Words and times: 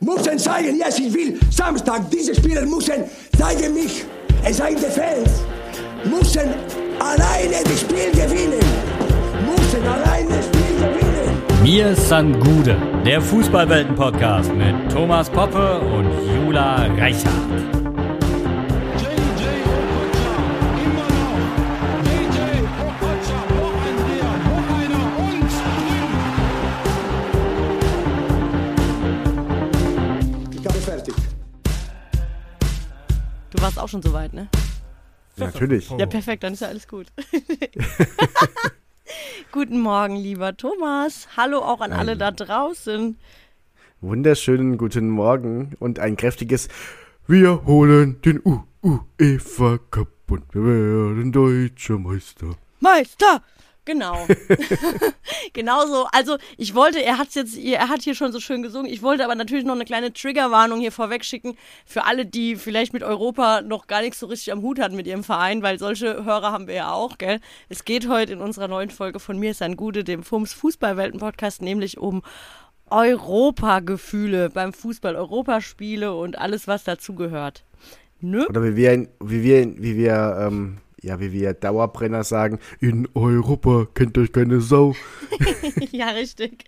müssen 0.00 0.38
zeigen, 0.38 0.76
yes, 0.76 0.98
ich 0.98 1.12
will 1.12 1.38
Samstag, 1.50 2.10
diese 2.10 2.34
Spieler 2.34 2.62
müssen 2.62 3.04
zeigen 3.38 3.74
mich, 3.74 4.04
es 4.44 4.56
seien 4.58 4.76
die 4.76 4.84
Fans, 4.84 5.42
müssen 6.04 6.54
alleine 6.98 7.62
das 7.64 7.80
Spiel 7.80 8.10
gewinnen, 8.12 8.60
müssen 9.44 9.86
alleine 9.86 10.28
das 10.28 10.46
Spiel 10.46 10.76
gewinnen. 10.78 11.62
Mir 11.62 11.94
san 11.96 12.38
Gude, 12.38 12.76
der 13.04 13.20
Fußballwelten-Podcast 13.20 14.52
mit 14.54 14.92
Thomas 14.92 15.28
Poppe 15.28 15.80
und 15.80 16.08
Jula 16.44 16.86
Reichert. 16.96 17.75
Auch 33.86 33.88
schon 33.88 34.02
so 34.02 34.12
weit, 34.12 34.32
ne? 34.32 34.48
Natürlich. 35.36 35.90
Ja, 35.90 36.06
perfekt, 36.06 36.42
dann 36.42 36.54
ist 36.54 36.60
ja 36.60 36.68
alles 36.68 36.88
gut. 36.88 37.06
Guten 39.52 39.78
Morgen, 39.78 40.16
lieber 40.16 40.56
Thomas. 40.56 41.28
Hallo 41.36 41.58
auch 41.58 41.80
an 41.80 41.92
alle 41.92 42.16
da 42.16 42.32
draußen. 42.32 43.16
Wunderschönen 44.00 44.76
guten 44.76 45.08
Morgen 45.08 45.76
und 45.78 46.00
ein 46.00 46.16
kräftiges 46.16 46.68
Wir 47.28 47.64
holen 47.64 48.20
den 48.22 48.42
UEFA 48.44 49.78
Cup 49.90 50.08
und 50.30 50.52
wir 50.52 50.64
werden 50.64 51.30
deutscher 51.30 51.98
Meister. 51.98 52.56
Meister! 52.80 53.42
Genau. 53.86 54.26
Genauso. 55.52 56.06
Also 56.12 56.36
ich 56.58 56.74
wollte, 56.74 57.02
er 57.02 57.18
hat 57.18 57.34
jetzt, 57.34 57.56
er 57.56 57.88
hat 57.88 58.02
hier 58.02 58.14
schon 58.14 58.32
so 58.32 58.40
schön 58.40 58.62
gesungen. 58.62 58.92
Ich 58.92 59.00
wollte 59.00 59.24
aber 59.24 59.34
natürlich 59.34 59.64
noch 59.64 59.74
eine 59.74 59.84
kleine 59.84 60.12
Triggerwarnung 60.12 60.80
hier 60.80 60.92
vorweg 60.92 61.24
schicken 61.24 61.56
für 61.86 62.04
alle, 62.04 62.26
die 62.26 62.56
vielleicht 62.56 62.92
mit 62.92 63.02
Europa 63.02 63.62
noch 63.62 63.86
gar 63.86 64.02
nichts 64.02 64.18
so 64.18 64.26
richtig 64.26 64.52
am 64.52 64.62
Hut 64.62 64.78
hatten 64.80 64.96
mit 64.96 65.06
ihrem 65.06 65.24
Verein, 65.24 65.62
weil 65.62 65.78
solche 65.78 66.24
Hörer 66.24 66.52
haben 66.52 66.66
wir 66.66 66.74
ja 66.74 66.92
auch, 66.92 67.16
gell? 67.16 67.40
Es 67.68 67.84
geht 67.84 68.08
heute 68.08 68.34
in 68.34 68.40
unserer 68.40 68.68
neuen 68.68 68.90
Folge 68.90 69.20
von 69.20 69.38
mir 69.38 69.52
ist 69.52 69.62
ein 69.62 69.76
Gute, 69.76 70.04
dem 70.04 70.22
FUMS 70.22 70.52
Fußballwelten-Podcast, 70.52 71.62
nämlich 71.62 71.98
um 71.98 72.22
Europagefühle 72.90 74.50
beim 74.50 74.72
Fußball, 74.72 75.16
Europaspiele 75.16 76.14
und 76.14 76.38
alles, 76.38 76.68
was 76.68 76.84
dazugehört. 76.84 77.64
Ne? 78.20 78.46
Oder 78.48 78.62
wie 78.64 78.76
wir, 78.76 79.08
wie 79.20 79.42
wir, 79.42 79.82
wie 79.82 79.96
wir, 79.96 80.38
ähm, 80.40 80.78
ja, 81.06 81.20
wie 81.20 81.32
wir 81.32 81.54
Dauerbrenner 81.54 82.24
sagen, 82.24 82.58
in 82.80 83.08
Europa 83.14 83.86
kennt 83.94 84.18
euch 84.18 84.32
keine 84.32 84.60
Sau. 84.60 84.94
ja, 85.92 86.08
richtig. 86.10 86.64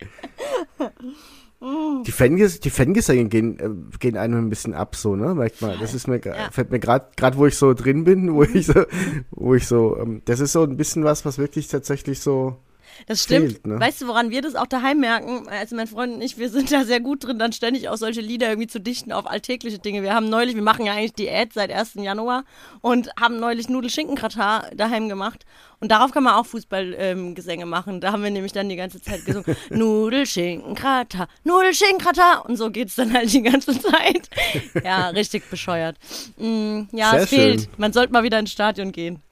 Die, 2.06 2.12
Fanges 2.12 2.60
die 2.60 2.70
Fangesänge 2.70 3.28
gehen, 3.28 3.58
äh, 3.58 3.98
gehen 3.98 4.16
einem 4.16 4.46
ein 4.46 4.48
bisschen 4.48 4.74
ab, 4.74 4.94
so, 4.94 5.16
ne? 5.16 5.34
Merkt 5.34 5.60
mal. 5.60 5.76
Das 5.80 5.92
ist 5.92 6.06
mir, 6.06 6.20
Ja. 6.24 6.52
fällt 6.52 6.70
mir 6.70 6.78
gerade, 6.78 7.08
gerade 7.16 7.36
wo 7.36 7.46
ich 7.46 7.56
so 7.56 7.74
drin 7.74 8.04
bin, 8.04 8.32
wo 8.32 8.44
ich 8.44 8.66
so, 8.66 8.84
wo 9.32 9.54
ich 9.56 9.66
so, 9.66 9.98
ähm, 9.98 10.22
das 10.26 10.38
ist 10.38 10.52
so 10.52 10.62
ein 10.62 10.76
bisschen 10.76 11.02
was, 11.02 11.24
was 11.24 11.36
wirklich 11.38 11.66
tatsächlich 11.66 12.20
so, 12.20 12.58
Das 13.06 13.24
stimmt. 13.24 13.52
fehlt, 13.52 13.66
ne? 13.66 13.80
Weißt 13.80 14.02
du, 14.02 14.06
woran 14.08 14.30
wir 14.30 14.42
das 14.42 14.54
auch 14.54 14.66
daheim 14.66 15.00
merken? 15.00 15.48
Also 15.48 15.76
mein 15.76 15.86
Freund 15.86 16.14
und 16.14 16.22
ich, 16.22 16.38
wir 16.38 16.50
sind 16.50 16.72
da 16.72 16.84
sehr 16.84 17.00
gut 17.00 17.24
drin, 17.24 17.38
dann 17.38 17.52
ständig 17.52 17.88
auch 17.88 17.96
solche 17.96 18.20
Lieder 18.20 18.48
irgendwie 18.48 18.68
zu 18.68 18.80
dichten 18.80 19.12
auf 19.12 19.26
alltägliche 19.26 19.78
Dinge. 19.78 20.02
Wir 20.02 20.14
haben 20.14 20.28
neulich, 20.28 20.54
wir 20.54 20.62
machen 20.62 20.86
ja 20.86 20.92
eigentlich 20.92 21.14
Diät 21.14 21.52
seit 21.52 21.70
1. 21.70 21.94
Januar 21.94 22.44
und 22.80 23.10
haben 23.20 23.38
neulich 23.38 23.68
Nudelschinkenkratar 23.68 24.70
daheim 24.74 25.08
gemacht. 25.08 25.44
Und 25.80 25.92
darauf 25.92 26.10
kann 26.10 26.24
man 26.24 26.34
auch 26.34 26.46
Fußballgesänge 26.46 27.62
ähm, 27.62 27.68
machen. 27.68 28.00
Da 28.00 28.10
haben 28.12 28.24
wir 28.24 28.30
nämlich 28.30 28.52
dann 28.52 28.68
die 28.68 28.76
ganze 28.76 29.00
Zeit 29.00 29.24
gesungen. 29.24 29.56
Nudelschinkenkratar, 29.70 31.28
Nudelschinkenkratar. 31.44 32.44
Und 32.46 32.56
so 32.56 32.70
geht's 32.70 32.96
dann 32.96 33.12
halt 33.12 33.32
die 33.32 33.42
ganze 33.42 33.78
Zeit. 33.80 34.28
Ja, 34.84 35.08
richtig 35.08 35.48
bescheuert. 35.50 35.96
Mm, 36.36 36.82
ja, 36.92 37.10
Sehr 37.10 37.20
es 37.20 37.28
fehlt. 37.28 37.60
schön. 37.62 37.70
Man 37.76 37.92
sollte 37.92 38.12
mal 38.12 38.22
wieder 38.22 38.38
ins 38.38 38.52
Stadion 38.52 38.92
gehen. 38.92 39.22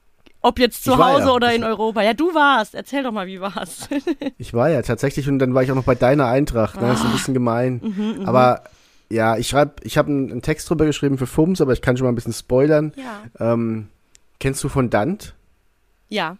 Ob 0.41 0.59
jetzt 0.59 0.83
zu 0.83 0.97
Hause 0.97 1.27
ja. 1.27 1.33
oder 1.33 1.53
in 1.53 1.63
Europa. 1.63 2.01
Ja, 2.01 2.13
du 2.13 2.33
warst. 2.33 2.75
Erzähl 2.75 3.03
doch 3.03 3.11
mal, 3.11 3.27
wie 3.27 3.41
war's? 3.41 3.89
Ich 4.37 4.53
war 4.53 4.69
ja 4.69 4.81
tatsächlich 4.81 5.27
und 5.27 5.39
dann 5.39 5.53
war 5.53 5.63
ich 5.63 5.71
auch 5.71 5.75
noch 5.75 5.83
bei 5.83 5.95
deiner 5.95 6.27
Eintracht. 6.27 6.79
Ne? 6.79 6.87
Das 6.87 6.99
ist 6.99 7.05
ein 7.05 7.11
bisschen 7.11 7.33
gemein. 7.33 8.23
Aber 8.25 8.63
ja, 9.09 9.37
ich 9.37 9.47
schreib, 9.47 9.81
ich 9.83 9.97
habe 9.97 10.09
einen, 10.09 10.31
einen 10.31 10.41
Text 10.41 10.69
drüber 10.69 10.85
geschrieben 10.85 11.17
für 11.17 11.27
FUMS, 11.27 11.61
aber 11.61 11.73
ich 11.73 11.81
kann 11.81 11.97
schon 11.97 12.05
mal 12.05 12.11
ein 12.11 12.15
bisschen 12.15 12.33
spoilern. 12.33 12.93
Ja. 12.95 13.53
Ähm, 13.53 13.87
kennst 14.39 14.63
du 14.63 14.69
von 14.69 14.89
Dant? 14.89 15.33
Ja, 16.09 16.37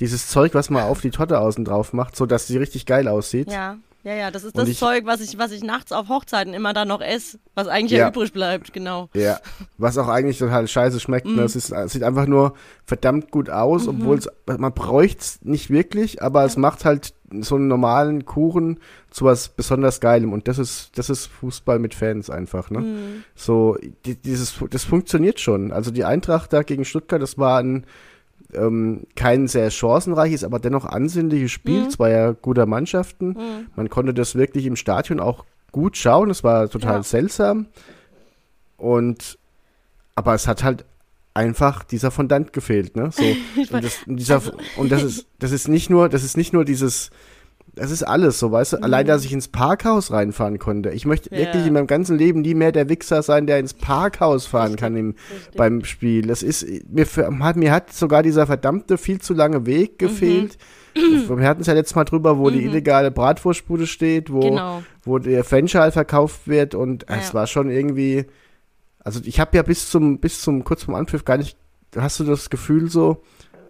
Dieses 0.00 0.28
Zeug, 0.28 0.54
was 0.54 0.70
man 0.70 0.84
auf 0.84 1.00
die 1.00 1.10
Torte 1.10 1.38
außen 1.40 1.64
drauf 1.64 1.92
macht, 1.92 2.16
so 2.16 2.26
dass 2.26 2.46
sie 2.46 2.58
richtig 2.58 2.84
geil 2.86 3.08
aussieht. 3.08 3.50
ja, 3.50 3.76
ja, 4.04 4.14
ja. 4.14 4.30
Das 4.30 4.44
ist 4.44 4.54
Und 4.54 4.62
das 4.62 4.68
ich- 4.68 4.78
Zeug, 4.78 5.04
was 5.06 5.20
ich, 5.20 5.36
was 5.38 5.50
ich 5.50 5.64
nachts 5.64 5.90
auf 5.92 6.08
Hochzeiten 6.08 6.54
immer 6.54 6.72
dann 6.72 6.88
noch 6.88 7.00
esse, 7.00 7.38
was 7.54 7.66
eigentlich 7.68 7.92
ja, 7.92 8.04
Ja. 8.04 8.08
übrig 8.10 8.32
bleibt, 8.32 8.72
genau. 8.72 9.08
Ja, 9.14 9.40
was 9.78 9.98
auch 9.98 10.08
eigentlich 10.08 10.38
total 10.38 10.68
scheiße 10.68 11.00
schmeckt. 11.00 11.26
Ne? 11.26 11.42
Es, 11.42 11.56
ist, 11.56 11.72
es 11.72 11.92
sieht 11.92 12.02
einfach 12.04 12.26
nur 12.26 12.54
verdammt 12.84 13.30
gut 13.30 13.50
aus, 13.50 13.88
obwohl 13.88 14.18
es, 14.18 14.28
man 14.46 14.72
bräuchte 14.72 15.20
es 15.20 15.38
nicht 15.42 15.70
wirklich, 15.70 16.22
aber 16.22 16.44
es 16.44 16.56
macht 16.56 16.84
halt 16.84 17.14
so 17.40 17.56
einen 17.56 17.66
normalen 17.66 18.24
Kuchen 18.26 18.78
zu 19.10 19.24
was 19.24 19.48
besonders 19.48 20.00
Geilem. 20.00 20.32
Und 20.32 20.46
das 20.46 20.58
ist, 20.58 20.96
das 20.98 21.10
ist 21.10 21.26
Fußball 21.26 21.80
mit 21.80 21.94
Fans 21.94 22.30
einfach, 22.30 22.70
ne? 22.70 22.84
So, 23.34 23.76
die, 24.04 24.14
dieses, 24.14 24.54
das 24.70 24.84
funktioniert 24.84 25.40
schon. 25.40 25.72
Also 25.72 25.90
die 25.90 26.04
Eintracht 26.04 26.52
da 26.52 26.62
gegen 26.62 26.84
Stuttgart, 26.84 27.20
das 27.20 27.36
war 27.38 27.58
ein 27.58 27.86
ähm, 28.56 29.04
kein 29.16 29.48
sehr 29.48 29.70
chancenreiches, 29.70 30.44
aber 30.44 30.58
dennoch 30.58 30.84
ansehnliches 30.84 31.50
Spiel 31.50 31.88
zweier 31.88 32.34
guter 32.34 32.66
Mannschaften. 32.66 33.36
Man 33.76 33.88
konnte 33.90 34.14
das 34.14 34.34
wirklich 34.34 34.66
im 34.66 34.76
Stadion 34.76 35.20
auch 35.20 35.44
gut 35.72 35.96
schauen. 35.96 36.30
Es 36.30 36.44
war 36.44 36.68
total 36.68 36.96
Ja. 36.96 37.02
seltsam. 37.02 37.66
Und 38.76 39.38
aber 40.14 40.34
es 40.34 40.46
hat 40.46 40.62
halt 40.62 40.84
einfach 41.32 41.82
dieser 41.82 42.10
Fondant 42.12 42.52
gefehlt, 42.52 42.96
ne? 42.96 43.10
So, 43.12 43.22
und, 43.74 43.84
das, 43.84 43.98
und, 44.06 44.16
dieser, 44.16 44.40
und 44.76 44.92
das 44.92 45.02
ist 45.02 45.26
das 45.40 45.50
ist 45.52 45.68
nicht 45.68 45.90
nur 45.90 46.08
das 46.08 46.22
ist 46.22 46.36
nicht 46.36 46.52
nur 46.52 46.64
dieses 46.64 47.10
das 47.74 47.90
ist 47.90 48.02
alles 48.02 48.38
so, 48.38 48.52
weißt 48.52 48.74
du? 48.74 48.82
Allein, 48.82 49.06
dass 49.06 49.24
ich 49.24 49.32
ins 49.32 49.48
Parkhaus 49.48 50.10
reinfahren 50.12 50.58
konnte. 50.58 50.90
Ich 50.90 51.06
möchte 51.06 51.30
Ja. 51.32 51.38
wirklich 51.40 51.66
in 51.66 51.72
meinem 51.74 51.86
ganzen 51.86 52.16
Leben 52.16 52.40
nie 52.42 52.54
mehr 52.54 52.72
der 52.72 52.88
Wichser 52.88 53.22
sein, 53.22 53.46
der 53.46 53.58
ins 53.58 53.74
Parkhaus 53.74 54.46
fahren 54.46 54.76
kann 54.76 54.96
im, 54.96 55.14
beim 55.56 55.84
Spiel. 55.84 56.26
Das 56.26 56.42
ist, 56.42 56.66
mir, 56.90 57.06
hat, 57.40 57.56
mir 57.56 57.72
hat 57.72 57.92
sogar 57.92 58.22
dieser 58.22 58.46
verdammte, 58.46 58.98
viel 58.98 59.20
zu 59.20 59.34
lange 59.34 59.66
Weg 59.66 59.98
gefehlt. 59.98 60.56
Wir 60.96 61.48
hatten 61.48 61.62
es 61.62 61.66
ja 61.66 61.72
letztes 61.74 61.96
Mal 61.96 62.04
drüber, 62.04 62.38
wo 62.38 62.50
die 62.50 62.62
illegale 62.64 63.10
Bratwurstbude 63.10 63.88
steht, 63.88 64.32
wo, 64.32 64.38
Genau. 64.38 64.80
wo 65.02 65.18
der 65.18 65.42
Fanschal 65.42 65.90
verkauft 65.90 66.46
wird 66.46 66.76
und 66.76 67.04
Ja. 67.08 67.16
es 67.16 67.34
war 67.34 67.48
schon 67.48 67.68
irgendwie, 67.68 68.26
also 69.00 69.18
ich 69.24 69.40
habe 69.40 69.56
ja 69.56 69.64
bis 69.64 69.90
zum, 69.90 70.20
bis 70.20 70.40
zum, 70.40 70.62
kurz 70.62 70.84
vom 70.84 70.94
Anpfiff 70.94 71.24
gar 71.24 71.36
nicht, 71.36 71.56
hast 71.96 72.20
du 72.20 72.24
das 72.24 72.48
Gefühl 72.48 72.88
so, 72.90 73.22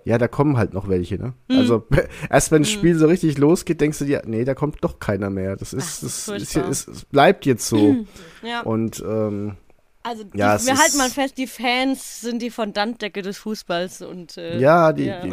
ja, 0.04 0.19
da 0.19 0.28
kommen 0.28 0.56
halt 0.56 0.75
noch 0.75 0.88
welche, 0.88 1.16
ne? 1.19 1.32
Mhm. 1.48 1.59
Also 1.59 1.87
erst 2.31 2.50
wenn 2.53 2.62
das 2.62 2.70
Spiel 2.70 2.97
so 2.97 3.06
richtig 3.06 3.38
losgeht, 3.38 3.81
denkst 3.81 3.98
du 3.98 4.04
dir, 4.04 4.22
nee, 4.26 4.44
da 4.44 4.54
kommt 4.54 4.76
doch 4.82 4.98
keiner 4.98 5.31
mehr. 5.31 5.56
Das 5.56 5.72
ist, 5.72 5.98
Ach, 5.98 6.00
das 6.00 6.03
ist 6.03 6.28
das 6.28 6.42
ist, 6.42 6.53
furchtbar. 6.54 6.70
es, 6.70 7.04
bleibt 7.06 7.47
jetzt 7.47 7.66
so. 7.69 7.97
Ja. 8.43 8.60
Und 8.62 9.03
ähm, 9.06 9.56
Also 10.03 10.25
die, 10.25 10.37
Ja, 10.38 10.62
wir 10.64 10.72
ist- 10.75 10.81
halten 10.82 10.98
mal 10.98 11.09
fest, 11.10 11.38
die 11.38 11.47
Fans 11.47 12.20
sind 12.20 12.43
die 12.43 12.50
Fondantdecke 12.50 13.22
des 13.22 13.38
Fußballs 13.38 14.03
und 14.03 14.37
äh, 14.37 14.59
ja, 14.59 14.93
die, 14.93 15.04
ja. 15.06 15.22
die 15.22 15.32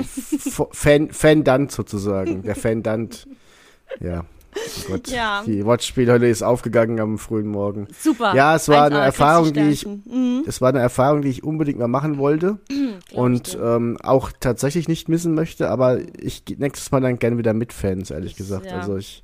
Fan, 0.72 1.12
Fandant 1.12 1.72
sozusagen, 1.72 2.44
der 2.44 2.56
Fandant. 2.56 3.28
Ja. 4.00 4.24
Oh 4.56 4.92
Gott, 4.92 5.08
Ja. 5.08 5.44
die 5.46 5.66
Wortspielhölle 5.66 6.30
ist 6.30 6.44
aufgegangen 6.44 7.00
am 7.00 7.18
frühen 7.18 7.48
Morgen. 7.48 7.88
super. 8.00 8.36
Ja, 8.36 8.56
es 8.56 8.68
war 8.68 8.84
1A, 8.88 8.96
eine 8.96 9.00
Erfahrung, 9.00 9.54
die 9.54 9.62
ich. 9.70 9.86
Mhm. 9.86 10.44
es 10.48 10.62
war 10.62 10.70
eine 10.70 10.80
Erfahrung, 10.80 11.22
die 11.22 11.30
ich 11.30 11.44
unbedingt 11.44 11.80
mal 11.80 11.88
machen 11.88 12.18
wollte 12.18 12.60
und 13.14 13.54
dir. 13.54 13.62
ähm, 13.64 13.98
auch 14.04 14.32
tatsächlich 14.40 14.88
nicht 14.88 15.10
missen 15.10 15.34
möchte, 15.34 15.70
aber 15.70 16.00
ich 16.20 16.44
nächstes 16.58 16.92
Mal 16.92 17.02
dann 17.02 17.20
gerne 17.20 17.38
wieder 17.38 17.54
mit 17.54 17.74
Fans, 17.74 18.12
ehrlich 18.12 18.36
gesagt. 18.36 18.66
ja. 18.66 18.80
Also 18.80 18.98
ich, 18.98 19.24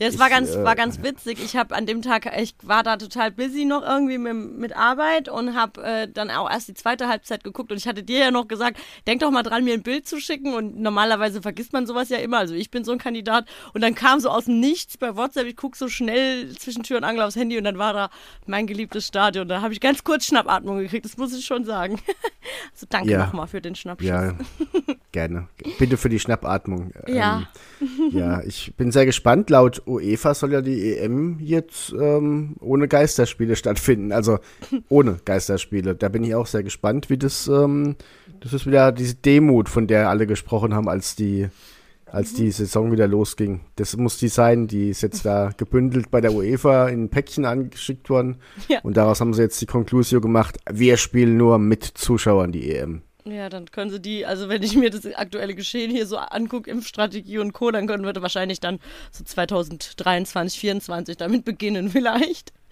Ja, 0.00 0.08
es 0.08 0.18
war 0.18 0.28
Ich, 0.28 0.32
ganz, 0.32 0.50
äh, 0.54 0.64
war 0.64 0.76
ganz 0.76 1.02
witzig. 1.02 1.38
Ich 1.44 1.56
habe 1.56 1.74
an 1.76 1.84
dem 1.84 2.00
Tag, 2.00 2.24
ich 2.40 2.54
war 2.62 2.82
da 2.82 2.96
total 2.96 3.30
busy 3.30 3.66
noch 3.66 3.82
irgendwie 3.82 4.16
mit, 4.16 4.34
mit 4.34 4.76
Arbeit 4.76 5.28
und 5.28 5.54
habe 5.54 5.82
äh, 5.82 6.08
dann 6.08 6.30
auch 6.30 6.50
erst 6.50 6.68
die 6.68 6.74
zweite 6.74 7.06
Halbzeit 7.08 7.44
geguckt 7.44 7.70
und 7.70 7.76
ich 7.76 7.86
hatte 7.86 8.02
dir 8.02 8.18
ja 8.18 8.30
noch 8.30 8.48
gesagt, 8.48 8.78
denk 9.06 9.20
doch 9.20 9.30
mal 9.30 9.42
dran, 9.42 9.62
mir 9.62 9.74
ein 9.74 9.82
Bild 9.82 10.08
zu 10.08 10.18
schicken 10.18 10.54
und 10.54 10.80
normalerweise 10.80 11.42
vergisst 11.42 11.74
man 11.74 11.86
sowas 11.86 12.08
ja 12.08 12.16
immer. 12.16 12.38
Also 12.38 12.54
ich 12.54 12.70
bin 12.70 12.82
so 12.82 12.92
ein 12.92 12.98
Kandidat 12.98 13.46
und 13.74 13.82
dann 13.82 13.94
kam 13.94 14.20
so 14.20 14.30
aus 14.30 14.46
dem 14.46 14.58
Nichts 14.58 14.96
bei 14.96 15.16
WhatsApp, 15.16 15.46
ich 15.46 15.56
guck 15.56 15.76
so 15.76 15.88
schnell 15.88 16.50
zwischen 16.56 16.82
Tür 16.82 16.96
und 16.96 17.04
Angel 17.04 17.22
aufs 17.22 17.36
Handy 17.36 17.58
und 17.58 17.64
dann 17.64 17.76
war 17.76 17.92
da 17.92 18.10
mein 18.46 18.66
geliebtes 18.66 19.06
Stadion. 19.06 19.48
Da 19.48 19.60
habe 19.60 19.74
ich 19.74 19.80
ganz 19.80 20.02
kurz 20.02 20.24
Schnappatmung 20.24 20.78
gekriegt, 20.78 21.04
das 21.04 21.18
muss 21.18 21.34
ich 21.34 21.44
schon 21.44 21.66
sagen. 21.66 22.00
also 22.72 22.86
danke 22.88 23.10
Ja. 23.10 23.18
nochmal 23.26 23.48
für 23.48 23.60
den 23.60 23.74
Schnappschuss. 23.74 24.08
ja, 24.08 24.32
gerne. 25.12 25.48
Bitte 25.78 25.96
für 25.96 26.08
die 26.08 26.18
Schnappatmung. 26.18 26.92
Ja. 27.06 27.48
Ähm, 27.80 28.10
ja, 28.12 28.42
ich 28.42 28.74
bin 28.76 28.92
sehr 28.92 29.06
gespannt. 29.06 29.50
Laut 29.50 29.82
UEFA 29.86 30.34
soll 30.34 30.52
ja 30.52 30.62
die 30.62 30.96
EM 30.96 31.38
jetzt 31.40 31.92
ähm, 31.92 32.56
ohne 32.60 32.88
Geisterspiele 32.88 33.56
stattfinden. 33.56 34.12
Also 34.12 34.38
ohne 34.88 35.18
Geisterspiele. 35.24 35.94
Da 35.94 36.08
bin 36.08 36.24
ich 36.24 36.34
auch 36.34 36.46
sehr 36.46 36.62
gespannt, 36.62 37.10
wie 37.10 37.18
das, 37.18 37.48
ähm, 37.48 37.96
das 38.40 38.52
ist 38.52 38.66
wieder 38.66 38.92
diese 38.92 39.14
Demut, 39.14 39.68
von 39.68 39.86
der 39.86 40.08
alle 40.08 40.26
gesprochen 40.26 40.74
haben, 40.74 40.88
als 40.88 41.16
die 41.16 41.48
als 42.12 42.34
die 42.34 42.50
Saison 42.50 42.92
wieder 42.92 43.06
losging. 43.06 43.60
Das 43.76 43.96
muss 43.96 44.18
die 44.18 44.28
sein, 44.28 44.66
die 44.66 44.90
ist 44.90 45.02
jetzt 45.02 45.24
da 45.24 45.50
gebündelt 45.56 46.10
bei 46.10 46.20
der 46.20 46.32
UEFA 46.34 46.88
in 46.88 47.08
Päckchen 47.08 47.44
angeschickt 47.44 48.10
worden. 48.10 48.38
Ja. 48.68 48.80
Und 48.82 48.96
daraus 48.96 49.20
haben 49.20 49.32
sie 49.32 49.42
jetzt 49.42 49.60
die 49.60 49.66
Konklusion 49.66 50.20
gemacht, 50.20 50.58
wir 50.68 50.96
spielen 50.96 51.36
nur 51.36 51.58
mit 51.58 51.84
Zuschauern 51.84 52.52
die 52.52 52.72
EM. 52.72 53.02
Ja, 53.24 53.48
dann 53.48 53.70
können 53.70 53.90
sie 53.90 54.00
die, 54.00 54.26
also 54.26 54.48
wenn 54.48 54.62
ich 54.62 54.76
mir 54.76 54.90
das 54.90 55.04
aktuelle 55.14 55.54
Geschehen 55.54 55.90
hier 55.90 56.06
so 56.06 56.16
angucke, 56.16 56.70
Impfstrategie 56.70 57.38
und 57.38 57.52
Co., 57.52 57.70
dann 57.70 57.86
können 57.86 58.04
wir 58.04 58.14
wahrscheinlich 58.22 58.60
dann 58.60 58.78
so 59.10 59.24
2023, 59.24 59.96
2024 59.96 61.16
damit 61.16 61.44
beginnen 61.44 61.90
vielleicht. 61.90 62.52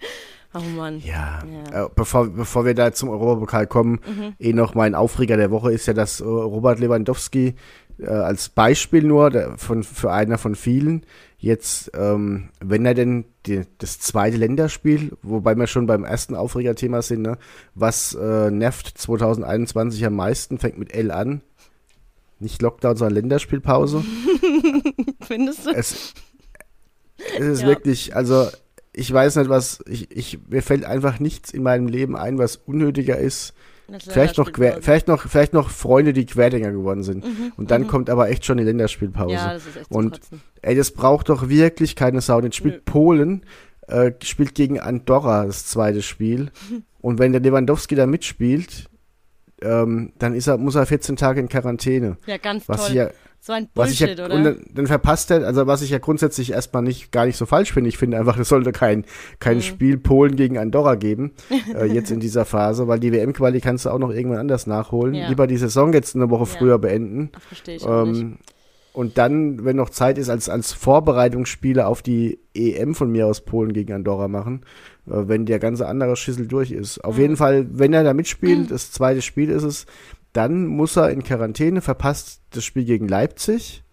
Oh 0.51 0.59
Mann. 0.61 0.99
Ja, 1.05 1.43
Ja. 1.71 1.85
Äh, 1.85 1.89
bevor, 1.93 2.27
bevor 2.27 2.65
wir 2.65 2.73
da 2.73 2.91
zum 2.91 3.09
Europapokal 3.09 3.67
kommen, 3.67 3.99
eh 4.39 4.51
noch 4.51 4.73
mein 4.73 4.95
Aufreger 4.95 5.37
der 5.37 5.51
Woche 5.51 5.71
ist 5.71 5.85
ja, 5.85 5.93
dass 5.93 6.21
äh, 6.21 6.23
Robert 6.23 6.79
Lewandowski 6.79 7.53
äh, 7.99 8.07
als 8.07 8.49
Beispiel 8.49 9.03
nur 9.03 9.29
der, 9.29 9.57
von, 9.57 9.83
für 9.83 10.11
einer 10.11 10.37
von 10.37 10.55
vielen 10.55 11.05
jetzt, 11.37 11.91
ähm, 11.93 12.49
wenn 12.59 12.85
er 12.85 12.93
denn 12.93 13.25
die, 13.45 13.61
das 13.77 13.99
zweite 13.99 14.37
Länderspiel, 14.37 15.17
wobei 15.21 15.55
wir 15.55 15.67
schon 15.67 15.85
beim 15.87 16.03
ersten 16.03 16.35
Aufregerthema 16.35 17.01
sind, 17.01 17.21
ne, 17.21 17.37
was 17.75 18.13
äh, 18.13 18.51
nervt 18.51 18.87
2021 18.97 20.05
am 20.05 20.15
meisten, 20.15 20.57
fängt 20.57 20.77
mit 20.77 20.93
L 20.93 21.11
an. 21.11 21.41
Nicht 22.39 22.61
Lockdown, 22.61 22.95
sondern 22.95 23.15
Länderspielpause. 23.15 24.03
Findest 25.21 25.65
du? 25.65 25.71
es, 25.71 26.13
es 27.37 27.45
ist 27.47 27.61
Ja. 27.61 27.67
wirklich, 27.67 28.15
also 28.15 28.47
ich 28.93 29.11
weiß 29.11 29.37
nicht, 29.37 29.49
was, 29.49 29.79
ich, 29.87 30.15
ich, 30.15 30.39
mir 30.49 30.61
fällt 30.61 30.83
einfach 30.85 31.19
nichts 31.19 31.51
in 31.51 31.63
meinem 31.63 31.87
Leben 31.87 32.15
ein, 32.17 32.37
was 32.37 32.55
unnötiger 32.57 33.17
ist. 33.17 33.53
Vielleicht 33.99 34.37
noch, 34.37 34.51
quer, 34.51 34.81
vielleicht 34.81 35.07
noch, 35.07 35.27
vielleicht 35.27 35.53
noch 35.53 35.69
Freunde, 35.69 36.13
die 36.13 36.25
Querdenker 36.25 36.71
geworden 36.71 37.03
sind. 37.03 37.25
Mhm, 37.25 37.53
Und 37.57 37.71
dann 37.71 37.87
kommt 37.87 38.09
aber 38.09 38.29
echt 38.29 38.45
schon 38.45 38.57
die 38.57 38.63
Länderspielpause. 38.63 39.33
Ja, 39.33 39.53
das 39.53 39.65
ist 39.65 39.77
echt 39.77 39.91
Und-. 39.91 40.19
Ey, 40.61 40.75
das 40.75 40.91
braucht 40.91 41.29
doch 41.29 41.49
wirklich 41.49 41.95
keine 41.95 42.21
Sau. 42.21 42.41
Jetzt 42.41 42.55
spielt 42.55 42.75
Nö. 42.75 42.81
Polen, 42.85 43.43
äh, 43.87 44.11
spielt 44.23 44.55
gegen 44.55 44.79
Andorra 44.79 45.45
das 45.45 45.65
zweite 45.65 46.01
Spiel. 46.01 46.51
Und 47.01 47.17
wenn 47.19 47.31
der 47.31 47.41
Lewandowski 47.41 47.95
da 47.95 48.05
mitspielt, 48.05 48.89
ähm, 49.61 50.13
dann 50.19 50.33
ist 50.35 50.47
er, 50.47 50.57
muss 50.57 50.75
er 50.75 50.85
14 50.85 51.15
Tage 51.15 51.39
in 51.39 51.49
Quarantäne. 51.49 52.17
Ja, 52.25 52.37
ganz 52.37 52.67
Was 52.67 52.87
toll. 52.87 52.95
ja, 52.95 53.09
so 53.41 53.53
ein 53.53 53.67
was 53.73 53.91
ich 53.91 53.99
ja, 54.01 54.07
Bullshit, 54.07 54.25
und 54.31 54.41
oder? 54.41 54.55
dann, 54.73 54.87
verpasst 54.87 55.31
er, 55.31 55.45
also 55.45 55.65
was 55.65 55.81
ich 55.81 55.89
ja 55.91 55.97
grundsätzlich 55.97 56.51
erstmal 56.51 56.83
nicht, 56.83 57.11
gar 57.11 57.25
nicht 57.25 57.37
so 57.37 57.45
falsch 57.45 57.71
finde. 57.73 57.87
Ich 57.89 57.97
finde 57.97 58.17
einfach, 58.19 58.37
es 58.37 58.49
sollte 58.49 58.71
kein, 58.71 59.05
kein 59.39 59.57
Mhm. 59.57 59.61
Spiel 59.61 59.97
Polen 59.97 60.35
gegen 60.35 60.57
Andorra 60.57 60.95
geben, 60.95 61.31
äh, 61.75 61.85
jetzt 61.85 62.11
in 62.11 62.19
dieser 62.19 62.45
Phase, 62.45 62.87
weil 62.87 62.99
die 62.99 63.11
WM-Quali 63.13 63.61
kannst 63.61 63.85
du 63.85 63.89
auch 63.91 63.99
noch 63.99 64.11
irgendwann 64.11 64.39
anders 64.39 64.67
nachholen. 64.67 65.13
Ja. 65.13 65.29
Lieber 65.29 65.47
die 65.47 65.57
Saison 65.57 65.93
jetzt 65.93 66.15
eine 66.15 66.29
Woche 66.29 66.49
Ja. 66.51 66.57
früher 66.59 66.79
beenden. 66.79 67.29
Das 67.33 67.43
verstehe 67.45 67.75
ich. 67.77 67.85
Ähm, 67.85 68.37
und 68.91 69.17
dann, 69.17 69.63
wenn 69.63 69.75
noch 69.77 69.89
Zeit 69.91 70.17
ist, 70.17 70.29
als, 70.29 70.49
als 70.49 70.73
Vorbereitungsspiele 70.73 71.85
auf 71.87 72.01
die 72.01 72.39
EM 72.53 72.95
von 72.95 73.11
mir 73.11 73.27
aus 73.27 73.41
Polen 73.41 73.71
gegen 73.73 73.93
Andorra 73.93 74.27
machen, 74.27 74.61
äh, 75.07 75.11
wenn 75.27 75.45
der 75.45 75.59
ganze 75.59 75.87
andere 75.87 76.15
Schissel 76.15 76.47
durch 76.47 76.71
ist. 76.71 77.03
Auf 77.03 77.15
Mhm. 77.15 77.21
jeden 77.21 77.37
Fall, 77.37 77.67
wenn 77.71 77.93
er 77.93 78.03
da 78.03 78.13
mitspielt, 78.13 78.69
das 78.71 78.91
zweite 78.91 79.21
Spiel 79.21 79.49
ist 79.49 79.63
es, 79.63 79.85
dann 80.33 80.67
muss 80.67 80.95
er 80.95 81.09
in 81.09 81.23
Quarantäne, 81.23 81.81
verpasst 81.81 82.41
das 82.51 82.63
Spiel 82.63 82.85
gegen 82.85 83.07
Leipzig. 83.07 83.83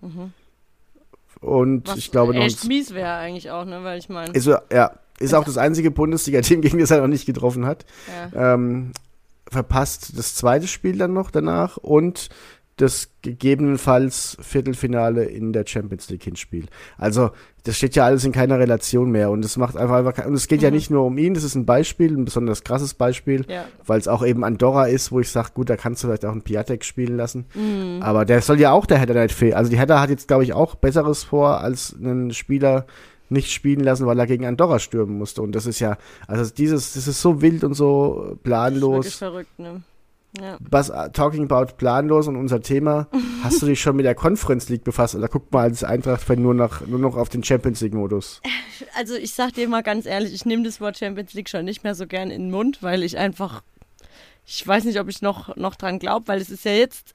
Und 1.40 1.88
Was 1.88 1.96
ich 1.98 2.10
glaube 2.10 2.34
noch. 2.34 2.42
echt 2.42 2.64
mies 2.66 2.94
wäre 2.94 3.12
eigentlich 3.14 3.50
auch, 3.50 3.64
ne? 3.64 3.82
Weil 3.84 3.98
ich 3.98 4.08
meine, 4.08 4.32
Ist, 4.32 4.44
so- 4.44 4.56
ja, 4.72 4.92
ist 5.18 5.34
auch 5.34 5.44
das 5.46 5.58
einzige 5.58 5.90
Bundesliga-Team, 5.90 6.60
gegen 6.60 6.78
das 6.78 6.90
er 6.90 7.00
noch 7.00 7.08
nicht 7.08 7.26
getroffen 7.26 7.66
hat. 7.66 7.84
ja. 8.34 8.54
Ähm, 8.54 8.92
verpasst 9.48 10.18
das 10.18 10.34
zweite 10.34 10.66
Spiel 10.66 10.98
dann 10.98 11.12
noch 11.12 11.30
danach 11.30 11.76
und 11.76 12.30
das 12.76 13.08
gegebenenfalls 13.22 14.36
Viertelfinale 14.40 15.24
in 15.24 15.52
der 15.54 15.64
Champions 15.66 16.10
League 16.10 16.24
Hinspiel. 16.24 16.66
Also, 16.98 17.30
das 17.64 17.78
steht 17.78 17.96
ja 17.96 18.04
alles 18.04 18.24
in 18.24 18.32
keiner 18.32 18.58
Relation 18.58 19.10
mehr 19.10 19.30
und 19.30 19.44
es 19.44 19.56
macht 19.56 19.76
einfach, 19.76 19.96
einfach 19.96 20.26
und 20.26 20.34
es 20.34 20.46
geht 20.46 20.60
ja 20.60 20.70
nicht 20.70 20.90
nur 20.90 21.04
um 21.04 21.16
ihn, 21.16 21.32
das 21.32 21.42
ist 21.42 21.54
ein 21.54 21.64
Beispiel, 21.64 22.16
ein 22.16 22.26
besonders 22.26 22.64
krasses 22.64 22.92
Beispiel, 22.92 23.44
ja. 23.48 23.64
weil 23.86 23.98
es 23.98 24.08
auch 24.08 24.24
eben 24.24 24.44
Andorra 24.44 24.86
ist, 24.86 25.10
wo 25.10 25.20
ich 25.20 25.30
sage, 25.30 25.50
gut, 25.54 25.70
da 25.70 25.76
kannst 25.76 26.02
du 26.02 26.08
vielleicht 26.08 26.26
auch 26.26 26.32
einen 26.32 26.42
Piatek 26.42 26.84
spielen 26.84 27.16
lassen. 27.16 27.46
Aber 28.02 28.24
der 28.26 28.42
soll 28.42 28.60
ja 28.60 28.72
auch 28.72 28.84
der 28.84 28.98
Hertha 28.98 29.14
nicht 29.14 29.34
fehlen. 29.34 29.54
Also 29.54 29.70
die 29.70 29.78
Hertha 29.78 29.98
hat 30.00 30.10
jetzt, 30.10 30.28
glaube 30.28 30.44
ich, 30.44 30.52
auch 30.52 30.74
Besseres 30.74 31.24
vor, 31.24 31.60
als 31.60 31.96
einen 31.98 32.32
Spieler 32.32 32.86
nicht 33.28 33.50
spielen 33.50 33.80
lassen, 33.80 34.06
weil 34.06 34.18
er 34.18 34.26
gegen 34.26 34.46
Andorra 34.46 34.78
stürmen 34.78 35.18
musste. 35.18 35.42
Und 35.42 35.52
das 35.52 35.66
ist 35.66 35.80
ja, 35.80 35.96
also 36.28 36.52
dieses, 36.52 36.92
das 36.92 37.08
ist 37.08 37.20
so 37.20 37.42
wild 37.42 37.64
und 37.64 37.74
so 37.74 38.16
Wirklich 38.18 38.42
planlos. 38.44 39.14
verrückt, 39.14 39.58
ne? 39.58 39.82
Ja. 40.40 40.56
Was, 40.60 40.90
uh, 40.90 41.08
talking 41.12 41.44
about 41.50 41.74
planlos 41.76 42.28
und 42.28 42.36
unser 42.36 42.60
Thema, 42.60 43.08
hast 43.42 43.62
du 43.62 43.66
dich 43.66 43.80
schon 43.80 43.96
mit 43.96 44.04
der 44.04 44.14
Conference 44.14 44.68
League 44.68 44.84
befasst? 44.84 45.14
Oder 45.14 45.28
guckt 45.28 45.52
mal 45.52 45.62
als 45.62 45.82
Eintracht-Fan 45.84 46.40
nur, 46.40 46.54
nach- 46.54 46.86
nur 46.86 46.98
noch 46.98 47.16
auf 47.16 47.28
den 47.28 47.42
Champions 47.44 47.80
League-Modus? 47.80 48.40
Also 48.94 49.14
ich 49.14 49.32
sag 49.32 49.54
dir 49.54 49.68
mal 49.70 49.82
ganz 49.82 50.04
ehrlich, 50.04 50.34
ich 50.34 50.44
nehme 50.44 50.62
das 50.62 50.82
Wort 50.82 50.98
Champions 50.98 51.32
League 51.32 51.48
schon 51.48 51.64
nicht 51.64 51.82
mehr 51.82 51.94
so 51.94 52.06
gern 52.06 52.30
in 52.30 52.42
den 52.42 52.50
Mund, 52.50 52.82
weil 52.82 53.02
ich 53.02 53.16
einfach, 53.16 53.62
ich 54.44 54.66
weiß 54.66 54.84
nicht, 54.84 55.00
ob 55.00 55.08
ich 55.08 55.22
noch, 55.22 55.56
noch 55.56 55.76
dran 55.76 55.98
glaube, 55.98 56.28
weil 56.28 56.42
es 56.42 56.50
ist 56.50 56.64
ja 56.66 56.72
jetzt, 56.72 57.14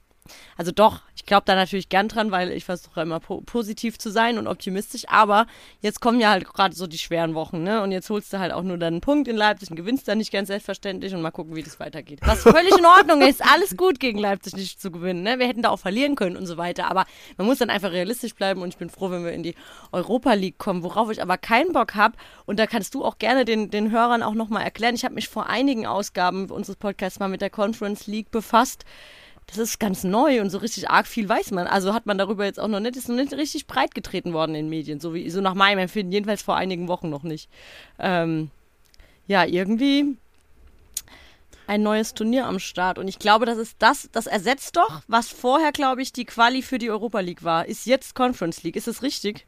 also 0.57 0.72
doch, 0.72 1.01
ich 1.16 1.25
glaube 1.25 1.44
da 1.45 1.56
natürlich 1.56 1.89
gern 1.89 2.07
dran, 2.07 2.31
weil 2.31 2.51
ich 2.51 2.66
versuche 2.66 3.01
immer 3.01 3.19
po 3.19 3.42
positiv 3.42 3.98
zu 3.98 4.10
sein 4.10 4.38
und 4.38 4.48
optimistisch, 4.48 5.04
aber 5.07 5.45
jetzt 5.81 6.01
kommen 6.01 6.19
ja 6.19 6.31
halt 6.31 6.45
gerade 6.45 6.75
so 6.75 6.88
die 6.88 6.98
schweren 6.98 7.36
Wochen, 7.36 7.63
ne? 7.63 7.81
Und 7.81 7.92
jetzt 7.92 8.10
holst 8.10 8.33
du 8.33 8.39
halt 8.39 8.51
auch 8.51 8.63
nur 8.63 8.78
dann 8.78 8.95
einen 8.95 9.01
Punkt 9.01 9.28
in 9.28 9.36
Leipzig 9.36 9.69
und 9.69 9.75
gewinnst 9.75 10.07
dann 10.07 10.18
nicht 10.18 10.31
ganz 10.31 10.48
selbstverständlich 10.48 11.13
und 11.13 11.22
mal 11.22 11.31
gucken, 11.31 11.56
wie 11.56 11.63
das 11.63 11.80
weitergeht. 11.80 12.19
Was 12.24 12.42
völlig 12.44 12.78
in 12.78 12.86
Ordnung 12.86 13.22
ist, 13.22 13.44
alles 13.44 13.78
gut 13.78 14.00
gegen 14.00 14.19
Leipzig 14.19 14.56
nicht 14.56 14.81
zu 14.81 14.92
gewinnen, 14.92 15.24
ne? 15.24 15.39
Wir 15.39 15.48
hätten 15.48 15.62
da 15.62 15.69
auch 15.69 15.80
verlieren 15.80 16.16
können 16.16 16.38
und 16.38 16.45
so 16.45 16.57
weiter, 16.57 16.89
aber 16.89 17.06
man 17.38 17.48
muss 17.48 17.60
dann 17.60 17.69
einfach 17.69 17.92
realistisch 17.92 18.36
bleiben 18.36 18.62
und 18.62 18.69
ich 18.69 18.78
bin 18.78 18.89
froh, 18.89 19.12
wenn 19.12 19.24
wir 19.24 19.31
in 19.31 19.44
die 19.44 19.56
Europa 19.92 20.33
League 20.33 20.57
kommen, 20.57 20.83
worauf 20.83 21.12
ich 21.12 21.22
aber 21.22 21.38
keinen 21.38 21.74
Bock 21.74 21.95
habe 21.95 22.18
und 22.45 22.60
da 22.60 22.68
kannst 22.68 22.94
du 22.95 23.04
auch 23.06 23.18
gerne 23.18 23.45
den, 23.45 23.69
den 23.69 23.92
Hörern 23.92 24.24
auch 24.24 24.33
nochmal 24.33 24.63
erklären. 24.63 24.95
Ich 24.95 25.06
habe 25.06 25.16
mich 25.16 25.30
vor 25.30 25.48
einigen 25.48 25.86
Ausgaben 25.86 26.50
unseres 26.50 26.78
Podcasts 26.78 27.19
mal 27.19 27.28
mit 27.28 27.42
der 27.42 27.50
Conference 27.50 28.07
League 28.07 28.31
befasst. 28.31 28.86
Das 29.48 29.58
ist 29.58 29.80
ganz 29.80 30.04
neu 30.04 30.40
und 30.40 30.50
so 30.50 30.60
richtig 30.60 30.90
arg 30.90 31.08
viel 31.08 31.28
weiß 31.28 31.52
man. 31.52 31.68
Also 31.68 31.94
hat 31.94 32.06
man 32.06 32.18
darüber 32.18 32.46
jetzt 32.46 32.60
auch 32.60 32.70
noch 32.70 32.80
nicht, 32.80 32.96
ist 32.96 33.10
noch 33.10 33.16
nicht 33.16 33.34
richtig 33.34 33.68
breit 33.68 33.94
getreten 33.94 34.32
worden 34.34 34.56
in 34.56 34.66
den 34.66 34.70
Medien, 34.70 35.00
so 35.00 35.14
wie 35.14 35.30
so 35.30 35.42
nach 35.42 35.56
meinem 35.56 35.80
Empfinden, 35.80 36.14
jedenfalls 36.14 36.42
vor 36.42 36.56
einigen 36.56 36.88
Wochen 36.88 37.10
noch 37.10 37.24
nicht. 37.24 37.50
Ähm, 38.00 38.50
ja, 39.28 39.46
irgendwie 39.46 40.16
ein 41.68 41.84
neues 41.84 42.14
Turnier 42.14 42.48
am 42.48 42.60
Start. 42.60 43.00
Und 43.00 43.08
ich 43.08 43.20
glaube, 43.20 43.46
das 43.46 43.58
ist 43.58 43.78
das, 43.80 44.10
das 44.12 44.28
ersetzt 44.28 44.76
doch, 44.76 45.02
was 45.08 45.30
vorher, 45.30 45.72
glaube 45.72 46.02
ich, 46.02 46.12
die 46.12 46.26
Quali 46.26 46.62
für 46.62 46.78
die 46.78 46.90
Europa 46.90 47.20
League 47.20 47.44
war. 47.44 47.66
Ist 47.66 47.86
jetzt 47.86 48.16
Conference 48.16 48.64
League. 48.64 48.76
Ist 48.76 48.88
das 48.88 49.04
richtig? 49.04 49.46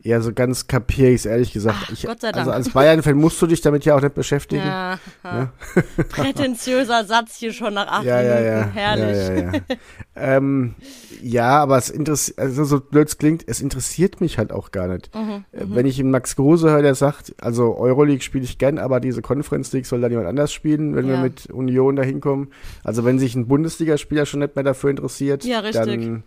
Ja, 0.00 0.20
so 0.20 0.32
ganz 0.32 0.68
kapiere 0.68 1.08
ich 1.08 1.16
es 1.16 1.26
ehrlich 1.26 1.52
gesagt. 1.52 1.76
Ach, 1.82 1.92
ich, 1.92 2.06
Gott 2.06 2.20
sei 2.20 2.28
Also 2.28 2.50
Dank. 2.50 2.54
als 2.54 2.70
Bayern-Fan 2.70 3.16
musst 3.16 3.42
du 3.42 3.48
dich 3.48 3.60
damit 3.62 3.84
ja 3.84 3.96
auch 3.96 4.00
nicht 4.00 4.14
beschäftigen. 4.14 4.62
Ja, 4.64 4.98
prätentiöser 6.08 7.04
Satz 7.04 7.36
hier 7.36 7.52
schon 7.52 7.74
nach 7.74 7.88
acht 7.88 8.04
Ja, 8.04 8.20
ja, 8.22 8.34
Minuten. 8.34 8.46
ja. 8.46 8.68
Herrlich. 8.74 9.28
Ja, 9.28 9.34
ja, 9.34 9.52
ja. 9.52 10.36
ähm, 10.36 10.74
ja 11.20 11.48
aber 11.60 11.78
es 11.78 11.90
interessiert, 11.90 12.38
also 12.38 12.64
so 12.64 12.80
blöd 12.80 13.08
es 13.08 13.18
klingt, 13.18 13.44
es 13.48 13.60
interessiert 13.60 14.20
mich 14.20 14.38
halt 14.38 14.52
auch 14.52 14.70
gar 14.70 14.86
nicht. 14.88 15.12
Mhm, 15.14 15.44
Äh, 15.52 15.64
Wenn 15.66 15.86
ich 15.86 15.98
einen 15.98 16.10
Max 16.12 16.36
Kruse 16.36 16.70
höre, 16.70 16.82
der 16.82 16.94
sagt, 16.94 17.34
also 17.40 17.76
Euroleague 17.76 18.22
spiele 18.22 18.44
ich 18.44 18.58
gern, 18.58 18.78
aber 18.78 19.00
diese 19.00 19.20
Conference 19.20 19.72
League 19.72 19.86
soll 19.86 20.00
dann 20.00 20.10
jemand 20.12 20.28
anders 20.28 20.52
spielen, 20.52 20.94
wenn 20.94 21.06
wir 21.08 21.14
Ja. 21.16 21.22
mit 21.22 21.46
Union 21.46 21.96
da 21.96 22.02
hinkommen. 22.04 22.52
Also 22.84 23.04
wenn 23.04 23.18
sich 23.18 23.34
ein 23.34 23.48
Bundesligaspieler 23.48 24.26
schon 24.26 24.40
nicht 24.40 24.54
mehr 24.54 24.64
dafür 24.64 24.90
interessiert, 24.90 25.44
Ja, 25.44 25.60
dann, 25.60 26.22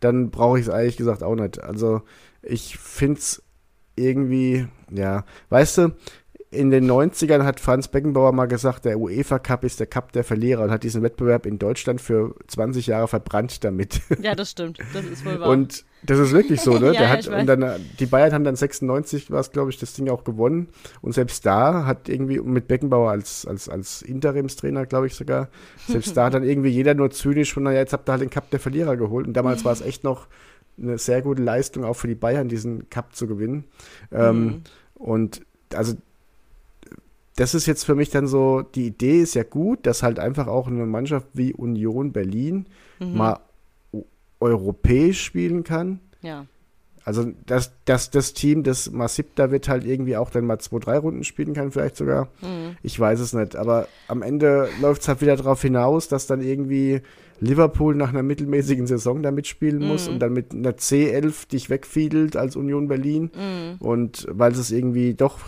dann 0.00 0.30
brauche 0.30 0.58
ich 0.58 0.66
es 0.66 0.72
eigentlich 0.72 0.96
gesagt 0.96 1.22
auch 1.22 1.36
nicht. 1.36 1.62
Also 1.62 2.02
ich 2.42 2.78
finde 2.78 3.18
es 3.18 3.42
irgendwie, 3.96 4.66
ja, 4.90 5.24
weißt 5.50 5.78
du, 5.78 5.92
in 6.52 6.70
den 6.70 6.88
90ern 6.88 7.44
hat 7.44 7.60
Franz 7.60 7.88
Beckenbauer 7.88 8.32
mal 8.32 8.46
gesagt, 8.46 8.84
der 8.84 8.98
UEFA 8.98 9.38
Cup 9.38 9.64
ist 9.64 9.80
der 9.80 9.86
Cup 9.86 10.12
der 10.12 10.22
Verlierer 10.22 10.62
und 10.62 10.70
hat 10.70 10.82
diesen 10.82 11.02
Wettbewerb 11.02 11.46
in 11.46 11.58
Deutschland 11.58 11.98
für 12.00 12.34
20 12.46 12.88
Jahre 12.88 13.08
verbrannt 13.08 13.64
damit. 13.64 14.02
Ja, 14.20 14.34
das 14.34 14.50
stimmt. 14.50 14.78
Das 14.92 15.04
ist 15.06 15.24
wohl 15.24 15.40
wahr. 15.40 15.48
Und 15.48 15.84
das 16.02 16.18
ist 16.18 16.32
wirklich 16.32 16.60
so, 16.60 16.78
ne? 16.78 16.92
Ja, 16.94 17.08
hat, 17.08 17.26
und 17.26 17.46
dann, 17.46 17.80
die 17.98 18.06
Bayern 18.06 18.32
haben 18.32 18.44
dann 18.44 18.56
96, 18.56 19.30
war 19.30 19.40
es, 19.40 19.50
glaube 19.50 19.70
ich, 19.70 19.78
das 19.78 19.94
Ding 19.94 20.10
auch 20.10 20.24
gewonnen. 20.24 20.68
Und 21.00 21.14
selbst 21.14 21.46
da 21.46 21.86
hat 21.86 22.10
irgendwie, 22.10 22.38
mit 22.38 22.68
Beckenbauer 22.68 23.10
als, 23.10 23.46
als, 23.46 23.70
als 23.70 24.02
Interimstrainer, 24.02 24.84
glaube 24.84 25.06
ich 25.06 25.14
sogar, 25.14 25.48
selbst 25.88 26.14
da 26.16 26.26
hat 26.26 26.34
dann 26.34 26.44
irgendwie 26.44 26.68
jeder 26.68 26.92
nur 26.92 27.10
zynisch 27.10 27.54
von, 27.54 27.62
naja, 27.62 27.80
jetzt 27.80 27.94
habt 27.94 28.08
ihr 28.08 28.12
halt 28.12 28.22
den 28.22 28.30
Cup 28.30 28.50
der 28.50 28.60
Verlierer 28.60 28.96
geholt. 28.96 29.26
Und 29.26 29.32
damals 29.32 29.64
war 29.64 29.72
es 29.72 29.80
echt 29.80 30.04
noch 30.04 30.26
eine 30.80 30.98
sehr 30.98 31.22
gute 31.22 31.42
Leistung, 31.42 31.84
auch 31.84 31.94
für 31.94 32.08
die 32.08 32.14
Bayern, 32.14 32.48
diesen 32.48 32.88
Cup 32.90 33.14
zu 33.14 33.26
gewinnen. 33.26 33.64
Ähm, 34.10 34.44
Mhm. 34.46 34.60
Und 34.94 35.42
also 35.74 35.94
das 37.36 37.54
ist 37.54 37.66
jetzt 37.66 37.84
für 37.84 37.94
mich 37.94 38.10
dann 38.10 38.26
so, 38.26 38.62
die 38.62 38.86
Idee 38.86 39.20
ist 39.20 39.34
ja 39.34 39.42
gut, 39.42 39.86
dass 39.86 40.02
halt 40.02 40.18
einfach 40.18 40.46
auch 40.48 40.66
eine 40.68 40.84
Mannschaft 40.86 41.26
wie 41.32 41.52
Union 41.54 42.12
Berlin 42.12 42.66
Mhm. 43.00 43.16
mal 43.16 43.40
europäisch 44.40 45.22
spielen 45.22 45.64
kann. 45.64 46.00
ja. 46.22 46.46
Also, 47.04 47.32
dass, 47.46 47.72
dass 47.84 48.10
das 48.12 48.32
Team, 48.32 48.62
das 48.62 48.88
mal 48.92 49.08
siebter 49.08 49.50
wird, 49.50 49.68
halt 49.68 49.84
irgendwie 49.84 50.16
auch 50.16 50.30
dann 50.30 50.46
mal 50.46 50.60
zwei, 50.60 50.78
drei 50.78 50.98
Runden 50.98 51.24
spielen 51.24 51.52
kann, 51.52 51.72
vielleicht 51.72 51.96
sogar. 51.96 52.28
Mhm. 52.42 52.76
Ich 52.84 52.98
weiß 53.00 53.18
es 53.18 53.32
nicht. 53.32 53.56
Aber 53.56 53.88
am 54.06 54.22
Ende 54.22 54.68
läuft 54.80 55.02
es 55.02 55.08
halt 55.08 55.20
wieder 55.20 55.34
darauf 55.34 55.60
hinaus, 55.60 56.06
dass 56.06 56.28
dann 56.28 56.40
irgendwie 56.40 57.00
Liverpool 57.42 57.94
nach 57.94 58.10
einer 58.10 58.22
mittelmäßigen 58.22 58.86
Saison 58.86 59.22
da 59.22 59.30
mitspielen 59.30 59.86
muss 59.86 60.06
Mhm. 60.06 60.14
und 60.14 60.20
dann 60.20 60.32
mit 60.32 60.52
einer 60.52 60.72
C11 60.78 61.48
dich 61.48 61.68
wegfiedelt 61.70 62.36
als 62.36 62.56
Union 62.56 62.88
Berlin. 62.88 63.30
Mhm. 63.34 63.76
Und 63.84 64.26
weil 64.30 64.52
es 64.52 64.70
irgendwie 64.70 65.14
doch, 65.14 65.38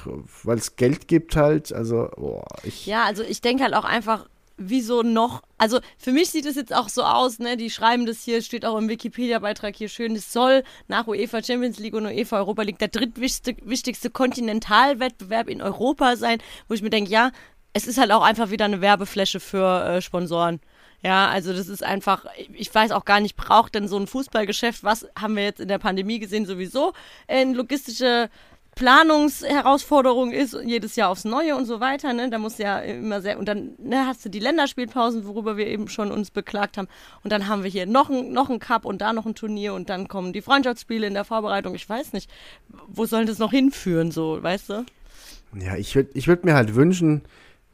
weil 0.43 0.59
es 0.59 0.77
Geld 0.77 1.09
gibt 1.09 1.37
halt, 1.37 1.73
also, 1.73 2.09
boah, 2.17 2.45
ich. 2.65 2.87
Ja, 2.87 3.05
also 3.05 3.23
ich 3.23 3.41
denke 3.41 3.63
halt 3.63 3.75
auch 3.75 3.85
einfach, 3.85 4.27
wieso 4.57 5.03
noch, 5.03 5.43
also 5.59 5.81
für 5.99 6.13
mich 6.13 6.31
sieht 6.31 6.47
es 6.47 6.55
jetzt 6.55 6.73
auch 6.73 6.89
so 6.89 7.03
aus, 7.03 7.41
ne, 7.41 7.57
die 7.57 7.71
schreiben 7.71 8.07
das 8.07 8.23
hier, 8.23 8.41
steht 8.41 8.65
auch 8.65 8.79
im 8.79 8.89
Wikipedia-Beitrag 8.89 9.75
hier 9.75 9.89
schön, 9.89 10.15
es 10.15 10.33
soll 10.33 10.63
nach 10.87 11.09
UEFA 11.09 11.43
Champions 11.43 11.81
League 11.81 11.95
und 11.95 12.07
UEFA 12.07 12.37
Europa 12.39 12.63
League 12.63 12.79
der 12.79 12.87
drittwichtigste 12.89 13.57
wichtigste 13.69 14.11
Kontinentalwettbewerb 14.11 15.49
in 15.49 15.61
Europa 15.63 16.17
sein, 16.17 16.39
wo 16.69 16.75
ich 16.75 16.83
mir 16.83 16.91
denke, 16.91 17.11
ja, 17.11 17.31
es 17.73 17.87
ist 17.89 17.99
halt 17.99 18.13
auch 18.13 18.23
einfach 18.23 18.51
wieder 18.51 18.65
eine 18.67 18.81
Werbefläche 18.81 19.41
für 19.41 19.85
äh, 19.85 20.01
Sponsoren. 20.01 20.61
Ja, 21.05 21.29
also 21.29 21.53
das 21.53 21.69
ist 21.69 21.83
einfach, 21.85 22.25
ich 22.55 22.75
weiß 22.75 22.91
auch 22.93 23.05
gar 23.05 23.21
nicht, 23.21 23.37
braucht 23.37 23.75
denn 23.75 23.89
so 23.89 23.99
ein 23.99 24.07
Fußballgeschäft, 24.07 24.83
was 24.85 25.07
haben 25.19 25.37
wir 25.37 25.45
jetzt 25.45 25.61
in 25.61 25.69
der 25.69 25.79
Pandemie 25.79 26.19
gesehen, 26.19 26.47
sowieso 26.47 26.95
in 27.29 27.53
logistische 27.53 28.31
Planungsherausforderung 28.75 30.33
ist 30.33 30.57
jedes 30.65 30.97
Jahr 30.97 31.11
aufs 31.11 31.25
Neue 31.25 31.55
und 31.57 31.67
so 31.67 31.79
weiter, 31.79 32.13
ne? 32.13 32.29
Da 32.31 32.39
muss 32.39 32.59
ja 32.59 32.79
immer 32.81 33.21
sehr 33.21 33.39
und 33.39 33.47
dann 33.47 33.75
ne, 33.79 34.07
hast 34.07 34.25
du 34.25 34.29
die 34.29 34.41
Länderspielpausen, 34.41 35.27
worüber 35.27 35.57
wir 35.57 35.67
eben 35.67 35.89
schon 35.89 36.11
uns 36.11 36.31
beklagt 36.31 36.77
haben 36.77 36.89
und 37.23 37.31
dann 37.31 37.49
haben 37.49 37.63
wir 37.63 37.71
hier 37.71 37.87
noch 37.87 38.11
ein 38.11 38.33
noch 38.33 38.51
ein 38.51 38.59
Cup 38.59 38.85
und 38.85 39.01
da 39.01 39.13
noch 39.13 39.27
ein 39.27 39.35
Turnier 39.35 39.75
und 39.75 39.91
dann 39.91 40.09
kommen 40.09 40.33
die 40.33 40.43
Freundschaftsspiele 40.43 41.07
in 41.07 41.15
der 41.15 41.25
Vorbereitung. 41.25 41.75
Ich 41.75 41.89
weiß 41.89 42.15
nicht, 42.15 42.31
wo 42.89 43.05
soll 43.07 43.27
das 43.27 43.39
noch 43.39 43.53
hinführen 43.53 44.11
so, 44.11 44.43
weißt 44.43 44.71
du? 44.71 44.87
Ja, 45.61 45.77
ich 45.77 45.95
würde 45.95 46.11
ich 46.15 46.27
würd 46.27 46.45
mir 46.45 46.55
halt 46.55 46.75
wünschen, 46.75 47.23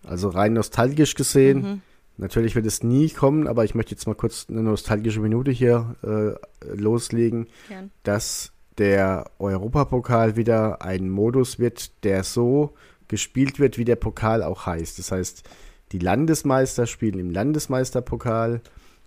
also 0.04 0.28
rein 0.28 0.52
nostalgisch 0.52 1.14
gesehen, 1.14 1.62
Mhm. 1.62 1.82
Natürlich 2.20 2.54
wird 2.54 2.66
es 2.66 2.82
nie 2.82 3.08
kommen, 3.10 3.46
aber 3.46 3.64
ich 3.64 3.74
möchte 3.74 3.92
jetzt 3.92 4.06
mal 4.06 4.14
kurz 4.14 4.46
eine 4.48 4.62
nostalgische 4.62 5.20
Minute 5.20 5.50
hier 5.50 5.96
äh, 6.02 6.74
loslegen, 6.74 7.48
Gern. 7.68 7.90
dass 8.02 8.52
der 8.78 9.30
Europapokal 9.38 10.36
wieder 10.36 10.82
ein 10.82 11.10
Modus 11.10 11.58
wird, 11.58 12.04
der 12.04 12.24
so 12.24 12.74
gespielt 13.08 13.58
wird, 13.58 13.76
wie 13.76 13.84
der 13.84 13.96
Pokal 13.96 14.42
auch 14.42 14.66
heißt. 14.66 14.98
Das 14.98 15.12
heißt, 15.12 15.48
die 15.92 15.98
Landesmeister 15.98 16.86
spielen 16.86 17.18
im 17.18 17.30
Landesmeisterpokal 17.30 18.60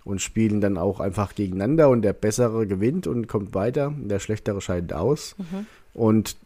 und 0.04 0.20
spielen 0.20 0.60
dann 0.60 0.76
auch 0.76 1.00
einfach 1.00 1.34
gegeneinander 1.34 1.88
und 1.88 2.02
der 2.02 2.12
Bessere 2.12 2.66
gewinnt 2.66 3.06
und 3.06 3.26
kommt 3.26 3.54
weiter, 3.54 3.92
der 3.96 4.18
Schlechtere 4.18 4.60
scheidet 4.60 4.92
aus. 4.92 5.34
Und 5.94 6.36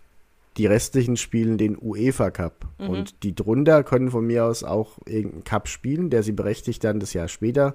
die 0.58 0.66
restlichen 0.66 1.16
spielen 1.16 1.56
den 1.56 1.78
UEFA 1.80 2.30
Cup. 2.30 2.66
Und 2.78 3.22
die 3.22 3.34
drunter 3.34 3.82
können 3.84 4.10
von 4.10 4.26
mir 4.26 4.44
aus 4.44 4.64
auch 4.64 4.98
irgendeinen 5.06 5.44
Cup 5.44 5.68
spielen, 5.68 6.10
der 6.10 6.22
sie 6.22 6.32
berechtigt 6.32 6.84
dann 6.84 7.00
das 7.00 7.12
Jahr 7.12 7.28
später 7.28 7.74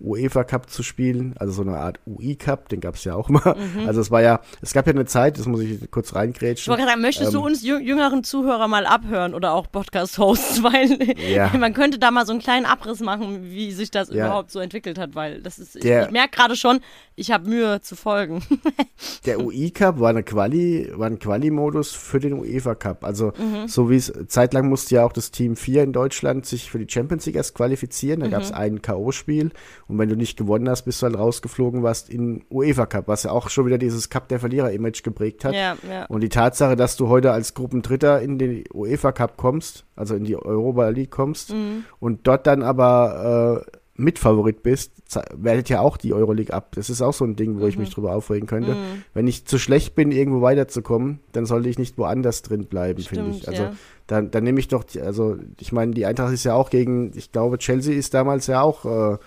UEFA 0.00 0.44
Cup 0.44 0.70
zu 0.70 0.82
spielen, 0.82 1.34
also 1.38 1.52
so 1.52 1.62
eine 1.62 1.76
Art 1.78 1.98
UI 2.06 2.36
Cup, 2.36 2.68
den 2.68 2.80
gab 2.80 2.94
es 2.94 3.04
ja 3.04 3.14
auch 3.16 3.28
mal. 3.28 3.56
Also 3.86 4.00
es 4.00 4.10
war 4.12 4.22
ja, 4.22 4.40
es 4.62 4.72
gab 4.72 4.86
ja 4.86 4.92
eine 4.92 5.06
Zeit, 5.06 5.38
das 5.38 5.46
muss 5.46 5.60
ich 5.60 5.90
kurz 5.90 6.10
Ich 6.10 6.14
reingrätschen. 6.14 6.70
wollte 6.70 6.82
gerade 6.82 6.92
sagen, 6.92 7.02
möchtest 7.02 7.34
du 7.34 7.38
Ähm, 7.38 7.44
uns 7.44 7.64
jü- 7.64 7.80
jüngeren 7.80 8.22
Zuhörer 8.22 8.68
mal 8.68 8.86
abhören 8.86 9.34
oder 9.34 9.52
auch 9.54 9.70
Podcast-Hosts, 9.70 10.62
weil 10.62 11.16
Ja. 11.28 11.50
man 11.58 11.74
könnte 11.74 11.98
da 11.98 12.10
mal 12.12 12.26
so 12.26 12.32
einen 12.32 12.40
kleinen 12.40 12.64
Abriss 12.66 13.00
machen, 13.00 13.50
wie 13.50 13.72
sich 13.72 13.90
das 13.90 14.08
Ja. 14.10 14.26
überhaupt 14.26 14.52
so 14.52 14.60
entwickelt 14.60 14.98
hat, 14.98 15.14
weil 15.16 15.42
das 15.42 15.58
ist, 15.58 15.74
ich, 15.76 15.82
Der- 15.82 16.06
ich 16.06 16.12
merke 16.12 16.36
gerade 16.36 16.54
schon, 16.54 16.78
ich 17.16 17.32
habe 17.32 17.48
Mühe 17.48 17.80
zu 17.80 17.96
folgen. 17.96 18.42
Der 19.26 19.40
UI 19.40 19.70
Cup 19.72 19.98
war 19.98 20.10
eine 20.10 20.22
Quali, 20.22 20.90
war 20.94 21.08
ein 21.08 21.18
Quali-Modus 21.18 21.92
für 21.92 22.20
den 22.20 22.34
UEFA 22.34 22.74
Cup. 22.76 23.04
Also 23.04 23.32
Mhm. 23.36 23.66
so 23.68 23.90
wie 23.90 23.96
es 23.96 24.12
zeitlang 24.28 24.68
musste 24.68 24.94
ja 24.96 25.04
auch 25.04 25.12
das 25.12 25.30
Team 25.32 25.56
4 25.56 25.82
in 25.82 25.92
Deutschland 25.92 26.46
sich 26.46 26.70
für 26.70 26.78
die 26.78 26.86
Champions 26.92 27.26
League 27.26 27.36
erst 27.36 27.54
qualifizieren. 27.54 28.20
Da 28.20 28.28
gab 28.28 28.40
Mhm. 28.40 28.44
es 28.46 28.52
ein 28.52 28.82
K.O.-Spiel 28.82 29.50
und 29.88 29.98
wenn 29.98 30.08
du 30.08 30.14
nicht 30.16 30.36
gewonnen 30.38 30.68
hast, 30.68 30.82
bist 30.82 31.00
du 31.02 31.06
halt 31.06 31.18
rausgeflogen 31.18 31.82
warst 31.82 32.08
in 32.10 32.44
UEFA 32.50 32.86
Cup, 32.86 33.08
was 33.08 33.22
ja 33.24 33.30
auch 33.32 33.48
schon 33.48 33.66
wieder 33.66 33.78
dieses 33.78 34.10
Cup 34.10 34.28
der 34.28 34.38
Verlierer-Image 34.38 35.02
geprägt 35.02 35.44
hat. 35.44 35.54
ja, 35.54 35.76
ja. 35.90 36.04
Und 36.06 36.20
die 36.22 36.28
Tatsache, 36.28 36.76
dass 36.76 36.96
du 36.96 37.08
heute 37.08 37.32
als 37.32 37.54
Gruppendritter 37.54 38.20
in 38.20 38.38
den 38.38 38.64
UEFA 38.72 39.12
Cup 39.12 39.36
kommst, 39.36 39.84
also 39.96 40.14
in 40.14 40.24
die 40.24 40.36
Europa 40.36 40.88
League 40.90 41.10
kommst 41.10 41.52
Mhm. 41.52 41.84
und 42.00 42.26
dort 42.26 42.46
dann 42.46 42.62
aber 42.62 43.64
äh, 43.66 43.78
Mitfavorit 44.00 44.62
bist, 44.62 44.92
wertet 45.34 45.68
ja 45.70 45.80
auch 45.80 45.96
die 45.96 46.12
Euroleague 46.14 46.54
ab. 46.54 46.70
Das 46.76 46.88
ist 46.88 47.02
auch 47.02 47.12
so 47.12 47.24
ein 47.24 47.34
Ding, 47.34 47.58
wo 47.58 47.66
ich 47.66 47.74
Mhm. 47.76 47.80
mich 47.80 47.90
drüber 47.92 48.14
aufregen 48.14 48.46
könnte. 48.46 48.76
Wenn 49.12 49.26
ich 49.26 49.44
zu 49.44 49.58
schlecht 49.58 49.96
bin, 49.96 50.12
irgendwo 50.12 50.40
weiterzukommen, 50.40 51.18
dann 51.32 51.46
sollte 51.46 51.68
ich 51.68 51.78
nicht 51.78 51.98
woanders 51.98 52.42
drin 52.42 52.66
bleiben, 52.66 53.02
finde 53.02 53.30
ich. 53.30 53.48
Also 53.48 53.64
ja. 53.64 53.72
dann, 54.06 54.30
dann 54.30 54.44
nehme 54.44 54.60
ich 54.60 54.68
doch, 54.68 54.84
die, 54.84 55.00
also 55.00 55.36
ich 55.58 55.72
meine, 55.72 55.94
die 55.94 56.06
Eintracht 56.06 56.32
ist 56.32 56.44
ja 56.44 56.54
auch 56.54 56.70
gegen, 56.70 57.10
ich 57.16 57.32
glaube, 57.32 57.58
Chelsea 57.58 57.92
ist 57.96 58.14
damals 58.14 58.46
ja 58.46 58.62
auch 58.62 58.84
äh, 58.84 59.18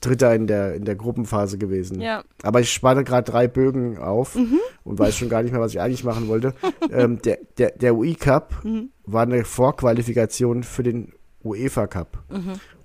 Dritter 0.00 0.34
in 0.34 0.46
der, 0.46 0.74
in 0.74 0.84
der 0.84 0.96
Gruppenphase 0.96 1.58
gewesen. 1.58 1.96
Mhm. 1.96 2.02
Ja. 2.02 2.24
Aber 2.42 2.60
ich 2.60 2.72
spanne 2.72 3.04
gerade 3.04 3.30
drei 3.30 3.48
Bögen 3.48 3.98
auf 3.98 4.36
und 4.84 4.98
weiß 4.98 5.16
schon 5.16 5.28
gar 5.28 5.42
nicht 5.42 5.52
mehr, 5.52 5.60
was 5.60 5.72
ich 5.72 5.80
eigentlich 5.80 6.04
machen 6.04 6.28
wollte. 6.28 6.54
ähm, 6.90 7.20
der, 7.22 7.38
der, 7.58 7.72
der 7.72 7.94
UI 7.94 8.14
Cup 8.14 8.62
war 9.04 9.22
eine 9.22 9.44
Vorqualifikation 9.44 10.62
für 10.62 10.82
den 10.82 11.12
UEFA 11.44 11.86
Cup. 11.86 12.22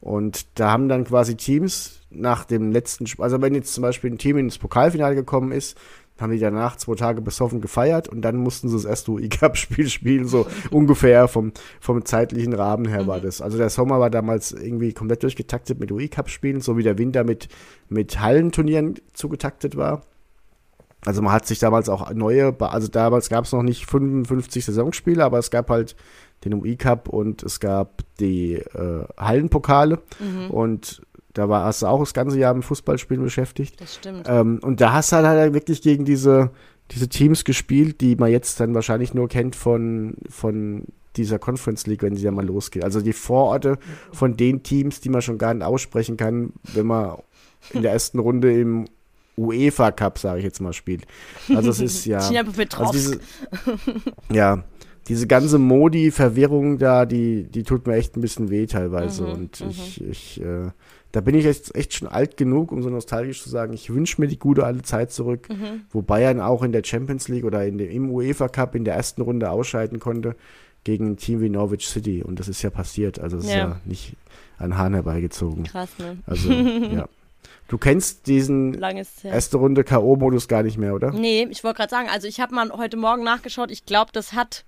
Und 0.01 0.59
da 0.59 0.71
haben 0.71 0.89
dann 0.89 1.05
quasi 1.05 1.35
Teams 1.35 1.99
nach 2.09 2.45
dem 2.45 2.71
letzten 2.71 3.07
Spiel, 3.07 3.23
also 3.23 3.41
wenn 3.41 3.53
jetzt 3.53 3.73
zum 3.73 3.81
Beispiel 3.81 4.11
ein 4.11 4.17
Team 4.17 4.37
ins 4.37 4.57
Pokalfinale 4.57 5.15
gekommen 5.15 5.51
ist, 5.51 5.77
haben 6.19 6.31
die 6.31 6.39
danach 6.39 6.75
zwei 6.75 6.95
Tage 6.95 7.21
besoffen 7.21 7.61
gefeiert 7.61 8.07
und 8.07 8.21
dann 8.21 8.37
mussten 8.37 8.69
sie 8.69 8.75
das 8.75 8.85
erste 8.85 9.11
UI-Cup-Spiel 9.11 9.89
spielen, 9.89 10.27
so 10.27 10.47
ungefähr 10.71 11.27
vom, 11.27 11.51
vom 11.79 12.05
zeitlichen 12.05 12.53
Rahmen 12.53 12.87
her 12.87 13.07
war 13.07 13.19
das. 13.19 13.41
Also 13.41 13.57
der 13.57 13.69
Sommer 13.69 13.99
war 13.99 14.09
damals 14.09 14.51
irgendwie 14.51 14.93
komplett 14.93 15.23
durchgetaktet 15.23 15.79
mit 15.79 15.91
UI-Cup-Spielen, 15.91 16.61
so 16.61 16.77
wie 16.77 16.83
der 16.83 16.97
Winter 16.97 17.23
mit, 17.23 17.47
mit 17.89 18.19
Hallenturnieren 18.19 18.95
zugetaktet 19.13 19.77
war. 19.77 20.03
Also 21.05 21.21
man 21.21 21.31
hat 21.31 21.45
sich 21.45 21.59
damals 21.59 21.89
auch 21.89 22.11
neue, 22.13 22.55
also 22.59 22.87
damals 22.87 23.29
gab 23.29 23.45
es 23.45 23.51
noch 23.51 23.63
nicht 23.63 23.85
55 23.85 24.65
Saisonspiele, 24.65 25.23
aber 25.23 25.37
es 25.37 25.51
gab 25.51 25.69
halt 25.69 25.95
den 26.43 26.53
UI 26.53 26.75
Cup 26.75 27.07
und 27.09 27.43
es 27.43 27.59
gab 27.59 28.01
die 28.19 28.55
äh, 28.55 29.05
Hallenpokale 29.17 30.01
und 30.49 31.01
da 31.37 31.49
war 31.49 31.65
hast 31.65 31.83
du 31.83 31.87
auch 31.87 31.99
das 31.99 32.13
ganze 32.13 32.39
Jahr 32.39 32.53
mit 32.53 32.65
Fußballspielen 32.65 33.23
beschäftigt. 33.23 33.79
Das 33.79 33.95
stimmt. 33.95 34.25
Ähm, 34.27 34.59
und 34.63 34.81
da 34.81 34.93
hast 34.93 35.11
du 35.11 35.17
halt, 35.17 35.25
halt 35.25 35.53
wirklich 35.53 35.81
gegen 35.81 36.03
diese, 36.03 36.49
diese 36.91 37.09
Teams 37.09 37.43
gespielt, 37.43 38.01
die 38.01 38.15
man 38.15 38.31
jetzt 38.31 38.59
dann 38.59 38.73
wahrscheinlich 38.73 39.13
nur 39.13 39.27
kennt 39.27 39.55
von, 39.55 40.15
von 40.29 40.85
dieser 41.15 41.37
Conference 41.37 41.85
League, 41.85 42.01
wenn 42.01 42.15
sie 42.15 42.23
ja 42.23 42.31
mal 42.31 42.45
losgeht. 42.45 42.83
Also 42.83 43.01
die 43.01 43.13
Vororte 43.13 43.77
von 44.11 44.35
den 44.35 44.63
Teams, 44.63 44.99
die 44.99 45.09
man 45.09 45.21
schon 45.21 45.37
gar 45.37 45.53
nicht 45.53 45.63
aussprechen 45.63 46.17
kann, 46.17 46.53
wenn 46.73 46.87
man 46.87 47.17
in 47.71 47.83
der 47.83 47.91
ersten 47.91 48.19
Runde 48.19 48.59
im 48.59 48.85
UEFA 49.37 49.91
Cup, 49.91 50.17
sage 50.17 50.39
ich 50.39 50.45
jetzt 50.45 50.59
mal, 50.59 50.73
spielt. 50.73 51.05
Also 51.49 51.69
es 51.69 51.79
ist 51.79 52.05
ja. 52.07 52.17
Also 52.17 52.91
diese, 52.91 53.19
ja, 54.31 54.63
diese 55.07 55.27
ganze 55.27 55.59
Modi-Verwirrung 55.59 56.79
da, 56.79 57.05
die, 57.05 57.43
die 57.43 57.63
tut 57.63 57.85
mir 57.85 57.95
echt 57.95 58.17
ein 58.17 58.21
bisschen 58.21 58.49
weh 58.49 58.65
teilweise. 58.65 59.23
Mhm, 59.23 59.31
und 59.31 59.61
ich, 59.69 60.03
ich, 60.03 60.41
äh, 60.41 60.71
da 61.11 61.21
bin 61.21 61.35
ich 61.35 61.45
jetzt 61.45 61.75
echt 61.75 61.93
schon 61.93 62.07
alt 62.07 62.37
genug, 62.37 62.71
um 62.71 62.83
so 62.83 62.89
nostalgisch 62.89 63.41
zu 63.41 63.49
sagen, 63.49 63.73
ich 63.73 63.93
wünsche 63.93 64.19
mir 64.21 64.27
die 64.27 64.37
gute 64.39 64.65
alte 64.65 64.81
Zeit 64.83 65.11
zurück, 65.11 65.47
Mhm. 65.49 65.81
wo 65.91 66.01
Bayern 66.01 66.41
auch 66.41 66.63
in 66.63 66.71
der 66.71 66.83
Champions 66.83 67.27
League 67.27 67.45
oder 67.45 67.65
in 67.65 67.77
dem, 67.77 67.89
im 67.89 68.11
UEFA 68.11 68.49
Cup 68.49 68.75
in 68.75 68.83
der 68.85 68.95
ersten 68.95 69.21
Runde 69.21 69.49
ausscheiden 69.49 69.99
konnte 69.99 70.35
gegen 70.83 71.07
ein 71.11 71.17
Team 71.17 71.41
wie 71.41 71.49
Norwich 71.49 71.87
City. 71.87 72.23
Und 72.23 72.39
das 72.39 72.47
ist 72.47 72.61
ja 72.61 72.69
passiert. 72.69 73.19
Also 73.19 73.37
es 73.37 73.45
ist 73.45 73.51
Ja. 73.51 73.57
ja 73.57 73.81
nicht 73.85 74.15
an 74.57 74.77
Hahn 74.77 74.93
herbeigezogen. 74.93 75.63
Krass, 75.63 75.89
ne? 75.97 76.17
Also, 76.25 76.51
ja. 76.51 77.07
Du 77.69 77.77
kennst 77.77 78.27
diesen 78.27 78.81
erste 79.23 79.57
Runde 79.57 79.83
K.O.-Modus 79.83 80.47
gar 80.47 80.63
nicht 80.63 80.77
mehr, 80.77 80.93
oder? 80.93 81.11
Nee, 81.11 81.47
ich 81.49 81.63
wollte 81.65 81.77
gerade 81.77 81.89
sagen, 81.89 82.07
also 82.09 82.27
ich 82.27 82.39
habe 82.39 82.55
mal 82.55 82.71
heute 82.71 82.95
Morgen 82.95 83.23
nachgeschaut, 83.23 83.71
ich 83.71 83.85
glaube, 83.85 84.11
das 84.13 84.31
hat, 84.33 84.63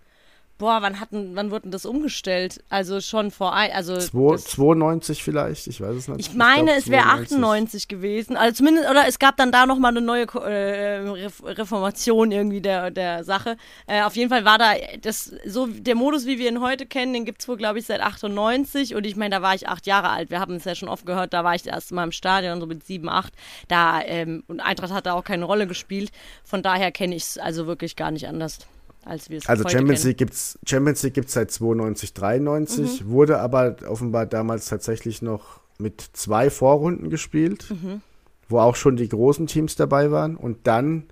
boah, 0.60 0.84
wann 0.84 1.00
hatten, 1.00 1.32
wann 1.36 1.50
wurde 1.50 1.64
denn 1.64 1.72
das 1.72 1.86
umgestellt? 1.86 2.64
Also 2.70 3.02
schon 3.02 3.32
vor, 3.32 3.54
ein, 3.54 3.72
also 3.72 3.98
Zwei- 3.98 4.34
das, 4.34 4.44
92 4.46 5.24
vielleicht, 5.24 5.66
ich 5.66 5.82
weiß 5.82 5.96
es 5.96 6.08
nicht. 6.08 6.20
ich 6.20 6.34
meine, 6.36 6.66
glaub, 6.66 6.78
es 6.78 6.90
wäre 6.90 7.04
92. 7.06 7.38
98 7.38 7.88
gewesen, 7.88 8.38
also 8.38 8.58
zumindest, 8.58 8.88
oder 8.90 9.08
es 9.08 9.18
gab 9.18 9.38
dann 9.38 9.52
da 9.52 9.66
nochmal 9.66 9.92
eine 9.92 10.02
neue 10.02 10.24
äh, 10.24 11.00
Ref- 11.00 11.44
Reformation 11.44 12.32
irgendwie 12.32 12.62
der, 12.62 12.92
der 12.92 13.24
Sache. 13.24 13.58
Äh, 13.88 14.04
auf 14.04 14.16
jeden 14.16 14.30
Fall 14.30 14.46
war 14.46 14.58
da 14.60 14.74
das, 15.02 15.34
so 15.48 15.66
der 15.66 15.96
Modus, 15.96 16.26
wie 16.28 16.38
wir 16.38 16.50
ihn 16.50 16.62
heute 16.62 16.86
kennen, 16.86 17.14
den 17.14 17.26
gibt 17.26 17.42
es 17.42 17.48
wohl, 17.48 17.58
glaube 17.58 17.80
ich, 17.80 17.86
seit 17.86 18.02
98 18.02 18.94
und 18.96 19.06
ich 19.06 19.16
meine, 19.16 19.36
da 19.38 19.42
war 19.42 19.56
ich 19.56 19.68
acht 19.68 19.88
Jahre 19.88 20.10
alt, 20.10 20.30
wir 20.30 20.40
haben 20.40 20.56
es 20.56 20.66
ja 20.66 20.76
schon 20.76 20.90
oft 20.90 21.06
gehört, 21.06 21.34
da 21.34 21.44
war 21.44 21.56
ich 21.56 21.64
das 21.64 21.74
erste 21.74 21.96
Mal 21.96 22.04
im 22.04 22.12
Stadion, 22.12 22.60
so 22.60 22.66
mit 22.68 22.86
sieben, 22.86 23.08
acht, 23.10 23.34
da, 23.70 24.02
ähm, 24.02 24.44
und 24.48 24.60
Eintracht 24.60 24.92
hat 24.92 25.06
da 25.06 25.14
auch 25.14 25.24
keine 25.24 25.46
Rolle 25.46 25.68
gespielt, 25.68 26.12
von 26.44 26.62
daher 26.62 26.92
kenne 26.92 27.16
ich 27.16 27.24
es 27.24 27.38
also 27.38 27.66
wirklich 27.66 27.96
gar 27.96 28.12
nicht 28.12 28.28
anders, 28.28 28.58
als 29.06 29.30
wir 29.30 29.38
es 29.38 29.48
Also 29.48 29.68
Champions. 29.68 30.04
League 30.04 30.18
gibt's 30.18 30.60
Champions 30.66 31.04
League 31.04 31.14
gibt's 31.14 31.34
seit 31.34 31.52
92, 31.52 32.12
Mhm. 32.12 32.20
93, 32.20 33.08
wurde 33.08 33.40
aber 33.40 33.76
offenbar 33.88 34.26
damals 34.26 34.66
tatsächlich 34.68 35.22
noch 35.22 35.60
mit 35.78 36.02
zwei 36.14 36.50
Vorrunden 36.50 37.10
gespielt, 37.10 37.68
Mhm. 37.70 38.02
wo 38.50 38.60
auch 38.60 38.76
schon 38.76 38.96
die 38.98 39.08
großen 39.10 39.48
Teams 39.48 39.76
dabei 39.76 40.12
waren 40.12 40.36
und 40.36 40.68
dann 40.68 41.04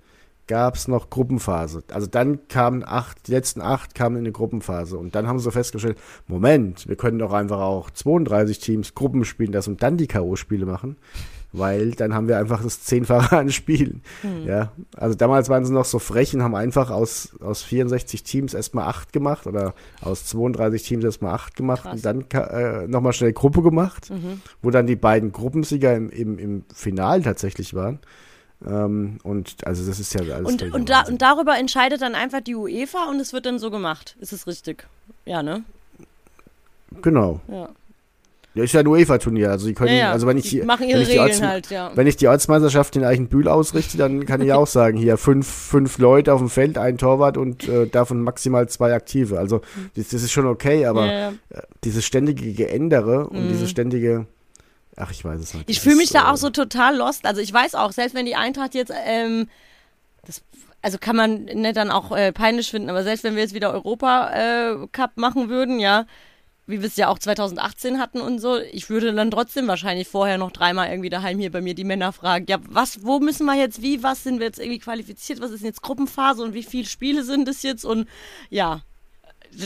gab 0.46 0.76
es 0.76 0.88
noch 0.88 1.10
Gruppenphase. 1.10 1.82
Also 1.92 2.06
dann 2.06 2.48
kamen 2.48 2.82
acht, 2.82 3.26
die 3.28 3.32
letzten 3.32 3.60
acht 3.60 3.94
kamen 3.94 4.16
in 4.16 4.22
eine 4.22 4.32
Gruppenphase. 4.32 4.96
Und 4.96 5.14
dann 5.14 5.26
haben 5.26 5.38
sie 5.38 5.50
festgestellt, 5.52 5.98
Moment, 6.26 6.88
wir 6.88 6.96
können 6.96 7.18
doch 7.18 7.34
einfach 7.34 7.58
auch 7.60 7.90
32 7.90 8.58
Teams 8.58 8.94
Gruppen 8.94 9.26
spielen 9.26 9.52
lassen 9.52 9.72
und 9.72 9.82
dann 9.82 9.98
die 9.98 10.06
K.O.-Spiele 10.06 10.64
machen. 10.64 10.96
Weil 11.52 11.92
dann 11.92 12.14
haben 12.14 12.28
wir 12.28 12.38
einfach 12.38 12.62
das 12.62 12.82
Zehnfache 12.82 13.36
an 13.38 13.50
Spielen. 13.50 14.02
Ja, 14.44 14.72
also 14.96 15.14
damals 15.14 15.48
waren 15.48 15.64
sie 15.64 15.72
noch 15.72 15.86
so 15.86 15.98
frech 15.98 16.34
und 16.34 16.42
haben 16.42 16.54
einfach 16.54 16.90
aus, 16.90 17.30
aus 17.40 17.62
64 17.62 18.22
Teams 18.22 18.52
erstmal 18.52 18.86
acht 18.86 19.14
gemacht 19.14 19.46
oder 19.46 19.74
aus 20.02 20.26
32 20.26 20.82
Teams 20.82 21.04
erstmal 21.04 21.34
acht 21.34 21.56
gemacht 21.56 21.82
Krass. 21.82 21.94
und 21.94 22.04
dann 22.04 22.24
äh, 22.30 22.86
nochmal 22.86 23.14
schnell 23.14 23.32
Gruppe 23.32 23.62
gemacht, 23.62 24.12
wo 24.62 24.70
dann 24.70 24.86
die 24.86 24.96
beiden 24.96 25.32
Gruppensieger 25.32 25.96
im, 25.96 26.10
im, 26.10 26.38
im 26.38 26.64
Final 26.74 27.22
tatsächlich 27.22 27.72
waren. 27.72 27.98
Ähm, 28.66 29.18
und 29.22 29.66
also 29.66 29.86
das 29.86 30.00
ist 30.00 30.14
ja 30.14 30.34
alles 30.34 30.50
Und, 30.50 30.62
und, 30.74 30.90
da, 30.90 31.02
und 31.02 31.22
darüber 31.22 31.56
entscheidet 31.58 32.02
dann 32.02 32.14
einfach 32.14 32.40
die 32.40 32.56
UEFA 32.56 33.08
und 33.08 33.20
es 33.20 33.32
wird 33.32 33.46
dann 33.46 33.58
so 33.58 33.70
gemacht. 33.70 34.16
Ist 34.20 34.32
es 34.32 34.46
richtig? 34.46 34.86
Ja, 35.24 35.42
ne? 35.42 35.62
Genau. 37.02 37.40
Ja. 37.48 37.68
Ja, 38.54 38.64
ist 38.64 38.72
ja 38.72 38.80
ein 38.80 38.86
UEFA-Turnier. 38.86 39.50
Also, 39.50 39.66
die 39.68 39.74
können, 39.74 39.90
Ja, 39.90 39.96
ja. 39.96 40.12
also 40.12 40.26
wenn 40.26 40.36
ich, 40.38 40.48
Die 40.50 40.60
wenn 40.66 40.70
ich 40.70 40.86
die 40.88 40.92
Regeln 40.94 41.18
Orts- 41.20 41.42
halt, 41.42 41.70
ja. 41.70 41.92
Wenn 41.94 42.06
ich 42.06 42.16
die 42.16 42.26
Ortsmeisterschaft 42.28 42.96
in 42.96 43.04
Eichenbühl 43.04 43.46
ausrichte, 43.46 43.98
dann 43.98 44.26
kann 44.26 44.40
ich 44.40 44.52
auch 44.52 44.66
sagen, 44.66 44.96
hier 44.96 45.16
fünf, 45.16 45.46
fünf 45.46 45.98
Leute 45.98 46.32
auf 46.32 46.40
dem 46.40 46.48
Feld, 46.50 46.76
ein 46.78 46.98
Torwart 46.98 47.36
und 47.36 47.68
äh, 47.68 47.86
davon 47.86 48.22
maximal 48.22 48.68
zwei 48.68 48.94
Aktive. 48.94 49.38
Also 49.38 49.60
das, 49.96 50.08
das 50.08 50.22
ist 50.22 50.32
schon 50.32 50.46
okay, 50.46 50.86
aber 50.86 51.06
Ja, 51.06 51.28
äh, 51.50 51.62
dieses 51.84 52.04
ständige 52.04 52.52
Geändere 52.52 53.28
und 53.28 53.48
dieses 53.48 53.70
ständige, 53.70 54.26
ach, 54.96 55.10
ich 55.12 55.24
weiß 55.24 55.40
es 55.40 55.54
nicht. 55.54 55.68
Ich 55.70 55.80
fühle 55.80 55.96
mich 55.96 56.10
da 56.10 56.22
äh, 56.28 56.32
auch 56.32 56.36
so 56.36 56.50
total 56.50 56.96
lost. 56.96 57.26
Also 57.26 57.40
ich 57.40 57.52
weiß 57.52 57.74
auch, 57.76 57.92
selbst 57.92 58.14
wenn 58.16 58.26
die 58.26 58.34
Eintracht 58.34 58.74
jetzt, 58.74 58.92
ähm, 59.06 59.46
das, 60.26 60.42
also 60.82 60.98
kann 60.98 61.14
man 61.16 61.44
nicht 61.44 61.76
dann 61.76 61.90
auch 61.90 62.16
äh, 62.16 62.32
peinlich 62.32 62.70
finden, 62.70 62.88
aber 62.90 63.04
selbst 63.04 63.22
wenn 63.24 63.34
wir 63.36 63.42
jetzt 63.42 63.54
wieder 63.54 63.72
Europa 63.72 64.30
äh, 64.32 64.86
Cup 64.90 65.12
machen 65.16 65.48
würden, 65.48 65.78
ja, 65.78 66.06
wie 66.68 66.80
wir 66.80 66.86
es 66.86 66.96
ja 66.96 67.08
auch 67.08 67.18
2018 67.18 67.98
hatten 67.98 68.20
und 68.20 68.38
so, 68.38 68.58
ich 68.58 68.88
würde 68.90 69.12
dann 69.12 69.30
trotzdem 69.30 69.66
wahrscheinlich 69.66 70.06
vorher 70.06 70.38
noch 70.38 70.52
dreimal 70.52 70.88
irgendwie 70.90 71.10
daheim 71.10 71.38
hier 71.38 71.50
bei 71.50 71.60
mir 71.60 71.74
die 71.74 71.82
Männer 71.84 72.12
fragen, 72.12 72.46
ja, 72.48 72.58
was, 72.68 73.04
wo 73.04 73.18
müssen 73.18 73.46
wir 73.46 73.54
jetzt 73.56 73.82
wie, 73.82 74.02
was 74.02 74.22
sind 74.22 74.38
wir 74.38 74.46
jetzt 74.46 74.60
irgendwie 74.60 74.78
qualifiziert, 74.78 75.40
was 75.40 75.50
ist 75.50 75.64
jetzt 75.64 75.82
Gruppenphase 75.82 76.42
und 76.44 76.54
wie 76.54 76.62
viele 76.62 76.86
Spiele 76.86 77.24
sind 77.24 77.48
es 77.48 77.62
jetzt 77.62 77.84
und 77.84 78.06
ja, 78.50 78.82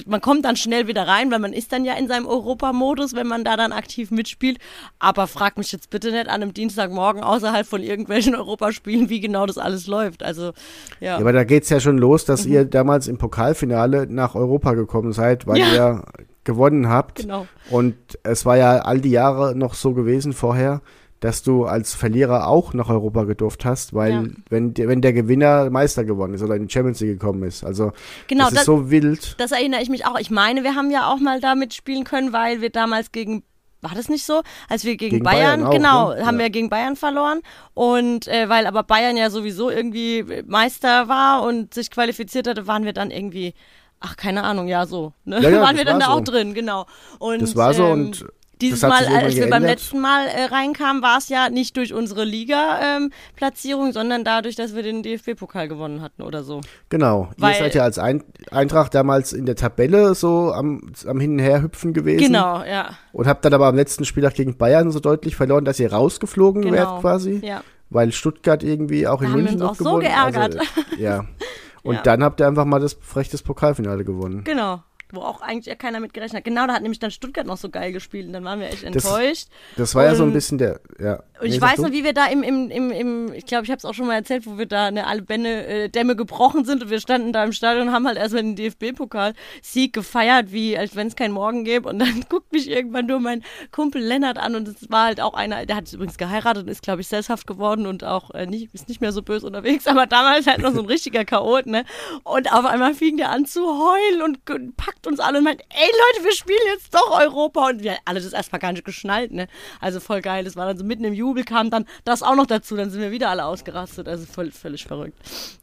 man 0.07 0.21
kommt 0.21 0.45
dann 0.45 0.55
schnell 0.55 0.87
wieder 0.87 1.09
rein, 1.09 1.33
weil 1.33 1.41
man 1.41 1.53
ist 1.53 1.73
dann 1.73 1.85
ja 1.85 1.95
in 1.95 2.07
seinem 2.07 2.27
Europamodus, 2.27 3.17
wenn 3.17 3.27
man 3.27 3.43
da 3.43 3.57
dann 3.57 3.73
aktiv 3.73 4.13
mitspielt. 4.13 4.59
Aber 5.01 5.27
frag 5.27 5.59
mich 5.59 5.73
jetzt 5.73 5.91
bitte 5.91 6.13
nicht 6.13 6.29
an 6.29 6.41
einem 6.41 6.55
Dienstagmorgen 6.55 7.21
außerhalb 7.25 7.67
von 7.67 7.83
irgendwelchen 7.83 8.35
Europaspielen, 8.37 9.09
wie 9.09 9.19
genau 9.19 9.45
das 9.45 9.59
alles 9.59 9.89
läuft. 9.89 10.23
Also, 10.23 10.53
ja. 11.01 11.15
Ja, 11.15 11.17
aber 11.19 11.33
da 11.33 11.43
geht's 11.43 11.69
ja 11.69 11.81
schon 11.81 11.99
los, 11.99 12.25
dass 12.25 12.47
ihr 12.47 12.65
damals 12.65 13.09
im 13.09 13.19
Pokalfinale 13.19 14.07
nach 14.09 14.37
Europa 14.37 14.75
gekommen 14.75 15.13
seid, 15.13 15.49
weil 15.49 15.55
Mhm. 15.57 15.61
Ja. 15.61 15.75
ihr 15.75 16.05
gewonnen 16.45 16.89
habt. 16.89 17.21
Genau. 17.21 17.47
Und 17.71 17.95
es 18.23 18.45
war 18.45 18.57
ja 18.57 18.79
all 18.81 19.01
die 19.01 19.11
Jahre 19.11 19.55
noch 19.57 19.75
so 19.75 19.93
gewesen 19.95 20.33
vorher, 20.33 20.81
dass 21.21 21.45
du 21.45 21.67
als 21.67 21.95
Verlierer 21.95 22.49
auch 22.49 22.75
nach 22.75 22.89
Europa 22.89 23.23
gedurft 23.25 23.65
hast, 23.65 23.95
weil 23.95 24.13
Ja. 24.13 24.25
wenn, 24.51 24.75
der- 24.75 24.89
wenn 24.89 25.01
der 25.03 25.13
Gewinner 25.13 25.71
Meister 25.71 26.05
geworden 26.05 26.35
ist 26.35 26.43
oder 26.43 26.57
in 26.57 26.67
die 26.67 26.73
Champions 26.73 26.99
League 26.99 27.21
gekommen 27.21 27.45
ist. 27.45 27.65
Also 27.65 27.93
Genau, 28.27 28.45
das 28.45 28.53
ist 28.53 28.59
das- 28.59 28.67
so 28.67 28.91
wild. 28.91 29.37
Das 29.39 29.53
erinnere 29.53 29.83
ich 29.83 29.89
mich 29.89 30.05
auch. 30.05 30.19
Ich 30.19 30.31
meine, 30.33 30.65
wir 30.65 30.75
haben 30.75 30.91
ja 30.91 31.09
auch 31.13 31.21
mal 31.21 31.39
da 31.41 31.55
mitspielen 31.55 32.03
können, 32.03 32.33
weil 32.33 32.61
wir 32.61 32.71
damals 32.71 33.13
gegen 33.13 33.45
war 33.85 33.97
das 33.97 34.09
nicht 34.09 34.25
so? 34.25 34.43
Als 34.69 34.85
wir 34.85 34.97
gegen, 34.97 35.11
Gegen 35.17 35.25
Bayern, 35.25 35.63
Bayern 35.63 35.67
auch, 35.67 35.71
genau, 35.73 36.15
ne? 36.15 36.25
haben 36.25 36.37
Ja. 36.37 36.43
wir 36.45 36.51
gegen 36.51 36.71
Bayern 36.71 36.95
verloren. 36.95 37.41
Und 37.75 38.29
äh, 38.29 38.49
weil 38.49 38.67
aber 38.69 38.85
Bayern 38.85 39.17
ja 39.17 39.29
sowieso 39.29 39.71
irgendwie 39.71 40.25
Meister 40.47 41.09
war 41.09 41.43
und 41.43 41.75
sich 41.75 41.91
qualifiziert 41.91 42.47
hatte, 42.47 42.69
waren 42.69 42.85
wir 42.85 42.93
dann 42.93 43.11
irgendwie, 43.11 43.55
ach, 44.03 44.17
keine 44.17 44.43
Ahnung, 44.45 44.69
ja, 44.69 44.87
so. 44.87 45.13
Ne? 45.25 45.41
Ja, 45.41 45.49
ja, 45.51 45.61
waren 45.63 45.77
wir 45.77 45.85
dann 45.85 46.01
da 46.01 46.07
so. 46.07 46.13
auch 46.13 46.21
drin, 46.21 46.55
genau. 46.55 46.87
Und, 47.19 47.41
Das 47.43 47.57
war 47.57 47.73
so 47.75 47.85
ähm, 47.85 47.93
und 47.93 48.27
Dieses 48.61 48.83
Mal, 48.83 48.93
als 49.07 49.35
wir 49.35 49.43
beim 49.51 49.63
geändert. 49.63 49.71
letzten 49.71 50.01
Mal 50.01 50.27
äh, 50.29 50.45
reinkamen, 50.45 51.03
war 51.03 51.19
es 51.19 51.29
ja 51.29 51.49
nicht 51.51 51.77
durch 51.77 51.93
unsere 51.95 52.23
Liga-Platzierung, 52.25 53.93
sondern 53.93 54.25
dadurch, 54.25 54.55
dass 54.57 54.75
wir 54.75 54.83
den 54.83 55.03
DFB-Pokal 55.03 55.67
gewonnen 55.69 56.01
hatten 56.01 56.23
oder 56.23 56.43
so. 56.45 56.61
Genau. 56.89 57.31
Weil- 57.39 57.55
Ihr 57.55 57.59
seid 57.59 57.75
ja 57.75 57.83
als 57.83 57.99
Ein 57.99 58.23
Eintracht 58.51 58.95
damals 58.95 59.33
in 59.33 59.47
der 59.47 59.57
Tabelle 59.57 60.15
so 60.15 60.53
am, 60.53 60.93
am 61.07 61.19
Hin 61.21 61.33
und 61.33 61.39
Her 61.41 61.63
hüpfen 61.63 61.93
gewesen. 61.93 62.25
Genau, 62.27 62.63
ja. 62.63 62.91
Und 63.13 63.27
habt 63.27 63.45
dann 63.45 63.55
aber 63.55 63.67
am 63.67 63.77
letzten 63.77 64.05
Spieltag 64.05 64.35
gegen 64.35 64.57
Bayern 64.57 64.91
so 64.93 65.01
deutlich 65.01 65.35
verloren, 65.37 65.65
dass 65.65 65.81
ihr 65.81 65.93
rausgeflogen 65.93 66.63
Genau. 66.63 66.75
wärt 66.75 67.01
quasi. 67.01 67.41
Ja. 67.45 67.63
Weil 67.91 68.13
Stuttgart 68.13 68.63
irgendwie 68.63 69.07
auch 69.07 69.21
in 69.21 69.27
Da 69.27 69.33
haben 69.33 69.37
wir 69.39 69.43
München 69.43 69.61
uns 69.63 69.63
noch 69.63 69.71
auch 69.73 69.77
so 69.77 69.85
gewonnen. 69.85 70.01
geärgert. 70.03 70.57
Also, 70.61 71.03
ja. 71.03 71.25
Und 71.83 71.97
Ja. 71.97 72.03
dann 72.03 72.23
habt 72.23 72.41
ihr 72.41 72.47
einfach 72.47 72.65
mal 72.65 72.79
das 72.81 72.95
frechtes 73.01 73.43
Pokalfinale 73.43 74.05
gewonnen. 74.05 74.45
Genau. 74.45 74.83
Wo 75.15 75.21
auch 75.21 75.43
eigentlich 75.43 75.67
ja 75.67 75.75
keiner 75.75 76.01
mit 76.01 76.15
gerechnet 76.15 76.39
hat. 76.39 76.45
Genau, 76.45 76.67
da 76.67 76.73
hat 76.73 76.81
nämlich 76.83 76.99
dann 76.99 77.11
Stuttgart 77.11 77.47
noch 77.47 77.59
so 77.59 77.69
geil 77.69 77.93
gespielt 77.93 78.27
und 78.29 78.33
dann 78.33 78.45
waren 78.45 78.61
wir 78.61 78.69
echt 78.69 78.83
Das- 78.85 79.05
enttäuscht. 79.05 79.49
Das 79.77 79.95
war 79.95 80.05
ja 80.05 80.15
so 80.15 80.23
ein 80.23 80.29
Und- 80.29 80.33
bisschen 80.33 80.57
der, 80.57 80.81
ja. 80.99 81.23
Und 81.43 81.49
ich 81.49 81.55
Nee, 81.55 81.59
sag 81.61 81.73
weiß 81.73 81.79
noch, 81.79 81.91
wie 81.93 82.05
wir 82.05 82.13
da 82.15 82.27
im, 82.27 82.43
im, 82.45 82.71
im, 82.71 82.91
im 82.93 83.33
ich 83.35 83.47
glaube, 83.47 83.65
ich 83.65 83.71
habe 83.71 83.79
es 83.79 83.85
auch 83.85 83.95
schon 83.95 84.07
mal 84.07 84.15
erzählt, 84.15 84.47
wo 84.47 84.59
wir 84.59 84.67
da 84.67 84.87
eine 84.87 85.07
alle 85.09 85.23
Bände, 85.23 85.67
äh, 85.67 85.89
Dämme 85.89 86.15
gebrochen 86.15 86.65
sind 86.65 86.83
und 86.85 86.91
wir 86.91 87.01
standen 87.01 87.33
da 87.33 87.43
im 87.43 87.53
Stadion 87.53 87.89
und 87.89 87.95
haben 87.95 88.07
halt 88.07 88.17
erstmal 88.17 88.43
den 88.45 88.55
DFB-Pokal-Sieg 88.57 89.93
gefeiert, 89.93 90.53
wie 90.53 90.77
als 90.79 90.97
wenn 90.97 91.09
es 91.09 91.17
keinen 91.17 91.33
Morgen 91.33 91.65
gäbe. 91.65 91.89
Und 91.89 91.99
dann 91.99 92.25
guckt 92.29 92.53
mich 92.53 92.71
irgendwann 92.71 93.07
nur 93.07 93.21
mein 93.21 93.43
Kumpel 93.71 94.03
Lennart 94.03 94.39
an 94.39 94.55
und 94.55 94.69
es 94.69 94.91
war 94.91 95.07
halt 95.07 95.21
auch 95.21 95.35
einer, 95.35 95.67
der 95.67 95.77
hat 95.77 95.93
übrigens 95.93 96.19
geheiratet 96.19 96.65
und 96.65 96.69
ist, 96.69 96.83
glaube 96.83 97.01
ich, 97.01 97.09
sesshaft 97.09 97.47
geworden 97.47 97.87
und 97.87 98.05
auch 98.05 98.31
äh, 98.31 98.47
nicht, 98.47 98.73
ist 98.75 98.89
nicht 98.89 99.01
mehr 99.01 99.13
so 99.13 99.23
böse 99.23 99.47
unterwegs, 99.47 99.87
aber 99.89 100.07
damals 100.07 100.47
halt 100.47 100.61
noch 100.61 100.73
so 100.73 100.81
ein 100.81 100.87
richtiger 100.87 101.25
Chaot, 101.25 101.67
ne? 101.67 101.85
Und 102.25 102.53
auf 102.53 102.65
einmal 102.65 102.95
fing 102.95 103.17
der 103.17 103.31
an 103.31 103.47
zu 103.47 103.63
heulen 103.63 104.23
und 104.23 104.47
ge- 104.47 104.71
packt 104.77 105.07
uns 105.07 105.19
alle 105.21 105.39
und 105.39 105.45
meint, 105.45 105.61
ey 105.61 105.91
Leute, 106.15 106.25
wir 106.25 106.33
spielen 106.33 106.59
jetzt 106.75 106.95
doch 106.95 107.11
Europa. 107.21 107.69
Und 107.69 107.83
wir 107.83 107.97
alle 108.05 108.21
das 108.21 108.33
erstmal 108.33 108.61
gar 108.61 108.73
nicht 108.73 108.85
geschnallt, 108.85 109.33
ne? 109.33 109.49
Also 109.81 110.01
voll 110.01 110.21
geil. 110.21 110.45
Das 110.45 110.57
war 110.57 110.67
dann 110.67 110.77
so 110.79 110.85
mitten 110.85 111.05
im 111.05 111.15
Jubel, 111.33 111.45
kam 111.45 111.71
dann 111.71 111.87
das 112.05 112.23
auch 112.23 112.37
noch 112.37 112.47
dazu. 112.47 112.77
Dann 112.77 112.91
sind 112.91 113.01
wir 113.01 113.11
wieder 113.11 113.31
alle 113.31 113.47
ausgerastet. 113.47 114.07
Also 114.07 114.27
voll, 114.27 114.51
völlig 114.51 114.85
verrückt. 114.85 115.19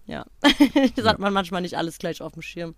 Ja. 0.08 0.26
das 0.96 1.06
hat 1.06 1.20
man 1.20 1.32
manchmal 1.32 1.62
nicht 1.62 1.78
alles 1.78 2.00
gleich 2.00 2.22
auf 2.22 2.34
dem 2.34 2.42
Schirm. 2.42 2.76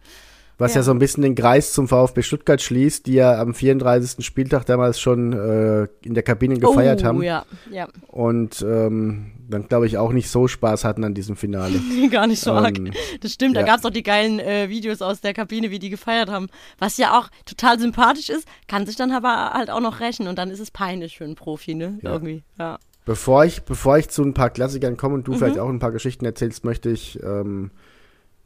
Was 0.61 0.73
ja. 0.75 0.79
Ja. 0.81 0.83
so 0.83 0.91
ein 0.91 0.99
bisschen 0.99 1.23
den 1.23 1.35
Kreis 1.35 1.73
zum 1.73 1.87
VfB 1.87 2.21
Stuttgart 2.21 2.61
schließt, 2.61 3.07
die 3.07 3.13
ja 3.13 3.39
am 3.41 3.53
34. 3.53 4.23
Spieltag 4.25 4.65
damals 4.65 4.99
schon 4.99 5.33
äh, 5.33 5.87
in 6.05 6.13
der 6.13 6.23
Kabine 6.23 6.57
gefeiert 6.59 7.01
oh, 7.01 7.05
haben 7.05 7.23
ja. 7.23 7.45
Ja. 7.71 7.87
und 8.07 8.61
ähm, 8.61 9.31
dann 9.49 9.67
glaube 9.67 9.87
ich 9.87 9.97
auch 9.97 10.13
nicht 10.13 10.29
so 10.29 10.47
Spaß 10.47 10.83
hatten 10.85 11.03
an 11.03 11.13
diesem 11.13 11.35
Finale. 11.35 11.79
Gar 12.11 12.27
nicht 12.27 12.41
so 12.41 12.51
arg. 12.51 12.77
Ähm, 12.77 12.91
Das 13.21 13.33
stimmt, 13.33 13.55
da 13.55 13.61
ja. 13.61 13.65
gab 13.65 13.79
es 13.79 13.85
auch 13.85 13.89
die 13.89 14.03
geilen 14.03 14.39
äh, 14.39 14.69
Videos 14.69 15.01
aus 15.01 15.19
der 15.21 15.33
Kabine, 15.33 15.71
wie 15.71 15.79
die 15.79 15.89
gefeiert 15.89 16.29
haben. 16.29 16.47
Was 16.79 16.97
ja 16.97 17.17
auch 17.19 17.29
total 17.45 17.79
sympathisch 17.79 18.29
ist, 18.29 18.47
kann 18.67 18.85
sich 18.85 18.95
dann 18.95 19.11
aber 19.11 19.51
halt 19.53 19.69
auch 19.71 19.81
noch 19.81 19.99
rächen 19.99 20.27
und 20.27 20.37
dann 20.37 20.51
ist 20.51 20.59
es 20.59 20.71
peinlich 20.71 21.17
für 21.17 21.23
einen 21.25 21.35
Profi, 21.35 21.73
ne? 21.75 21.99
Ja. 22.01 22.11
Irgendwie. 22.11 22.43
Ja. 22.59 22.77
Bevor 23.03 23.45
ich, 23.45 23.63
bevor 23.63 23.97
ich 23.97 24.09
zu 24.09 24.23
ein 24.23 24.35
paar 24.35 24.51
Klassikern 24.51 24.95
komme 24.95 25.15
und 25.15 25.27
du 25.27 25.31
Mhm. 25.31 25.37
vielleicht 25.37 25.57
auch 25.59 25.69
ein 25.69 25.79
paar 25.79 25.91
Geschichten 25.91 26.23
erzählst, 26.23 26.63
möchte 26.63 26.89
ich, 26.91 27.19
ähm, 27.23 27.71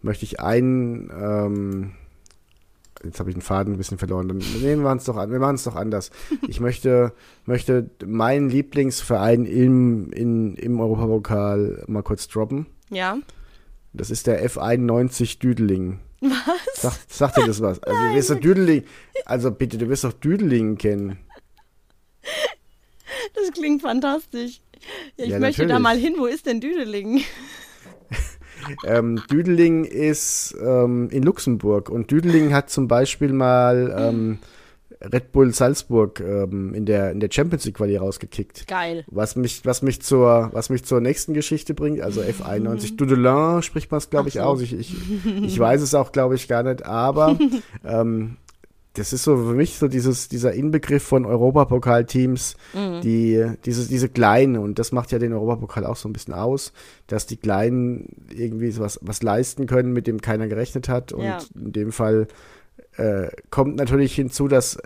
möchte 0.01 0.23
ich 0.23 0.39
einen, 0.39 1.11
ähm, 1.11 1.91
jetzt 3.03 3.19
habe 3.19 3.29
ich 3.29 3.35
den 3.35 3.41
Faden 3.41 3.73
ein 3.73 3.77
bisschen 3.77 3.97
verloren, 3.97 4.27
dann 4.27 4.37
nehmen 4.61 4.83
wir 4.83 4.91
uns 4.91 5.05
doch 5.05 5.17
an, 5.17 5.31
wir 5.31 5.39
machen 5.39 5.55
es 5.55 5.63
doch 5.63 5.75
anders. 5.75 6.11
Ich 6.47 6.59
möchte, 6.59 7.13
möchte 7.45 7.89
meinen 8.05 8.49
Lieblingsverein 8.49 9.45
im, 9.45 10.11
in, 10.11 10.55
im 10.55 10.79
Europapokal 10.79 11.83
mal 11.87 12.03
kurz 12.03 12.27
droppen. 12.27 12.67
Ja. 12.89 13.17
Das 13.93 14.09
ist 14.09 14.27
der 14.27 14.47
F91 14.49 15.39
Düdeling. 15.39 15.99
Was? 16.21 16.81
Sag, 16.81 16.93
sagt 17.07 17.37
dir 17.37 17.45
das 17.45 17.61
was? 17.61 17.81
Also, 17.83 17.99
du 17.99 18.15
wirst 18.15 18.29
doch 18.29 18.39
Düdeling, 18.39 18.83
also 19.25 19.51
bitte, 19.51 19.77
du 19.77 19.89
wirst 19.89 20.03
doch 20.03 20.13
Düdeling 20.13 20.77
kennen. 20.77 21.17
Das 23.33 23.51
klingt 23.53 23.81
fantastisch. 23.81 24.61
Ja, 25.17 25.25
ich 25.25 25.31
Ja, 25.31 25.39
möchte 25.39 25.67
da 25.67 25.79
natürlich. 25.79 25.83
mal 25.83 25.97
hin. 25.97 26.15
Wo 26.17 26.25
ist 26.25 26.45
denn 26.45 26.59
Düdeling? 26.61 27.21
Ähm, 28.85 29.21
Düdeling 29.31 29.85
ist 29.85 30.55
ähm, 30.61 31.09
in 31.09 31.23
Luxemburg 31.23 31.89
und 31.89 32.11
Düdeling 32.11 32.53
hat 32.53 32.69
zum 32.69 32.87
Beispiel 32.87 33.33
mal 33.33 33.93
ähm, 33.97 34.39
Red 35.01 35.31
Bull 35.31 35.53
Salzburg 35.53 36.19
ähm, 36.19 36.73
in, 36.73 36.85
der, 36.85 37.11
in 37.11 37.19
der 37.19 37.29
Champions 37.31 37.65
League 37.65 37.75
Quali 37.75 37.97
rausgekickt. 37.97 38.67
Geil. 38.67 39.03
Was 39.07 39.35
mich, 39.35 39.65
was, 39.65 39.81
mich 39.81 40.01
zur, 40.01 40.49
was 40.53 40.69
mich 40.69 40.83
zur 40.85 41.01
nächsten 41.01 41.33
Geschichte 41.33 41.73
bringt, 41.73 42.01
also 42.01 42.21
F91 42.21 42.95
Dudelin 42.95 43.61
spricht 43.61 43.91
man 43.91 43.99
es, 43.99 44.09
glaube 44.09 44.29
ich, 44.29 44.35
Mhm. 44.35 44.39
So. 44.39 44.45
aus. 44.45 44.61
Ich, 44.61 44.73
ich, 44.73 44.95
ich 45.43 45.59
weiß 45.59 45.81
es 45.81 45.93
auch, 45.93 46.11
glaube 46.11 46.35
ich, 46.35 46.47
gar 46.47 46.63
nicht, 46.63 46.85
aber 46.85 47.37
ähm, 47.85 48.37
das 48.95 49.13
ist 49.13 49.23
so 49.23 49.37
für 49.37 49.53
mich 49.53 49.77
so 49.77 49.87
dieses, 49.87 50.27
dieser 50.29 50.53
Inbegriff 50.53 51.03
von 51.03 51.25
Europapokalteams, 51.25 52.55
Mhm. 52.73 53.01
die, 53.01 53.45
diese, 53.65 53.87
diese 53.87 54.09
Kleinen, 54.09 54.57
und 54.57 54.79
das 54.79 54.91
macht 54.91 55.11
ja 55.11 55.19
den 55.19 55.33
Europapokal 55.33 55.85
auch 55.85 55.95
so 55.95 56.09
ein 56.09 56.13
bisschen 56.13 56.33
aus, 56.33 56.73
dass 57.07 57.27
die 57.27 57.37
Kleinen 57.37 58.27
irgendwie 58.33 58.77
was, 58.79 58.99
was 59.01 59.21
leisten 59.23 59.67
können, 59.67 59.93
mit 59.93 60.07
dem 60.07 60.21
keiner 60.21 60.47
gerechnet 60.47 60.89
hat. 60.89 61.11
Und 61.13 61.23
Ja. 61.25 61.37
in 61.55 61.71
dem 61.71 61.91
Fall 61.91 62.27
äh, 62.97 63.27
kommt 63.49 63.75
natürlich 63.75 64.15
hinzu, 64.15 64.47
dass 64.47 64.77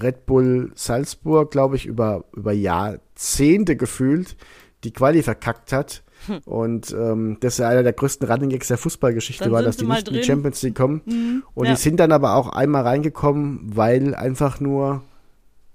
Red 0.00 0.26
Bull 0.26 0.72
Salzburg, 0.74 1.50
glaube 1.50 1.76
ich, 1.76 1.86
über, 1.86 2.24
über 2.34 2.52
Jahrzehnte 2.52 3.76
gefühlt 3.76 4.36
die 4.84 4.92
Quali 4.92 5.22
verkackt 5.22 5.72
hat. 5.72 6.02
Und 6.44 6.92
ähm, 6.92 7.38
das 7.40 7.54
ist 7.54 7.58
ja 7.58 7.68
einer 7.68 7.82
der 7.82 7.92
größten 7.92 8.28
Running 8.30 8.50
Gags 8.50 8.68
der 8.68 8.78
Fußballgeschichte 8.78 9.44
Dann 9.44 9.52
war, 9.52 9.62
dass 9.62 9.76
die 9.76 9.86
nicht 9.86 10.08
in 10.08 10.14
die 10.14 10.20
drin. 10.20 10.26
Champions 10.26 10.62
League 10.62 10.74
kommen. 10.74 11.42
und 11.54 11.66
ja. 11.66 11.72
die 11.72 11.80
sind 11.80 11.98
dann 12.00 12.12
aber 12.12 12.34
auch 12.34 12.48
einmal 12.48 12.82
reingekommen, 12.82 13.60
weil 13.64 14.14
einfach 14.14 14.60
nur 14.60 15.02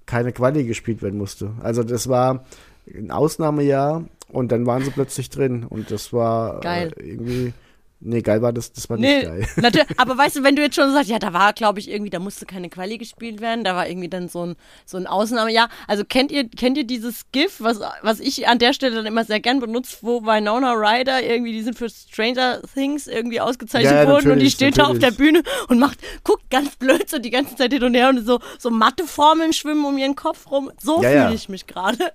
keine 0.06 0.32
Quali 0.32 0.64
gespielt 0.64 1.02
werden 1.02 1.18
musste. 1.18 1.52
Also 1.62 1.84
das 1.84 2.10
war 2.10 2.46
ein 2.94 3.12
Ausnahmejahr 3.12 4.06
und 4.30 4.52
dann 4.52 4.66
waren 4.66 4.84
sie 4.84 4.92
plötzlich 4.92 5.30
drin 5.30 5.64
und 5.64 5.92
das 5.92 6.12
war 6.14 6.60
Geil. 6.62 6.92
Äh, 6.98 7.10
irgendwie 7.10 7.54
nee, 8.00 8.22
geil 8.22 8.42
war 8.42 8.54
das, 8.54 8.72
das 8.74 8.90
war 8.90 8.98
nicht 8.98 9.10
Nee, 9.10 9.24
geil. 9.24 9.48
natürlich, 9.58 9.88
aber 10.00 10.18
weißt 10.18 10.38
du, 10.38 10.44
wenn 10.44 10.56
du 10.56 10.62
jetzt 10.62 10.76
schon 10.76 10.92
sagst, 10.94 11.10
ja, 11.10 11.20
da 11.20 11.34
war, 11.34 11.54
glaube 11.54 11.80
ich, 11.80 11.90
irgendwie, 11.90 12.10
da 12.10 12.20
musste 12.20 12.46
keine 12.46 12.70
Quali 12.70 12.98
gespielt 12.98 13.42
werden, 13.42 13.64
da 13.64 13.76
war 13.76 13.88
irgendwie 13.88 14.10
dann 14.10 14.30
so 14.30 14.46
ein, 14.46 14.56
so 14.86 14.98
ein 14.98 15.08
Ausnahmejahr. 15.08 15.70
Also 15.88 16.04
kennt 16.06 16.32
ihr, 16.32 16.48
kennt 16.48 16.78
ihr 16.78 16.86
dieses 16.86 17.26
GIF, 17.32 17.58
was, 17.60 17.80
was 18.02 18.20
ich 18.20 18.48
an 18.48 18.60
der 18.60 18.74
Stelle 18.74 18.96
dann 18.96 19.06
immer 19.06 19.26
sehr 19.26 19.40
gern 19.40 19.60
benutze, 19.60 19.98
wo 20.02 20.24
Winona 20.24 20.74
Ryder 20.74 21.22
irgendwie, 21.24 21.52
die 21.52 21.62
sind 21.64 21.78
für 21.78 21.90
Stranger 21.90 22.62
Things 22.74 23.08
irgendwie 23.08 23.42
ausgezeichnet 23.42 23.92
Ja, 23.92 24.04
ja, 24.04 24.08
wurden 24.08 24.32
und 24.32 24.40
die 24.40 24.46
natürlich, 24.46 24.54
steht 24.54 24.78
da 24.78 24.86
auf 24.86 25.00
der 25.00 25.12
natürlich. 25.12 25.18
Bühne 25.18 25.44
und 25.68 25.80
macht, 25.80 26.00
guckt 26.24 26.50
ganz 26.50 26.76
blöd 26.76 27.10
so 27.10 27.20
die 27.20 27.30
ganze 27.30 27.56
Zeit 27.56 27.74
hin 27.74 27.84
und 27.84 27.94
her 27.94 28.10
und 28.10 28.26
so, 28.26 28.40
so 28.58 28.70
Matheformeln 28.70 29.54
schwimmen 29.54 29.86
um 29.86 29.98
ihren 29.98 30.16
Kopf 30.16 30.50
rum. 30.52 30.72
So 30.82 31.02
Ja, 31.04 31.10
fühle 31.10 31.24
ja. 31.24 31.32
ich 31.32 31.50
mich 31.50 31.68
gerade. 31.68 32.12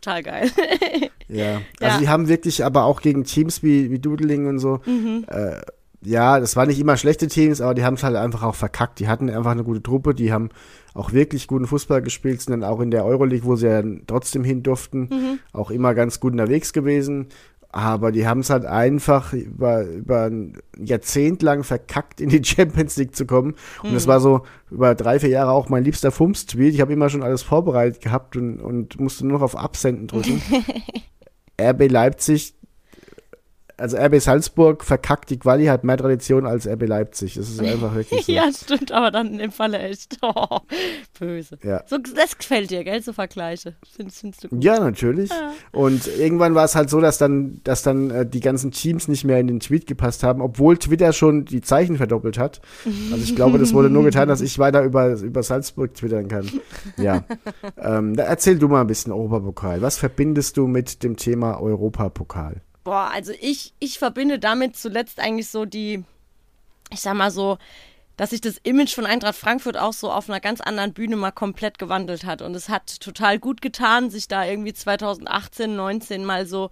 Total 0.00 0.22
geil. 0.22 0.50
Ja, 1.30 1.60
also 1.82 1.96
Ja. 1.96 1.98
die 1.98 2.08
haben 2.08 2.26
wirklich 2.28 2.64
aber 2.64 2.84
auch 2.84 3.02
gegen 3.02 3.24
Teams 3.24 3.62
wie, 3.62 3.90
wie 3.90 3.98
Doodling 3.98 4.46
und 4.46 4.58
so, 4.60 4.80
Mhm. 4.86 5.26
äh, 5.28 5.60
ja, 6.00 6.40
das 6.40 6.56
waren 6.56 6.68
nicht 6.68 6.80
immer 6.80 6.96
schlechte 6.96 7.26
Teams, 7.26 7.60
aber 7.60 7.74
die 7.74 7.84
haben 7.84 7.94
es 7.94 8.02
halt 8.02 8.16
einfach 8.16 8.42
auch 8.44 8.54
verkackt. 8.54 8.98
Die 8.98 9.08
hatten 9.08 9.28
einfach 9.28 9.50
eine 9.50 9.62
gute 9.64 9.82
Truppe, 9.82 10.14
die 10.14 10.32
haben 10.32 10.48
auch 10.94 11.12
wirklich 11.12 11.46
guten 11.46 11.66
Fußball 11.66 12.00
gespielt, 12.00 12.40
sind 12.40 12.52
dann 12.52 12.64
auch 12.64 12.80
in 12.80 12.90
der 12.90 13.04
Euroleague, 13.04 13.44
wo 13.44 13.56
sie 13.56 13.66
ja 13.66 13.82
trotzdem 14.06 14.42
hin 14.42 14.62
durften, 14.62 15.08
Mhm. 15.10 15.38
auch 15.52 15.70
immer 15.70 15.92
ganz 15.94 16.18
gut 16.18 16.32
unterwegs 16.32 16.72
gewesen. 16.72 17.26
Aber 17.70 18.12
die 18.12 18.26
haben 18.26 18.40
es 18.40 18.48
halt 18.50 18.64
einfach 18.64 19.34
über, 19.34 19.82
über 19.84 20.24
ein 20.24 20.58
Jahrzehnt 20.78 21.42
lang 21.42 21.64
verkackt, 21.64 22.20
in 22.20 22.30
die 22.30 22.42
Champions 22.44 22.96
League 22.96 23.14
zu 23.14 23.26
kommen. 23.26 23.54
Und 23.82 23.90
Mhm. 23.90 23.94
das 23.94 24.06
war 24.06 24.20
so 24.20 24.42
über 24.70 24.94
drei, 24.94 25.20
vier 25.20 25.28
Jahre 25.28 25.50
auch 25.52 25.68
mein 25.68 25.84
liebster 25.84 26.10
Fums-Tweet. 26.10 26.74
Ich 26.74 26.80
habe 26.80 26.92
immer 26.94 27.10
schon 27.10 27.22
alles 27.22 27.42
vorbereitet 27.42 28.00
gehabt 28.02 28.36
und, 28.36 28.60
und 28.60 28.98
musste 28.98 29.26
nur 29.26 29.38
noch 29.38 29.44
auf 29.44 29.56
Absenden 29.56 30.06
drücken. 30.06 30.40
RB 31.60 31.90
Leipzig, 31.90 32.54
also 33.78 33.96
RB 33.96 34.20
Salzburg 34.20 34.84
verkackt 34.84 35.30
die 35.30 35.38
Quali, 35.38 35.66
hat 35.66 35.84
mehr 35.84 35.96
Tradition 35.96 36.46
als 36.46 36.66
RB 36.66 36.86
Leipzig. 36.86 37.34
Das 37.34 37.48
ist 37.48 37.60
einfach 37.60 37.94
wirklich 37.94 38.24
so. 38.24 38.32
ja, 38.38 38.50
stimmt, 38.52 38.92
aber 38.92 39.10
dann 39.10 39.38
dem 39.38 39.52
Falle 39.52 39.78
echt. 39.78 40.18
Oh, 40.30 40.58
böse. 41.18 41.58
Ja. 41.62 41.84
So, 41.86 41.96
das 41.96 42.36
gefällt 42.36 42.70
dir, 42.70 42.84
gell, 42.84 43.00
so 43.02 43.12
Vergleiche. 43.12 43.76
Findest, 43.96 44.20
findest 44.20 44.44
du 44.44 44.48
gut. 44.48 44.62
Ja, 44.62 44.78
natürlich. 44.78 45.30
Und 45.72 46.06
irgendwann 46.18 46.54
war 46.54 46.64
es 46.64 46.74
halt 46.74 46.90
so, 46.90 47.00
dass 47.00 47.18
dann, 47.18 47.60
dass 47.64 47.82
dann 47.82 48.10
äh, 48.10 48.26
die 48.26 48.40
ganzen 48.40 48.72
Teams 48.72 49.08
nicht 49.08 49.24
mehr 49.24 49.38
in 49.38 49.46
den 49.46 49.60
Tweet 49.60 49.86
gepasst 49.86 50.22
haben, 50.22 50.42
obwohl 50.42 50.76
Twitter 50.76 51.12
schon 51.12 51.44
die 51.44 51.60
Zeichen 51.60 51.96
verdoppelt 51.96 52.36
hat. 52.36 52.60
Also 53.10 53.22
ich 53.22 53.36
glaube, 53.36 53.58
das 53.58 53.72
wurde 53.72 53.90
nur 53.90 54.04
getan, 54.04 54.28
dass 54.28 54.40
ich 54.40 54.58
weiter 54.58 54.82
über, 54.82 55.14
über 55.14 55.42
Salzburg 55.42 55.94
twittern 55.94 56.28
kann. 56.28 56.50
Ja. 56.96 57.24
ähm, 57.78 58.14
erzähl 58.18 58.58
du 58.58 58.68
mal 58.68 58.82
ein 58.82 58.86
bisschen 58.86 59.12
Europapokal. 59.12 59.80
Was 59.80 59.98
verbindest 59.98 60.56
du 60.56 60.66
mit 60.66 61.02
dem 61.02 61.16
Thema 61.16 61.60
Europapokal? 61.60 62.62
Boah, 62.88 63.10
also 63.12 63.34
ich, 63.38 63.74
ich 63.80 63.98
verbinde 63.98 64.38
damit 64.38 64.74
zuletzt 64.74 65.20
eigentlich 65.20 65.50
so 65.50 65.66
die, 65.66 66.04
ich 66.90 67.00
sag 67.00 67.12
mal 67.12 67.30
so, 67.30 67.58
dass 68.16 68.30
sich 68.30 68.40
das 68.40 68.56
Image 68.62 68.94
von 68.94 69.04
Eintracht 69.04 69.34
Frankfurt 69.34 69.76
auch 69.76 69.92
so 69.92 70.10
auf 70.10 70.30
einer 70.30 70.40
ganz 70.40 70.62
anderen 70.62 70.94
Bühne 70.94 71.16
mal 71.16 71.30
komplett 71.30 71.78
gewandelt 71.78 72.24
hat. 72.24 72.40
Und 72.40 72.54
es 72.54 72.70
hat 72.70 72.98
total 73.00 73.38
gut 73.38 73.60
getan, 73.60 74.08
sich 74.08 74.26
da 74.26 74.46
irgendwie 74.46 74.72
2018, 74.72 75.76
19 75.76 76.24
mal 76.24 76.46
so 76.46 76.70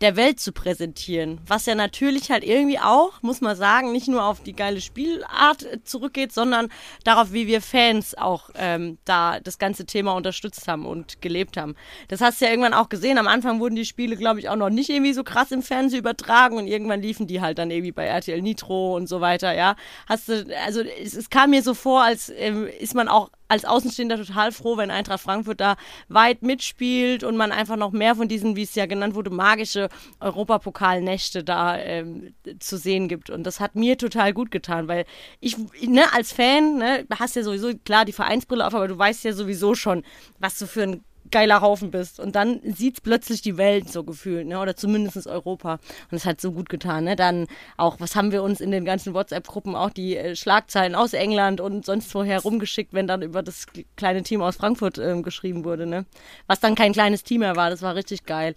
der 0.00 0.16
Welt 0.16 0.40
zu 0.40 0.52
präsentieren. 0.52 1.40
Was 1.46 1.66
ja 1.66 1.74
natürlich 1.74 2.30
halt 2.30 2.44
irgendwie 2.44 2.78
auch, 2.78 3.22
muss 3.22 3.40
man 3.40 3.56
sagen, 3.56 3.92
nicht 3.92 4.08
nur 4.08 4.24
auf 4.24 4.42
die 4.42 4.52
geile 4.52 4.80
Spielart 4.80 5.62
äh, 5.62 5.82
zurückgeht, 5.84 6.32
sondern 6.32 6.68
darauf, 7.04 7.32
wie 7.32 7.46
wir 7.46 7.60
Fans 7.60 8.16
auch 8.16 8.50
ähm, 8.56 8.98
da 9.04 9.40
das 9.40 9.58
ganze 9.58 9.86
Thema 9.86 10.12
unterstützt 10.12 10.66
haben 10.66 10.84
und 10.84 11.22
gelebt 11.22 11.56
haben. 11.56 11.76
Das 12.08 12.20
hast 12.20 12.40
du 12.40 12.46
ja 12.46 12.50
irgendwann 12.50 12.74
auch 12.74 12.88
gesehen. 12.88 13.18
Am 13.18 13.28
Anfang 13.28 13.60
wurden 13.60 13.76
die 13.76 13.84
Spiele, 13.84 14.16
glaube 14.16 14.40
ich, 14.40 14.48
auch 14.48 14.56
noch 14.56 14.70
nicht 14.70 14.90
irgendwie 14.90 15.12
so 15.12 15.22
krass 15.22 15.52
im 15.52 15.62
Fernsehen 15.62 16.00
übertragen 16.00 16.56
und 16.56 16.66
irgendwann 16.66 17.00
liefen 17.00 17.26
die 17.26 17.40
halt 17.40 17.58
dann 17.58 17.70
irgendwie 17.70 17.92
bei 17.92 18.06
RTL 18.06 18.42
Nitro 18.42 18.96
und 18.96 19.08
so 19.08 19.20
weiter, 19.20 19.54
ja. 19.54 19.76
Hast 20.08 20.28
du, 20.28 20.44
also 20.64 20.80
es, 20.80 21.14
es 21.14 21.30
kam 21.30 21.50
mir 21.50 21.62
so 21.62 21.74
vor, 21.74 22.02
als 22.02 22.30
ähm, 22.30 22.66
ist 22.66 22.94
man 22.94 23.08
auch 23.08 23.30
als 23.48 23.64
Außenstehender 23.64 24.16
total 24.16 24.52
froh, 24.52 24.76
wenn 24.76 24.90
Eintracht 24.90 25.20
Frankfurt 25.20 25.60
da 25.60 25.76
weit 26.08 26.42
mitspielt 26.42 27.24
und 27.24 27.36
man 27.36 27.52
einfach 27.52 27.76
noch 27.76 27.92
mehr 27.92 28.14
von 28.14 28.28
diesen, 28.28 28.56
wie 28.56 28.62
es 28.62 28.74
ja 28.74 28.86
genannt 28.86 29.14
wurde, 29.14 29.30
magische 29.30 29.88
Europapokalnächte 30.20 31.44
da 31.44 31.78
ähm, 31.78 32.34
zu 32.58 32.76
sehen 32.76 33.08
gibt. 33.08 33.30
Und 33.30 33.44
das 33.44 33.60
hat 33.60 33.74
mir 33.74 33.98
total 33.98 34.32
gut 34.32 34.50
getan, 34.50 34.88
weil 34.88 35.04
ich, 35.40 35.56
ne, 35.82 36.12
als 36.12 36.32
Fan, 36.32 36.78
ne, 36.78 37.06
hast 37.18 37.36
ja 37.36 37.42
sowieso 37.42 37.72
klar 37.84 38.04
die 38.04 38.12
Vereinsbrille 38.12 38.66
auf, 38.66 38.74
aber 38.74 38.88
du 38.88 38.98
weißt 38.98 39.24
ja 39.24 39.32
sowieso 39.32 39.74
schon, 39.74 40.04
was 40.38 40.58
du 40.58 40.66
für 40.66 40.82
ein 40.82 41.04
geiler 41.34 41.60
Haufen 41.60 41.90
bist. 41.90 42.20
Und 42.20 42.36
dann 42.36 42.60
sieht's 42.62 43.00
plötzlich 43.00 43.42
die 43.42 43.58
Welt 43.58 43.90
so 43.90 44.04
gefühlt, 44.04 44.46
ne? 44.46 44.60
Oder 44.60 44.76
zumindest 44.76 45.26
Europa. 45.26 45.80
Und 46.10 46.16
es 46.16 46.24
hat 46.24 46.40
so 46.40 46.52
gut 46.52 46.68
getan, 46.68 47.04
ne? 47.04 47.16
Dann 47.16 47.48
auch, 47.76 47.98
was 47.98 48.14
haben 48.14 48.30
wir 48.30 48.44
uns 48.44 48.60
in 48.60 48.70
den 48.70 48.84
ganzen 48.84 49.14
WhatsApp-Gruppen 49.14 49.74
auch 49.74 49.90
die 49.90 50.16
äh, 50.16 50.36
Schlagzeilen 50.36 50.94
aus 50.94 51.12
England 51.12 51.60
und 51.60 51.84
sonst 51.84 52.14
woher 52.14 52.40
rumgeschickt, 52.40 52.94
wenn 52.94 53.08
dann 53.08 53.22
über 53.22 53.42
das 53.42 53.66
kleine 53.96 54.22
Team 54.22 54.42
aus 54.42 54.54
Frankfurt 54.56 54.98
ähm, 54.98 55.24
geschrieben 55.24 55.64
wurde, 55.64 55.86
ne? 55.86 56.06
Was 56.46 56.60
dann 56.60 56.76
kein 56.76 56.92
kleines 56.92 57.24
Team 57.24 57.40
mehr 57.40 57.56
war, 57.56 57.68
das 57.68 57.82
war 57.82 57.96
richtig 57.96 58.26
geil. 58.26 58.54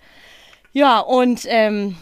Ja, 0.72 1.00
und 1.00 1.46
ähm, 1.48 1.98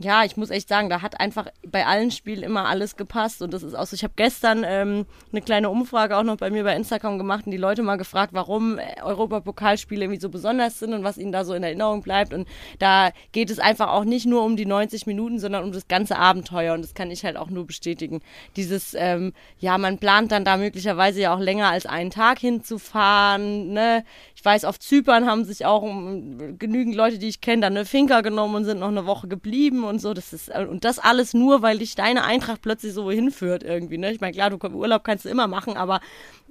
ja, 0.00 0.24
ich 0.24 0.36
muss 0.36 0.50
echt 0.50 0.68
sagen, 0.68 0.88
da 0.88 1.02
hat 1.02 1.18
einfach 1.18 1.48
bei 1.66 1.84
allen 1.84 2.12
Spielen 2.12 2.44
immer 2.44 2.66
alles 2.66 2.96
gepasst. 2.96 3.42
Und 3.42 3.52
das 3.52 3.64
ist 3.64 3.74
auch 3.74 3.86
so. 3.86 3.94
Ich 3.94 4.04
habe 4.04 4.12
gestern 4.14 4.64
ähm, 4.64 5.06
eine 5.32 5.42
kleine 5.42 5.70
Umfrage 5.70 6.16
auch 6.16 6.22
noch 6.22 6.36
bei 6.36 6.50
mir 6.50 6.62
bei 6.62 6.76
Instagram 6.76 7.18
gemacht 7.18 7.46
und 7.46 7.52
die 7.52 7.58
Leute 7.58 7.82
mal 7.82 7.96
gefragt, 7.96 8.32
warum 8.32 8.78
äh, 8.78 9.02
Europapokalspiele 9.02 10.04
irgendwie 10.04 10.20
so 10.20 10.28
besonders 10.28 10.78
sind 10.78 10.94
und 10.94 11.02
was 11.02 11.18
ihnen 11.18 11.32
da 11.32 11.44
so 11.44 11.52
in 11.52 11.64
Erinnerung 11.64 12.02
bleibt. 12.02 12.32
Und 12.32 12.46
da 12.78 13.10
geht 13.32 13.50
es 13.50 13.58
einfach 13.58 13.88
auch 13.88 14.04
nicht 14.04 14.24
nur 14.24 14.44
um 14.44 14.56
die 14.56 14.66
90 14.66 15.06
Minuten, 15.06 15.40
sondern 15.40 15.64
um 15.64 15.72
das 15.72 15.88
ganze 15.88 16.16
Abenteuer. 16.16 16.74
Und 16.74 16.82
das 16.82 16.94
kann 16.94 17.10
ich 17.10 17.24
halt 17.24 17.36
auch 17.36 17.50
nur 17.50 17.66
bestätigen. 17.66 18.20
Dieses, 18.54 18.94
ähm, 18.94 19.32
ja, 19.58 19.78
man 19.78 19.98
plant 19.98 20.30
dann 20.30 20.44
da 20.44 20.58
möglicherweise 20.58 21.22
ja 21.22 21.34
auch 21.34 21.40
länger 21.40 21.70
als 21.70 21.86
einen 21.86 22.10
Tag 22.10 22.38
hinzufahren. 22.38 23.72
Ne? 23.72 24.04
Ich 24.36 24.44
weiß, 24.44 24.64
auf 24.64 24.78
Zypern 24.78 25.26
haben 25.26 25.44
sich 25.44 25.66
auch 25.66 25.82
um, 25.82 26.56
genügend 26.56 26.94
Leute, 26.94 27.18
die 27.18 27.28
ich 27.28 27.40
kenne, 27.40 27.62
dann 27.62 27.76
eine 27.76 27.84
Finca 27.84 28.20
genommen 28.20 28.54
und 28.54 28.64
sind 28.64 28.78
noch 28.78 28.86
eine 28.86 29.04
Woche 29.04 29.26
geblieben 29.26 29.87
und 29.88 30.00
so. 30.00 30.14
Das 30.14 30.32
ist, 30.32 30.50
und 30.50 30.84
das 30.84 30.98
alles 30.98 31.34
nur, 31.34 31.62
weil 31.62 31.78
dich 31.78 31.94
deine 31.94 32.24
Eintracht 32.24 32.62
plötzlich 32.62 32.92
so 32.92 33.10
hinführt 33.10 33.62
irgendwie. 33.62 33.98
Ne? 33.98 34.12
Ich 34.12 34.20
meine, 34.20 34.32
klar, 34.32 34.50
du 34.50 34.58
Urlaub 34.68 35.04
kannst 35.04 35.24
du 35.24 35.28
immer 35.28 35.48
machen, 35.48 35.76
aber 35.76 36.00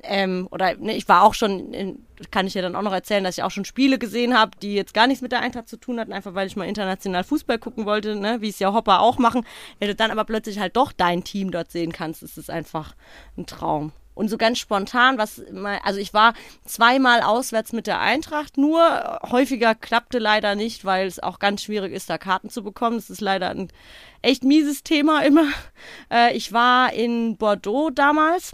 ähm, 0.04 0.48
oder 0.52 0.76
ne, 0.76 0.96
ich 0.96 1.08
war 1.08 1.24
auch 1.24 1.34
schon, 1.34 1.74
in, 1.74 2.06
kann 2.32 2.48
ich 2.48 2.54
dir 2.54 2.62
dann 2.62 2.76
auch 2.76 2.82
noch 2.82 2.94
erzählen, 2.94 3.24
dass 3.24 3.38
ich 3.38 3.44
auch 3.44 3.52
schon 3.52 3.66
Spiele 3.66 3.98
gesehen 3.98 4.38
habe, 4.38 4.52
die 4.62 4.74
jetzt 4.74 4.94
gar 4.94 5.08
nichts 5.08 5.22
mit 5.22 5.32
der 5.32 5.42
Eintracht 5.42 5.70
zu 5.70 5.78
tun 5.78 6.00
hatten, 6.00 6.14
einfach 6.14 6.34
weil 6.34 6.48
ich 6.48 6.56
mal 6.56 6.68
international 6.68 7.24
Fußball 7.24 7.60
gucken 7.60 7.86
wollte, 7.86 8.16
ne? 8.16 8.42
wie 8.42 8.50
es 8.50 8.60
ja 8.60 8.74
Hopper 8.74 9.02
auch 9.02 9.18
machen. 9.18 9.46
Wenn 9.80 9.88
du 9.88 9.96
dann 9.96 10.12
aber 10.12 10.26
plötzlich 10.26 10.60
halt 10.60 10.76
doch 10.76 10.92
dein 10.92 11.24
Team 11.24 11.52
dort 11.52 11.72
sehen 11.72 11.92
kannst, 11.92 12.24
ist 12.24 12.38
es 12.38 12.50
einfach 12.50 12.96
ein 13.38 13.46
Traum. 13.46 13.92
Und 14.18 14.30
so 14.30 14.38
ganz 14.38 14.58
spontan, 14.58 15.20
was, 15.20 15.42
also 15.84 16.00
ich 16.00 16.12
war 16.12 16.34
zweimal 16.66 17.22
auswärts 17.22 17.72
mit 17.72 17.86
der 17.86 18.00
Eintracht 18.02 18.58
nur. 18.58 19.20
Häufiger 19.30 19.76
klappte 19.76 20.18
leider 20.18 20.56
nicht, 20.56 20.86
weil 20.86 21.06
es 21.06 21.22
auch 21.22 21.38
ganz 21.38 21.62
schwierig 21.62 21.94
ist, 21.94 22.10
da 22.10 22.18
Karten 22.18 22.50
zu 22.50 22.64
bekommen. 22.64 22.98
Das 22.98 23.12
ist 23.12 23.22
leider 23.22 23.52
ein 23.52 23.68
echt 24.24 24.44
mieses 24.44 24.84
Thema 24.84 25.24
immer. 25.24 25.46
Äh, 26.10 26.36
ich 26.38 26.54
war 26.54 26.94
in 26.94 27.36
Bordeaux 27.38 27.90
damals 27.90 28.54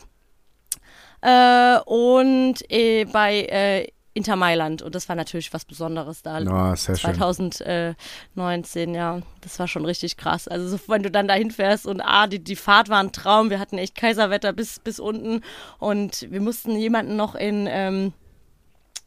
äh, 1.21 1.77
und 1.85 2.55
äh, 2.69 3.05
bei 3.05 3.41
äh, 3.41 3.87
Inter 4.13 4.35
Mailand. 4.35 4.81
Und 4.81 4.95
das 4.95 5.09
war 5.09 5.15
natürlich 5.15 5.53
was 5.53 5.65
Besonderes 5.65 6.21
da. 6.21 6.39
Sehr 6.75 6.95
schön. 6.95 7.15
2019, 7.15 8.93
ja, 8.93 9.21
das 9.41 9.59
war 9.59 9.67
schon 9.67 9.85
richtig 9.85 10.17
krass. 10.17 10.47
Also 10.47 10.67
so, 10.67 10.79
wenn 10.87 11.03
du 11.03 11.11
dann 11.11 11.27
dahin 11.27 11.51
fährst 11.51 11.87
und 11.87 12.01
ah, 12.01 12.27
die, 12.27 12.43
die 12.43 12.55
Fahrt 12.55 12.89
war 12.89 12.99
ein 12.99 13.11
Traum. 13.11 13.49
Wir 13.49 13.59
hatten 13.59 13.77
echt 13.77 13.95
Kaiserwetter 13.95 14.53
bis, 14.53 14.79
bis 14.79 14.99
unten 14.99 15.41
und 15.79 16.27
wir 16.29 16.41
mussten 16.41 16.75
jemanden 16.75 17.15
noch 17.15 17.35
in, 17.35 17.67
ähm, 17.69 18.13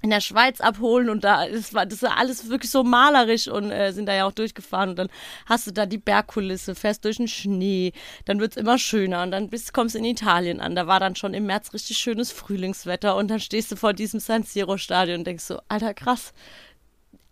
in 0.06 0.10
der 0.10 0.20
Schweiz 0.20 0.60
abholen 0.60 1.10
und 1.10 1.24
da 1.24 1.48
das 1.48 1.74
war 1.74 1.84
das 1.84 2.00
war 2.00 2.16
alles 2.16 2.48
wirklich 2.48 2.70
so 2.70 2.84
malerisch 2.84 3.48
und 3.48 3.72
äh, 3.72 3.90
sind 3.90 4.06
da 4.06 4.14
ja 4.14 4.24
auch 4.24 4.32
durchgefahren 4.32 4.90
und 4.90 4.98
dann 5.00 5.08
hast 5.46 5.66
du 5.66 5.72
da 5.72 5.84
die 5.84 5.98
Bergkulisse, 5.98 6.76
fährst 6.76 7.04
durch 7.04 7.16
den 7.16 7.26
Schnee, 7.26 7.92
dann 8.24 8.38
wird's 8.38 8.56
immer 8.56 8.78
schöner 8.78 9.24
und 9.24 9.32
dann 9.32 9.50
bist, 9.50 9.74
kommst 9.74 9.96
in 9.96 10.04
Italien 10.04 10.60
an. 10.60 10.76
Da 10.76 10.86
war 10.86 11.00
dann 11.00 11.16
schon 11.16 11.34
im 11.34 11.46
März 11.46 11.74
richtig 11.74 11.98
schönes 11.98 12.30
Frühlingswetter 12.30 13.16
und 13.16 13.28
dann 13.28 13.40
stehst 13.40 13.72
du 13.72 13.76
vor 13.76 13.94
diesem 13.94 14.20
San 14.20 14.44
Siro 14.44 14.78
Stadion 14.78 15.18
und 15.18 15.26
denkst 15.26 15.42
so, 15.42 15.58
alter 15.68 15.92
krass. 15.92 16.32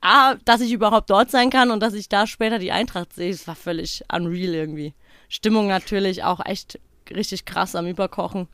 A, 0.01 0.35
dass 0.45 0.61
ich 0.61 0.73
überhaupt 0.73 1.11
dort 1.11 1.31
sein 1.31 1.51
kann 1.51 1.71
und 1.71 1.81
dass 1.81 1.95
ich 1.95 2.09
da 2.09 2.27
später 2.27 2.59
die 2.59 2.73
Eintracht 2.73 3.13
sehe, 3.13 3.31
das 3.31 3.47
war 3.47 3.55
völlig 3.55 4.03
unreal 4.13 4.53
irgendwie. 4.53 4.95
Stimmung 5.29 5.69
natürlich 5.69 6.25
auch 6.25 6.45
echt 6.45 6.81
richtig 7.09 7.45
krass 7.45 7.77
am 7.77 7.87
Überkochen. 7.87 8.49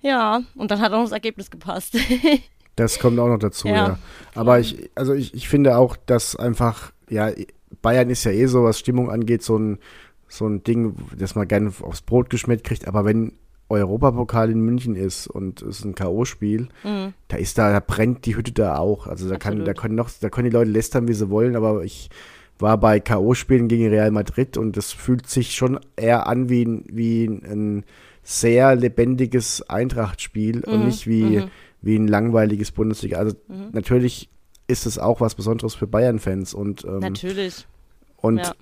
Ja, 0.00 0.40
und 0.54 0.70
dann 0.70 0.80
hat 0.80 0.92
auch 0.92 1.02
das 1.02 1.12
Ergebnis 1.12 1.50
gepasst. 1.50 1.98
Das 2.76 2.98
kommt 2.98 3.18
auch 3.18 3.28
noch 3.28 3.38
dazu, 3.38 3.68
Ja. 3.68 3.74
ja. 3.74 3.98
Aber 4.34 4.58
ich, 4.60 4.90
also 4.94 5.12
ich, 5.14 5.34
ich 5.34 5.48
finde 5.48 5.76
auch, 5.76 5.96
dass 5.96 6.36
einfach, 6.36 6.92
ja, 7.08 7.30
Bayern 7.82 8.10
ist 8.10 8.24
ja 8.24 8.30
eh 8.32 8.46
so, 8.46 8.64
was 8.64 8.78
Stimmung 8.78 9.10
angeht, 9.10 9.42
so 9.42 9.58
ein, 9.58 9.78
so 10.28 10.46
ein 10.46 10.62
Ding, 10.62 10.94
das 11.16 11.34
man 11.34 11.48
gerne 11.48 11.72
aufs 11.82 12.02
Brot 12.02 12.30
geschmiert 12.30 12.62
kriegt. 12.64 12.86
Aber 12.86 13.04
wenn 13.04 13.32
Europapokal 13.68 14.50
in 14.50 14.60
München 14.60 14.96
ist 14.96 15.26
und 15.26 15.62
es 15.62 15.78
ist 15.80 15.84
ein 15.84 15.94
K.O.-Spiel, 15.94 16.68
Mhm. 16.84 17.14
da 17.28 17.36
ist 17.36 17.56
da, 17.58 17.70
da 17.72 17.80
brennt 17.80 18.26
die 18.26 18.36
Hütte 18.36 18.52
da 18.52 18.76
auch. 18.78 19.06
Also 19.06 19.28
da 19.28 19.36
kann, 19.36 19.52
Absolut. 19.60 19.68
da 19.68 19.74
können 19.74 19.94
noch, 19.94 20.10
da 20.20 20.28
können 20.28 20.50
die 20.50 20.54
Leute 20.56 20.70
lästern, 20.70 21.06
wie 21.08 21.12
sie 21.14 21.30
wollen, 21.30 21.54
aber 21.56 21.82
ich 21.84 22.10
war 22.58 22.78
bei 22.78 23.00
K.O.-Spielen 23.00 23.68
gegen 23.68 23.88
Real 23.88 24.10
Madrid 24.10 24.56
und 24.56 24.76
das 24.76 24.92
fühlt 24.92 25.26
sich 25.28 25.54
schon 25.54 25.78
eher 25.96 26.26
an 26.26 26.48
wie 26.48 26.64
ein, 26.64 26.84
wie 26.90 27.24
ein 27.26 27.84
sehr 28.22 28.74
lebendiges 28.76 29.62
Eintracht-Spiel 29.68 30.62
und 30.64 30.84
nicht 30.84 31.06
wie, 31.06 31.44
wie 31.82 31.96
ein 31.96 32.08
langweiliges 32.08 32.70
Bundesliga. 32.72 33.18
Also 33.18 33.36
natürlich 33.72 34.28
ist 34.68 34.86
es 34.86 34.98
auch 34.98 35.20
was 35.20 35.34
Besonderes 35.34 35.74
für 35.74 35.86
Bayern-Fans 35.86 36.54
und, 36.54 36.84
ähm, 36.84 36.98
Natürlich. 37.00 37.66
und 38.16 38.38
ja. 38.38 38.52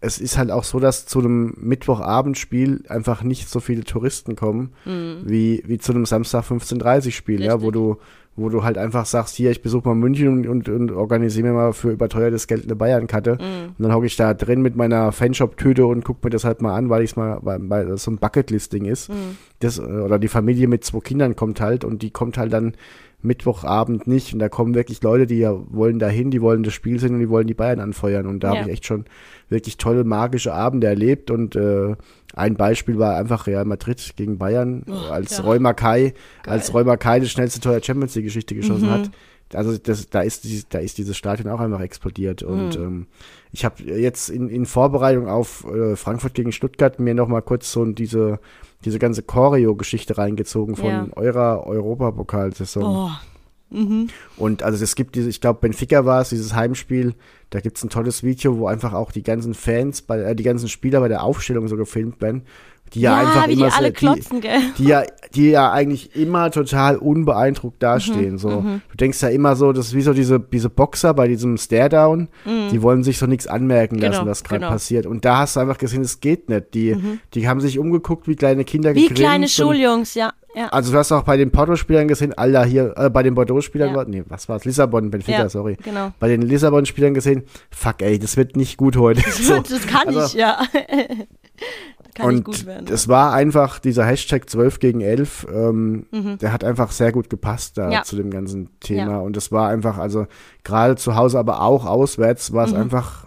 es 0.00 0.18
ist 0.18 0.36
halt 0.36 0.50
auch 0.50 0.64
so, 0.64 0.80
dass 0.80 1.06
zu 1.06 1.20
einem 1.20 1.54
Mittwochabendspiel 1.58 2.84
einfach 2.88 3.22
nicht 3.22 3.48
so 3.48 3.60
viele 3.60 3.84
Touristen 3.84 4.34
kommen, 4.36 4.72
wie, 4.84 5.62
wie 5.66 5.78
zu 5.78 5.92
einem 5.92 6.06
Samstag 6.06 6.44
15.30 6.44 7.12
Spiel, 7.12 7.42
ja, 7.42 7.60
wo 7.60 7.70
Mhm. 7.70 7.70
Richtig. 7.70 7.72
du, 7.72 7.96
wo 8.38 8.48
du 8.48 8.62
halt 8.64 8.78
einfach 8.78 9.04
sagst, 9.06 9.36
hier, 9.36 9.50
ich 9.50 9.62
besuche 9.62 9.88
mal 9.88 9.94
München 9.94 10.28
und, 10.28 10.46
und, 10.46 10.68
und 10.68 10.92
organisiere 10.92 11.48
mir 11.48 11.54
mal 11.54 11.72
für 11.72 11.90
überteuertes 11.90 12.46
Geld 12.46 12.64
eine 12.64 12.76
Bayern-Karte. 12.76 13.34
Mhm. 13.34 13.74
Und 13.76 13.82
dann 13.82 13.92
hocke 13.92 14.06
ich 14.06 14.16
da 14.16 14.34
drin 14.34 14.62
mit 14.62 14.76
meiner 14.76 15.12
Fanshop-Tüte 15.12 15.86
und 15.86 16.04
gucke 16.04 16.20
mir 16.24 16.30
das 16.30 16.44
halt 16.44 16.62
mal 16.62 16.74
an, 16.74 16.88
weil 16.88 17.02
ich 17.02 17.10
es 17.10 17.16
mal, 17.16 17.38
weil, 17.42 17.58
weil 17.68 17.86
das 17.86 18.04
so 18.04 18.10
ein 18.10 18.18
Bucketlist-Ding 18.18 18.84
ist. 18.84 19.10
Mhm. 19.10 19.36
Das, 19.60 19.78
äh, 19.78 19.82
oder 19.82 20.18
die 20.18 20.28
Familie 20.28 20.68
mit 20.68 20.84
zwei 20.84 21.00
Kindern 21.00 21.36
kommt 21.36 21.60
halt 21.60 21.84
und 21.84 22.02
die 22.02 22.10
kommt 22.10 22.38
halt 22.38 22.52
dann 22.52 22.74
Mittwochabend 23.20 24.06
nicht. 24.06 24.32
Und 24.32 24.38
da 24.38 24.48
kommen 24.48 24.74
wirklich 24.74 25.02
Leute, 25.02 25.26
die 25.26 25.38
ja 25.38 25.52
wollen 25.70 25.98
dahin, 25.98 26.30
die 26.30 26.40
wollen 26.40 26.62
das 26.62 26.74
Spiel 26.74 27.00
sehen 27.00 27.14
und 27.14 27.20
die 27.20 27.28
wollen 27.28 27.46
die 27.46 27.54
Bayern 27.54 27.80
anfeuern. 27.80 28.26
Und 28.26 28.44
da 28.44 28.52
Ja. 28.54 28.60
habe 28.60 28.68
ich 28.70 28.74
echt 28.74 28.86
schon 28.86 29.04
wirklich 29.48 29.76
tolle 29.76 30.04
magische 30.04 30.52
Abende 30.54 30.86
erlebt. 30.86 31.30
Und 31.30 31.56
äh, 31.56 31.96
ein 32.34 32.54
Beispiel 32.56 32.98
war 32.98 33.16
einfach 33.16 33.46
Real 33.46 33.64
Madrid 33.64 34.12
gegen 34.16 34.38
Bayern, 34.38 34.84
als 35.10 35.38
ja. 35.38 35.44
Roy 35.44 35.58
Mackay, 35.58 36.14
als 36.46 36.72
Roy 36.72 36.84
Mackay 36.84 37.20
das 37.20 37.30
schnellste 37.30 37.60
Tor 37.60 37.72
der 37.72 37.82
Champions 37.82 38.14
League 38.14 38.26
Geschichte 38.26 38.54
geschossen 38.54 38.86
Mhm. 38.88 38.92
hat. 38.92 39.10
Also 39.54 39.78
das, 39.78 40.10
da 40.10 40.20
ist 40.20 40.44
dieses, 40.44 40.68
da 40.68 40.78
ist 40.78 40.98
dieses 40.98 41.16
Stadion 41.16 41.48
auch 41.50 41.60
einfach 41.60 41.80
explodiert. 41.80 42.42
Und 42.42 42.78
Mhm. 42.78 42.84
ähm, 42.84 43.06
ich 43.50 43.64
habe 43.64 43.82
jetzt 43.82 44.28
in, 44.28 44.48
in 44.50 44.66
Vorbereitung 44.66 45.26
auf 45.26 45.64
äh, 45.64 45.96
Frankfurt 45.96 46.34
gegen 46.34 46.52
Stuttgart 46.52 47.00
mir 47.00 47.14
noch 47.14 47.28
mal 47.28 47.40
kurz 47.40 47.72
so 47.72 47.84
diese 47.86 48.40
diese 48.84 48.98
ganze 48.98 49.22
Choreo-Geschichte 49.22 50.18
reingezogen 50.18 50.76
von 50.76 50.86
Ja. 50.90 51.06
eurer 51.16 51.66
Europapokalsaison. 51.66 52.82
Boah. 52.82 53.20
Mhm. 53.70 54.08
Und 54.38 54.62
also 54.62 54.82
es 54.82 54.94
gibt 54.94 55.14
diese, 55.14 55.28
ich 55.28 55.40
glaube 55.42 55.60
Benfica 55.60 56.06
war 56.06 56.22
es, 56.22 56.30
dieses 56.30 56.54
Heimspiel, 56.54 57.14
da 57.50 57.60
gibt 57.60 57.76
es 57.76 57.84
ein 57.84 57.90
tolles 57.90 58.22
Video, 58.22 58.56
wo 58.56 58.66
einfach 58.66 58.94
auch 58.94 59.12
die 59.12 59.22
ganzen 59.22 59.52
Fans, 59.52 60.00
bei, 60.00 60.20
äh, 60.20 60.34
die 60.34 60.42
ganzen 60.42 60.68
Spieler 60.68 61.00
bei 61.00 61.08
der 61.08 61.22
Aufstellung 61.22 61.68
so 61.68 61.76
gefilmt 61.76 62.20
werden, 62.22 62.42
die 62.94 63.00
ja, 63.00 63.12
Ja, 63.22 63.26
einfach 63.28 63.48
wie 63.48 63.54
die 63.56 63.60
immer 63.62 63.76
alle 63.76 63.92
klotzen, 63.92 64.40
gell? 64.40 64.58
die, 64.78 64.82
die 64.84 64.88
ja, 64.88 65.02
die 65.34 65.50
ja 65.50 65.72
eigentlich 65.72 66.16
immer 66.16 66.50
total 66.50 66.96
unbeeindruckt 66.96 67.76
Mhm, 67.76 67.80
dastehen. 67.80 68.38
so, 68.38 68.48
du 68.62 68.96
denkst 68.98 69.20
ja 69.22 69.28
immer 69.28 69.56
so, 69.56 69.72
das 69.72 69.88
ist 69.88 69.94
wie 69.94 70.02
so 70.02 70.12
diese, 70.12 70.40
diese 70.40 70.70
Boxer 70.70 71.14
bei 71.14 71.28
diesem 71.28 71.56
Stare-Down, 71.58 72.28
die 72.72 72.82
wollen 72.82 73.02
sich 73.04 73.18
so 73.18 73.26
nichts 73.26 73.46
anmerken 73.46 73.96
lassen, 73.96 74.08
Mhm. 74.08 74.18
Genau, 74.20 74.30
was 74.30 74.44
gerade 74.44 74.60
genau. 74.60 74.72
passiert. 74.72 75.06
Und 75.06 75.24
da 75.24 75.38
hast 75.38 75.56
du 75.56 75.60
einfach 75.60 75.78
gesehen, 75.78 76.02
es 76.02 76.20
geht 76.20 76.48
nicht. 76.48 76.74
Die, 76.74 76.96
die 77.34 77.48
haben 77.48 77.60
sich 77.60 77.78
umgeguckt 77.78 78.26
wie 78.28 78.36
kleine 78.36 78.64
Kinder 78.64 78.94
Wie 78.94 79.08
kleine 79.08 79.48
Schuljungs, 79.48 80.14
ja. 80.14 80.32
ja. 80.54 80.68
also 80.68 80.92
du 80.92 80.98
hast 80.98 81.12
auch 81.12 81.22
bei 81.24 81.36
den 81.36 81.50
Porto-Spielern 81.50 82.08
gesehen, 82.08 82.32
Alter, 82.36 82.64
hier, 82.64 82.94
äh, 82.96 83.10
bei 83.10 83.22
den 83.22 83.34
Bordeaux-Spielern, 83.34 83.90
Ja. 83.90 83.96
war, 83.96 84.04
nee, 84.06 84.22
was 84.28 84.48
war's? 84.48 84.64
Lissabon, 84.64 85.10
Benfica, 85.10 85.38
Ja, 85.38 85.48
sorry. 85.48 85.76
genau. 85.82 86.12
Bei 86.18 86.28
den 86.28 86.42
Lissabon-Spielern 86.42 87.14
gesehen, 87.14 87.44
fuck 87.70 88.00
ey, 88.02 88.18
das 88.18 88.36
wird 88.36 88.56
nicht 88.56 88.76
gut 88.76 88.96
heute. 88.96 89.20
So. 89.30 89.58
Das 89.60 89.86
kann 89.86 90.08
Also- 90.08 90.20
ich, 90.26 90.32
ja. 90.34 90.58
kann 92.18 92.26
Und 92.34 92.44
gut 92.44 92.66
werden. 92.66 92.86
es 92.92 93.08
war 93.08 93.32
einfach 93.32 93.78
dieser 93.78 94.04
Hashtag 94.04 94.50
12 94.50 94.78
gegen 94.80 95.00
11, 95.00 95.46
ähm, 95.52 96.04
der 96.40 96.52
hat 96.52 96.64
einfach 96.64 96.90
sehr 96.92 97.12
gut 97.12 97.30
gepasst 97.30 97.78
da 97.78 97.86
Mhm. 97.86 97.92
Ja. 97.92 98.02
zu 98.02 98.16
dem 98.16 98.30
ganzen 98.30 98.68
Thema. 98.80 99.12
Ja. 99.12 99.18
Und 99.20 99.36
es 99.36 99.50
war 99.52 99.68
einfach, 99.70 99.96
also 99.98 100.26
gerade 100.64 100.96
zu 100.96 101.16
Hause, 101.16 101.38
aber 101.38 101.62
auch 101.62 101.86
auswärts, 101.86 102.52
war 102.52 102.66
es 102.66 102.72
Mhm. 102.72 102.78
einfach 102.82 103.26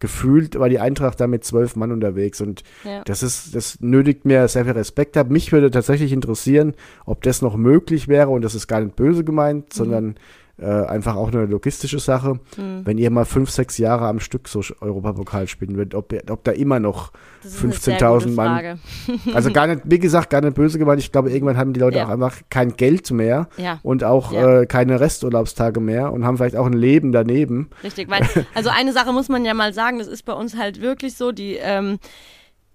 gefühlt, 0.00 0.58
war 0.58 0.68
die 0.68 0.80
Eintracht 0.80 1.18
da 1.20 1.26
mit 1.26 1.44
zwölf 1.44 1.76
Mann 1.76 1.92
unterwegs. 1.92 2.40
Und 2.40 2.62
Ja. 2.84 3.02
das 3.04 3.22
ist, 3.22 3.54
das 3.54 3.78
nötigt 3.80 4.24
mir 4.26 4.46
sehr 4.48 4.64
viel 4.64 4.72
Respekt 4.74 5.16
ab. 5.16 5.30
Mich 5.30 5.50
würde 5.52 5.70
tatsächlich 5.70 6.12
interessieren, 6.12 6.74
ob 7.06 7.22
das 7.22 7.40
noch 7.42 7.56
möglich 7.56 8.08
wäre, 8.08 8.28
und 8.28 8.42
das 8.42 8.54
ist 8.54 8.66
gar 8.66 8.80
nicht 8.80 8.96
böse 8.96 9.24
gemeint, 9.24 9.66
Mhm. 9.66 9.70
sondern 9.72 10.14
äh, 10.56 10.66
einfach 10.66 11.16
auch 11.16 11.32
eine 11.32 11.46
logistische 11.46 11.98
Sache, 11.98 12.38
wenn 12.56 12.96
ihr 12.96 13.10
mal 13.10 13.24
fünf, 13.24 13.50
sechs 13.50 13.76
Jahre 13.78 14.06
am 14.06 14.20
Stück 14.20 14.46
so 14.48 14.62
Europapokal 14.80 15.48
spielen 15.48 15.76
würdet, 15.76 15.94
ob, 15.94 16.14
ob 16.30 16.44
da 16.44 16.52
immer 16.52 16.78
noch 16.78 17.10
Das 17.42 17.54
ist 17.54 17.64
eine 17.64 17.72
sehr 17.72 17.98
15.000 17.98 18.18
gute 18.20 18.28
Mann. 18.30 18.80
Also 19.34 19.50
gar 19.52 19.66
nicht, 19.66 19.80
wie 19.84 19.98
gesagt, 19.98 20.30
gar 20.30 20.40
nicht 20.40 20.54
böse 20.54 20.78
gemeint. 20.78 21.00
Ich 21.00 21.10
glaube, 21.10 21.30
irgendwann 21.32 21.56
haben 21.56 21.72
die 21.72 21.80
Leute 21.80 21.98
Ja. 21.98 22.04
auch 22.06 22.10
einfach 22.10 22.40
kein 22.50 22.76
Geld 22.76 23.10
mehr 23.10 23.48
Ja. 23.56 23.80
und 23.82 24.04
auch 24.04 24.32
Ja. 24.32 24.60
äh, 24.60 24.66
keine 24.66 25.00
Resturlaubstage 25.00 25.80
mehr 25.80 26.12
und 26.12 26.24
haben 26.24 26.36
vielleicht 26.36 26.56
auch 26.56 26.66
ein 26.66 26.72
Leben 26.72 27.10
daneben. 27.10 27.70
Richtig, 27.82 28.08
weil, 28.08 28.22
also 28.54 28.70
eine 28.70 28.92
Sache 28.92 29.12
muss 29.12 29.28
man 29.28 29.44
ja 29.44 29.54
mal 29.54 29.72
sagen, 29.72 29.98
das 29.98 30.06
ist 30.06 30.24
bei 30.24 30.34
uns 30.34 30.56
halt 30.56 30.80
wirklich 30.80 31.16
so, 31.16 31.32
die, 31.32 31.56
ähm, 31.60 31.98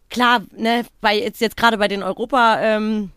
klar, 0.10 0.42
ne, 0.58 0.84
bei 1.02 1.18
jetzt, 1.18 1.40
jetzt 1.40 1.56
gerade 1.56 1.78
bei 1.78 1.88
den 1.88 2.04
Europa, 2.04 2.58
ähm, 2.62 3.12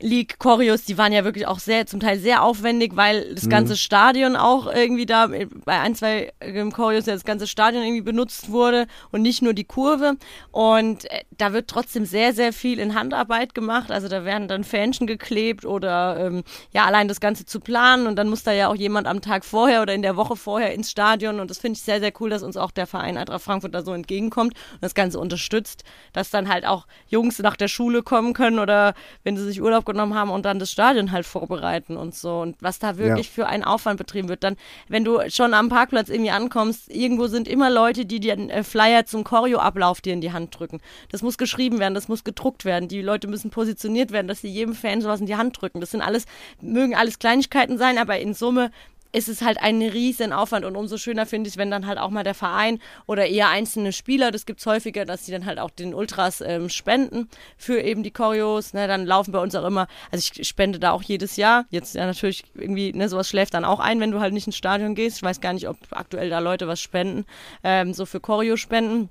League 0.00 0.38
Choreos, 0.38 0.84
die 0.84 0.96
waren 0.96 1.12
ja 1.12 1.24
wirklich 1.24 1.46
auch 1.46 1.58
sehr, 1.58 1.86
zum 1.86 2.00
Teil 2.00 2.18
sehr 2.18 2.42
aufwendig, 2.42 2.92
weil 2.94 3.34
das 3.34 3.48
ganze 3.48 3.76
Stadion 3.76 4.36
auch 4.36 4.72
irgendwie 4.72 5.06
da, 5.06 5.26
bei 5.26 5.80
ein, 5.80 5.94
zwei 5.94 6.32
ähm, 6.40 6.72
Choreos 6.72 7.06
ja 7.06 7.14
das 7.14 7.24
ganze 7.24 7.46
Stadion 7.46 7.82
irgendwie 7.82 8.02
benutzt 8.02 8.50
wurde 8.50 8.86
und 9.10 9.22
nicht 9.22 9.42
nur 9.42 9.54
die 9.54 9.64
Kurve. 9.64 10.16
Und 10.52 11.10
äh, 11.10 11.24
da 11.38 11.52
wird 11.52 11.68
trotzdem 11.68 12.04
sehr, 12.04 12.34
sehr 12.34 12.52
viel 12.52 12.78
in 12.78 12.94
Handarbeit 12.94 13.54
gemacht. 13.54 13.90
Also 13.90 14.08
da 14.08 14.24
werden 14.24 14.48
dann 14.48 14.64
Fähnchen 14.64 15.06
geklebt 15.06 15.64
oder 15.64 16.18
ähm, 16.18 16.42
ja, 16.72 16.84
allein 16.84 17.08
das 17.08 17.20
Ganze 17.20 17.46
zu 17.46 17.60
planen 17.60 18.06
und 18.06 18.16
dann 18.16 18.28
muss 18.28 18.42
da 18.42 18.52
ja 18.52 18.68
auch 18.68 18.74
jemand 18.74 19.06
am 19.06 19.20
Tag 19.20 19.44
vorher 19.44 19.82
oder 19.82 19.94
in 19.94 20.02
der 20.02 20.16
Woche 20.16 20.36
vorher 20.36 20.74
ins 20.74 20.90
Stadion 20.90 21.38
und 21.40 21.48
das 21.50 21.58
finde 21.58 21.78
ich 21.78 21.82
sehr, 21.82 22.00
sehr 22.00 22.12
cool, 22.20 22.28
dass 22.28 22.42
uns 22.42 22.56
auch 22.56 22.72
der 22.72 22.86
Verein 22.86 23.16
Eintracht 23.16 23.42
Frankfurt 23.42 23.74
da 23.74 23.82
so 23.82 23.92
entgegenkommt 23.92 24.54
und 24.54 24.82
das 24.82 24.94
Ganze 24.94 25.20
unterstützt, 25.20 25.84
dass 26.12 26.30
dann 26.30 26.48
halt 26.48 26.66
auch 26.66 26.86
Jungs 27.06 27.38
nach 27.38 27.56
der 27.56 27.68
Schule 27.68 28.02
kommen 28.02 28.32
können 28.32 28.58
oder 28.58 28.94
wenn 29.22 29.36
sie 29.36 29.44
sich 29.44 29.62
Urlaub 29.62 29.86
genommen 29.86 30.14
haben 30.14 30.30
und 30.30 30.44
dann 30.44 30.58
das 30.58 30.72
Stadion 30.72 31.12
halt 31.12 31.24
vorbereiten 31.24 31.96
und 31.96 32.14
so 32.14 32.40
und 32.40 32.56
was 32.60 32.80
da 32.80 32.98
wirklich 32.98 33.30
für 33.30 33.46
einen 33.46 33.62
Aufwand 33.62 33.98
betrieben 33.98 34.28
wird. 34.28 34.42
Dann, 34.42 34.56
wenn 34.88 35.04
du 35.04 35.20
schon 35.30 35.54
am 35.54 35.68
Parkplatz 35.68 36.08
irgendwie 36.08 36.30
ankommst, 36.30 36.90
irgendwo 36.90 37.28
sind 37.28 37.46
immer 37.46 37.70
Leute, 37.70 38.06
die 38.06 38.18
dir 38.18 38.32
einen 38.32 38.50
äh, 38.50 38.64
Flyer 38.64 39.06
zum 39.06 39.22
Choreoablauf 39.22 40.00
dir 40.00 40.12
in 40.12 40.20
die 40.20 40.32
Hand 40.32 40.58
drücken. 40.58 40.80
Das 41.10 41.22
muss 41.28 41.36
geschrieben 41.36 41.78
werden, 41.78 41.92
das 41.92 42.08
muss 42.08 42.24
gedruckt 42.24 42.64
werden. 42.64 42.88
Die 42.88 43.02
Leute 43.02 43.28
müssen 43.28 43.50
positioniert 43.50 44.12
werden, 44.12 44.28
dass 44.28 44.40
sie 44.40 44.48
jedem 44.48 44.74
Fan 44.74 45.02
sowas 45.02 45.20
in 45.20 45.26
die 45.26 45.36
Hand 45.36 45.60
drücken. 45.60 45.78
Das 45.78 45.90
sind 45.90 46.00
alles, 46.00 46.24
mögen 46.62 46.94
alles 46.94 47.18
Kleinigkeiten 47.18 47.76
sein, 47.76 47.98
aber 47.98 48.18
in 48.18 48.32
Summe 48.32 48.70
ist 49.12 49.28
es 49.28 49.42
halt 49.42 49.58
ein 49.60 49.82
riesen 49.82 50.32
Aufwand 50.32 50.64
und 50.64 50.74
umso 50.74 50.96
schöner 50.96 51.26
finde 51.26 51.50
ich, 51.50 51.58
wenn 51.58 51.70
dann 51.70 51.86
halt 51.86 51.98
auch 51.98 52.08
mal 52.08 52.24
der 52.24 52.34
Verein 52.34 52.78
oder 53.06 53.26
eher 53.26 53.50
einzelne 53.50 53.92
Spieler, 53.92 54.30
das 54.30 54.46
gibt's 54.46 54.64
häufiger, 54.64 55.04
dass 55.04 55.24
die 55.24 55.32
dann 55.32 55.44
halt 55.44 55.58
auch 55.58 55.70
den 55.70 55.94
Ultras 55.94 56.40
ähm, 56.40 56.70
spenden 56.70 57.28
für 57.58 57.80
eben 57.80 58.02
die 58.02 58.10
Choreos, 58.10 58.72
ne, 58.72 58.88
dann 58.88 59.04
laufen 59.06 59.32
bei 59.32 59.38
uns 59.38 59.54
auch 59.54 59.64
immer, 59.64 59.86
also 60.10 60.30
ich 60.32 60.46
spende 60.46 60.78
da 60.78 60.92
auch 60.92 61.02
jedes 61.02 61.36
Jahr, 61.36 61.66
jetzt 61.70 61.94
ja 61.94 62.06
natürlich 62.06 62.44
irgendwie, 62.54 62.92
ne, 62.92 63.08
sowas 63.08 63.28
schläft 63.28 63.54
dann 63.54 63.64
auch 63.64 63.80
ein, 63.80 64.00
wenn 64.00 64.10
du 64.10 64.20
halt 64.20 64.32
nicht 64.32 64.46
ins 64.46 64.56
Stadion 64.56 64.94
gehst, 64.94 65.18
ich 65.18 65.22
weiß 65.22 65.40
gar 65.40 65.52
nicht, 65.52 65.68
ob 65.68 65.78
aktuell 65.90 66.30
da 66.30 66.38
Leute 66.38 66.68
was 66.68 66.80
spenden, 66.80 67.24
ähm, 67.64 67.94
so 67.94 68.04
für 68.04 68.20
Choreo 68.20 68.56
spenden, 68.56 69.10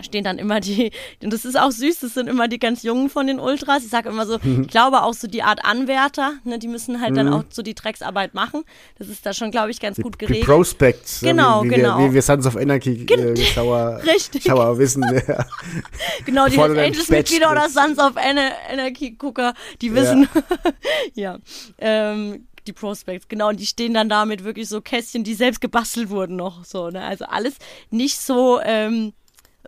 stehen 0.00 0.24
dann 0.24 0.38
immer 0.38 0.60
die, 0.60 0.90
und 1.22 1.32
das 1.32 1.44
ist 1.44 1.58
auch 1.58 1.70
süß, 1.70 2.00
das 2.00 2.14
sind 2.14 2.28
immer 2.28 2.48
die 2.48 2.58
ganz 2.58 2.82
Jungen 2.82 3.08
von 3.08 3.26
den 3.26 3.38
Ultras. 3.40 3.82
Ich 3.84 3.90
sage 3.90 4.08
immer 4.10 4.26
so, 4.26 4.38
ich 4.42 4.68
glaube 4.68 5.02
auch 5.02 5.14
so 5.14 5.26
die 5.26 5.42
Art 5.42 5.64
Anwärter, 5.64 6.34
ne, 6.44 6.58
die 6.58 6.68
müssen 6.68 7.00
halt 7.00 7.16
dann 7.16 7.32
auch 7.32 7.44
so 7.50 7.62
die 7.62 7.74
Drecksarbeit 7.74 8.34
machen. 8.34 8.64
Das 8.98 9.08
ist 9.08 9.24
da 9.24 9.32
schon, 9.32 9.50
glaube 9.50 9.70
ich, 9.70 9.80
ganz 9.80 9.96
Die, 9.96 10.02
gut 10.02 10.14
die 10.20 10.26
geregelt. 10.26 10.44
Prospects, 10.46 11.20
ja, 11.22 11.30
Genau, 11.30 11.64
wie, 11.64 11.68
genau. 11.68 11.98
Wir, 11.98 12.10
wie 12.10 12.14
wir 12.14 12.22
Sons 12.22 12.46
of 12.46 12.56
Anarchy 12.56 13.04
äh, 13.06 13.36
Schauer, 13.36 14.00
Richtig. 14.06 14.42
Schauer 14.44 14.76
wissen. 14.78 15.02
Ja. 15.26 15.46
genau, 16.26 16.46
die 16.46 16.56
Hells 16.58 16.74
dein 16.74 16.84
Angels 16.86 17.06
Bett 17.06 17.18
Mitglieder 17.30 17.50
oder. 17.52 17.68
Sons 17.68 17.98
of 17.98 18.16
Ana- 18.16 18.52
Anarchy-Gucker, 18.70 19.54
die 19.80 19.94
wissen, 19.94 20.28
ja, 21.14 21.38
ähm, 21.78 22.46
die 22.66 22.72
Prospects, 22.72 23.28
genau, 23.28 23.48
und 23.50 23.60
die 23.60 23.66
stehen 23.66 23.94
dann 23.94 24.08
da 24.08 24.24
mit 24.24 24.44
wirklich 24.44 24.68
so 24.68 24.80
Kästchen, 24.80 25.24
die 25.24 25.34
selbst 25.34 25.60
gebastelt 25.60 26.10
wurden 26.10 26.36
noch, 26.36 26.64
so, 26.64 26.90
ne, 26.90 27.02
also 27.02 27.24
alles 27.26 27.54
nicht 27.90 28.18
so, 28.20 28.60
ähm, 28.62 29.12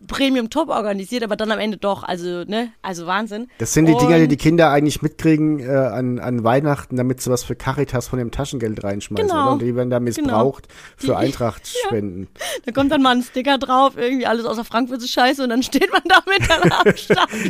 Premium 0.07 0.51
Top 0.51 0.69
organisiert, 0.69 1.23
aber 1.23 1.37
dann 1.37 1.51
am 1.51 1.59
Ende 1.59 1.77
doch. 1.77 2.03
Also, 2.03 2.45
ne, 2.45 2.71
also 2.83 3.07
Wahnsinn. 3.07 3.49
Das 3.59 3.73
sind 3.73 3.87
die 3.87 3.93
Und- 3.93 4.03
Dinger, 4.03 4.19
die 4.19 4.29
die 4.29 4.37
Kinder 4.37 4.71
eigentlich 4.71 5.03
mitkriegen 5.03 5.61
äh, 5.61 5.69
an, 5.69 6.19
an 6.19 6.45
Weihnachten, 6.45 6.97
damit 6.97 7.21
sie 7.21 7.31
was 7.31 7.43
für 7.45 7.57
Caritas 7.57 8.09
von 8.09 8.19
dem 8.19 8.31
Taschengeld 8.31 8.83
reinschmeißen. 8.85 9.29
Genau. 9.29 9.53
Und 9.53 9.63
die 9.63 9.75
werden 9.75 9.91
da 9.91 10.01
missbraucht 10.01 10.69
für 10.97 11.07
Die- 11.09 11.15
Eintracht 11.15 11.67
spenden. 11.87 12.29
Da 12.65 12.73
kommt 12.73 12.93
dann 12.93 13.03
mal 13.03 13.17
ein 13.17 13.23
Sticker 13.23 13.59
drauf, 13.59 13.95
irgendwie 13.97 14.27
alles 14.27 14.45
außer 14.45 14.65
Frankfurt 14.65 14.99
ist 14.99 15.11
scheiße 15.11 15.43
und 15.43 15.49
dann 15.51 15.63
steht 15.63 15.91
man 15.93 16.03
damit 16.05 16.49
dann 16.49 16.73
am. 16.73 16.87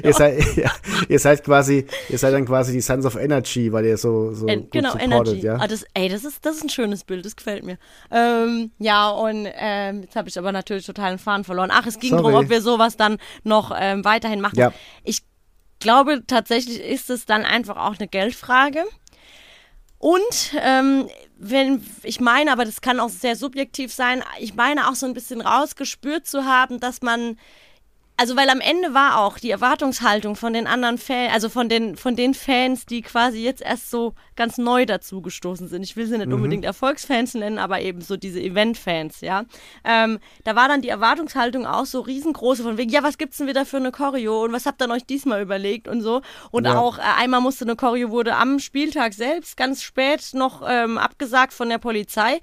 Ihr 0.02 0.12
seid, 0.14 0.38
ja, 0.56 0.70
ihr 1.08 1.18
seid 1.18 1.44
quasi, 1.44 1.86
ihr 2.08 2.18
seid 2.18 2.32
dann 2.34 2.46
quasi 2.46 2.72
die 2.72 2.80
Sons 2.80 3.04
of 3.04 3.16
Energy, 3.16 3.72
weil 3.72 3.84
ihr 3.84 3.96
so, 3.98 4.32
so 4.32 4.46
En 4.46 4.62
gut 4.62 4.72
genau, 4.72 4.92
supportet, 4.92 5.12
Energy. 5.34 5.46
ja. 5.46 5.56
Ah, 5.60 5.66
das, 5.66 5.84
ey, 5.94 6.08
das 6.08 6.24
ist, 6.24 6.44
das 6.46 6.56
ist 6.56 6.64
ein 6.64 6.68
schönes 6.68 7.04
Bild, 7.04 7.24
das 7.26 7.36
gefällt 7.36 7.64
mir. 7.64 7.78
Ähm, 8.10 8.70
ja, 8.78 9.08
und 9.10 9.46
ähm, 9.58 10.02
jetzt 10.02 10.16
habe 10.16 10.28
ich 10.28 10.38
aber 10.38 10.52
natürlich 10.52 10.86
total 10.86 11.12
den 11.14 11.18
Faden 11.18 11.44
verloren. 11.44 11.70
Ach, 11.72 11.86
es 11.86 11.98
ging 11.98 12.10
Sorry. 12.10 12.22
darum, 12.32 12.37
ob 12.38 12.50
wir 12.50 12.62
sowas 12.62 12.96
dann 12.96 13.18
noch 13.44 13.72
ähm, 13.78 14.04
weiterhin 14.04 14.40
machen. 14.40 14.58
Ja. 14.58 14.72
Ich 15.04 15.22
glaube, 15.80 16.24
tatsächlich 16.26 16.80
ist 16.80 17.10
es 17.10 17.26
dann 17.26 17.44
einfach 17.44 17.76
auch 17.76 17.98
eine 17.98 18.08
Geldfrage. 18.08 18.84
Und 19.98 20.54
ähm, 20.60 21.08
wenn 21.36 21.84
ich 22.02 22.20
meine, 22.20 22.52
aber 22.52 22.64
das 22.64 22.80
kann 22.80 23.00
auch 23.00 23.08
sehr 23.08 23.36
subjektiv 23.36 23.92
sein, 23.92 24.22
ich 24.38 24.54
meine 24.54 24.88
auch 24.88 24.94
so 24.94 25.06
ein 25.06 25.14
bisschen 25.14 25.40
rausgespürt 25.40 26.26
zu 26.26 26.44
haben, 26.44 26.80
dass 26.80 27.02
man 27.02 27.36
also 28.20 28.34
weil 28.36 28.50
am 28.50 28.60
Ende 28.60 28.94
war 28.94 29.20
auch 29.20 29.38
die 29.38 29.50
Erwartungshaltung 29.50 30.34
von 30.34 30.52
den 30.52 30.66
anderen 30.66 30.98
Fans, 30.98 31.32
also 31.32 31.48
von 31.48 31.68
den 31.68 31.96
von 31.96 32.16
den 32.16 32.34
Fans, 32.34 32.84
die 32.84 33.00
quasi 33.00 33.38
jetzt 33.44 33.62
erst 33.62 33.90
so 33.90 34.14
ganz 34.34 34.58
neu 34.58 34.86
dazugestoßen 34.86 35.68
sind. 35.68 35.84
Ich 35.84 35.96
will 35.96 36.06
sie 36.06 36.18
nicht 36.18 36.32
unbedingt 36.32 36.64
Erfolgsfans 36.64 37.34
nennen, 37.34 37.58
aber 37.58 37.80
eben 37.80 38.00
so 38.00 38.16
diese 38.16 38.40
Event-Fans, 38.40 39.20
ja. 39.20 39.44
Ähm, 39.84 40.18
da 40.42 40.56
war 40.56 40.66
dann 40.66 40.82
die 40.82 40.88
Erwartungshaltung 40.88 41.64
auch 41.64 41.86
so 41.86 42.00
riesengroße 42.00 42.64
von 42.64 42.76
wegen, 42.76 42.90
ja, 42.90 43.04
was 43.04 43.18
gibt's 43.18 43.38
denn 43.38 43.46
wieder 43.46 43.64
für 43.64 43.76
eine 43.76 43.92
Choreo 43.92 44.42
und 44.44 44.52
was 44.52 44.66
habt 44.66 44.82
ihr 44.82 44.90
euch 44.90 45.06
diesmal 45.06 45.40
überlegt 45.40 45.86
und 45.86 46.00
so. 46.00 46.20
Und 46.50 46.66
Ja. 46.66 46.76
auch 46.76 46.98
äh, 46.98 47.02
einmal 47.02 47.40
musste 47.40 47.64
eine 47.64 47.76
Choreo 47.76 48.10
wurde 48.10 48.34
am 48.34 48.58
Spieltag 48.58 49.14
selbst 49.14 49.56
ganz 49.56 49.82
spät 49.82 50.30
noch 50.32 50.62
ähm, 50.68 50.98
abgesagt 50.98 51.52
von 51.52 51.68
der 51.68 51.78
Polizei. 51.78 52.40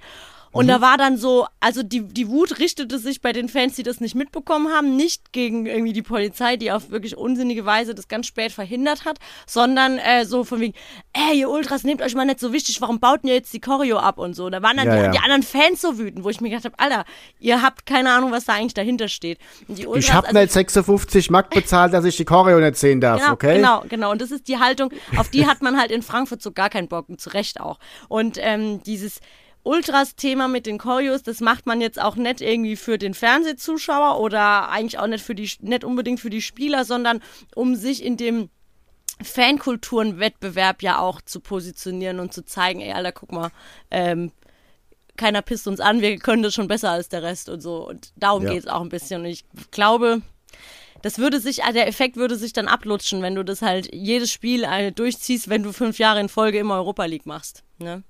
Und 0.56 0.68
da 0.68 0.80
war 0.80 0.96
dann 0.98 1.16
so, 1.16 1.46
also 1.60 1.82
die, 1.82 2.02
die 2.06 2.28
Wut 2.28 2.58
richtete 2.58 2.98
sich 2.98 3.20
bei 3.20 3.32
den 3.32 3.48
Fans, 3.48 3.74
die 3.76 3.82
das 3.82 4.00
nicht 4.00 4.14
mitbekommen 4.14 4.68
haben, 4.72 4.96
nicht 4.96 5.32
gegen 5.32 5.66
irgendwie 5.66 5.92
die 5.92 6.02
Polizei, 6.02 6.56
die 6.56 6.72
auf 6.72 6.90
wirklich 6.90 7.16
unsinnige 7.16 7.64
Weise 7.66 7.94
das 7.94 8.08
ganz 8.08 8.26
spät 8.26 8.52
verhindert 8.52 9.04
hat, 9.04 9.18
sondern 9.46 9.98
äh, 9.98 10.24
so 10.24 10.44
von 10.44 10.60
wegen, 10.60 10.74
ey, 11.12 11.40
ihr 11.40 11.50
Ultras, 11.50 11.84
nehmt 11.84 12.02
euch 12.02 12.14
mal 12.14 12.24
nicht 12.24 12.40
so 12.40 12.52
wichtig, 12.52 12.80
warum 12.80 13.00
baut 13.00 13.20
ihr 13.24 13.34
jetzt 13.34 13.52
die 13.52 13.60
Choreo 13.60 13.98
ab 13.98 14.18
und 14.18 14.34
so. 14.34 14.50
Da 14.50 14.62
waren 14.62 14.76
dann 14.76 14.86
Ja, 14.86 14.96
die, 14.96 15.02
ja. 15.04 15.10
die 15.12 15.18
anderen 15.18 15.42
Fans 15.42 15.80
so 15.80 15.98
wütend, 15.98 16.24
wo 16.24 16.30
ich 16.30 16.40
mir 16.40 16.48
gedacht 16.50 16.64
habe, 16.64 16.78
Alter, 16.78 17.04
ihr 17.38 17.62
habt 17.62 17.86
keine 17.86 18.10
Ahnung, 18.12 18.32
was 18.32 18.44
da 18.46 18.54
eigentlich 18.54 18.74
dahinter 18.74 19.08
steht. 19.08 19.38
Und 19.68 19.78
die 19.78 19.86
Ultras, 19.86 20.04
Ich 20.04 20.12
hab 20.14 20.26
also- 20.26 20.38
nicht 20.38 20.52
56 20.52 21.30
Mark 21.30 21.50
bezahlt, 21.50 21.92
dass 21.92 22.04
ich 22.04 22.16
die 22.16 22.24
Choreo 22.24 22.58
nicht 22.60 22.76
sehen 22.76 23.00
darf, 23.00 23.20
Genau, 23.20 23.32
okay? 23.32 23.56
genau, 23.56 23.84
genau. 23.88 24.10
Und 24.12 24.20
das 24.22 24.30
ist 24.30 24.48
die 24.48 24.58
Haltung, 24.58 24.90
auf 25.16 25.28
die 25.28 25.46
hat 25.46 25.62
man 25.62 25.78
halt 25.78 25.90
in 25.90 26.02
Frankfurt 26.02 26.42
so 26.42 26.52
gar 26.52 26.70
keinen 26.70 26.88
Bock 26.88 27.08
und 27.08 27.20
zu 27.20 27.30
Recht 27.30 27.60
auch. 27.60 27.78
Und 28.08 28.38
ähm, 28.40 28.82
dieses 28.84 29.20
Ultras-Thema 29.66 30.48
mit 30.48 30.66
den 30.66 30.78
Choreos, 30.78 31.22
das 31.22 31.40
macht 31.40 31.66
man 31.66 31.80
jetzt 31.80 32.00
auch 32.00 32.16
nicht 32.16 32.40
irgendwie 32.40 32.76
für 32.76 32.98
den 32.98 33.14
Fernsehzuschauer 33.14 34.20
oder 34.20 34.68
eigentlich 34.68 34.98
auch 34.98 35.06
nicht 35.08 35.24
für 35.24 35.34
die, 35.34 35.50
nicht 35.60 35.84
unbedingt 35.84 36.20
für 36.20 36.30
die 36.30 36.42
Spieler, 36.42 36.84
sondern 36.84 37.20
um 37.54 37.74
sich 37.74 38.04
in 38.04 38.16
dem 38.16 38.48
Fankulturenwettbewerb 39.22 40.82
ja 40.82 40.98
auch 40.98 41.20
zu 41.20 41.40
positionieren 41.40 42.20
und 42.20 42.32
zu 42.32 42.44
zeigen, 42.44 42.80
ey, 42.80 42.92
Alter, 42.92 43.12
guck 43.12 43.32
mal, 43.32 43.50
ähm, 43.90 44.32
keiner 45.16 45.42
pisst 45.42 45.66
uns 45.66 45.80
an, 45.80 46.00
wir 46.02 46.18
können 46.18 46.42
das 46.42 46.54
schon 46.54 46.68
besser 46.68 46.90
als 46.90 47.08
der 47.08 47.22
Rest 47.22 47.48
und 47.48 47.60
so. 47.60 47.88
Und 47.88 48.12
darum 48.16 48.44
Ja. 48.44 48.50
geht 48.52 48.60
es 48.60 48.66
auch 48.68 48.82
ein 48.82 48.90
bisschen. 48.90 49.22
Und 49.22 49.26
ich 49.28 49.44
glaube, 49.70 50.20
das 51.02 51.18
würde 51.18 51.40
sich, 51.40 51.64
ah, 51.64 51.72
der 51.72 51.88
Effekt 51.88 52.16
würde 52.16 52.36
sich 52.36 52.52
dann 52.52 52.68
ablutschen, 52.68 53.22
wenn 53.22 53.34
du 53.34 53.42
das 53.44 53.62
halt 53.62 53.92
jedes 53.94 54.30
Spiel 54.30 54.64
äh, 54.64 54.92
durchziehst, 54.92 55.48
wenn 55.48 55.62
du 55.62 55.72
fünf 55.72 55.98
Jahre 55.98 56.20
in 56.20 56.28
Folge 56.28 56.58
immer 56.58 56.74
Europa 56.74 57.04
League 57.06 57.26
machst. 57.26 57.64
Ne? 57.78 58.02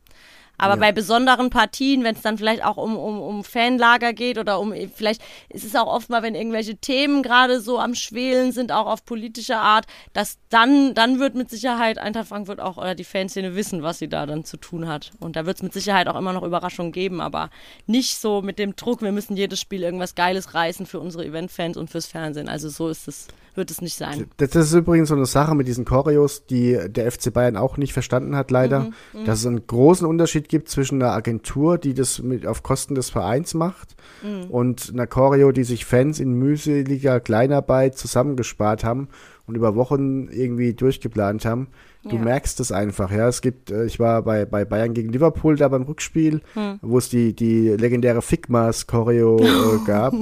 Aber 0.59 0.75
Ja. 0.75 0.81
bei 0.81 0.93
besonderen 0.93 1.51
Partien, 1.51 2.05
wenn 2.05 2.15
es 2.15 2.23
dann 2.23 2.39
vielleicht 2.39 2.65
auch 2.65 2.77
um, 2.77 2.97
um, 2.97 3.21
um 3.21 3.45
Fanlager 3.45 4.13
geht 4.13 4.39
oder 4.39 4.59
um, 4.61 4.73
vielleicht 4.95 5.23
ist 5.49 5.65
es 5.65 5.75
auch 5.75 5.87
oft 5.87 6.11
mal, 6.11 6.23
wenn 6.23 6.35
irgendwelche 6.35 6.77
Themen 6.77 7.23
gerade 7.23 7.61
so 7.61 7.79
am 7.79 7.95
Schwelen 7.95 8.53
sind, 8.53 8.73
auch 8.73 8.87
auf 8.87 9.05
politischer 9.05 9.61
Art, 9.61 9.87
dass 10.13 10.39
dann, 10.49 10.95
dann 10.95 11.19
wird 11.21 11.35
mit 11.35 11.51
Sicherheit 11.51 11.99
Eintracht 11.99 12.29
Frankfurt 12.29 12.61
auch 12.61 12.77
oder 12.77 12.95
die 12.95 13.05
Fanszene 13.05 13.55
wissen, 13.55 13.83
was 13.83 13.99
sie 13.99 14.09
da 14.09 14.27
dann 14.27 14.45
zu 14.45 14.57
tun 14.57 14.89
hat. 14.89 15.11
Und 15.21 15.37
da 15.37 15.47
wird 15.47 15.57
es 15.57 15.63
mit 15.63 15.73
Sicherheit 15.73 16.09
auch 16.09 16.17
immer 16.17 16.33
noch 16.33 16.43
Überraschungen 16.43 16.93
geben, 16.93 17.21
aber 17.21 17.51
nicht 17.87 18.19
so 18.19 18.43
mit 18.43 18.59
dem 18.59 18.77
Druck, 18.77 19.03
wir 19.03 19.13
müssen 19.13 19.37
jedes 19.37 19.61
Spiel 19.61 19.83
irgendwas 19.83 20.15
Geiles 20.15 20.55
reißen 20.55 20.87
für 20.87 21.01
unsere 21.01 21.25
Eventfans 21.25 21.77
und 21.77 21.91
fürs 21.91 22.07
Fernsehen. 22.07 22.49
Also 22.49 22.69
so 22.69 22.89
ist 22.89 23.09
es, 23.09 23.29
wird 23.55 23.71
es 23.71 23.81
nicht 23.81 23.97
sein. 23.97 24.31
Das 24.37 24.55
ist 24.55 24.73
übrigens 24.73 25.09
so 25.09 25.15
eine 25.15 25.27
Sache 25.27 25.55
mit 25.55 25.67
diesen 25.69 25.85
Choreos, 25.85 26.47
die 26.47 26.79
der 26.89 27.11
FC 27.11 27.33
Bayern 27.33 27.57
auch 27.57 27.77
nicht 27.77 27.93
verstanden 27.93 28.37
hat, 28.37 28.51
leider. 28.51 28.91
Mhm, 29.13 29.25
Dass 29.25 29.41
es 29.41 29.47
einen 29.47 29.67
großen 29.67 30.07
Unterschied 30.07 30.46
gibt 30.49 30.69
zwischen 30.69 31.03
einer 31.03 31.13
Agentur, 31.13 31.79
die 31.79 31.95
das 31.95 32.21
mit 32.23 32.47
auf 32.47 32.63
Kosten 32.63 32.95
des 32.95 33.11
Vereins 33.11 33.55
macht, 33.55 33.95
Mhm. 34.23 34.51
und 34.51 34.91
einer 34.93 35.07
Choreo, 35.07 35.53
die 35.53 35.65
sich 35.65 35.85
Fans 35.85 36.21
in 36.21 36.33
mühseliger 36.35 37.21
Kleinarbeit 37.21 37.99
zusammengespart 37.99 38.83
haben 38.85 39.09
und 39.47 39.55
über 39.57 39.75
Wochen 39.77 40.29
irgendwie 40.29 40.73
durchgeplant 40.75 41.45
haben. 41.45 41.69
Du 42.05 42.17
Ja. 42.17 42.23
merkst 42.23 42.59
es 42.61 42.73
einfach, 42.73 43.11
ja. 43.11 43.29
Es 43.29 43.41
gibt, 43.43 43.71
äh, 43.71 43.85
ich 43.85 43.99
war 43.99 44.23
bei, 44.23 44.45
bei 44.45 44.65
Bayern 44.65 44.95
gegen 44.95 45.13
Liverpool 45.13 45.57
da 45.57 45.69
beim 45.69 45.83
Rückspiel, 45.83 46.41
Hm. 46.55 46.79
wo 46.83 46.99
es 46.99 47.09
die, 47.09 47.35
die 47.35 47.69
legendäre 47.71 48.23
Figmas 48.23 48.87
Choreo 48.87 49.39
äh, 49.41 49.45
gab. 49.87 50.15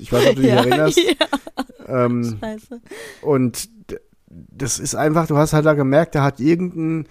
Ich 0.00 0.10
weiß 0.12 0.20
nicht, 0.20 0.30
ob 0.30 0.36
du 0.36 0.42
dich 0.42 0.50
erinnerst. 0.50 1.00
Ähm, 1.86 2.36
Scheiße. 2.40 2.80
und 3.22 3.68
das 4.28 4.78
ist 4.78 4.94
einfach, 4.94 5.26
du 5.26 5.36
hast 5.36 5.52
halt 5.52 5.64
da 5.66 5.74
gemerkt, 5.74 6.14
da 6.14 6.22
hat 6.22 6.40
irgendein 6.40 7.06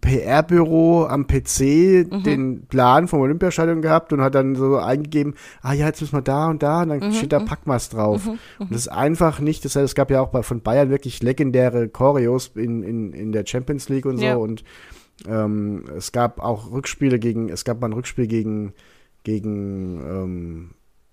PR-Büro 0.00 1.04
am 1.06 1.26
PC 1.26 2.06
Mhm. 2.10 2.22
den 2.22 2.66
Plan 2.66 3.08
vom 3.08 3.20
Olympiastadion 3.20 3.82
gehabt 3.82 4.12
und 4.12 4.20
hat 4.20 4.34
dann 4.34 4.54
so 4.54 4.76
eingegeben, 4.76 5.34
ah 5.62 5.72
ja, 5.72 5.86
jetzt 5.86 6.00
müssen 6.00 6.16
wir 6.16 6.22
da 6.22 6.48
und 6.48 6.62
da 6.62 6.82
und 6.82 6.88
dann 6.90 6.98
Mhm, 7.00 7.12
steht 7.12 7.32
da 7.32 7.40
Packmas 7.40 7.88
drauf. 7.88 8.26
Und 8.58 8.70
das 8.72 8.82
ist 8.82 8.88
einfach 8.88 9.40
nicht, 9.40 9.64
das 9.64 9.76
heißt, 9.76 9.84
es 9.84 9.94
gab 9.94 10.10
ja 10.10 10.20
auch 10.20 10.28
bei, 10.28 10.42
von 10.42 10.60
Bayern 10.60 10.90
wirklich 10.90 11.22
legendäre 11.22 11.88
Choreos 11.88 12.52
in, 12.54 12.82
in, 12.82 13.12
in 13.12 13.32
der 13.32 13.44
Champions 13.46 13.88
League 13.88 14.06
und 14.06 14.18
so 14.18 14.24
Ja. 14.24 14.36
und 14.36 14.64
ähm, 15.28 15.84
es 15.96 16.12
gab 16.12 16.40
auch 16.40 16.70
Rückspiele 16.70 17.18
gegen, 17.18 17.48
es 17.48 17.64
gab 17.64 17.80
mal 17.80 17.88
ein 17.88 17.92
Rückspiel 17.92 18.26
gegen, 18.26 18.72
gegen 19.24 20.00
ähm, 20.00 20.70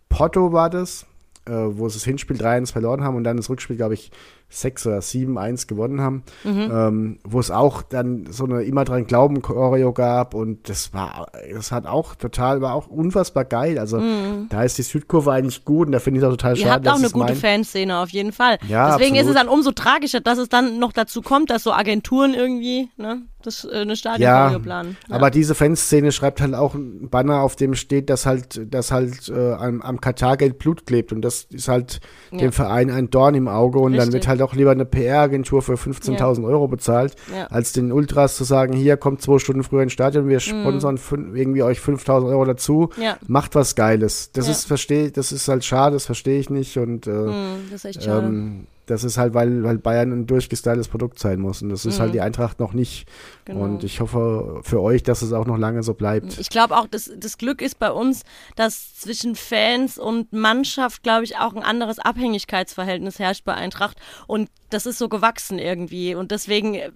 Porto 0.09 0.51
war 0.51 0.69
das, 0.69 1.05
äh, 1.45 1.51
wo 1.51 1.87
sie 1.89 1.95
das 1.97 2.05
Hinspiel 2.05 2.37
3-1 2.37 2.71
verloren 2.71 3.03
haben 3.03 3.15
und 3.15 3.23
dann 3.23 3.37
das 3.37 3.49
Rückspiel, 3.49 3.75
glaube 3.75 3.93
ich, 3.93 4.11
6 4.49 4.87
oder 4.87 4.99
7-1 4.99 5.67
gewonnen 5.67 6.01
haben, 6.01 6.23
ähm, 6.43 7.19
wo 7.23 7.39
es 7.39 7.51
auch 7.51 7.81
dann 7.83 8.25
so 8.31 8.45
eine 8.45 8.63
immer 8.63 8.83
dran 8.83 9.05
glauben 9.05 9.41
Choreo 9.41 9.93
gab 9.93 10.33
und 10.33 10.67
das 10.69 10.93
war, 10.93 11.27
das 11.53 11.71
hat 11.71 11.85
auch 11.85 12.15
total, 12.15 12.61
war 12.61 12.73
auch 12.73 12.87
unfassbar 12.87 13.45
geil. 13.45 13.77
Also 13.79 14.01
da 14.49 14.63
ist 14.63 14.77
die 14.77 14.83
Südkurve 14.83 15.31
eigentlich 15.31 15.65
gut 15.65 15.87
und 15.87 15.91
da 15.93 15.99
finde 15.99 16.19
ich 16.19 16.23
es 16.23 16.27
auch 16.27 16.33
total 16.33 16.57
Ihr 16.57 16.63
schade, 16.63 16.73
habt 16.73 16.87
auch 16.89 17.03
eine 17.03 17.09
gute 17.11 17.25
mein- 17.33 17.35
Fanszene 17.35 17.97
auf 17.99 18.09
jeden 18.09 18.31
Fall. 18.31 18.57
Ja, 18.67 18.97
Deswegen 18.97 19.15
ist 19.15 19.21
es 19.23 19.27
absolut. 19.29 19.47
dann 19.47 19.53
umso 19.53 19.71
tragischer, 19.71 20.19
dass 20.21 20.37
es 20.39 20.49
dann 20.49 20.79
noch 20.79 20.93
dazu 20.93 21.21
kommt, 21.21 21.49
dass 21.51 21.63
so 21.63 21.71
Agenturen 21.71 22.33
irgendwie 22.33 22.89
ne, 22.97 23.21
das, 23.43 23.65
äh, 23.65 23.81
eine 23.81 23.95
Stadion 23.95 24.21
Ja, 24.27 24.57
planen. 24.59 24.97
Ja. 25.07 25.15
aber 25.15 25.29
diese 25.29 25.53
Fanszene 25.55 26.11
schreibt 26.11 26.41
halt 26.41 26.55
auch 26.55 26.73
ein 26.73 27.09
Banner, 27.09 27.41
auf 27.41 27.55
dem 27.55 27.75
steht, 27.75 28.09
dass 28.09 28.25
halt, 28.25 28.73
dass 28.73 28.91
halt 28.91 29.29
äh, 29.29 29.53
am, 29.53 29.81
am 29.81 30.01
Katargeld 30.01 30.57
Blut 30.59 30.85
klebt 30.85 31.13
und 31.13 31.21
das 31.21 31.43
ist 31.51 31.67
halt 31.67 31.99
Ja. 32.31 32.39
dem 32.39 32.51
Verein 32.51 32.89
ein 32.89 33.09
Dorn 33.09 33.35
im 33.35 33.47
Auge 33.47 33.79
und 33.79 33.91
dann 33.93 33.99
Richtig. 34.01 34.13
wird 34.13 34.27
halt 34.27 34.38
auch 34.41 34.53
lieber 34.53 34.71
eine 34.71 34.85
PR-Agentur 34.85 35.61
für 35.61 35.73
15.000 35.77 36.45
Euro 36.45 36.67
bezahlt, 36.67 37.15
Ja. 37.35 37.47
als 37.47 37.71
den 37.73 37.91
Ultras 37.91 38.35
zu 38.35 38.43
sagen, 38.43 38.73
hier 38.73 38.97
kommt 38.97 39.21
zwei 39.21 39.39
Stunden 39.39 39.63
früher 39.63 39.83
ins 39.83 39.93
Stadion, 39.93 40.25
Mhm. 40.25 40.29
wir 40.29 40.39
sponsern 40.39 40.97
fün- 40.97 41.35
irgendwie 41.35 41.63
euch 41.63 41.79
5.000 41.79 42.29
Euro 42.29 42.45
dazu, 42.45 42.89
Ja. 43.01 43.17
macht 43.27 43.55
was 43.55 43.75
Geiles. 43.75 44.31
Das 44.33 44.45
Ja. 44.45 44.51
ist 44.51 44.65
verstehe, 44.65 45.11
das 45.11 45.31
ist 45.31 45.47
halt 45.47 45.63
schade, 45.65 45.93
das 45.95 46.05
verstehe 46.05 46.39
ich 46.39 46.49
nicht 46.49 46.77
und 46.77 47.07
äh, 47.07 47.11
Hm, 47.11 47.31
das 47.71 47.83
ist 47.83 47.85
echt 47.97 48.03
schade. 48.03 48.27
ähm, 48.27 48.67
das 48.89 49.03
ist 49.03 49.17
halt, 49.17 49.33
weil, 49.33 49.63
weil 49.63 49.77
Bayern 49.77 50.11
ein 50.11 50.25
durchgestyltes 50.25 50.87
Produkt 50.87 51.19
sein 51.19 51.39
muss. 51.39 51.61
Und 51.61 51.69
das 51.69 51.85
ist 51.85 51.99
halt 51.99 52.13
die 52.13 52.21
Eintracht 52.21 52.59
noch 52.59 52.73
nicht. 52.73 53.05
Mhm. 53.07 53.45
Genau. 53.45 53.63
Und 53.63 53.83
ich 53.83 53.99
hoffe 53.99 54.61
für 54.63 54.81
euch, 54.81 55.03
dass 55.03 55.21
es 55.21 55.31
auch 55.31 55.45
noch 55.45 55.57
lange 55.57 55.83
so 55.83 55.93
bleibt. 55.93 56.39
Ich 56.39 56.49
glaube 56.49 56.75
auch, 56.75 56.87
das, 56.87 57.11
das 57.15 57.37
Glück 57.37 57.61
ist 57.61 57.77
bei 57.77 57.91
uns, 57.91 58.23
dass 58.55 58.95
zwischen 58.95 59.35
Fans 59.35 59.99
und 59.99 60.33
Mannschaft, 60.33 61.03
glaube 61.03 61.23
ich, 61.23 61.37
auch 61.37 61.55
ein 61.55 61.63
anderes 61.63 61.99
Abhängigkeitsverhältnis 61.99 63.19
herrscht 63.19 63.45
bei 63.45 63.53
Eintracht. 63.53 63.97
Und 64.25 64.49
das 64.69 64.85
ist 64.85 64.97
so 64.97 65.09
gewachsen 65.09 65.59
irgendwie. 65.59 66.15
Und 66.15 66.31
deswegen, 66.31 66.75
äh, 66.75 66.91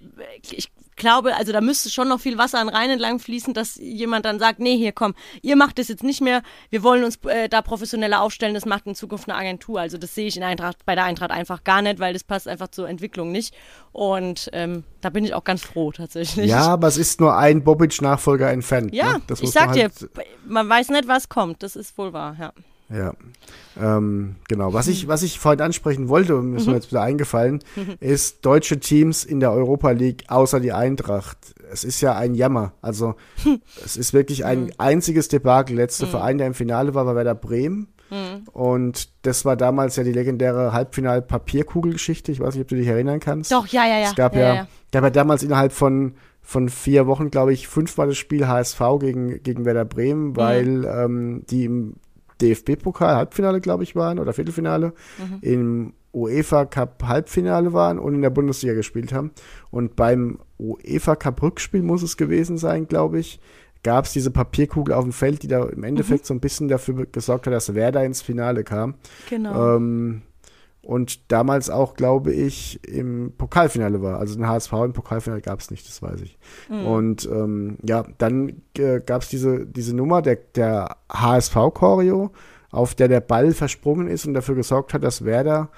ich 0.52 0.72
glaube, 0.96 1.36
also 1.36 1.52
da 1.52 1.62
müsste 1.62 1.90
schon 1.90 2.08
noch 2.08 2.20
viel 2.20 2.38
Wasser 2.38 2.60
an 2.60 2.70
Rhein 2.70 2.90
entlang 2.90 3.20
fließen, 3.20 3.54
dass 3.54 3.76
jemand 3.76 4.26
dann 4.26 4.40
sagt, 4.40 4.60
nee, 4.60 4.78
hier 4.78 4.92
komm, 4.92 5.16
ihr 5.42 5.56
macht 5.56 5.80
das 5.80 5.88
jetzt 5.88 6.04
nicht 6.04 6.22
mehr, 6.22 6.44
wir 6.70 6.84
wollen 6.84 7.04
uns 7.04 7.18
äh, 7.26 7.50
da 7.50 7.62
professioneller 7.62 8.22
aufstellen, 8.22 8.54
das 8.54 8.66
macht 8.66 8.86
in 8.86 8.96
Zukunft 8.96 9.30
eine 9.30 9.38
Agentur. 9.38 9.80
Also 9.80 9.98
das 9.98 10.16
sehe 10.16 10.28
ich 10.28 10.38
in 10.38 10.44
Eintracht, 10.44 10.86
bei 10.86 10.96
der 10.96 11.06
Eintracht 11.06 11.32
einfach 11.32 11.64
gar 11.64 11.82
nicht, 11.82 12.00
weil 12.00 12.14
das 12.14 12.24
passt 12.24 12.48
einfach 12.48 12.70
zur 12.70 12.88
Entwicklung 12.88 13.32
nicht. 13.32 13.54
Und 13.92 14.50
ähm, 14.54 14.84
da 15.02 15.10
bin 15.10 15.26
ich 15.26 15.34
auch 15.34 15.44
ganz 15.44 15.64
froh 15.64 15.92
tatsächlich. 15.92 16.50
Ja, 16.50 16.68
aber 16.68 16.88
es 16.88 16.98
ist 16.98 17.20
nur 17.20 17.36
ein 17.36 17.64
Bobic-Nachfolger 17.64 18.52
entfernt. 18.52 18.94
Ja, 18.94 19.14
ne? 19.14 19.22
Das 19.28 19.42
ich 19.42 19.52
sag 19.52 19.68
man 19.68 19.76
dir, 19.76 19.84
halt, 19.84 20.28
man 20.46 20.68
weiß 20.68 20.90
nicht, 20.90 21.08
was 21.08 21.30
kommt. 21.30 21.64
Das 21.64 21.76
ist 21.76 21.98
wohl 21.98 22.14
wahr, 22.14 22.36
ja. 22.40 22.54
Ja. 22.94 23.14
Ähm, 23.82 24.36
genau. 24.48 24.74
Was 24.74 24.88
ich, 24.88 25.08
was 25.08 25.24
ich 25.24 25.40
vorhin 25.40 25.62
ansprechen 25.62 26.08
wollte, 26.08 26.36
und 26.36 26.52
mir 26.52 26.58
ist 26.58 26.68
mir 26.68 26.74
jetzt 26.74 26.92
wieder 26.92 27.02
eingefallen, 27.02 27.64
ist 28.00 28.46
deutsche 28.46 28.80
Teams 28.80 29.24
in 29.24 29.40
der 29.40 29.52
Europa 29.52 29.92
League 29.92 30.26
außer 30.28 30.60
die 30.60 30.74
Eintracht. 30.74 31.38
Es 31.72 31.84
ist 31.84 32.02
ja 32.02 32.16
ein 32.16 32.36
Jammer. 32.36 32.74
Also 32.82 33.16
es 33.84 33.98
ist 33.98 34.14
wirklich 34.14 34.46
ein 34.46 34.72
einziges 34.78 35.28
Debakel. 35.28 35.76
Letzte 35.76 36.06
Verein, 36.06 36.38
der 36.38 36.48
im 36.48 36.54
Finale 36.54 36.94
war, 36.94 37.06
war 37.06 37.16
Werder 37.16 37.36
Bremen. 37.36 37.88
Und 38.52 39.10
das 39.26 39.44
war 39.44 39.56
damals 39.56 39.96
ja 39.96 40.04
die 40.04 40.12
legendäre 40.12 40.72
Halbfinal-Papierkugelgeschichte. 40.72 42.32
Ich 42.32 42.40
weiß 42.40 42.54
nicht, 42.54 42.62
ob 42.62 42.68
du 42.68 42.76
dich 42.76 42.88
erinnern 42.88 43.20
kannst. 43.20 43.52
Doch, 43.52 43.66
ja, 43.68 43.88
ja, 43.88 44.00
ja. 44.00 44.10
Es 44.10 44.16
gab 44.16 44.36
ja, 44.36 44.42
ja, 44.42 44.56
ja. 44.56 44.68
gab 44.92 45.04
ja 45.04 45.10
damals 45.10 45.42
innerhalb 45.42 45.72
von, 45.72 46.14
von 46.42 46.70
vier 46.70 47.08
Wochen, 47.08 47.32
glaube 47.32 47.54
ich, 47.54 47.68
fünfmal 47.68 48.08
das 48.08 48.18
Spiel 48.18 48.48
HSV 48.48 48.80
gegen, 49.00 49.42
gegen 49.42 49.66
Werder 49.66 49.86
Mhm. 49.86 49.90
Bremen, 49.90 50.36
weil 50.36 50.86
ähm, 50.86 51.44
die 51.50 51.66
im 51.66 51.96
DFB-Pokal 52.42 53.16
Halbfinale, 53.16 53.62
glaube 53.62 53.84
ich, 53.84 53.96
waren 53.96 54.20
oder 54.20 54.34
Viertelfinale, 54.34 54.94
Mhm. 55.20 55.38
im 55.42 55.94
UEFA 56.14 56.66
Cup 56.66 57.04
Halbfinale 57.08 57.74
waren 57.74 57.98
und 58.00 58.14
in 58.16 58.22
der 58.22 58.30
Bundesliga 58.30 58.74
gespielt 58.76 59.14
haben. 59.14 59.32
Und 59.72 59.96
beim 59.96 60.40
UEFA 60.60 61.16
Cup 61.16 61.42
Rückspiel 61.42 61.82
muss 61.82 62.04
es 62.04 62.18
gewesen 62.18 62.58
sein, 62.58 62.88
glaube 62.88 63.20
ich, 63.20 63.40
gab 63.82 64.06
es 64.06 64.14
diese 64.14 64.32
Papierkugel 64.32 64.94
auf 64.94 65.04
dem 65.04 65.12
Feld, 65.12 65.44
die 65.44 65.48
da 65.48 65.64
im 65.64 65.80
Mhm. 65.80 65.84
Endeffekt 65.84 66.26
so 66.26 66.34
ein 66.34 66.40
bisschen 66.40 66.68
dafür 66.68 67.06
gesorgt 67.08 67.48
hat, 67.48 67.54
dass 67.54 67.74
Werder 67.76 68.06
ins 68.06 68.22
Finale 68.22 68.64
kam. 68.64 68.94
Genau. 69.30 69.76
Ähm, 69.78 70.22
und 70.84 71.32
damals 71.32 71.70
auch, 71.70 71.96
glaube 71.96 72.34
ich, 72.34 72.86
im 72.86 73.32
Pokalfinale 73.38 74.02
war. 74.02 74.20
Also 74.20 74.38
ein 74.38 74.48
HSV 74.48 74.74
im 74.74 74.94
Pokalfinale 74.94 75.42
gab 75.42 75.60
es 75.62 75.72
nicht, 75.72 75.88
das 75.88 76.02
weiß 76.02 76.22
ich. 76.22 76.38
Mhm. 76.70 76.86
Und 76.86 77.26
ähm, 77.26 77.78
ja, 77.88 78.04
dann 78.18 78.62
äh, 78.78 79.00
gab 79.00 79.22
es 79.22 79.30
diese, 79.30 79.66
diese 79.66 79.96
Nummer, 79.96 80.22
der, 80.22 80.36
der 80.36 80.98
HSV-Choreo, 81.10 82.32
auf 82.70 82.96
der 82.96 83.08
der 83.08 83.22
Ball 83.22 83.54
versprungen 83.54 84.08
ist 84.08 84.26
und 84.26 84.34
dafür 84.34 84.56
gesorgt 84.56 84.94
hat, 84.94 85.04
dass 85.04 85.24
Werder 85.24 85.70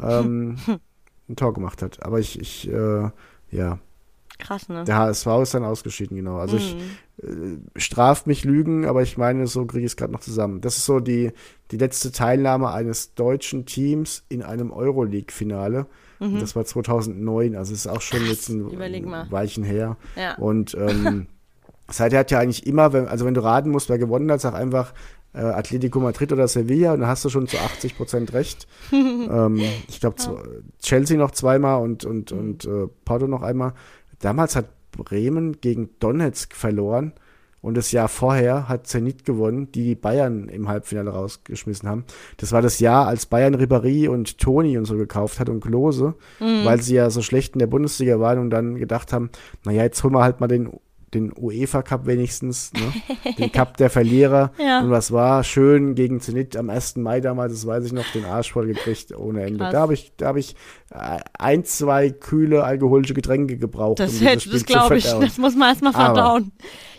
ähm, 0.00 0.56
ein 1.28 1.36
Tor 1.36 1.52
gemacht 1.52 1.82
hat. 1.82 2.02
Aber 2.02 2.18
ich, 2.18 2.40
ich 2.40 2.66
äh, 2.72 3.10
ja, 3.50 3.78
Krass, 4.38 4.68
ne? 4.68 4.84
der 4.84 4.96
HSV 4.98 5.26
ist 5.42 5.54
dann 5.54 5.64
ausgeschieden, 5.64 6.16
genau. 6.16 6.38
Also 6.38 6.56
ich 6.56 6.76
Mhm. 7.22 7.58
äh, 7.76 7.80
straft 7.80 8.26
mich 8.26 8.44
Lügen, 8.44 8.84
aber 8.86 9.02
ich 9.02 9.16
meine, 9.16 9.46
so 9.46 9.64
kriege 9.64 9.84
ich 9.86 9.92
es 9.92 9.96
gerade 9.96 10.12
noch 10.12 10.20
zusammen. 10.20 10.60
Das 10.60 10.76
ist 10.76 10.84
so 10.86 10.98
die, 11.00 11.32
die 11.70 11.76
letzte 11.76 12.10
Teilnahme 12.12 12.70
eines 12.72 13.14
deutschen 13.14 13.64
Teams 13.66 14.24
in 14.28 14.42
einem 14.42 14.70
Euroleague-Finale. 14.72 15.86
Und 16.20 16.40
Das 16.40 16.56
war 16.56 16.64
2009, 16.64 17.54
also 17.56 17.72
es 17.72 17.80
ist 17.80 17.86
auch 17.86 18.00
schon 18.00 18.24
jetzt 18.26 18.48
ein, 18.48 18.62
Mhm. 18.64 19.30
Weichen 19.30 19.62
her. 19.64 19.96
Ja. 20.16 20.34
Und 20.36 20.74
ähm, 20.74 21.26
seither 21.90 22.20
hat 22.20 22.30
ja 22.30 22.38
eigentlich 22.38 22.66
immer, 22.66 22.92
wenn, 22.92 23.06
also 23.08 23.24
wenn 23.26 23.34
du 23.34 23.42
raten 23.42 23.70
musst, 23.70 23.88
wer 23.88 23.98
gewonnen 23.98 24.30
hat, 24.32 24.40
sag 24.40 24.54
einfach 24.54 24.94
äh, 25.34 25.38
Atletico 25.40 25.98
Madrid 26.00 26.32
oder 26.32 26.46
Sevilla 26.48 26.92
und 26.94 27.00
dann 27.00 27.08
hast 27.08 27.24
du 27.24 27.28
schon 27.28 27.48
zu 27.48 27.58
80 27.58 27.96
Prozent 27.96 28.32
recht. 28.32 28.66
ähm, 28.92 29.60
ich 29.88 30.00
glaube, 30.00 30.16
Chelsea 30.80 31.18
noch 31.18 31.32
zweimal 31.32 31.82
und, 31.82 32.04
und, 32.04 32.30
Mhm. 32.32 32.38
und 32.38 32.64
äh, 32.64 32.86
Porto 33.04 33.26
noch 33.26 33.42
einmal. 33.42 33.72
Damals 34.20 34.56
hat 34.56 34.66
Bremen 34.92 35.60
gegen 35.60 35.90
Donetsk 35.98 36.54
verloren 36.54 37.12
und 37.60 37.76
das 37.76 37.92
Jahr 37.92 38.08
vorher 38.08 38.68
hat 38.68 38.86
Zenit 38.86 39.24
gewonnen, 39.24 39.72
die 39.72 39.84
die 39.84 39.94
Bayern 39.94 40.48
im 40.48 40.68
Halbfinale 40.68 41.10
rausgeschmissen 41.10 41.88
haben. 41.88 42.04
Das 42.36 42.52
war 42.52 42.60
das 42.62 42.78
Jahr, 42.78 43.06
als 43.08 43.26
Bayern 43.26 43.54
Ribéry 43.54 44.08
und 44.08 44.38
Toni 44.38 44.76
und 44.78 44.84
so 44.84 44.96
gekauft 44.96 45.40
hat 45.40 45.48
und 45.48 45.60
Klose, 45.64 46.14
Mhm. 46.40 46.64
weil 46.64 46.80
sie 46.82 46.94
ja 46.94 47.08
so 47.10 47.22
schlecht 47.22 47.54
in 47.54 47.58
der 47.60 47.66
Bundesliga 47.66 48.20
waren 48.20 48.38
und 48.38 48.50
dann 48.50 48.76
gedacht 48.76 49.12
haben, 49.12 49.30
naja, 49.64 49.82
jetzt 49.82 50.04
holen 50.04 50.12
wir 50.14 50.22
halt 50.22 50.40
mal 50.40 50.46
den 50.46 50.70
den 51.14 51.32
UEFA 51.36 51.82
Cup 51.82 52.06
wenigstens, 52.06 52.72
ne? 52.72 52.92
den 53.38 53.52
Cup 53.52 53.76
der 53.76 53.88
Verlierer. 53.90 54.52
Ja. 54.58 54.80
Und 54.80 54.90
was 54.90 55.12
war 55.12 55.44
schön 55.44 55.94
gegen 55.94 56.20
Zenit 56.20 56.56
am 56.56 56.70
1. 56.70 56.96
Mai 56.96 57.20
damals, 57.20 57.52
das 57.52 57.66
weiß 57.66 57.84
ich 57.86 57.92
noch, 57.92 58.04
den 58.12 58.24
Arsch 58.24 58.52
voll 58.52 58.66
gekriegt 58.66 59.16
ohne 59.16 59.42
Ende. 59.44 59.58
Krass. 59.58 59.72
Da 59.72 59.80
habe 59.80 59.94
ich, 59.94 60.12
da 60.16 60.26
habe 60.26 60.40
ich 60.40 60.54
äh, 60.90 61.18
ein, 61.38 61.64
zwei 61.64 62.10
kühle 62.10 62.64
alkoholische 62.64 63.14
Getränke 63.14 63.56
gebraucht. 63.56 64.00
Das, 64.00 64.20
um 64.20 64.26
hätte, 64.26 64.50
das 64.50 64.64
glaube 64.66 64.96
ich, 64.98 65.04
das 65.04 65.38
muss 65.38 65.54
man 65.56 65.70
erstmal 65.70 65.94
Aber- 65.94 66.04
verdauen. 66.14 66.52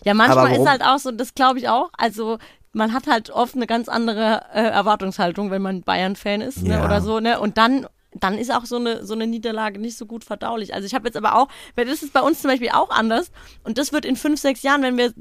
ja, 0.03 0.13
manchmal 0.13 0.47
aber 0.47 0.55
ist 0.59 0.68
halt 0.70 0.82
auch 0.82 0.99
so, 0.99 1.11
das 1.11 1.36
glaube 1.36 1.59
ich 1.59 1.70
auch. 1.70 1.89
Also 1.97 2.38
man 2.74 2.93
hat 2.93 3.07
halt 3.07 3.30
oft 3.30 3.55
eine 3.55 3.68
ganz 3.68 3.88
andere 3.88 4.41
äh, 4.53 4.61
Erwartungshaltung, 4.61 5.49
wenn 5.49 5.61
man 5.61 5.82
Bayern-Fan 5.84 6.41
ist 6.41 6.61
ne, 6.63 6.72
Ja. 6.74 6.86
oder 6.86 6.99
so, 7.01 7.20
ne? 7.22 7.39
Und 7.39 7.57
dann 7.57 7.88
dann 8.20 8.38
ist 8.38 8.51
auch 8.53 8.66
so 8.66 8.78
eine, 8.78 9.05
so 9.05 9.13
eine 9.13 9.28
Niederlage 9.28 9.80
nicht 9.80 9.97
so 9.97 10.05
gut 10.05 10.24
verdaulich. 10.24 10.74
Also 10.74 10.86
ich 10.86 10.95
habe 10.95 11.07
jetzt 11.07 11.18
aber 11.18 11.36
auch, 11.36 11.47
weil 11.76 11.86
das 11.86 12.01
ist 12.01 12.13
bei 12.13 12.22
uns 12.22 12.41
zum 12.41 12.49
Beispiel 12.49 12.70
auch 12.70 12.89
anders 12.89 13.32
und 13.63 13.78
das 13.78 13.91
wird 13.91 14.05
in 14.05 14.16
fünf, 14.16 14.39
sechs 14.39 14.63
Jahren, 14.63 14.82
wenn 14.82 14.97
wir, 14.97 15.13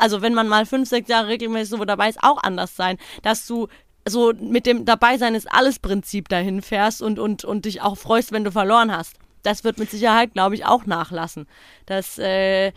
also 0.00 0.22
wenn 0.22 0.34
man 0.34 0.48
mal 0.48 0.66
fünf, 0.66 0.88
sechs 0.88 1.08
Jahre 1.08 1.28
regelmäßig 1.28 1.70
so 1.70 1.84
dabei 1.84 2.08
ist, 2.08 2.22
auch 2.22 2.42
anders 2.42 2.76
sein, 2.76 2.98
dass 3.22 3.46
du 3.46 3.68
so 4.06 4.32
mit 4.38 4.66
dem 4.66 4.84
Dabeisein 4.84 5.34
ist 5.34 5.50
alles 5.52 5.78
Prinzip 5.78 6.28
dahin 6.28 6.60
fährst 6.62 7.02
und, 7.02 7.18
und, 7.18 7.44
und 7.44 7.64
dich 7.64 7.82
auch 7.82 7.96
freust, 7.96 8.32
wenn 8.32 8.44
du 8.44 8.50
verloren 8.50 8.94
hast. 8.94 9.16
Das 9.42 9.64
wird 9.64 9.78
mit 9.78 9.90
Sicherheit, 9.90 10.34
glaube 10.34 10.54
ich, 10.54 10.66
auch 10.66 10.86
nachlassen. 10.86 11.46
Das, 11.86 12.18
äh, 12.18 12.72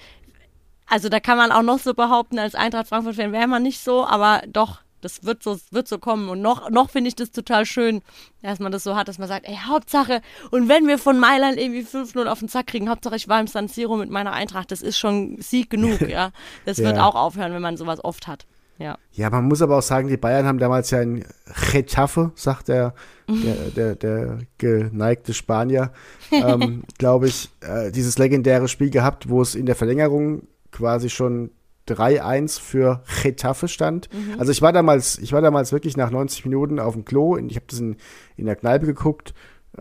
also 0.87 1.09
da 1.09 1.19
kann 1.19 1.37
man 1.37 1.51
auch 1.51 1.63
noch 1.63 1.79
so 1.79 1.93
behaupten, 1.93 2.37
als 2.37 2.53
Eintracht 2.53 2.87
Frankfurt-Fan 2.87 3.31
wäre 3.31 3.47
man 3.47 3.63
nicht 3.63 3.83
so, 3.83 4.05
aber 4.05 4.43
doch, 4.47 4.81
das 5.01 5.23
wird 5.23 5.43
so, 5.43 5.57
wird 5.71 5.87
so 5.87 5.99
kommen. 5.99 6.29
Und 6.29 6.41
noch, 6.41 6.69
noch 6.69 6.89
finde 6.89 7.09
ich 7.09 7.15
das 7.15 7.31
total 7.31 7.65
schön, 7.65 8.01
dass 8.41 8.59
man 8.59 8.71
das 8.71 8.83
so 8.83 8.95
hat, 8.95 9.07
dass 9.07 9.19
man 9.19 9.27
sagt, 9.27 9.47
ey, 9.47 9.57
Hauptsache, 9.67 10.21
und 10.51 10.67
wenn 10.69 10.87
wir 10.87 10.97
von 10.97 11.19
Mailand 11.19 11.57
irgendwie 11.57 11.83
5-0 11.83 12.25
auf 12.27 12.39
den 12.39 12.49
Zack 12.49 12.67
kriegen, 12.67 12.89
Hauptsache 12.89 13.15
ich 13.15 13.27
war 13.27 13.39
im 13.39 13.47
San 13.47 13.67
Siro 13.67 13.97
mit 13.97 14.09
meiner 14.09 14.33
Eintracht, 14.33 14.71
das 14.71 14.81
ist 14.81 14.97
schon 14.97 15.37
Sieg 15.39 15.69
genug, 15.69 16.01
ja. 16.09 16.31
Das 16.65 16.79
wird 16.79 16.97
Ja. 16.97 17.05
auch 17.07 17.15
aufhören, 17.15 17.53
wenn 17.53 17.61
man 17.61 17.77
sowas 17.77 18.03
oft 18.03 18.27
hat. 18.27 18.45
Ja. 18.77 18.97
Ja, 19.13 19.29
man 19.29 19.45
muss 19.45 19.61
aber 19.61 19.77
auch 19.77 19.81
sagen, 19.81 20.09
die 20.09 20.17
Bayern 20.17 20.45
haben 20.45 20.57
damals 20.59 20.91
ja 20.91 21.01
in 21.01 21.23
Getafe, 21.71 22.31
sagt 22.35 22.67
der, 22.67 22.93
der, 23.29 23.55
der, 23.75 23.95
der 23.95 24.39
geneigte 24.57 25.33
Spanier, 25.33 25.93
ähm, 26.31 26.83
glaube 26.97 27.27
ich, 27.27 27.49
äh, 27.61 27.91
dieses 27.91 28.17
legendäre 28.17 28.67
Spiel 28.67 28.89
gehabt, 28.89 29.29
wo 29.29 29.41
es 29.41 29.55
in 29.55 29.65
der 29.65 29.75
Verlängerung 29.75 30.47
quasi 30.71 31.09
schon 31.09 31.51
3-1 31.87 32.59
für 32.59 33.03
Getafe 33.23 33.67
stand. 33.67 34.09
Also 34.37 34.51
ich 34.51 34.61
war 34.61 34.73
damals, 34.73 35.17
ich 35.19 35.33
war 35.33 35.41
damals 35.41 35.71
wirklich 35.71 35.97
nach 35.97 36.11
90 36.11 36.45
Minuten 36.45 36.79
auf 36.79 36.93
dem 36.93 37.05
Klo, 37.05 37.37
ich 37.37 37.55
habe 37.55 37.65
das 37.69 37.79
in, 37.79 37.97
in 38.37 38.45
der 38.45 38.55
Kneipe 38.55 38.85
geguckt, 38.85 39.33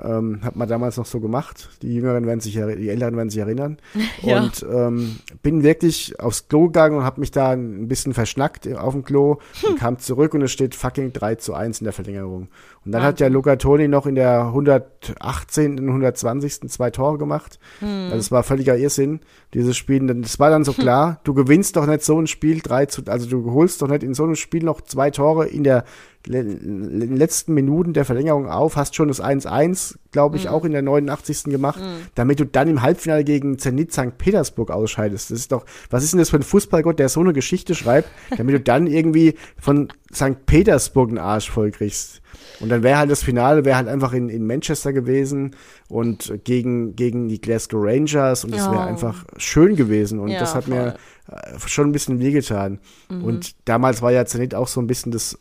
ähm, 0.02 0.40
hat 0.42 0.56
man 0.56 0.68
damals 0.68 0.96
noch 0.96 1.06
so 1.06 1.20
gemacht. 1.20 1.68
Die 1.82 1.94
Jüngeren 1.94 2.26
werden 2.26 2.40
sich, 2.40 2.54
die 2.54 2.88
Älteren 2.88 3.16
werden 3.16 3.30
sich 3.30 3.40
erinnern. 3.40 3.78
Ja. 4.22 4.42
Und 4.42 4.64
ähm, 4.72 5.16
bin 5.42 5.62
wirklich 5.62 6.18
aufs 6.18 6.48
Klo 6.48 6.66
gegangen 6.66 6.96
und 6.96 7.04
habe 7.04 7.20
mich 7.20 7.30
da 7.30 7.50
ein 7.50 7.88
bisschen 7.88 8.14
verschnackt 8.14 8.66
auf 8.74 8.94
dem 8.94 9.04
Klo 9.04 9.38
und 9.68 9.78
kam 9.78 9.98
zurück 9.98 10.32
und 10.34 10.42
es 10.42 10.50
steht 10.50 10.74
fucking 10.74 11.12
3 11.12 11.34
zu 11.34 11.52
1 11.52 11.80
in 11.80 11.84
der 11.84 11.92
Verlängerung. 11.92 12.48
Und 12.84 12.92
dann 12.92 13.02
hat 13.02 13.20
ja 13.20 13.28
Luca 13.28 13.56
Toni 13.56 13.88
noch 13.88 14.06
in 14.06 14.14
der 14.14 14.46
118. 14.46 15.78
und 15.78 15.88
120. 15.88 16.70
zwei 16.70 16.90
Tore 16.90 17.18
gemacht. 17.18 17.58
Also 17.80 18.16
es 18.16 18.30
war 18.30 18.42
völliger 18.42 18.76
Irrsinn, 18.76 19.20
dieses 19.54 19.76
Spiel. 19.76 20.08
Es 20.22 20.38
war 20.38 20.50
dann 20.50 20.64
so 20.64 20.72
klar, 20.74 21.20
du 21.24 21.34
gewinnst 21.34 21.76
doch 21.76 21.86
nicht 21.86 22.02
so 22.02 22.20
ein 22.20 22.26
Spiel 22.26 22.60
3 22.60 22.86
zu, 22.86 23.02
also 23.06 23.28
du 23.28 23.52
holst 23.52 23.80
doch 23.82 23.88
nicht 23.88 24.02
in 24.02 24.14
so 24.14 24.24
einem 24.24 24.36
Spiel 24.36 24.64
noch 24.64 24.80
zwei 24.82 25.10
Tore 25.10 25.46
in 25.46 25.64
der 25.64 25.84
le 26.26 26.42
le 26.42 27.04
letzten 27.06 27.54
Minuten 27.54 27.92
der 27.92 28.04
Verlängerung 28.04 28.48
auf, 28.48 28.76
hast 28.76 28.94
schon 28.94 29.08
das 29.08 29.22
1-1, 29.22 29.96
glaube 30.10 30.36
ich, 30.36 30.48
auch 30.48 30.64
in 30.64 30.72
der 30.72 30.82
89. 30.82 31.44
gemacht, 31.44 31.80
damit 32.14 32.40
du 32.40 32.46
dann 32.46 32.68
im 32.68 32.82
Halbfinale 32.82 33.24
gegen 33.24 33.58
Zenit 33.58 33.92
St. 33.92 34.16
Petersburg 34.16 34.70
ausscheidest. 34.70 35.30
Das 35.30 35.38
ist 35.38 35.52
doch, 35.52 35.66
was 35.90 36.02
ist 36.04 36.12
denn 36.12 36.18
das 36.18 36.30
für 36.30 36.36
ein 36.36 36.42
Fußballgott, 36.42 36.98
der 36.98 37.08
so 37.08 37.20
eine 37.20 37.32
Geschichte 37.32 37.74
schreibt, 37.74 38.08
damit 38.36 38.54
du 38.54 38.60
dann 38.64 38.86
irgendwie 38.86 39.34
von 39.60 39.88
St. 40.14 40.46
Petersburg 40.46 41.10
einen 41.10 41.18
Arsch 41.18 41.50
voll 41.50 41.70
kriegst. 41.70 42.20
Und 42.60 42.68
dann 42.68 42.82
wäre 42.82 42.98
halt 42.98 43.10
das 43.10 43.22
Finale, 43.22 43.64
wäre 43.64 43.76
halt 43.76 43.88
einfach 43.88 44.12
in, 44.12 44.28
in 44.28 44.46
Manchester 44.46 44.92
gewesen 44.92 45.54
und 45.88 46.32
gegen, 46.44 46.94
gegen 46.96 47.28
die 47.28 47.40
Glasgow 47.40 47.80
Rangers 47.84 48.44
und 48.44 48.52
das 48.54 48.64
wäre 48.66 48.76
Ja. 48.76 48.86
einfach 48.86 49.24
schön 49.36 49.76
gewesen 49.76 50.18
und 50.20 50.28
Ja, 50.28 50.40
das 50.40 50.54
hat 50.54 50.68
mir 50.68 50.94
äh, 51.30 51.58
schon 51.66 51.88
ein 51.88 51.92
bisschen 51.92 52.20
wehgetan. 52.20 52.78
Mhm. 53.10 53.24
Und 53.24 53.54
damals 53.66 54.02
war 54.02 54.12
ja 54.12 54.24
Zenit 54.26 54.54
auch 54.54 54.68
so 54.68 54.80
ein 54.80 54.86
bisschen 54.86 55.10
das 55.12 55.38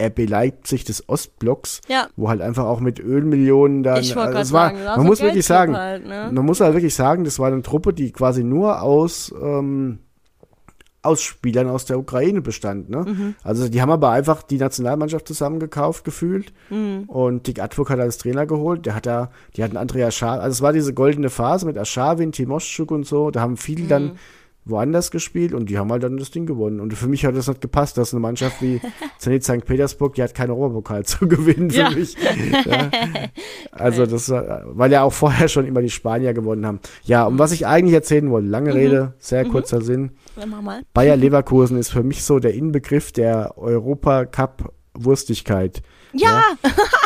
RB 0.00 0.26
Leipzig 0.28 0.84
des 0.84 1.08
Ostblocks, 1.08 1.80
Ja. 1.88 2.08
wo 2.16 2.28
halt 2.28 2.40
einfach 2.40 2.64
auch 2.64 2.80
mit 2.80 2.98
Ölmillionen 3.00 3.82
dann. 3.82 4.00
Ich 4.00 4.16
also 4.16 4.38
es 4.38 4.52
war, 4.52 4.68
sagen, 4.70 4.78
das 4.84 4.96
man 4.96 5.06
muss 5.06 5.18
so 5.18 5.24
wirklich 5.24 5.46
sagen, 5.46 5.76
halt, 5.76 6.06
ne? 6.06 6.30
man 6.32 6.44
muss 6.46 6.60
halt 6.60 6.74
wirklich 6.74 6.94
sagen, 6.94 7.24
das 7.24 7.38
war 7.38 7.48
eine 7.48 7.62
Truppe, 7.62 7.92
die 7.92 8.12
quasi 8.12 8.42
nur 8.44 8.82
aus 8.82 9.32
ähm, 9.42 9.98
aus 11.02 11.22
Spielern 11.22 11.66
aus 11.66 11.86
der 11.86 11.98
Ukraine 11.98 12.42
bestand. 12.42 12.90
Ne? 12.90 13.04
Mhm. 13.08 13.34
Also 13.42 13.68
die 13.70 13.80
haben 13.80 13.90
aber 13.90 14.10
einfach 14.10 14.42
die 14.42 14.58
Nationalmannschaft 14.58 15.26
zusammengekauft 15.26 16.04
gefühlt 16.04 16.52
Mhm. 16.68 17.04
und 17.06 17.46
Dick 17.46 17.58
Advok 17.62 17.88
hat 17.88 18.00
als 18.00 18.18
Trainer 18.18 18.44
geholt. 18.44 18.84
Der 18.84 18.94
hat 18.94 19.06
da, 19.06 19.30
die 19.56 19.64
hatten 19.64 19.78
Andrea 19.78 20.10
Schar, 20.10 20.40
also 20.40 20.52
es 20.52 20.60
war 20.62 20.74
diese 20.74 20.92
goldene 20.92 21.30
Phase 21.30 21.64
mit 21.64 21.78
Aschawin, 21.78 22.32
Timoschuk 22.32 22.90
und 22.90 23.06
so. 23.06 23.30
Da 23.30 23.40
haben 23.40 23.56
viele 23.56 23.84
Mhm. 23.84 23.88
dann 23.88 24.12
woanders 24.66 25.10
gespielt 25.10 25.54
und 25.54 25.70
die 25.70 25.78
haben 25.78 25.90
halt 25.90 26.02
dann 26.02 26.16
das 26.18 26.30
Ding 26.30 26.46
gewonnen. 26.46 26.80
Und 26.80 26.92
für 26.94 27.08
mich 27.08 27.24
hat 27.24 27.34
das 27.34 27.48
nicht 27.48 27.60
gepasst, 27.60 27.96
dass 27.98 28.12
eine 28.12 28.20
Mannschaft 28.20 28.60
wie 28.62 28.80
Zenit 29.18 29.42
St. 29.42 29.64
Petersburg, 29.64 30.14
die 30.14 30.22
hat 30.22 30.34
keinen 30.34 30.50
Europapokal 30.50 31.04
zu 31.06 31.26
gewinnen 31.26 31.70
für 31.70 31.78
Ja. 31.78 31.90
mich. 31.90 32.16
Ja. 32.66 32.90
Also 33.72 34.06
das, 34.06 34.28
war- 34.28 34.62
weil 34.66 34.92
ja 34.92 35.02
auch 35.02 35.12
vorher 35.12 35.48
schon 35.48 35.66
immer 35.66 35.80
die 35.82 35.90
Spanier 35.90 36.34
gewonnen 36.34 36.66
haben. 36.66 36.80
Ja, 37.04 37.22
Mhm. 37.24 37.32
um 37.34 37.38
was 37.38 37.52
ich 37.52 37.66
eigentlich 37.66 37.94
erzählen 37.94 38.30
wollte, 38.30 38.48
lange 38.48 38.74
Rede, 38.74 39.14
sehr 39.18 39.44
kurzer 39.44 39.80
Sinn. 39.80 40.10
Bayer 40.94 41.16
Leverkusen 41.16 41.76
ist 41.78 41.90
für 41.90 42.02
mich 42.02 42.22
so 42.22 42.38
der 42.38 42.54
Inbegriff 42.54 43.12
der 43.12 43.56
Europacup 43.58 44.72
Wurstigkeit. 44.94 45.82
Ja, 46.12 46.42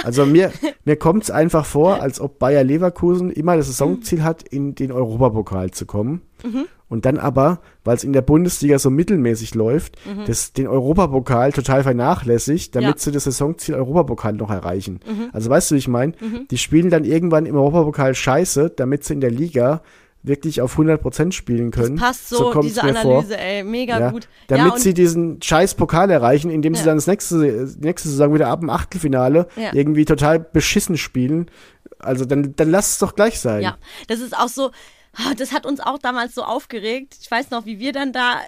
Also 0.02 0.24
mir, 0.24 0.50
mir 0.84 0.96
kommt 0.96 1.24
es 1.24 1.30
einfach 1.30 1.66
vor, 1.66 2.00
als 2.00 2.20
ob 2.20 2.38
Bayer 2.38 2.64
Leverkusen 2.64 3.30
immer 3.30 3.56
das 3.56 3.66
Saisonziel 3.66 4.22
hat, 4.22 4.42
in 4.42 4.74
den 4.74 4.92
Europapokal 4.92 5.70
zu 5.72 5.84
kommen. 5.86 6.22
Mhm. 6.42 6.64
Und 6.88 7.04
dann 7.06 7.18
aber, 7.18 7.60
weil 7.82 7.96
es 7.96 8.04
in 8.04 8.12
der 8.12 8.22
Bundesliga 8.22 8.78
so 8.78 8.88
mittelmäßig 8.90 9.54
läuft, 9.54 9.96
das, 10.26 10.52
den 10.52 10.68
Europapokal 10.68 11.52
total 11.52 11.82
vernachlässigt, 11.82 12.74
damit 12.76 12.84
Mhm. 12.86 12.90
Ja. 12.90 12.94
Mhm. 12.94 12.98
sie 12.98 13.12
das 13.12 13.24
Saisonziel 13.24 13.74
Europapokal 13.74 14.32
noch 14.34 14.50
erreichen. 14.50 15.00
Also 15.32 15.50
weißt 15.50 15.70
du, 15.70 15.74
wie 15.74 15.78
ich 15.80 15.88
meine? 15.88 16.12
Die 16.50 16.58
spielen 16.58 16.90
dann 16.90 17.04
irgendwann 17.04 17.46
im 17.46 17.56
Europapokal 17.56 18.14
scheiße, 18.14 18.70
damit 18.76 19.04
sie 19.04 19.14
in 19.14 19.20
der 19.20 19.30
Liga 19.30 19.82
wirklich 20.24 20.60
auf 20.62 20.78
100% 20.78 21.32
spielen 21.32 21.70
können. 21.70 21.96
passt 21.96 22.30
so, 22.30 22.50
kommt's 22.50 22.68
diese 22.68 22.84
mir 22.84 22.94
vor. 22.94 23.18
Analyse, 23.18 23.38
ey, 23.38 23.62
mega 23.62 24.00
Ja, 24.00 24.10
gut. 24.10 24.26
damit 24.48 24.72
ja, 24.72 24.78
sie 24.78 24.94
diesen 24.94 25.40
scheiß 25.40 25.74
Pokal 25.74 26.10
erreichen, 26.10 26.50
indem 26.50 26.74
sie 26.74 26.80
Ja. 26.80 26.86
dann 26.86 26.96
das 26.96 27.06
nächste, 27.06 27.36
nächste 27.78 28.08
Saison 28.08 28.34
wieder 28.34 28.48
ab 28.48 28.60
dem 28.60 28.70
Achtelfinale 28.70 29.46
irgendwie 29.72 30.04
total 30.06 30.40
beschissen 30.40 30.96
spielen. 30.96 31.50
Also 31.98 32.24
dann, 32.24 32.56
dann 32.56 32.70
lass 32.70 32.92
es 32.92 32.98
doch 32.98 33.14
gleich 33.14 33.38
sein. 33.38 33.62
Ja, 33.62 33.76
das 34.08 34.20
ist 34.20 34.36
auch 34.36 34.48
so, 34.48 34.70
ah, 35.14 35.34
das 35.36 35.52
hat 35.52 35.66
uns 35.66 35.80
auch 35.80 35.98
damals 35.98 36.34
so 36.34 36.42
aufgeregt. 36.42 37.16
Ich 37.20 37.30
weiß 37.30 37.50
noch, 37.50 37.66
wie 37.66 37.78
wir 37.78 37.92
dann 37.92 38.12
da 38.12 38.40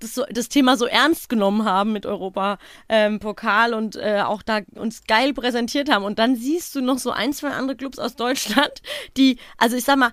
das, 0.00 0.14
so, 0.14 0.24
das 0.30 0.48
Thema 0.48 0.76
so 0.76 0.86
ernst 0.86 1.28
genommen 1.28 1.64
haben 1.64 1.92
mit 1.92 2.06
Europa 2.06 2.58
ähm, 2.88 3.20
Pokal 3.20 3.72
und 3.72 3.96
äh, 3.96 4.20
auch 4.24 4.42
da 4.42 4.58
uns 4.74 5.04
geil 5.06 5.32
präsentiert 5.32 5.90
haben. 5.90 6.04
Und 6.04 6.18
dann 6.18 6.34
siehst 6.36 6.74
du 6.74 6.80
noch 6.80 6.98
so 6.98 7.10
ein, 7.12 7.32
zwei 7.32 7.50
andere 7.50 7.76
Clubs 7.76 7.98
aus 7.98 8.16
Deutschland, 8.16 8.82
die, 9.16 9.38
also 9.58 9.76
ich 9.76 9.84
sag 9.84 9.96
mal, 9.98 10.10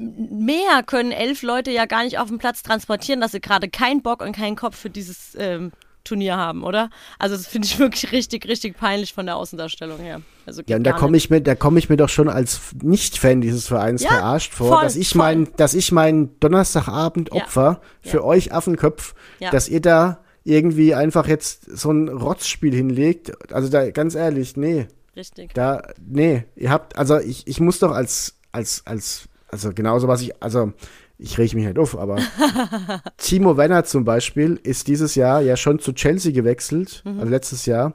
mehr 0.00 0.82
können 0.84 1.12
elf 1.12 1.42
Leute 1.42 1.70
ja 1.70 1.86
gar 1.86 2.04
nicht 2.04 2.18
auf 2.18 2.28
dem 2.28 2.38
Platz 2.38 2.62
transportieren, 2.62 3.20
dass 3.20 3.32
sie 3.32 3.40
gerade 3.40 3.68
keinen 3.68 4.02
Bock 4.02 4.22
und 4.22 4.32
keinen 4.32 4.56
Kopf 4.56 4.76
für 4.76 4.90
dieses 4.90 5.36
ähm, 5.38 5.72
Turnier 6.04 6.36
haben, 6.36 6.64
oder? 6.64 6.88
Also 7.18 7.36
das 7.36 7.46
finde 7.46 7.66
ich 7.66 7.78
wirklich 7.78 8.10
richtig, 8.12 8.48
richtig 8.48 8.76
peinlich 8.78 9.12
von 9.12 9.26
der 9.26 9.36
Außendarstellung 9.36 9.98
her. 9.98 10.22
Also 10.46 10.62
Ja, 10.66 10.76
und 10.76 10.84
da 10.84 10.92
komme 10.92 11.16
ich 11.16 11.28
mir, 11.30 11.40
da 11.42 11.54
komme 11.54 11.78
ich 11.78 11.88
mir 11.90 11.96
doch 11.96 12.08
schon 12.08 12.28
als 12.28 12.60
Nicht-Fan 12.82 13.40
dieses 13.42 13.66
Vereins 13.68 14.02
Ja, 14.02 14.10
verarscht 14.10 14.54
vor, 14.54 14.76
voll, 14.76 14.82
dass 14.84 14.96
ich 14.96 15.10
voll. 15.10 15.18
mein, 15.18 15.48
dass 15.56 15.74
ich 15.74 15.92
mein 15.92 16.30
Donnerstagabend 16.40 17.30
Ja. 17.34 17.42
Opfer 17.42 17.80
für 18.00 18.18
Ja. 18.18 18.24
euch 18.24 18.52
Affenköpf, 18.52 19.14
Ja. 19.38 19.50
dass 19.50 19.68
ihr 19.68 19.80
da 19.82 20.20
irgendwie 20.42 20.94
einfach 20.94 21.26
jetzt 21.28 21.64
so 21.76 21.90
ein 21.92 22.08
Rotzspiel 22.08 22.74
hinlegt. 22.74 23.52
Also 23.52 23.68
da, 23.68 23.90
ganz 23.90 24.14
ehrlich, 24.14 24.56
nee. 24.56 24.88
Richtig. 25.14 25.52
Da, 25.52 25.82
nee, 26.00 26.44
ihr 26.56 26.70
habt, 26.70 26.96
also 26.96 27.18
ich, 27.18 27.46
ich 27.46 27.60
muss 27.60 27.78
doch 27.80 27.90
als, 27.92 28.36
als, 28.52 28.82
als, 28.86 29.24
also 29.50 29.70
genauso 29.74 30.08
was 30.08 30.22
ich, 30.22 30.42
also 30.42 30.72
ich 31.18 31.36
rege 31.38 31.56
mich 31.56 31.66
nicht 31.66 31.78
auf, 31.78 31.98
aber 31.98 32.16
Timo 33.18 33.56
Werner 33.56 33.84
zum 33.84 34.04
Beispiel 34.04 34.58
ist 34.62 34.88
dieses 34.88 35.14
Jahr 35.14 35.40
ja 35.42 35.56
schon 35.56 35.78
zu 35.78 35.92
Chelsea 35.92 36.32
gewechselt, 36.32 37.02
Mhm. 37.04 37.20
also 37.20 37.30
letztes 37.30 37.66
Jahr, 37.66 37.94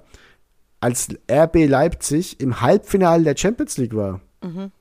als 0.80 1.08
RB 1.32 1.66
Leipzig 1.68 2.40
im 2.40 2.62
Halbfinale 2.62 3.24
der 3.24 3.36
Champions 3.38 3.78
League 3.78 3.96
war. 3.96 4.22
Mhm. 4.44 4.72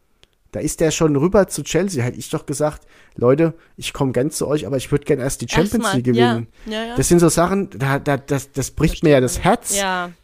Da 0.53 0.61
ist 0.61 0.79
der 0.81 0.93
schon 0.93 1.17
rüber 1.17 1.49
zu 1.49 1.65
Chelsea. 1.65 2.05
Hätte 2.05 2.17
ich 2.19 2.31
doch 2.31 2.47
gesagt, 2.47 2.87
Leute, 3.17 3.55
ich 3.77 3.93
komme 3.93 4.13
gern 4.13 4.31
zu 4.31 4.47
euch, 4.47 4.67
aber 4.69 4.77
ich 4.77 4.93
würde 4.93 5.05
gern 5.05 5.19
erst 5.19 5.41
die 5.41 5.49
Champions 5.49 5.73
Erstmal, 5.73 5.97
League 5.97 6.05
gewinnen. 6.05 6.47
Ja, 6.67 6.73
ja, 6.73 6.85
ja. 6.89 6.97
Das 6.97 7.09
sind 7.09 7.19
so 7.19 7.29
Sachen, 7.29 7.71
da, 7.77 7.99
da, 7.99 8.17
das, 8.19 8.53
das 8.53 8.71
bricht 8.71 9.03
mir 9.03 9.11
ja 9.11 9.21
das 9.21 9.41
Herz. 9.41 9.75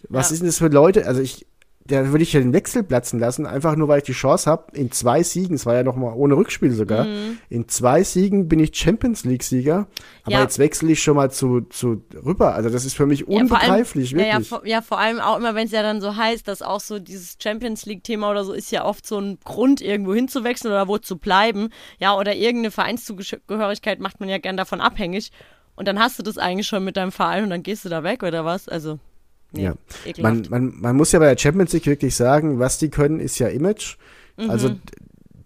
Was 0.08 0.30
ist 0.30 0.40
denn 0.40 0.46
das 0.46 0.58
für 0.58 0.68
Leute? 0.68 1.04
Also 1.06 1.20
ich, 1.20 1.46
da 1.86 2.06
würde 2.08 2.22
ich 2.22 2.32
ja 2.34 2.40
den 2.40 2.52
Wechsel 2.52 2.84
platzen 2.84 3.18
lassen, 3.18 3.46
einfach 3.46 3.74
nur 3.74 3.88
weil 3.88 3.98
ich 3.98 4.04
die 4.04 4.12
Chance 4.12 4.48
habe, 4.48 4.76
in 4.76 4.92
zwei 4.92 5.22
Siegen, 5.24 5.56
es 5.56 5.66
war 5.66 5.74
ja 5.74 5.82
noch 5.82 5.96
mal 5.96 6.12
ohne 6.12 6.36
Rückspiel 6.36 6.70
sogar, 6.70 7.06
in 7.48 7.68
zwei 7.68 8.04
Siegen 8.04 8.48
bin 8.48 8.60
ich 8.60 8.76
Champions 8.76 9.24
League 9.24 9.42
Sieger, 9.42 9.88
aber 10.22 10.26
Mhm. 10.26 10.32
Ja. 10.32 10.42
jetzt 10.42 10.58
wechsle 10.60 10.92
ich 10.92 11.02
schon 11.02 11.16
mal 11.16 11.30
zu, 11.32 11.62
zu 11.62 12.02
rüber. 12.24 12.54
Also 12.54 12.68
das 12.70 12.84
ist 12.84 12.94
für 12.94 13.06
mich 13.06 13.20
Ja, 13.20 13.26
allem- 13.28 13.40
unbegreiflich, 13.42 14.12
ja, 14.12 14.18
ja, 14.18 14.24
wirklich. 14.34 14.48
vor, 14.48 14.66
ja, 14.66 14.82
vor 14.82 14.98
allem 14.98 15.18
auch 15.18 15.38
immer, 15.38 15.54
wenn 15.56 15.64
es 15.66 15.72
ja 15.72 15.82
dann 15.82 16.00
so 16.00 16.14
heißt, 16.14 16.46
dass 16.46 16.62
auch 16.62 16.80
so 16.80 16.98
dieses 17.00 17.36
Champions 17.42 17.86
League-Thema 17.86 18.30
oder 18.30 18.44
so 18.44 18.52
ist 18.52 18.70
ja 18.70 18.84
oft 18.84 19.04
so 19.04 19.18
ein 19.18 19.38
Grund, 19.44 19.80
irgendwo 19.80 20.14
hinzuwechseln 20.14 20.72
oder 20.72 20.86
wo 20.86 20.98
zu 20.98 21.16
bleiben. 21.18 21.70
Ja, 21.98 22.16
oder 22.16 22.34
irgendeine 22.36 22.70
Vereinszugehörigkeit 22.70 24.00
macht 24.00 24.20
man 24.20 24.28
ja 24.28 24.38
gern 24.38 24.56
davon 24.56 24.80
abhängig. 24.80 25.30
Und 25.76 25.88
dann 25.88 25.98
hast 25.98 26.18
du 26.18 26.22
das 26.22 26.36
eigentlich 26.38 26.66
schon 26.66 26.84
mit 26.84 26.96
deinem 26.96 27.12
Verein 27.12 27.44
und 27.44 27.50
dann 27.50 27.62
gehst 27.62 27.84
du 27.84 27.88
da 27.88 28.02
weg 28.04 28.22
oder 28.22 28.44
was? 28.44 28.68
Also, 28.68 28.98
nee, 29.52 29.64
Ja. 29.64 29.74
Man, 30.18 30.46
man, 30.48 30.74
man 30.80 30.96
muss 30.96 31.12
ja 31.12 31.18
bei 31.18 31.26
der 31.32 31.38
Champions 31.40 31.72
League 31.72 31.86
wirklich 31.86 32.14
sagen, 32.14 32.58
was 32.58 32.78
die 32.78 32.88
können, 32.88 33.20
ist 33.20 33.38
ja 33.38 33.48
Image. 33.48 33.96
Mhm. 34.36 34.50
Also 34.50 34.70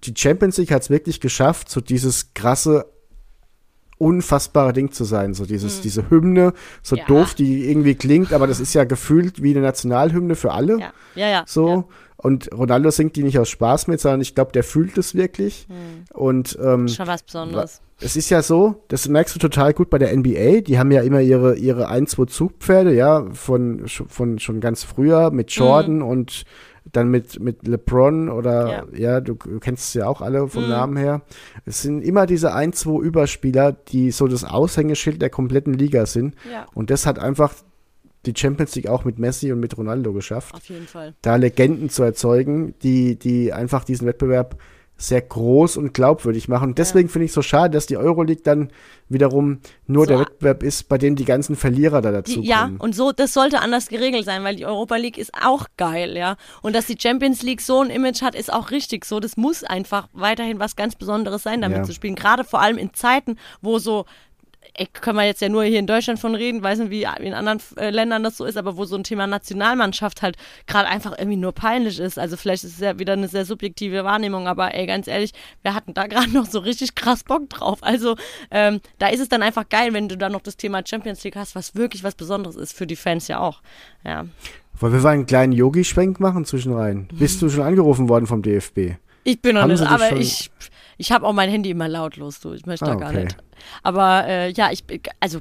die 0.04 0.14
Champions 0.16 0.58
League 0.58 0.70
hat 0.70 0.82
es 0.82 0.90
wirklich 0.90 1.20
geschafft, 1.20 1.70
so 1.70 1.80
dieses 1.80 2.34
krasse, 2.34 2.86
unfassbare 3.98 4.72
Ding 4.72 4.92
zu 4.92 5.04
sein. 5.04 5.34
So 5.34 5.46
dieses, 5.46 5.80
diese 5.80 6.10
Hymne, 6.10 6.52
so 6.82 6.96
Mhm. 6.96 7.00
Ja. 7.00 7.06
doof 7.06 7.34
die 7.34 7.68
irgendwie 7.70 7.94
klingt, 7.94 8.32
aber 8.32 8.46
das 8.46 8.60
ist 8.60 8.74
ja 8.74 8.84
gefühlt 8.84 9.42
wie 9.42 9.50
eine 9.52 9.60
Nationalhymne 9.60 10.34
für 10.34 10.52
alle. 10.52 10.78
ja, 10.78 10.92
ja, 11.14 11.28
ja. 11.28 11.44
So. 11.46 11.68
Ja. 11.68 11.84
Und 12.16 12.48
Ronaldo 12.56 12.90
singt 12.90 13.16
die 13.16 13.22
nicht 13.22 13.38
aus 13.38 13.50
Spaß 13.50 13.86
mit, 13.86 14.00
sondern 14.00 14.22
ich 14.22 14.34
glaube, 14.34 14.52
der 14.52 14.64
fühlt 14.64 14.96
es 14.96 15.14
wirklich. 15.14 15.66
Und 16.14 16.58
ähm, 16.62 16.88
Schon 16.88 17.06
was 17.06 17.22
Besonderes. 17.22 17.82
es 18.00 18.16
ist 18.16 18.30
ja 18.30 18.40
so, 18.40 18.82
das 18.88 19.06
merkst 19.08 19.34
du 19.34 19.38
total 19.38 19.74
gut 19.74 19.90
bei 19.90 19.98
der 19.98 20.16
NBA, 20.16 20.62
die 20.62 20.78
haben 20.78 20.90
ja 20.90 21.02
immer 21.02 21.20
ihre, 21.20 21.56
ihre 21.56 21.88
ein, 21.88 22.06
zwei 22.06 22.24
Zugpferde, 22.24 22.94
ja, 22.94 23.26
von, 23.34 23.82
von 23.88 24.38
schon 24.38 24.60
ganz 24.60 24.84
früher 24.84 25.30
mit 25.32 25.50
Jordan 25.50 26.00
und 26.00 26.44
dann 26.92 27.08
mit, 27.08 27.40
mit 27.40 27.66
LeBron 27.66 28.28
oder, 28.28 28.86
ja, 28.92 29.12
Ja. 29.14 29.20
du, 29.20 29.34
du 29.34 29.58
kennst 29.58 29.88
es 29.88 29.94
ja 29.94 30.06
auch 30.06 30.20
alle 30.20 30.46
vom 30.48 30.68
Namen 30.68 30.96
her. 30.96 31.22
Es 31.64 31.82
sind 31.82 32.02
immer 32.02 32.26
diese 32.26 32.54
ein, 32.54 32.72
zwei 32.72 33.00
Überspieler, 33.02 33.72
die 33.72 34.10
so 34.10 34.28
das 34.28 34.44
Aushängeschild 34.44 35.20
der 35.22 35.30
kompletten 35.30 35.72
Liga 35.74 36.06
sind. 36.06 36.34
Ja, 36.50 36.66
Und 36.74 36.90
das 36.90 37.06
hat 37.06 37.18
einfach 37.18 37.54
die 38.26 38.34
Champions 38.36 38.74
League 38.74 38.88
auch 38.88 39.04
mit 39.04 39.18
Messi 39.18 39.52
und 39.52 39.60
mit 39.60 39.76
Ronaldo 39.76 40.12
geschafft 40.14 40.54
auf 40.54 40.64
jeden 40.70 40.86
Fall. 40.86 41.14
da 41.20 41.36
Legenden 41.36 41.90
zu 41.90 42.02
erzeugen, 42.02 42.74
die, 42.82 43.18
die 43.18 43.52
einfach 43.52 43.84
diesen 43.84 44.06
Wettbewerb 44.06 44.56
sehr 44.96 45.20
groß 45.20 45.76
und 45.76 45.92
glaubwürdig 45.92 46.48
machen. 46.48 46.70
Und 46.70 46.78
deswegen 46.78 47.08
finde 47.08 47.24
ich 47.24 47.30
es 47.30 47.34
so 47.34 47.42
schade, 47.42 47.70
dass 47.74 47.86
die 47.86 47.96
Euroleague 47.96 48.42
dann 48.44 48.70
wiederum 49.08 49.58
nur 49.86 50.04
So 50.04 50.10
der 50.10 50.20
Wettbewerb 50.20 50.62
ist, 50.62 50.88
bei 50.88 50.98
dem 50.98 51.16
die 51.16 51.24
ganzen 51.24 51.56
Verlierer 51.56 52.00
da 52.00 52.12
dazu 52.12 52.40
Die, 52.40 52.46
ja, 52.48 52.70
und 52.78 52.94
so, 52.94 53.10
das 53.12 53.34
sollte 53.34 53.60
anders 53.60 53.88
geregelt 53.88 54.24
sein, 54.24 54.44
weil 54.44 54.56
die 54.56 54.64
Europa 54.64 54.96
League 54.96 55.18
ist 55.18 55.32
auch 55.42 55.66
geil, 55.76 56.16
ja. 56.16 56.36
Und 56.62 56.74
dass 56.74 56.86
die 56.86 56.96
Champions 56.98 57.42
League 57.42 57.60
so 57.60 57.80
ein 57.80 57.90
Image 57.90 58.22
hat, 58.22 58.34
ist 58.34 58.52
auch 58.52 58.70
richtig 58.70 59.04
so. 59.04 59.18
Das 59.20 59.36
muss 59.36 59.64
einfach 59.64 60.08
weiterhin 60.12 60.60
was 60.60 60.76
ganz 60.76 60.94
Besonderes 60.94 61.42
sein, 61.42 61.60
damit 61.60 61.78
Ja. 61.78 61.84
zu 61.84 61.92
spielen. 61.92 62.14
Gerade 62.14 62.44
vor 62.44 62.60
allem 62.60 62.78
in 62.78 62.94
Zeiten, 62.94 63.36
wo 63.60 63.78
so, 63.78 64.06
ey, 64.74 64.86
können 64.92 65.16
wir 65.16 65.24
jetzt 65.24 65.40
ja 65.40 65.48
nur 65.48 65.64
hier 65.64 65.78
in 65.78 65.86
Deutschland 65.86 66.18
von 66.18 66.34
reden, 66.34 66.62
weiß 66.62 66.78
nicht, 66.80 66.90
wie 66.90 67.02
in 67.24 67.32
anderen 67.34 67.60
äh, 67.76 67.90
Ländern 67.90 68.22
das 68.22 68.36
so 68.36 68.44
ist, 68.44 68.56
aber 68.56 68.76
wo 68.76 68.84
so 68.84 68.96
ein 68.96 69.04
Thema 69.04 69.26
Nationalmannschaft 69.26 70.22
halt 70.22 70.36
gerade 70.66 70.88
einfach 70.88 71.12
irgendwie 71.16 71.36
nur 71.36 71.52
peinlich 71.52 71.98
ist. 71.98 72.18
Also 72.18 72.36
vielleicht 72.36 72.64
ist 72.64 72.74
es 72.74 72.80
ja 72.80 72.98
wieder 72.98 73.14
eine 73.14 73.28
sehr 73.28 73.44
subjektive 73.44 74.04
Wahrnehmung, 74.04 74.48
aber 74.48 74.74
ey, 74.74 74.86
ganz 74.86 75.06
ehrlich, 75.08 75.32
wir 75.62 75.74
hatten 75.74 75.94
da 75.94 76.06
gerade 76.08 76.30
noch 76.30 76.46
so 76.46 76.58
richtig 76.58 76.94
krass 76.94 77.24
Bock 77.24 77.48
drauf. 77.50 77.78
Also 77.82 78.16
ähm, 78.50 78.80
da 78.98 79.08
ist 79.08 79.20
es 79.20 79.28
dann 79.28 79.42
einfach 79.42 79.68
geil, 79.68 79.92
wenn 79.92 80.08
du 80.08 80.16
dann 80.16 80.32
noch 80.32 80.42
das 80.42 80.56
Thema 80.56 80.82
Champions 80.84 81.22
League 81.24 81.36
hast, 81.36 81.54
was 81.54 81.74
wirklich 81.74 82.02
was 82.04 82.14
Besonderes 82.14 82.56
ist 82.56 82.76
für 82.76 82.86
die 82.86 82.96
Fans 82.96 83.28
ja 83.28 83.38
auch. 83.40 83.62
Ja. 84.04 84.24
Wollen 84.80 84.92
wir 84.92 85.00
mal 85.00 85.10
einen 85.10 85.26
kleinen 85.26 85.52
Yogi-Schwenk 85.52 86.18
machen 86.18 86.44
zwischenrein? 86.44 87.06
Bist 87.12 87.40
du 87.40 87.48
schon 87.48 87.62
angerufen 87.62 88.08
worden 88.08 88.26
vom 88.26 88.42
DFB? 88.42 88.96
Ich 89.22 89.40
bin 89.40 89.54
noch 89.54 89.66
nicht, 89.66 89.82
aber 89.82 90.08
schon- 90.08 90.20
ich, 90.20 90.50
ich 90.98 91.12
habe 91.12 91.26
auch 91.26 91.32
mein 91.32 91.48
Handy 91.48 91.70
immer 91.70 91.88
lautlos, 91.88 92.40
du. 92.40 92.52
Ich 92.52 92.66
möchte 92.66 92.84
Ah, 92.84 92.88
da 92.90 92.94
gar 92.96 93.10
okay. 93.10 93.24
nicht. 93.24 93.36
Aber 93.82 94.26
äh, 94.26 94.50
ja, 94.50 94.70
ich 94.70 94.84
bin- 94.84 95.00
also 95.20 95.40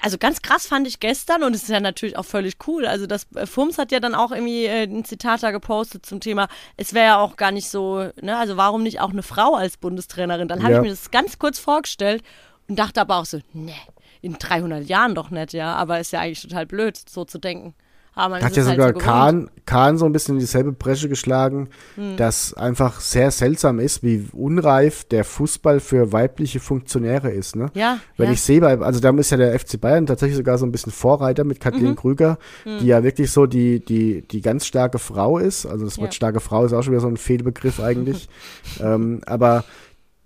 also 0.00 0.16
ganz 0.16 0.40
krass 0.40 0.66
fand 0.66 0.86
ich 0.88 1.00
gestern 1.00 1.42
und 1.42 1.54
es 1.54 1.64
ist 1.64 1.68
ja 1.68 1.80
natürlich 1.80 2.16
auch 2.16 2.24
völlig 2.24 2.54
cool. 2.66 2.86
Also 2.86 3.06
das 3.06 3.26
äh, 3.34 3.44
Fums 3.46 3.76
hat 3.76 3.92
ja 3.92 4.00
dann 4.00 4.14
auch 4.14 4.30
irgendwie 4.32 4.64
äh, 4.64 4.84
ein 4.84 5.04
Zitat 5.04 5.42
da 5.42 5.50
gepostet 5.50 6.06
zum 6.06 6.20
Thema, 6.20 6.48
es 6.78 6.94
wäre 6.94 7.04
ja 7.06 7.18
auch 7.20 7.36
gar 7.36 7.50
nicht 7.52 7.68
so, 7.68 8.08
ne, 8.22 8.38
also 8.38 8.56
warum 8.56 8.82
nicht 8.82 9.00
auch 9.00 9.10
eine 9.10 9.22
Frau 9.22 9.54
als 9.54 9.76
Bundestrainerin? 9.76 10.48
Dann 10.48 10.62
habe 10.62 10.72
Ja. 10.72 10.78
ich 10.78 10.82
mir 10.84 10.88
das 10.90 11.10
ganz 11.10 11.38
kurz 11.38 11.58
vorgestellt 11.58 12.22
und 12.68 12.78
dachte 12.78 13.02
aber 13.02 13.16
auch 13.16 13.26
so, 13.26 13.40
ne, 13.52 13.74
in 14.22 14.38
300 14.38 14.86
Jahren 14.86 15.14
doch 15.14 15.28
nicht, 15.30 15.52
ja, 15.52 15.74
aber 15.74 16.00
ist 16.00 16.12
ja 16.12 16.20
eigentlich 16.20 16.40
total 16.40 16.64
blöd, 16.64 16.96
so 16.96 17.26
zu 17.26 17.38
denken. 17.38 17.74
Aber 18.18 18.30
man 18.36 18.42
Hat 18.42 18.56
ja 18.56 18.62
es 18.62 18.68
sogar 18.68 18.86
halt 18.86 18.96
so. 18.96 19.00
Kahn, 19.04 19.50
Kahn 19.66 19.98
so 19.98 20.06
ein 20.06 20.12
bisschen 20.12 20.36
in 20.36 20.40
dieselbe 20.40 20.72
Bresche 20.72 21.08
geschlagen, 21.10 21.68
dass 22.16 22.54
einfach 22.54 23.00
sehr 23.00 23.30
seltsam 23.30 23.78
ist, 23.78 24.02
wie 24.02 24.26
unreif 24.32 25.04
der 25.04 25.22
Fußball 25.22 25.80
für 25.80 26.12
weibliche 26.12 26.58
Funktionäre 26.58 27.30
ist. 27.30 27.56
Ne? 27.56 27.70
Ja, 27.74 27.98
Wenn 28.16 28.28
ja. 28.28 28.32
ich 28.32 28.40
sehe, 28.40 28.64
also 28.66 29.00
da 29.00 29.10
ist 29.10 29.30
ja 29.30 29.36
der 29.36 29.58
FC 29.58 29.78
Bayern 29.78 30.06
tatsächlich 30.06 30.38
sogar 30.38 30.56
so 30.56 30.64
ein 30.64 30.72
bisschen 30.72 30.92
Vorreiter 30.92 31.44
mit 31.44 31.60
Kathleen 31.60 31.90
Mhm. 31.90 31.96
Krüger, 31.96 32.38
die 32.64 32.86
ja 32.86 33.02
wirklich 33.04 33.30
so 33.30 33.44
die, 33.44 33.84
die, 33.84 34.22
die 34.26 34.40
ganz 34.40 34.64
starke 34.64 34.98
Frau 34.98 35.36
ist. 35.38 35.66
Also 35.66 35.84
das 35.84 35.98
Wort 35.98 36.08
Ja. 36.08 36.16
starke 36.16 36.40
Frau 36.40 36.64
ist 36.64 36.72
auch 36.72 36.82
schon 36.82 36.92
wieder 36.94 37.02
so 37.02 37.08
ein 37.08 37.18
Fehlbegriff 37.18 37.80
eigentlich. 37.80 38.30
ähm, 38.80 39.20
aber 39.26 39.64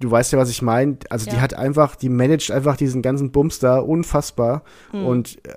du 0.01 0.11
weißt 0.11 0.33
ja, 0.33 0.39
was 0.39 0.51
ich 0.51 0.63
meine. 0.63 0.97
Also 1.11 1.27
die 1.31 1.37
Ja. 1.37 1.43
hat 1.43 1.55
einfach, 1.55 1.95
die 1.95 2.09
managt 2.09 2.51
einfach 2.51 2.77
diesen 2.77 3.03
ganzen 3.03 3.31
Bums 3.33 3.59
da 3.59 3.79
unfassbar 3.79 4.63
Hm. 4.91 5.07
und 5.07 5.39
äh, 5.47 5.53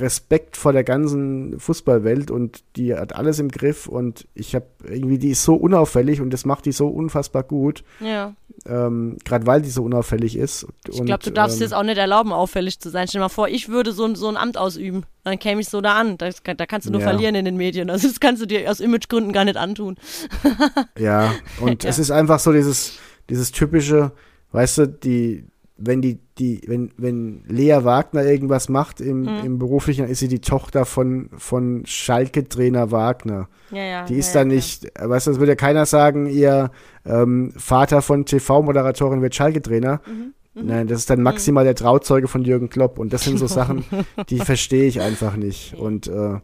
Respekt 0.00 0.56
vor 0.56 0.72
der 0.72 0.84
ganzen 0.84 1.58
Fußballwelt 1.60 2.30
und 2.30 2.62
die 2.76 2.94
hat 2.94 3.14
alles 3.14 3.38
im 3.38 3.48
Griff 3.50 3.86
und 3.86 4.26
ich 4.34 4.54
habe 4.54 4.66
irgendwie, 4.88 5.18
die 5.18 5.30
ist 5.30 5.44
so 5.44 5.54
unauffällig 5.54 6.20
und 6.20 6.30
das 6.30 6.44
macht 6.44 6.66
die 6.66 6.72
so 6.72 6.88
unfassbar 6.88 7.42
gut, 7.42 7.82
Ja. 8.00 8.34
ähm, 8.66 9.16
gerade 9.24 9.46
weil 9.46 9.62
die 9.62 9.70
so 9.70 9.82
unauffällig 9.84 10.36
ist. 10.36 10.66
Ich 10.88 11.04
glaube, 11.04 11.22
du 11.24 11.30
darfst 11.30 11.56
ähm, 11.56 11.58
dir 11.60 11.64
jetzt 11.66 11.74
auch 11.74 11.82
nicht 11.82 11.98
erlauben, 11.98 12.32
auffällig 12.32 12.78
zu 12.80 12.90
sein. 12.90 13.08
Stell 13.08 13.18
dir 13.20 13.24
mal 13.24 13.28
vor, 13.28 13.48
ich 13.48 13.68
würde 13.68 13.92
so, 13.92 14.04
ein- 14.04 14.14
so 14.14 14.28
ein 14.28 14.36
Amt 14.36 14.56
ausüben. 14.58 15.04
Dann 15.24 15.38
käme 15.38 15.60
ich 15.60 15.68
so 15.68 15.80
da 15.80 15.94
an. 15.98 16.16
Das, 16.16 16.36
da 16.42 16.64
kannst 16.66 16.86
du 16.88 16.92
nur 16.92 17.00
Ja. 17.02 17.08
verlieren 17.08 17.34
in 17.34 17.44
den 17.44 17.56
Medien. 17.56 17.90
Also 17.90 18.08
das 18.08 18.20
kannst 18.20 18.40
du 18.40 18.46
dir 18.46 18.70
aus 18.70 18.80
Imagegründen 18.80 19.32
gar 19.32 19.44
nicht 19.44 19.56
antun. 19.56 19.96
Ja, 20.98 21.32
und 21.60 21.84
Ja. 21.84 21.90
es 21.90 21.98
ist 21.98 22.10
einfach 22.10 22.38
so 22.38 22.52
dieses, 22.52 22.98
dieses 23.30 23.52
typische, 23.52 24.12
weißt 24.52 24.78
du, 24.78 24.88
die, 24.88 25.44
wenn 25.76 26.02
die, 26.02 26.18
die, 26.38 26.60
wenn, 26.66 26.90
wenn 26.98 27.42
Lea 27.48 27.78
Wagner 27.84 28.22
irgendwas 28.24 28.68
macht 28.68 29.00
im, 29.00 29.22
Mhm. 29.22 29.44
im 29.44 29.58
beruflichen, 29.58 30.02
dann 30.02 30.10
ist 30.10 30.18
sie 30.18 30.28
die 30.28 30.40
Tochter 30.40 30.84
von, 30.84 31.30
von 31.38 31.82
Schalke-Trainer 31.86 32.90
Wagner. 32.90 33.48
Ja, 33.70 33.82
ja. 33.82 34.04
Die 34.04 34.16
ist 34.16 34.34
ja, 34.34 34.40
dann 34.42 34.48
nicht, 34.48 34.90
weißt 35.00 35.26
du, 35.26 35.30
es 35.30 35.38
würde 35.38 35.52
ja 35.52 35.56
keiner 35.56 35.86
sagen, 35.86 36.26
ihr 36.26 36.70
ähm, 37.06 37.52
Vater 37.56 38.02
von 38.02 38.26
TV-Moderatorin 38.26 39.22
wird 39.22 39.34
Schalke-Trainer. 39.34 40.02
Mhm. 40.06 40.34
Nein, 40.52 40.88
das 40.88 40.98
ist 40.98 41.10
dann 41.10 41.22
maximal 41.22 41.64
der 41.64 41.76
Trauzeuge 41.76 42.26
von 42.28 42.42
Jürgen 42.42 42.68
Klopp. 42.68 42.98
Und 42.98 43.12
das 43.12 43.24
sind 43.24 43.38
so 43.38 43.46
Sachen, 43.58 43.84
die 44.28 44.40
verstehe 44.40 44.84
ich 44.86 45.00
einfach 45.00 45.36
nicht. 45.36 45.74
Und 45.78 46.08
äh, 46.08 46.40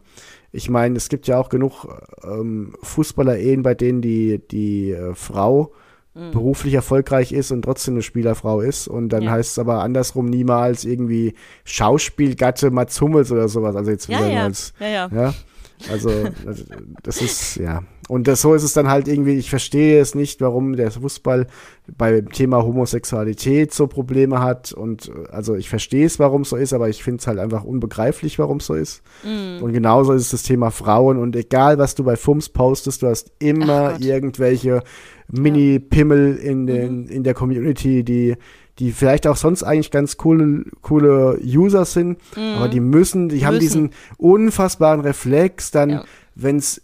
ich 0.51 0.69
meine, 0.69 0.95
es 0.95 1.09
gibt 1.09 1.27
ja 1.27 1.37
auch 1.37 1.49
genug 1.49 1.85
ähm, 2.23 2.73
Fußballer-Ehen, 2.81 3.61
bei 3.61 3.75
denen 3.75 4.01
die, 4.01 4.41
die 4.49 4.91
äh, 4.91 5.13
Frau 5.13 5.73
Mhm. 6.17 6.31
beruflich 6.31 6.73
erfolgreich 6.73 7.31
ist 7.31 7.51
und 7.51 7.61
trotzdem 7.61 7.93
eine 7.95 8.01
Spielerfrau 8.01 8.61
ist. 8.61 8.87
Und 8.87 9.09
dann 9.09 9.23
Ja. 9.23 9.31
heißt 9.31 9.51
es 9.51 9.59
aber 9.59 9.83
andersrum 9.83 10.25
niemals 10.25 10.83
irgendwie 10.85 11.35
Schauspielgatte 11.63 12.71
Mats 12.71 12.99
Hummels 13.01 13.31
oder 13.31 13.47
sowas. 13.47 13.75
Also 13.75 13.91
jetzt 13.91 14.09
wieder 14.09 14.27
ja. 14.27 14.43
als 14.45 14.73
Ja, 14.79 14.87
ja. 14.87 15.09
ja, 15.13 15.33
also 15.91 16.09
das- 17.03 17.21
ist, 17.21 17.55
ja. 17.57 17.83
Und 18.09 18.27
das, 18.29 18.41
so 18.41 18.53
ist 18.53 18.63
es 18.63 18.71
dann 18.71 18.87
halt 18.89 19.09
irgendwie, 19.09 19.33
ich 19.33 19.49
verstehe 19.49 19.99
es 19.99 20.15
nicht, 20.15 20.39
warum 20.39 20.77
der 20.77 20.91
Fußball 20.91 21.45
beim 21.97 22.29
Thema 22.31 22.63
Homosexualität 22.63 23.73
so 23.73 23.87
Probleme 23.87 24.39
hat. 24.39 24.71
Und 24.71 25.11
also 25.29 25.55
ich 25.55 25.67
verstehe 25.69 26.05
es, 26.05 26.17
warum 26.17 26.43
es 26.43 26.49
so 26.49 26.55
ist, 26.55 26.71
aber 26.71 26.87
ich 26.87 27.03
finde 27.03 27.19
es 27.19 27.27
halt 27.27 27.37
einfach 27.37 27.65
unbegreiflich, 27.65 28.39
warum 28.39 28.57
es 28.57 28.65
so 28.67 28.75
ist. 28.75 29.01
Mhm. 29.25 29.61
Und 29.61 29.73
genauso 29.73 30.13
ist 30.13 30.21
es 30.23 30.29
das 30.31 30.43
Thema 30.43 30.71
Frauen. 30.71 31.17
Und 31.17 31.35
egal, 31.35 31.77
was 31.79 31.95
du 31.95 32.05
bei 32.05 32.15
FUMS 32.15 32.47
postest, 32.49 33.01
du 33.01 33.07
hast 33.07 33.31
immer 33.39 33.99
irgendwelche 33.99 34.83
Mini-Pimmel 35.31 36.35
in, 36.37 36.61
Mhm. 36.61 36.67
den, 36.67 37.07
in 37.07 37.23
der 37.23 37.33
Community, 37.33 38.03
die 38.03 38.35
die 38.79 38.91
vielleicht 38.91 39.25
auch 39.25 39.37
sonst 39.37 39.63
eigentlich 39.63 39.89
ganz 39.89 40.17
coole, 40.17 40.63
coole 40.83 41.39
User 41.43 41.83
sind, 41.83 42.19
aber 42.35 42.67
die 42.69 42.79
müssen, 42.79 43.27
die 43.27 43.43
haben 43.43 43.55
Mhm. 43.55 43.59
Müssen. 43.63 43.89
diesen 43.89 43.89
unfassbaren 44.17 44.99
Reflex, 45.01 45.71
dann, 45.71 45.89
Ja. 45.89 46.03
wenn's, 46.35 46.83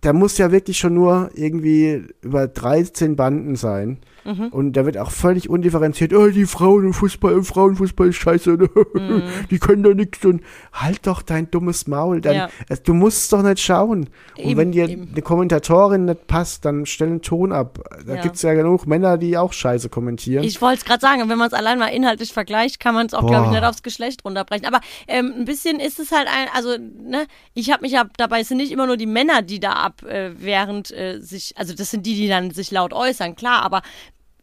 da 0.00 0.12
muss 0.12 0.38
ja 0.38 0.50
wirklich 0.50 0.78
schon 0.78 0.94
nur 0.94 1.30
irgendwie 1.34 2.02
über 2.20 2.48
13 2.48 3.14
Banden 3.14 3.54
sein. 3.54 3.98
Mhm. 4.24 4.48
Und 4.48 4.72
da 4.74 4.84
wird 4.84 4.98
auch 4.98 5.10
völlig 5.10 5.48
undifferenziert, 5.48 6.12
oh, 6.12 6.28
die 6.28 6.46
Frauen 6.46 6.84
im 6.86 6.92
Fußball, 6.94 7.32
im 7.32 7.44
Frauenfußball 7.44 8.08
ist 8.08 8.16
scheiße, 8.16 8.58
die 9.50 9.58
können 9.58 9.82
da 9.82 9.94
nichts 9.94 10.20
tun. 10.20 10.40
Halt 10.72 11.06
doch 11.06 11.22
dein 11.22 11.50
dummes 11.50 11.86
Maul. 11.86 12.20
Dann, 12.20 12.32
Mhm. 12.34 12.38
Ja. 12.38 12.48
es- 12.68 12.82
du 12.82 12.94
musst 12.94 13.32
doch 13.32 13.42
nicht 13.42 13.60
schauen. 13.60 14.08
Und 14.36 14.44
Eben, 14.44 14.56
wenn 14.58 14.72
dir 14.72 14.88
eben. 14.88 15.08
eine 15.12 15.22
Kommentatorin 15.22 16.04
nicht 16.04 16.26
passt, 16.26 16.64
dann 16.64 16.86
stell 16.86 17.08
einen 17.08 17.22
Ton 17.22 17.52
ab. 17.52 17.78
Da 18.06 18.16
Ja. 18.16 18.22
gibt's 18.22 18.42
ja 18.42 18.54
genug 18.54 18.86
Männer, 18.86 19.18
die 19.18 19.36
auch 19.36 19.52
scheiße 19.52 19.88
kommentieren. 19.88 20.44
Ich 20.44 20.60
wollte 20.60 20.78
es 20.78 20.84
gerade 20.84 21.00
sagen, 21.00 21.28
wenn 21.28 21.38
man 21.38 21.48
es 21.48 21.54
allein 21.54 21.78
mal 21.78 21.88
inhaltlich 21.88 22.32
vergleicht, 22.32 22.80
kann 22.80 22.94
man 22.94 23.06
es 23.06 23.14
auch, 23.14 23.26
glaube 23.26 23.46
ich, 23.46 23.52
nicht 23.52 23.64
aufs 23.64 23.82
Geschlecht 23.82 24.24
runterbrechen. 24.24 24.66
Aber 24.66 24.80
ähm, 25.08 25.32
ein 25.36 25.44
bisschen 25.44 25.80
ist 25.80 25.98
es 25.98 26.12
halt 26.12 26.26
ein, 26.28 26.48
also, 26.54 26.76
ne, 26.78 27.26
ich 27.54 27.70
habe 27.72 27.82
mich 27.82 27.92
ja 27.92 28.04
dabei, 28.16 28.40
es 28.40 28.48
sind 28.48 28.58
nicht 28.58 28.72
immer 28.72 28.86
nur 28.86 28.96
die 28.96 29.06
Männer, 29.06 29.42
die 29.42 29.60
da 29.60 29.72
abwehrend 29.72 30.90
äh, 30.90 31.18
sich, 31.20 31.54
also 31.56 31.74
das 31.74 31.90
sind 31.90 32.06
die, 32.06 32.14
die 32.14 32.28
dann 32.28 32.50
sich 32.50 32.70
laut 32.70 32.92
äußern, 32.92 33.36
klar, 33.36 33.62
aber 33.62 33.82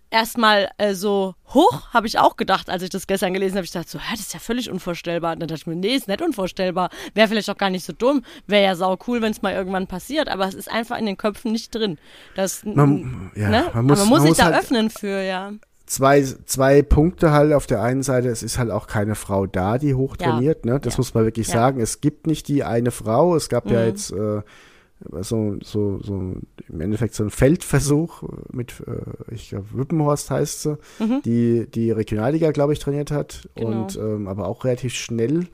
erstmal 0.10 0.70
äh, 0.78 0.94
so 0.94 1.36
hoch, 1.54 1.90
habe 1.94 2.08
ich 2.08 2.18
auch 2.20 2.36
gedacht, 2.38 2.70
als 2.70 2.84
ich 2.84 2.90
das 2.90 3.08
gestern 3.08 3.34
gelesen 3.34 3.56
habe. 3.58 3.66
Ich 3.66 3.72
dachte 3.72 3.90
so, 3.90 4.00
hä, 4.00 4.06
das 4.12 4.22
ist 4.22 4.34
ja 4.34 4.40
völlig 4.40 4.70
unvorstellbar. 4.70 5.34
Und 5.34 5.40
dann 5.42 5.48
dachte 5.48 5.62
ich 5.62 5.68
mir, 5.68 5.76
nee, 5.76 5.96
ist 5.96 6.08
nicht 6.08 6.22
unvorstellbar. 6.22 6.90
Wäre 7.14 7.28
vielleicht 7.28 7.50
auch 7.50 7.58
gar 7.58 7.70
nicht 7.70 7.86
so 7.86 7.94
dumm. 7.94 8.24
Wäre 8.48 8.64
ja 8.64 8.76
sau 8.76 8.98
cool, 9.08 9.22
wenn 9.22 9.32
es 9.32 9.42
mal 9.42 9.54
irgendwann 9.54 9.88
passiert. 9.88 10.30
Aber 10.30 10.46
es 10.48 10.54
ist 10.56 10.72
einfach 10.72 10.98
in 10.98 11.06
den 11.06 11.18
Köpfen 11.18 11.52
nicht 11.52 11.74
drin. 11.74 11.98
Das, 12.36 12.64
Man- 12.66 13.32
ja, 13.36 13.50
ne? 13.50 13.66
man 13.74 13.86
muss- 13.86 14.00
man 14.00 14.08
muss 14.10 14.20
man 14.20 14.22
sich 14.22 14.30
muss 14.30 14.38
da 14.38 14.46
halt- 14.46 14.56
öffnen 14.56 14.90
für, 14.90 15.22
ja. 15.22 15.52
zwei, 15.86 16.22
zwei 16.46 16.82
Punkte 16.82 17.32
halt 17.32 17.54
auf 17.54 17.66
der 17.66 17.82
einen 17.82 18.04
Seite, 18.04 18.28
es 18.28 18.44
ist 18.44 18.58
halt 18.58 18.72
auch 18.72 18.88
keine 18.88 19.16
Frau 19.16 19.46
da, 19.46 19.78
die 19.78 19.94
hoch 19.96 20.18
Ja. 20.20 20.38
ne? 20.40 20.80
Das 20.82 20.94
Ja. 20.94 20.98
muss 20.98 21.14
man 21.14 21.24
wirklich 21.24 21.48
Ja. 21.48 21.54
sagen. 21.54 21.80
Es 21.80 22.02
gibt 22.02 22.28
nicht 22.28 22.48
die 22.50 22.64
eine 22.66 22.92
Frau, 22.92 23.36
es 23.38 23.48
gab 23.48 23.70
ja 23.72 23.80
Mhm. 23.82 23.86
jetzt 23.88 24.12
äh, 24.12 24.42
so, 25.22 25.58
so, 25.64 26.00
so 26.02 26.14
im 26.70 26.82
Endeffekt 26.82 27.14
so 27.14 27.24
ein 27.24 27.30
Feldversuch 27.30 28.24
mit, 28.52 28.84
äh, 28.88 29.34
ich 29.34 29.50
glaube, 29.50 29.66
Wippenhorst 29.74 30.32
heißt 30.32 30.62
sie, 30.64 30.78
Mhm. 31.00 31.22
die 31.24 31.68
die 31.74 31.92
Regionalliga, 31.92 32.52
glaube 32.52 32.74
ich, 32.74 32.80
trainiert 32.80 33.12
hat 33.12 33.48
Genau. 33.56 33.84
und 33.84 33.96
ähm, 33.98 34.28
aber 34.28 34.48
auch 34.48 34.64
relativ 34.66 34.94
schnell 34.96 35.48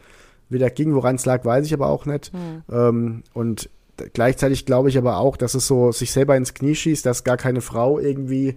wieder 0.50 0.70
ging. 0.70 0.94
Woran 0.96 1.16
es 1.16 1.26
lag, 1.26 1.44
weiß 1.46 1.66
ich 1.66 1.74
aber 1.74 1.88
auch 1.88 2.06
nicht. 2.06 2.32
Mhm. 2.34 2.64
Ähm, 2.72 3.24
und 3.34 3.70
gleichzeitig 4.14 4.66
glaube 4.66 4.90
ich 4.90 4.98
aber 4.98 5.18
auch, 5.18 5.38
dass 5.38 5.54
es 5.56 5.68
so 5.68 5.92
sich 5.92 6.12
selber 6.12 6.36
ins 6.38 6.54
Knie 6.54 6.76
schießt, 6.76 7.06
dass 7.06 7.24
gar 7.24 7.38
keine 7.38 7.62
Frau 7.62 8.00
irgendwie 8.00 8.56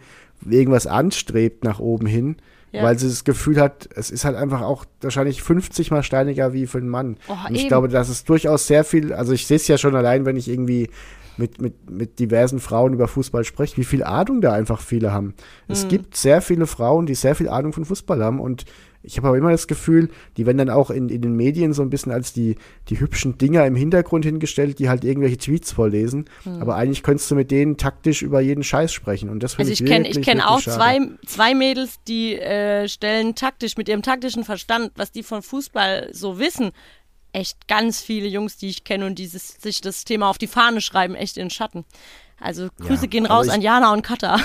irgendwas 0.48 0.86
anstrebt 0.86 1.64
nach 1.64 1.78
oben 1.80 2.06
hin, 2.06 2.36
Ja. 2.72 2.82
weil 2.82 2.98
sie 2.98 3.08
das 3.08 3.24
Gefühl 3.24 3.60
hat, 3.60 3.88
es 3.94 4.10
ist 4.10 4.24
halt 4.24 4.36
einfach 4.36 4.60
auch 4.60 4.84
wahrscheinlich 5.00 5.42
50 5.42 5.90
mal 5.90 6.02
steiniger 6.02 6.52
wie 6.52 6.66
für 6.66 6.78
einen 6.78 6.88
Mann. 6.88 7.16
Oh, 7.28 7.32
und 7.48 7.54
ich 7.54 7.60
eben. 7.62 7.68
glaube, 7.68 7.88
dass 7.88 8.08
es 8.08 8.24
durchaus 8.24 8.66
sehr 8.66 8.84
viel, 8.84 9.12
also 9.12 9.32
ich 9.32 9.46
sehe 9.46 9.56
es 9.56 9.66
ja 9.68 9.78
schon 9.78 9.94
allein, 9.96 10.26
wenn 10.26 10.36
ich 10.36 10.48
irgendwie 10.48 10.90
mit, 11.38 11.60
mit, 11.60 11.90
mit 11.90 12.18
diversen 12.18 12.58
Frauen 12.60 12.92
über 12.94 13.08
Fußball 13.08 13.44
spreche, 13.44 13.76
wie 13.76 13.84
viel 13.84 14.02
Ahnung 14.02 14.40
da 14.40 14.52
einfach 14.52 14.80
viele 14.80 15.12
haben. 15.12 15.34
Es 15.68 15.84
Mhm. 15.84 15.88
gibt 15.88 16.16
sehr 16.16 16.40
viele 16.42 16.66
Frauen, 16.66 17.06
die 17.06 17.14
sehr 17.14 17.34
viel 17.34 17.48
Ahnung 17.48 17.72
von 17.72 17.84
Fußball 17.84 18.22
haben 18.22 18.40
und 18.40 18.64
ich 19.06 19.16
habe 19.16 19.28
aber 19.28 19.38
immer 19.38 19.50
das 19.52 19.66
Gefühl, 19.68 20.10
die 20.36 20.44
werden 20.46 20.58
dann 20.58 20.68
auch 20.70 20.90
in, 20.90 21.08
in 21.08 21.22
den 21.22 21.34
Medien 21.36 21.72
so 21.72 21.82
ein 21.82 21.88
bisschen 21.90 22.12
als 22.12 22.32
die, 22.32 22.56
die 22.88 23.00
hübschen 23.00 23.38
Dinger 23.38 23.64
im 23.66 23.76
Hintergrund 23.76 24.24
hingestellt, 24.24 24.78
die 24.78 24.88
halt 24.88 25.04
irgendwelche 25.04 25.38
Tweets 25.38 25.72
vorlesen. 25.72 26.26
Aber 26.60 26.74
eigentlich 26.76 27.02
könntest 27.02 27.30
du 27.30 27.34
mit 27.36 27.50
denen 27.50 27.76
taktisch 27.76 28.22
über 28.22 28.40
jeden 28.40 28.64
Scheiß 28.64 28.92
sprechen. 28.92 29.30
Und 29.30 29.42
das 29.42 29.58
Also 29.58 29.70
ich 29.72 29.80
ich 29.80 29.86
kenne 29.86 30.08
ich 30.08 30.20
kenn 30.22 30.40
auch 30.40 30.60
schade. 30.60 30.76
zwei, 30.76 30.98
zwei 31.26 31.54
Mädels, 31.54 31.96
die 32.08 32.34
äh, 32.34 32.88
stellen 32.88 33.34
taktisch, 33.34 33.76
mit 33.76 33.88
ihrem 33.88 34.02
taktischen 34.02 34.44
Verstand, 34.44 34.90
was 34.96 35.12
die 35.12 35.22
von 35.22 35.42
Fußball 35.42 36.10
so 36.12 36.38
wissen, 36.38 36.72
echt 37.32 37.68
ganz 37.68 38.00
viele 38.00 38.26
Jungs, 38.26 38.56
die 38.56 38.68
ich 38.68 38.84
kenne 38.84 39.06
und 39.06 39.18
die 39.18 39.26
sich 39.26 39.80
das 39.80 40.04
Thema 40.04 40.28
auf 40.30 40.38
die 40.38 40.46
Fahne 40.46 40.80
schreiben, 40.80 41.14
echt 41.14 41.36
in 41.36 41.44
den 41.44 41.50
Schatten. 41.50 41.84
Also 42.40 42.68
Grüße 42.80 43.04
Ja, 43.04 43.08
gehen 43.08 43.26
raus 43.26 43.46
ich- 43.46 43.52
an 43.52 43.62
Jana 43.62 43.92
und 43.92 44.02
Katha. 44.02 44.38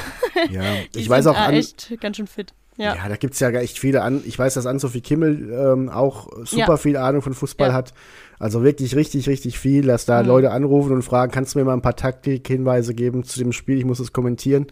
Ja, 0.49 0.63
ich 0.95 1.09
weiß 1.09 1.27
auch 1.27 1.35
an, 1.35 1.53
echt 1.53 1.93
ganz 1.99 2.17
schön 2.17 2.27
fit. 2.27 2.53
Ja. 2.81 2.95
Ja, 2.95 3.07
da 3.09 3.15
gibt's 3.15 3.39
ja 3.39 3.49
echt 3.51 3.77
viele 3.79 4.01
an. 4.01 4.21
Ich 4.25 4.37
weiß, 4.39 4.55
dass 4.55 4.65
Ann-Sophie 4.65 5.01
Kimmel 5.01 5.51
ähm, 5.53 5.89
auch 5.89 6.29
super 6.45 6.71
Ja. 6.73 6.77
viel 6.77 6.97
Ahnung 6.97 7.21
von 7.21 7.33
Fußball 7.33 7.69
Ja. 7.69 7.73
hat. 7.73 7.93
Also 8.39 8.63
wirklich 8.63 8.95
richtig, 8.95 9.29
richtig 9.29 9.59
viel, 9.59 9.85
dass 9.85 10.05
da 10.05 10.21
Mhm. 10.21 10.27
Leute 10.27 10.51
anrufen 10.51 10.91
und 10.93 11.03
fragen, 11.03 11.31
kannst 11.31 11.53
du 11.53 11.59
mir 11.59 11.65
mal 11.65 11.73
ein 11.73 11.83
paar 11.83 11.95
Taktikhinweise 11.95 12.93
geben 12.95 13.23
zu 13.23 13.37
dem 13.39 13.51
Spiel? 13.51 13.77
Ich 13.77 13.85
muss 13.85 13.99
es 13.99 14.13
kommentieren. 14.13 14.65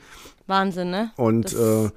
Wahnsinn, 0.48 0.90
ne? 0.90 1.12
Und 1.18 1.54
Das- 1.54 1.86
äh, 1.86 1.90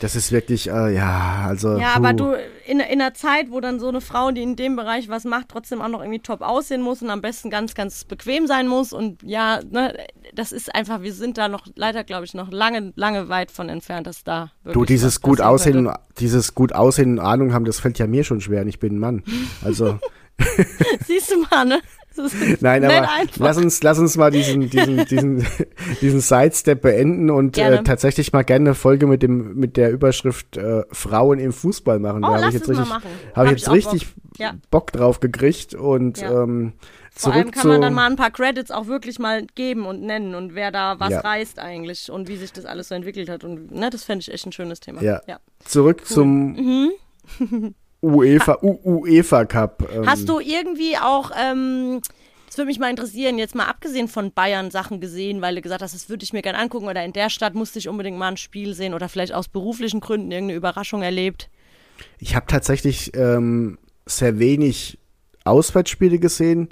das 0.00 0.14
ist 0.14 0.30
wirklich, 0.30 0.68
äh, 0.68 0.94
ja, 0.94 1.44
also. 1.46 1.76
Ja, 1.76 1.92
puh. 1.92 1.96
aber 1.96 2.12
du, 2.12 2.32
in, 2.66 2.80
in 2.80 3.00
einer 3.00 3.14
Zeit, 3.14 3.50
wo 3.50 3.60
dann 3.60 3.80
so 3.80 3.88
eine 3.88 4.00
Frau, 4.00 4.30
die 4.30 4.42
in 4.42 4.54
dem 4.54 4.76
Bereich 4.76 5.08
was 5.08 5.24
macht, 5.24 5.48
trotzdem 5.48 5.80
auch 5.82 5.88
noch 5.88 6.00
irgendwie 6.00 6.20
top 6.20 6.40
aussehen 6.40 6.82
muss 6.82 7.02
und 7.02 7.10
am 7.10 7.20
besten 7.20 7.50
ganz, 7.50 7.74
ganz 7.74 8.04
bequem 8.04 8.46
sein 8.46 8.68
muss 8.68 8.92
und 8.92 9.22
ja, 9.22 9.60
ne, 9.70 9.94
das 10.34 10.52
ist 10.52 10.74
einfach, 10.74 11.02
wir 11.02 11.12
sind 11.12 11.38
da 11.38 11.48
noch 11.48 11.66
leider, 11.74 12.04
glaube 12.04 12.24
ich, 12.24 12.34
noch 12.34 12.50
lange, 12.52 12.92
lange 12.94 13.28
weit 13.28 13.50
von 13.50 13.68
entfernt, 13.68 14.06
dass 14.06 14.22
da 14.22 14.52
wirklich 14.62 14.74
Du, 14.74 14.84
dieses 14.84 15.20
gut 15.20 15.40
aussehen, 15.40 15.86
könnte. 15.86 16.00
dieses 16.18 16.54
gut 16.54 16.74
aussehen 16.74 17.18
und 17.18 17.24
Ahnung 17.24 17.52
haben, 17.52 17.64
das 17.64 17.80
fällt 17.80 17.98
ja 17.98 18.06
mir 18.06 18.24
schon 18.24 18.40
schwer 18.40 18.62
und 18.62 18.68
ich 18.68 18.78
bin 18.78 18.96
ein 18.96 18.98
Mann. 18.98 19.24
Also, 19.64 19.98
Siehst 21.06 21.32
du 21.32 21.40
mal, 21.50 21.64
ne? 21.64 21.80
Nein, 22.60 22.84
aber 22.84 23.06
lass 23.36 23.56
uns, 23.56 23.82
lass 23.82 23.98
uns 23.98 24.16
mal 24.16 24.30
diesen, 24.30 24.68
diesen, 24.70 25.04
diesen, 25.10 25.46
diesen 26.00 26.20
Sidestep 26.20 26.80
beenden 26.82 27.30
und 27.30 27.56
äh, 27.58 27.82
tatsächlich 27.82 28.32
mal 28.32 28.42
gerne 28.42 28.70
eine 28.70 28.74
Folge 28.74 29.06
mit 29.06 29.22
dem, 29.22 29.54
mit 29.56 29.76
der 29.76 29.90
Überschrift 29.90 30.56
äh, 30.56 30.84
Frauen 30.90 31.38
im 31.38 31.52
Fußball 31.52 31.98
machen. 31.98 32.24
Oh, 32.24 32.28
da 32.28 32.36
habe 32.38 32.48
ich 32.48 32.54
jetzt 32.54 32.68
richtig, 32.68 32.88
Hab 33.34 33.44
ich 33.46 33.50
jetzt 33.52 33.70
richtig 33.70 34.14
Bock. 34.14 34.38
Ja. 34.38 34.54
Bock 34.70 34.92
drauf 34.92 35.20
gekriegt 35.20 35.74
und 35.74 36.18
Ja. 36.20 36.42
ähm, 36.44 36.74
Vor 37.14 37.32
allem 37.32 37.50
kann 37.50 37.66
man 37.68 37.80
dann 37.80 37.94
mal 37.94 38.06
ein 38.08 38.16
paar 38.16 38.30
Credits 38.30 38.70
auch 38.70 38.86
wirklich 38.86 39.18
mal 39.18 39.44
geben 39.54 39.86
und 39.86 40.02
nennen 40.02 40.34
und 40.34 40.54
wer 40.54 40.70
da 40.70 41.00
was 41.00 41.10
Ja. 41.10 41.20
reißt 41.20 41.58
eigentlich 41.58 42.10
und 42.10 42.28
wie 42.28 42.36
sich 42.36 42.52
das 42.52 42.64
alles 42.64 42.88
so 42.88 42.94
entwickelt 42.94 43.28
hat. 43.28 43.42
Und 43.44 43.72
ne, 43.72 43.90
das 43.90 44.04
fände 44.04 44.22
ich 44.22 44.32
echt 44.32 44.46
ein 44.46 44.52
schönes 44.52 44.80
Thema. 44.80 45.02
Ja. 45.02 45.20
ja. 45.26 45.38
zurück 45.64 46.06
zum 46.06 46.92
UEFA, 48.02 48.58
U 48.62 48.78
UEFA 48.84 49.44
Cup. 49.44 49.88
Ähm, 49.92 50.02
Mhm. 50.02 50.06
Hast 50.06 50.28
du 50.28 50.40
irgendwie 50.40 50.96
auch, 50.96 51.30
ähm, 51.38 52.00
das 52.46 52.56
würde 52.56 52.68
mich 52.68 52.78
mal 52.78 52.90
interessieren, 52.90 53.38
jetzt 53.38 53.54
mal 53.54 53.66
abgesehen 53.66 54.08
von 54.08 54.32
Bayern 54.32 54.70
Sachen 54.70 55.00
gesehen, 55.00 55.42
weil 55.42 55.56
du 55.56 55.62
gesagt 55.62 55.82
hast, 55.82 55.94
das 55.94 56.08
würde 56.08 56.24
ich 56.24 56.32
mir 56.32 56.42
gerne 56.42 56.58
angucken 56.58 56.86
oder 56.86 57.04
in 57.04 57.12
der 57.12 57.30
Stadt 57.30 57.54
musste 57.54 57.78
ich 57.78 57.88
unbedingt 57.88 58.18
mal 58.18 58.28
ein 58.28 58.36
Spiel 58.36 58.74
sehen 58.74 58.94
oder 58.94 59.08
vielleicht 59.08 59.34
aus 59.34 59.48
beruflichen 59.48 60.00
Gründen 60.00 60.30
irgendeine 60.30 60.56
Überraschung 60.56 61.02
erlebt. 61.02 61.50
Ich 62.18 62.36
habe 62.36 62.46
tatsächlich 62.46 63.12
ähm, 63.16 63.78
sehr 64.06 64.38
wenig 64.38 64.98
Auswärtsspiele 65.44 66.18
gesehen, 66.18 66.68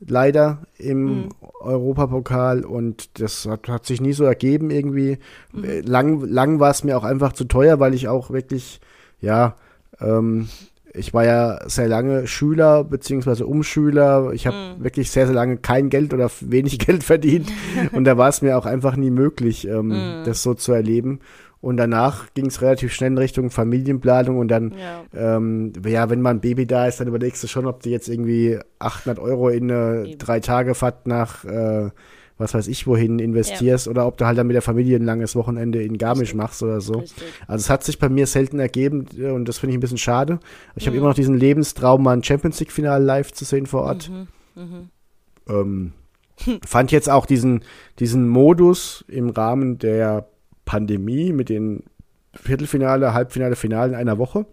leider 0.00 0.62
im 0.78 1.30
Europapokal 1.60 2.64
und 2.64 3.20
das 3.20 3.46
hat, 3.46 3.68
hat 3.68 3.86
sich 3.86 4.00
nie 4.00 4.12
so 4.12 4.24
ergeben 4.24 4.70
irgendwie. 4.70 5.18
Äh, 5.62 5.80
Lang, 5.80 6.20
lang 6.22 6.60
war 6.60 6.70
es 6.70 6.84
mir 6.84 6.96
auch 6.96 7.04
einfach 7.04 7.32
zu 7.32 7.44
teuer, 7.44 7.80
weil 7.80 7.94
ich 7.94 8.08
auch 8.08 8.30
wirklich, 8.30 8.80
ja, 9.20 9.56
ähm, 10.00 10.48
ich 10.92 11.14
war 11.14 11.24
ja 11.24 11.60
sehr 11.68 11.86
lange 11.86 12.26
Schüler 12.26 12.82
beziehungsweise 12.82 13.46
Umschüler. 13.46 14.32
Ich 14.32 14.46
habe 14.48 14.74
wirklich 14.80 15.10
sehr, 15.12 15.26
sehr 15.26 15.34
lange 15.36 15.56
kein 15.58 15.88
Geld 15.88 16.12
oder 16.12 16.28
wenig 16.40 16.78
Geld 16.84 17.04
verdient. 17.04 17.48
Und 17.92 18.04
da 18.04 18.18
war 18.18 18.28
es 18.28 18.42
mir 18.42 18.58
auch 18.58 18.66
einfach 18.66 18.96
nie 18.96 19.10
möglich, 19.10 19.68
ähm, 19.68 19.94
das 20.24 20.42
so 20.42 20.54
zu 20.54 20.72
erleben. 20.72 21.20
Und 21.60 21.76
danach 21.76 22.32
ging 22.34 22.46
es 22.46 22.62
relativ 22.62 22.92
schnell 22.92 23.10
in 23.12 23.18
Richtung 23.18 23.50
Familienplanung 23.50 24.38
und 24.38 24.48
dann, 24.48 24.72
Ja. 25.12 25.36
ähm, 25.36 25.74
ja, 25.86 26.08
wenn 26.10 26.22
mal 26.22 26.30
ein 26.30 26.40
Baby 26.40 26.66
da 26.66 26.86
ist, 26.86 27.00
dann 27.00 27.06
überlegst 27.08 27.42
du 27.44 27.48
schon, 27.48 27.66
ob 27.66 27.82
du 27.82 27.90
jetzt 27.90 28.08
irgendwie 28.08 28.58
800 28.78 29.18
Euro 29.18 29.50
in 29.50 29.70
eine 29.70 30.06
Eben. 30.08 30.18
Drei-Tage-Fahrt 30.18 31.06
nach, 31.06 31.44
äh, 31.44 31.90
was 32.40 32.54
weiß 32.54 32.66
ich, 32.68 32.86
wohin 32.86 33.18
investierst 33.18 33.86
oder 33.86 34.06
ob 34.06 34.16
du 34.16 34.26
halt 34.26 34.38
dann 34.38 34.46
mit 34.46 34.54
der 34.54 34.62
Familie 34.62 34.96
ein 34.96 35.04
langes 35.04 35.36
Wochenende 35.36 35.82
in 35.82 35.98
Garmisch 35.98 36.34
machst 36.34 36.62
oder 36.62 36.80
so. 36.80 37.00
Richtig. 37.00 37.24
Also 37.46 37.62
es 37.62 37.70
hat 37.70 37.84
sich 37.84 37.98
bei 37.98 38.08
mir 38.08 38.26
selten 38.26 38.58
ergeben 38.58 39.06
äh, 39.18 39.30
und 39.30 39.46
das 39.46 39.58
finde 39.58 39.72
ich 39.72 39.78
ein 39.78 39.80
bisschen 39.80 39.98
schade. 39.98 40.40
Ich 40.74 40.86
habe 40.86 40.96
immer 40.96 41.08
noch 41.08 41.14
diesen 41.14 41.36
Lebenstraum, 41.36 42.02
mal 42.02 42.16
ein 42.16 42.24
Champions 42.24 42.58
League-Finale 42.58 43.04
live 43.04 43.32
zu 43.32 43.44
sehen 43.44 43.66
vor 43.66 43.82
Ort. 43.82 44.10
Ähm, 45.48 45.92
fand 46.66 46.92
jetzt 46.92 47.10
auch 47.10 47.26
diesen, 47.26 47.62
diesen 47.98 48.28
Modus 48.28 49.04
im 49.08 49.30
Rahmen 49.30 49.78
der 49.78 50.26
Pandemie 50.64 51.32
mit 51.32 51.48
den 51.48 51.84
Viertelfinale, 52.34 53.12
Halbfinale, 53.12 53.56
Finale 53.56 53.92
in 53.92 53.98
einer 53.98 54.18
Woche. 54.18 54.46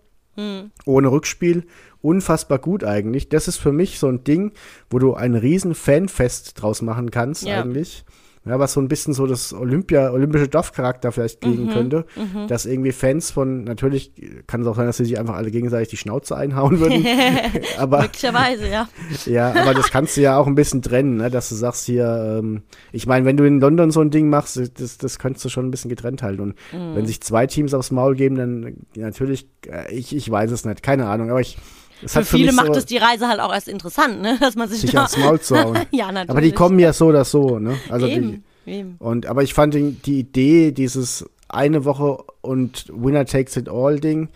Ohne 0.86 1.12
Rückspiel. 1.12 1.64
Unfassbar 2.02 2.60
gut 2.60 2.84
eigentlich. 2.84 3.30
Das 3.30 3.48
ist 3.48 3.58
für 3.58 3.72
mich 3.72 4.00
so 4.00 4.08
ein 4.08 4.24
Ding, 4.24 4.52
wo 4.90 5.00
du 5.00 5.16
ein 5.16 5.36
riesen 5.36 5.74
Fanfest 5.76 6.62
draus 6.62 6.82
machen 6.82 7.12
kannst 7.12 7.44
Ja. 7.44 7.62
eigentlich. 7.64 8.06
Ja, 8.48 8.60
was 8.60 8.74
so 8.74 8.80
ein 8.82 8.88
bisschen 8.88 9.14
so 9.14 9.28
das 9.28 9.54
Olympia, 9.54 10.12
olympische 10.12 10.48
Dorfcharakter 10.48 11.12
vielleicht 11.12 11.42
kriegen 11.42 11.66
Mhm, 11.66 11.70
könnte. 11.70 12.06
Dass 12.48 12.66
irgendwie 12.66 12.92
Fans 12.92 13.32
von, 13.32 13.64
natürlich 13.64 14.14
kann 14.48 14.62
es 14.62 14.68
auch 14.68 14.76
sein, 14.76 14.86
dass 14.86 14.98
sie 14.98 15.06
sich 15.06 15.20
einfach 15.20 15.36
alle 15.36 15.52
gegenseitig 15.52 15.90
die 15.90 15.98
Schnauze 15.98 16.36
einhauen 16.38 16.80
würden. 16.80 17.06
aber 17.78 18.02
Möglicherweise, 18.04 18.68
ja. 18.70 18.88
ja, 19.26 19.52
aber 19.54 19.74
das 19.74 19.90
kannst 19.92 20.18
du 20.18 20.22
ja 20.22 20.38
auch 20.38 20.48
ein 20.48 20.56
bisschen 20.56 20.82
trennen, 20.82 21.18
ne? 21.18 21.30
dass 21.30 21.50
du 21.50 21.56
sagst 21.56 21.86
hier, 21.86 22.38
ähm, 22.40 22.64
ich 22.92 23.06
meine, 23.08 23.26
wenn 23.26 23.38
du 23.38 23.44
in 23.44 23.60
London 23.60 23.92
so 23.92 24.02
ein 24.02 24.10
Ding 24.12 24.30
machst, 24.30 24.58
das, 24.80 24.98
das 24.98 25.20
könntest 25.20 25.46
du 25.46 25.50
schon 25.50 25.66
ein 25.68 25.72
bisschen 25.72 25.90
getrennt 25.90 26.24
halten. 26.24 26.42
Und 26.42 26.56
Mhm. 26.74 26.96
wenn 26.96 27.06
sich 27.06 27.22
zwei 27.22 27.48
Teams 27.48 27.74
aufs 27.74 27.92
Maul 27.92 28.16
geben, 28.16 28.36
dann 28.36 28.76
natürlich, 28.96 29.48
äh, 29.68 29.94
ich, 29.94 30.16
ich 30.16 30.30
weiß 30.30 30.52
es 30.52 30.66
nicht, 30.66 30.84
keine 30.84 31.08
Ahnung, 31.08 31.30
aber 31.30 31.42
ich, 31.42 31.58
es 32.04 32.14
Für 32.14 32.24
viele 32.24 32.52
macht 32.54 32.68
so, 32.68 32.74
es 32.74 32.86
die 32.86 32.98
Reise 32.98 33.28
halt 33.28 33.40
auch 33.40 33.54
erst 33.54 33.68
interessant, 33.68 34.22
ne? 34.22 34.38
Dass 34.42 34.56
man 34.56 34.70
sich, 34.70 34.82
sich 34.82 34.92
da 34.92 35.06
aufs 35.06 35.18
Maul 35.18 35.40
zu 35.40 35.58
hauen. 35.58 35.78
ja, 35.92 36.12
natürlich. 36.12 36.30
aber 36.30 36.42
die 36.42 36.52
kommen 36.52 36.80
ja 36.80 36.94
so 36.94 37.08
oder 37.08 37.26
so, 37.26 37.60
ne? 37.60 37.78
Also 37.90 38.08
die, 38.08 38.14
eben, 38.14 38.44
eben. 38.66 38.96
und, 39.00 39.26
aber 39.26 39.44
ich 39.44 39.54
fand 39.54 39.74
die, 39.74 39.92
die 39.92 40.20
Idee, 40.20 40.72
dieses 40.72 41.26
eine 41.50 41.86
Woche 41.86 42.24
und 42.42 42.86
Winner 42.94 43.26
takes 43.26 43.56
it 43.58 43.70
all 43.70 44.00
Ding, 44.00 44.30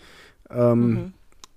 ähm, 0.50 1.12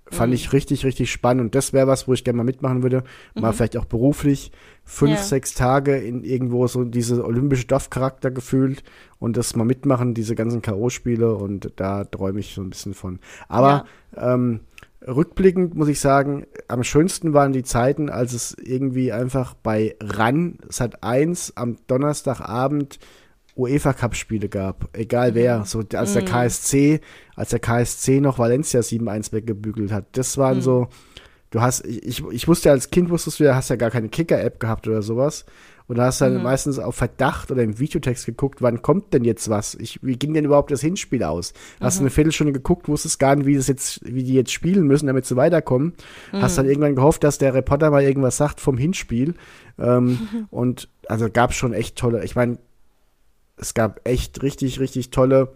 fand 0.08 0.32
ich 0.34 0.52
richtig, 0.52 0.84
richtig 0.84 1.10
spannend. 1.10 1.42
Und 1.42 1.54
das 1.54 1.72
wäre 1.72 1.86
was, 1.86 2.06
wo 2.06 2.12
ich 2.12 2.24
gerne 2.24 2.36
mal 2.36 2.44
mitmachen 2.44 2.82
würde. 2.82 3.02
Mal 3.34 3.52
vielleicht 3.52 3.76
auch 3.76 3.86
beruflich. 3.86 4.52
Fünf, 4.84 5.16
Ja. 5.16 5.22
sechs 5.22 5.54
Tage 5.54 5.96
in 5.96 6.22
irgendwo 6.22 6.66
so 6.68 6.84
diese 6.84 7.24
olympische 7.24 7.66
Dorfcharakter 7.66 8.30
gefühlt 8.30 8.84
und 9.18 9.36
das 9.36 9.56
mal 9.56 9.64
mitmachen, 9.64 10.14
diese 10.14 10.36
ganzen 10.36 10.62
K.O.-Spiele. 10.62 11.32
Und 11.32 11.72
da 11.76 12.04
träume 12.04 12.38
ich 12.38 12.54
so 12.54 12.62
ein 12.62 12.70
bisschen 12.70 12.94
von. 12.94 13.18
Aber 13.48 13.84
ähm, 14.16 14.60
rückblickend 15.06 15.74
muss 15.74 15.88
ich 15.88 16.00
sagen, 16.00 16.46
am 16.68 16.82
schönsten 16.82 17.32
waren 17.32 17.52
die 17.52 17.62
Zeiten, 17.62 18.10
als 18.10 18.32
es 18.32 18.56
irgendwie 18.60 19.12
einfach 19.12 19.54
bei 19.54 19.96
RAN 20.00 20.58
Sat 20.68 21.02
1 21.02 21.56
am 21.56 21.76
Donnerstagabend 21.86 22.98
UEFA 23.56 23.94
Cup 23.94 24.14
Spiele 24.14 24.48
gab, 24.48 24.90
egal 24.92 25.34
wer, 25.34 25.64
so 25.64 25.82
als 25.94 26.12
der 26.12 26.24
KSC, 26.24 27.00
als 27.34 27.50
der 27.50 27.58
KSC 27.58 28.20
noch 28.20 28.38
Valencia 28.38 28.80
7-1 28.80 29.32
weggebügelt 29.32 29.92
hat. 29.92 30.04
Das 30.12 30.36
waren 30.36 30.60
so, 30.60 30.88
du 31.50 31.62
hast, 31.62 31.86
ich, 31.86 32.22
ich 32.30 32.48
wusste 32.48 32.68
ja 32.68 32.74
als 32.74 32.90
Kind, 32.90 33.08
wusstest 33.08 33.40
du 33.40 33.44
ja, 33.44 33.54
hast 33.54 33.70
ja 33.70 33.76
gar 33.76 33.90
keine 33.90 34.10
Kicker-App 34.10 34.60
gehabt 34.60 34.86
oder 34.86 35.00
sowas. 35.00 35.46
Und 35.88 35.98
da 35.98 36.06
hast 36.06 36.20
du 36.20 36.24
dann 36.24 36.42
meistens 36.42 36.78
auf 36.80 36.96
Verdacht 36.96 37.50
oder 37.52 37.62
im 37.62 37.78
Videotext 37.78 38.26
geguckt, 38.26 38.60
wann 38.60 38.82
kommt 38.82 39.14
denn 39.14 39.24
jetzt 39.24 39.48
was? 39.48 39.76
Ich, 39.76 40.02
wie 40.02 40.16
ging 40.16 40.34
denn 40.34 40.44
überhaupt 40.44 40.72
das 40.72 40.80
Hinspiel 40.80 41.22
aus? 41.22 41.52
Hast 41.80 41.98
du 41.98 42.02
eine 42.02 42.10
Viertelstunde 42.10 42.52
geguckt, 42.52 42.88
wusstest 42.88 43.20
gar 43.20 43.36
nicht, 43.36 43.46
wie 43.46 43.56
das 43.56 43.68
jetzt, 43.68 44.00
wie 44.04 44.24
die 44.24 44.34
jetzt 44.34 44.50
spielen 44.50 44.86
müssen, 44.86 45.06
damit 45.06 45.26
sie 45.26 45.36
weiterkommen. 45.36 45.94
Hast 46.32 46.58
dann 46.58 46.66
irgendwann 46.66 46.96
gehofft, 46.96 47.22
dass 47.22 47.38
der 47.38 47.54
Reporter 47.54 47.90
mal 47.90 48.02
irgendwas 48.02 48.36
sagt 48.36 48.60
vom 48.60 48.76
Hinspiel. 48.76 49.34
Ähm, 49.78 50.18
und 50.50 50.88
also 51.08 51.30
gab 51.30 51.52
schon 51.54 51.72
echt 51.72 51.96
tolle, 51.96 52.24
ich 52.24 52.34
meine, 52.34 52.58
es 53.56 53.74
gab 53.74 54.00
echt 54.06 54.42
richtig, 54.42 54.80
richtig 54.80 55.10
tolle, 55.10 55.52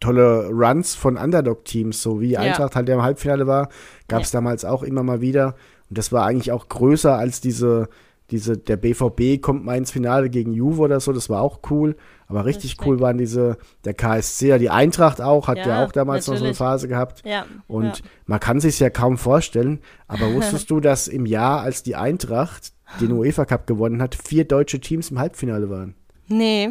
tolle 0.00 0.48
Runs 0.50 0.94
von 0.94 1.16
Underdog-Teams, 1.16 2.00
so 2.00 2.20
wie 2.20 2.32
Ja. 2.32 2.40
Eintracht 2.40 2.76
halt 2.76 2.88
der 2.88 2.96
im 2.96 3.02
Halbfinale 3.02 3.46
war, 3.46 3.68
gab 4.08 4.22
es 4.22 4.30
damals 4.30 4.64
auch 4.64 4.82
immer 4.82 5.02
mal 5.02 5.20
wieder. 5.20 5.56
Und 5.88 5.98
das 5.98 6.12
war 6.12 6.24
eigentlich 6.24 6.52
auch 6.52 6.68
größer 6.68 7.14
als 7.16 7.40
diese, 7.40 7.88
diese, 8.32 8.56
der 8.56 8.76
BVB 8.76 9.40
kommt 9.40 9.64
mal 9.64 9.76
ins 9.76 9.92
Finale 9.92 10.30
gegen 10.30 10.52
Juve 10.52 10.80
oder 10.80 10.98
so, 11.00 11.12
das 11.12 11.28
war 11.30 11.42
auch 11.42 11.60
cool. 11.70 11.96
Aber 12.26 12.46
richtig 12.46 12.78
cool 12.86 12.98
waren 12.98 13.18
diese, 13.18 13.58
der 13.84 13.92
KSC, 13.92 14.48
ja, 14.48 14.58
die 14.58 14.70
Eintracht 14.70 15.20
auch, 15.20 15.48
hat 15.48 15.58
ja, 15.58 15.68
Ja, 15.68 15.84
auch 15.84 15.92
damals 15.92 16.26
noch 16.26 16.34
so 16.34 16.38
eine 16.38 16.40
natürlich. 16.52 16.56
Phase 16.58 16.88
gehabt. 16.88 17.22
Ja. 17.26 17.44
Und 17.68 17.98
ja. 17.98 18.04
man 18.24 18.40
kann 18.40 18.58
sich 18.58 18.80
ja 18.80 18.88
kaum 18.88 19.18
vorstellen, 19.18 19.80
aber 20.08 20.32
wusstest 20.34 20.70
du, 20.70 20.80
dass 20.80 21.08
im 21.08 21.26
Jahr, 21.26 21.60
als 21.60 21.82
die 21.82 21.94
Eintracht 21.94 22.72
den 23.00 23.12
UEFA 23.12 23.44
Cup 23.44 23.66
gewonnen 23.66 24.00
hat, 24.00 24.14
vier 24.14 24.44
deutsche 24.46 24.80
Teams 24.80 25.10
im 25.10 25.18
Halbfinale 25.18 25.68
waren? 25.68 25.94
Nee, 26.28 26.70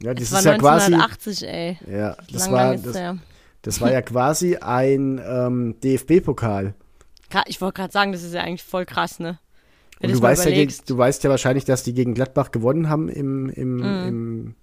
Ja, 0.00 0.14
das 0.14 0.30
das 0.30 0.38
ist 0.40 0.44
war 0.46 0.52
ja 0.52 0.58
quasi. 0.58 0.94
1980, 0.94 1.48
ey. 1.48 1.78
Ja, 1.90 2.16
das 2.32 2.44
lang, 2.46 2.52
war, 2.52 2.66
lang 2.72 2.82
das, 2.84 2.92
der. 2.92 3.18
das 3.62 3.80
war 3.80 3.92
ja 3.92 4.02
quasi 4.02 4.56
ein 4.56 5.20
ähm, 5.26 5.74
DFB-Pokal. 5.82 6.74
Ich 7.46 7.60
wollte 7.60 7.80
gerade 7.80 7.92
sagen, 7.92 8.12
das 8.12 8.22
ist 8.22 8.32
ja 8.34 8.42
eigentlich 8.42 8.62
voll 8.62 8.86
krass, 8.86 9.18
ne? 9.18 9.40
Und 10.02 10.12
du 10.12 10.20
weißt, 10.20 10.46
ja, 10.46 10.66
du 10.86 10.98
weißt 10.98 11.24
ja 11.24 11.30
wahrscheinlich, 11.30 11.64
dass 11.64 11.82
die 11.82 11.94
gegen 11.94 12.14
Gladbach 12.14 12.50
gewonnen 12.50 12.88
haben 12.88 13.08
im, 13.08 13.48
im, 13.50 13.76
Mhm. 13.76 14.08
im, 14.08 14.54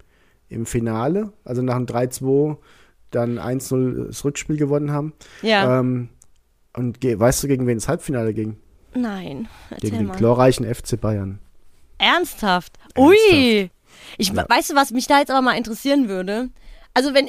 im 0.49 0.65
Finale. 0.65 1.33
Also 1.43 1.61
nach 1.61 1.75
dem 1.75 1.85
3-2 1.87 2.57
dann 3.11 3.39
1-0 3.39 4.07
das 4.07 4.23
Rückspiel 4.25 4.57
gewonnen 4.57 4.91
haben. 4.91 5.13
ja. 5.41 5.79
Ähm, 5.79 6.09
und 6.75 7.03
weißt 7.03 7.43
du, 7.43 7.47
gegen 7.47 7.67
wen 7.67 7.77
das 7.77 7.87
Halbfinale 7.87 8.33
ging? 8.33 8.57
Nein, 8.95 9.47
Gegen 9.79 9.97
den 9.99 10.07
mal. 10.07 10.17
glorreichen 10.17 10.65
FC 10.65 10.99
Bayern. 10.99 11.37
Ernsthaft? 11.99 12.77
Ui! 12.97 13.69
Ich, 14.17 14.35
Weißt 14.35 14.71
du, 14.71 14.75
was 14.75 14.91
mich 14.91 15.05
da 15.07 15.19
jetzt 15.19 15.29
aber 15.29 15.41
mal 15.41 15.55
interessieren 15.57 16.09
würde? 16.09 16.49
Also 16.95 17.13
wenn, 17.13 17.27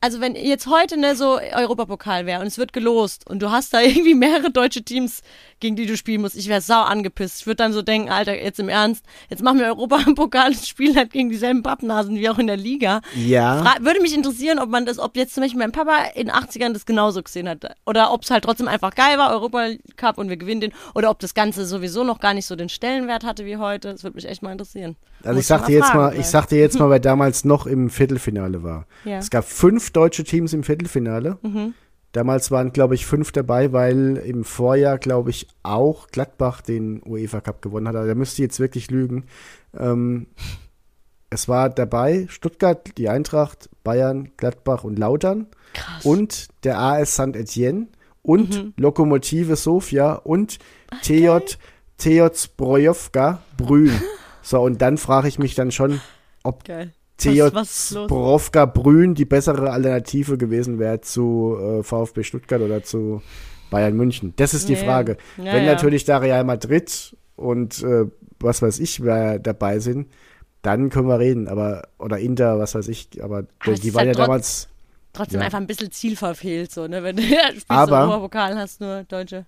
also 0.00 0.20
wenn 0.20 0.34
jetzt 0.34 0.66
heute 0.66 0.98
ne, 0.98 1.14
so 1.14 1.38
Europapokal 1.38 2.24
wäre 2.26 2.40
und 2.40 2.46
es 2.46 2.56
wird 2.58 2.72
gelost 2.72 3.28
und 3.28 3.40
du 3.42 3.50
hast 3.50 3.74
da 3.74 3.80
irgendwie 3.82 4.14
mehrere 4.14 4.50
deutsche 4.50 4.82
Teams, 4.82 5.22
gegen 5.64 5.76
die 5.76 5.86
du 5.86 5.96
spielen 5.96 6.20
musst, 6.20 6.36
ich 6.36 6.48
wäre 6.48 6.60
sau 6.60 6.82
angepisst. 6.82 7.40
Ich 7.40 7.46
würde 7.46 7.56
dann 7.56 7.72
so 7.72 7.80
denken, 7.80 8.10
Alter, 8.10 8.38
jetzt 8.38 8.60
im 8.60 8.68
Ernst, 8.68 9.02
jetzt 9.30 9.42
machen 9.42 9.58
wir 9.58 9.68
Europapokal 9.68 10.48
und 10.48 10.58
spielen 10.58 10.94
halt 10.96 11.10
gegen 11.10 11.30
dieselben 11.30 11.62
Pappnasen 11.62 12.16
wie 12.16 12.28
auch 12.28 12.38
in 12.38 12.48
der 12.48 12.58
Liga. 12.58 13.00
Ja. 13.16 13.62
Fra 13.62 13.76
würde 13.80 14.02
mich 14.02 14.14
interessieren, 14.14 14.58
ob 14.58 14.68
man 14.68 14.84
das, 14.84 14.98
ob 14.98 15.16
jetzt 15.16 15.32
zum 15.32 15.42
Beispiel 15.42 15.58
mein 15.58 15.72
Papa 15.72 15.92
in 16.16 16.26
den 16.26 16.36
80ern 16.36 16.74
das 16.74 16.84
genauso 16.84 17.22
gesehen 17.22 17.48
hat. 17.48 17.64
Oder 17.86 18.12
ob 18.12 18.24
es 18.24 18.30
halt 18.30 18.44
trotzdem 18.44 18.68
einfach 18.68 18.94
geil 18.94 19.16
war, 19.16 19.30
Europa 19.30 19.68
Cup 19.96 20.18
und 20.18 20.28
wir 20.28 20.36
gewinnen 20.36 20.60
den. 20.60 20.72
Oder 20.94 21.08
ob 21.08 21.18
das 21.18 21.32
Ganze 21.32 21.64
sowieso 21.64 22.04
noch 22.04 22.20
gar 22.20 22.34
nicht 22.34 22.44
so 22.44 22.56
den 22.56 22.68
Stellenwert 22.68 23.24
hatte 23.24 23.46
wie 23.46 23.56
heute. 23.56 23.92
Das 23.92 24.04
würde 24.04 24.16
mich 24.16 24.28
echt 24.28 24.42
mal 24.42 24.52
interessieren. 24.52 24.96
Also 25.22 25.36
Muss 25.36 25.40
ich 25.40 25.46
sag 25.46 25.62
mal 25.62 25.66
dir 25.68 25.78
jetzt 25.78 25.94
mal, 25.94 26.14
ich 26.14 26.26
sag 26.26 26.46
dir 26.48 26.58
jetzt 26.58 26.78
mal, 26.78 26.90
wer 26.90 27.00
damals 27.00 27.46
noch 27.46 27.66
im 27.66 27.88
Viertelfinale 27.88 28.62
war. 28.62 28.86
Ja. 29.06 29.16
Es 29.16 29.30
gab 29.30 29.46
fünf 29.46 29.92
deutsche 29.92 30.24
Teams 30.24 30.52
im 30.52 30.62
Viertelfinale. 30.62 31.38
Mhm. 31.40 31.72
Damals 32.14 32.52
waren, 32.52 32.72
glaube 32.72 32.94
ich, 32.94 33.06
fünf 33.06 33.32
dabei, 33.32 33.72
weil 33.72 34.18
im 34.18 34.44
Vorjahr, 34.44 34.98
glaube 34.98 35.30
ich, 35.30 35.48
auch 35.64 36.06
Gladbach 36.06 36.60
den 36.60 37.02
UEFA 37.04 37.40
Cup 37.40 37.60
gewonnen 37.60 37.88
hat. 37.88 37.96
Also 37.96 38.06
da 38.06 38.14
müsste 38.14 38.40
ich 38.40 38.46
jetzt 38.46 38.60
wirklich 38.60 38.88
lügen. 38.88 39.24
Ähm, 39.76 40.28
es 41.28 41.48
war 41.48 41.70
dabei 41.70 42.26
Stuttgart, 42.28 42.96
die 42.98 43.08
Eintracht, 43.08 43.68
Bayern, 43.82 44.28
Gladbach 44.36 44.84
und 44.84 44.96
Lautern 44.96 45.48
Krass. 45.72 46.04
und 46.04 46.46
der 46.62 46.78
AS 46.78 47.14
St. 47.14 47.34
Etienne 47.34 47.88
und 48.22 48.72
Lokomotive 48.76 49.56
Sofia 49.56 50.12
und 50.12 50.60
TJ, 51.02 51.38
TJ 51.98 52.28
Zbrojovka 52.32 53.42
Brünn. 53.56 53.90
So, 54.40 54.60
und 54.60 54.82
dann 54.82 54.98
frage 54.98 55.26
ich 55.26 55.40
mich 55.40 55.56
dann 55.56 55.72
schon, 55.72 56.00
ob 56.44 56.62
Geil. 56.64 56.92
TJ? 57.16 57.48
Zbrojovka 57.64 58.66
Brünn 58.66 59.14
die 59.14 59.24
bessere 59.24 59.70
Alternative 59.70 60.36
gewesen 60.38 60.78
wäre 60.78 61.00
zu 61.00 61.56
äh, 61.60 61.82
VfB 61.82 62.22
Stuttgart 62.24 62.60
oder 62.60 62.82
zu 62.82 63.22
Bayern 63.70 63.96
München. 63.96 64.32
Das 64.36 64.54
ist 64.54 64.68
die 64.68 64.74
Ja, 64.74 64.78
ja. 64.80 64.84
Frage. 64.84 65.16
Ja, 65.38 65.44
Wenn 65.52 65.64
ja. 65.64 65.72
natürlich 65.72 66.04
da 66.04 66.18
Real 66.18 66.44
Madrid 66.44 67.16
und 67.36 67.82
äh, 67.82 68.06
was 68.40 68.62
weiß 68.62 68.78
ich, 68.80 69.02
wer 69.02 69.38
dabei 69.38 69.78
sind, 69.78 70.08
dann 70.62 70.90
können 70.90 71.08
wir 71.08 71.18
reden. 71.18 71.48
Aber, 71.48 71.82
oder 71.98 72.18
Inter, 72.18 72.58
was 72.58 72.74
weiß 72.74 72.88
ich, 72.88 73.08
aber, 73.22 73.44
Aber 73.60 73.74
die 73.74 73.94
waren 73.94 74.06
halt 74.08 74.16
ja 74.18 74.24
damals. 74.24 74.68
Trotzdem 75.12 75.38
Ja. 75.40 75.46
einfach 75.46 75.58
ein 75.58 75.66
bisschen 75.68 75.92
Ziel 75.92 76.16
verfehlt, 76.16 76.72
so, 76.72 76.88
ne? 76.88 77.02
Wenn 77.04 77.16
du 77.16 77.22
spielst 77.50 77.70
Aber- 77.70 77.86
so 77.86 77.94
Europapokal 77.94 78.56
hast 78.58 78.80
nur 78.80 79.04
Deutsche. 79.04 79.46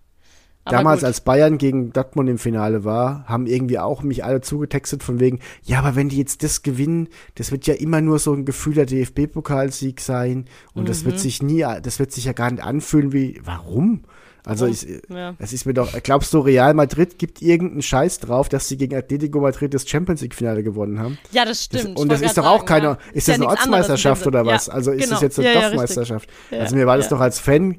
Aber 0.67 0.77
Damals, 0.79 1.01
gut. 1.01 1.07
als 1.07 1.21
Bayern 1.21 1.59
gegen 1.59 1.93
Dortmund 1.93 2.29
im 2.29 2.39
Finale 2.39 2.85
war, 2.85 3.25
haben 3.27 3.47
irgendwie 3.47 3.79
auch 3.79 4.03
mich 4.03 4.25
alle 4.25 4.41
zugetextet 4.41 5.03
von 5.05 5.21
wegen, 5.21 5.39
ja, 5.63 5.79
aber 5.79 5.95
wenn 5.95 6.09
die 6.09 6.19
jetzt 6.19 6.43
das 6.43 6.63
gewinnen, 6.63 7.09
das 7.37 7.53
wird 7.53 7.67
ja 7.69 7.75
immer 7.75 8.01
nur 8.01 8.19
so 8.19 8.33
ein 8.35 8.45
gefühlter 8.45 8.85
DFB-Pokalsieg 8.85 10.01
sein 10.01 10.47
und 10.75 10.89
das 10.89 11.03
Mhm. 11.03 11.07
wird 11.07 11.21
sich 11.21 11.43
nie, 11.43 11.65
das 11.83 11.99
wird 11.99 12.13
sich 12.13 12.25
ja 12.25 12.33
gar 12.33 12.51
nicht 12.51 12.63
anfühlen 12.63 13.13
wie, 13.13 13.41
warum? 13.45 14.03
Also 14.45 14.67
ich, 14.67 14.87
Ja. 15.09 15.35
es 15.41 15.53
ist 15.53 15.67
mir 15.67 15.75
doch, 15.75 15.93
glaubst 16.05 16.33
du, 16.33 16.39
Real 16.39 16.73
Madrid 16.73 17.19
gibt 17.19 17.43
irgendeinen 17.43 17.83
Scheiß 17.83 18.21
drauf, 18.21 18.49
dass 18.49 18.69
sie 18.69 18.77
gegen 18.77 18.95
Atletico 18.97 19.41
Madrid 19.41 19.75
das 19.75 19.89
Champions 19.89 20.21
League-Finale 20.21 20.63
gewonnen 20.63 21.01
haben? 21.01 21.19
Ja, 21.33 21.45
das 21.45 21.69
Das, 21.69 21.81
stimmt. 21.81 21.99
und 21.99 22.13
Ich 22.13 22.21
das 22.21 22.29
ist 22.31 22.39
doch 22.39 22.45
grad 22.45 22.53
auch 22.53 22.59
sagen, 22.59 22.67
keine, 22.69 22.87
ja. 22.87 22.99
ist 23.13 23.27
ja 23.27 23.35
das 23.35 23.41
eine 23.41 23.51
nichts 23.51 23.65
anderes 23.65 23.89
Ortsmeisterschaft 23.89 24.27
oder 24.29 24.47
was? 24.47 24.67
Ja, 24.67 24.73
Also 24.75 24.93
ist 24.93 25.01
genau. 25.01 25.15
das 25.15 25.23
jetzt 25.23 25.39
eine 25.41 25.49
Ja, 25.49 25.55
ja. 25.55 25.61
Dorfmeisterschaft? 25.63 26.31
Ja, 26.53 26.59
also 26.61 26.77
mir 26.77 26.87
war 26.87 26.97
das 26.97 27.07
ja. 27.07 27.11
doch 27.11 27.21
als 27.21 27.41
Fan 27.41 27.79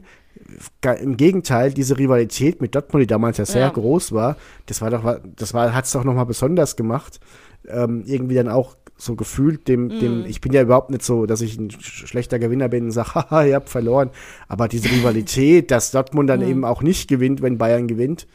im 1.01 1.17
Gegenteil, 1.17 1.73
diese 1.73 1.97
Rivalität 1.97 2.61
mit 2.61 2.75
Dortmund, 2.75 3.03
die 3.03 3.07
damals 3.07 3.37
ja 3.37 3.45
sehr 3.45 3.61
Ja. 3.61 3.69
groß 3.69 4.11
war, 4.11 4.37
das 4.65 4.81
war 4.81 4.89
doch, 4.89 5.19
das 5.35 5.53
war, 5.53 5.73
hat's 5.73 5.91
doch 5.91 6.03
nochmal 6.03 6.25
besonders 6.25 6.75
gemacht. 6.75 7.19
Ähm, 7.67 8.03
irgendwie 8.05 8.35
dann 8.35 8.47
auch 8.47 8.75
so 8.99 9.15
gefühlt 9.15 9.67
dem, 9.67 9.85
Mhm. 9.87 9.99
dem, 9.99 10.25
ich 10.25 10.41
bin 10.41 10.53
ja 10.53 10.61
überhaupt 10.61 10.89
nicht 10.89 11.03
so, 11.03 11.25
dass 11.25 11.41
ich 11.41 11.57
ein 11.59 11.69
sch- 11.69 12.07
schlechter 12.07 12.39
Gewinner 12.39 12.67
bin 12.69 12.85
und 12.85 12.91
sage, 12.91 13.09
haha, 13.15 13.43
ihr 13.43 13.55
habt 13.55 13.69
verloren. 13.69 14.09
Aber 14.47 14.67
diese 14.67 14.89
Rivalität, 14.89 15.69
dass 15.71 15.91
Dortmund 15.91 16.25
Mhm. 16.25 16.31
dann 16.31 16.41
eben 16.49 16.65
auch 16.65 16.81
nicht 16.81 17.07
gewinnt, 17.09 17.41
wenn 17.41 17.57
Bayern 17.57 17.87
gewinnt, 17.87 18.27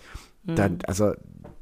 dann, 0.45 0.79
also, 0.87 1.13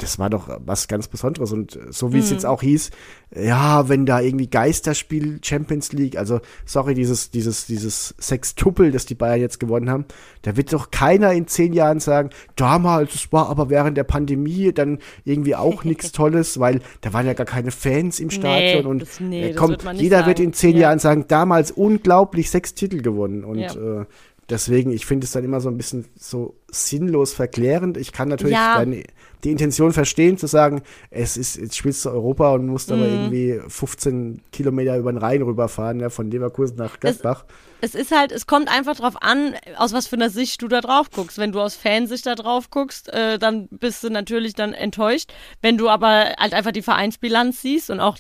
das 0.03 0.19
war 0.19 0.31
doch 0.31 0.49
was 0.67 0.89
ganz 0.89 1.09
Besonderes. 1.09 1.53
Und 1.53 1.79
so 1.91 2.13
wie 2.13 2.19
es 2.19 2.27
Mhm. 2.31 2.33
jetzt 2.35 2.47
auch 2.47 2.63
hieß, 2.63 2.91
ja, 3.35 3.89
wenn 3.89 4.07
da 4.07 4.21
irgendwie 4.21 4.49
Geisterspiel 4.49 5.39
Champions 5.43 5.93
League, 5.93 6.17
also 6.17 6.41
sorry, 6.65 6.95
dieses, 6.95 7.31
dieses, 7.31 7.67
dieses 7.67 8.15
Sextuppel, 8.19 8.91
das 8.91 9.07
die 9.07 9.15
Bayern 9.15 9.41
jetzt 9.41 9.61
gewonnen 9.61 9.89
haben, 9.91 10.05
da 10.43 10.57
wird 10.57 10.73
doch 10.73 10.91
keiner 10.91 11.33
in 11.33 11.47
zehn 11.47 11.73
Jahren 11.73 12.01
sagen, 12.01 12.31
damals, 12.57 13.15
es 13.15 13.33
war 13.33 13.49
aber 13.49 13.71
während 13.71 13.97
der 13.97 14.05
Pandemie 14.05 14.73
dann 14.73 14.99
irgendwie 15.25 15.55
auch 15.55 15.85
nichts 15.85 16.13
Tolles, 16.13 16.59
weil 16.59 16.81
da 17.03 17.13
waren 17.13 17.27
ja 17.27 17.35
gar 17.35 17.47
keine 17.47 17.71
Fans 17.71 18.19
im 18.21 18.31
Stadion 18.31 18.87
und 18.87 19.03
das- 19.03 19.21
nee, 19.21 19.43
äh, 19.45 19.49
das 19.53 19.57
komm, 19.57 19.71
wird 19.71 19.83
jeder 19.95 20.27
wird 20.27 20.39
sagen. 20.39 20.49
in 20.49 20.53
zehn 20.55 20.75
Ja. 20.75 20.81
Jahren 20.83 20.99
sagen, 20.99 21.25
damals 21.29 21.71
unglaublich 21.71 22.51
sechs 22.51 22.75
Titel 22.75 23.01
gewonnen 23.03 23.45
und 23.45 23.59
Ja. 23.59 24.01
äh, 24.01 24.07
Deswegen, 24.51 24.91
ich 24.91 25.07
finde 25.07 25.25
es 25.25 25.33
dann 25.33 25.45
immer 25.45 25.61
so 25.61 25.69
ein 25.69 25.77
bisschen 25.77 26.07
so 26.17 26.57
sinnlos 26.71 27.33
verklärend. 27.33 27.97
Ich 27.97 28.13
kann 28.13 28.29
natürlich 28.29 28.55
Ja. 28.57 28.77
deine, 28.79 29.05
die 29.45 29.51
Intention 29.53 29.93
verstehen, 29.93 30.37
zu 30.39 30.47
sagen, 30.49 30.83
es 31.11 31.37
ist, 31.37 31.57
jetzt 31.57 31.77
spielst 31.77 32.05
du 32.05 32.11
Europa 32.11 32.53
und 32.53 32.67
musst 32.67 32.89
Mhm. 32.91 32.95
aber 32.97 33.09
irgendwie 33.09 33.61
15 33.69 34.43
Kilometer 34.53 34.97
über 34.99 35.13
den 35.13 35.19
Rhein 35.19 35.43
rüberfahren, 35.43 36.01
ja, 36.01 36.11
von 36.11 36.31
Leverkusen 36.31 36.77
nach 36.77 36.99
Gladbach. 36.99 37.45
Es 37.81 37.95
ist 37.95 38.11
halt, 38.15 38.33
es 38.33 38.47
kommt 38.47 38.69
einfach 38.69 38.97
drauf 38.97 39.15
an, 39.23 39.55
aus 39.77 39.93
was 39.95 40.07
für 40.07 40.17
einer 40.17 40.29
Sicht 40.31 40.61
du 40.61 40.69
da 40.69 40.81
drauf 40.81 41.11
guckst. 41.11 41.39
Wenn 41.39 41.53
du 41.53 41.61
aus 41.61 41.77
Fansicht 41.77 42.27
da 42.27 42.35
drauf 42.35 42.69
guckst, 42.71 43.09
äh, 43.13 43.39
dann 43.39 43.69
bist 43.71 44.05
du 44.05 44.11
natürlich 44.11 44.53
dann 44.55 44.75
enttäuscht. 44.75 45.33
Wenn 45.63 45.79
du 45.79 45.89
aber 45.89 46.35
halt 46.39 46.53
einfach 46.53 46.73
die 46.73 46.83
Vereinsbilanz 46.83 47.63
siehst 47.63 47.89
und 47.89 48.01
auch 48.01 48.19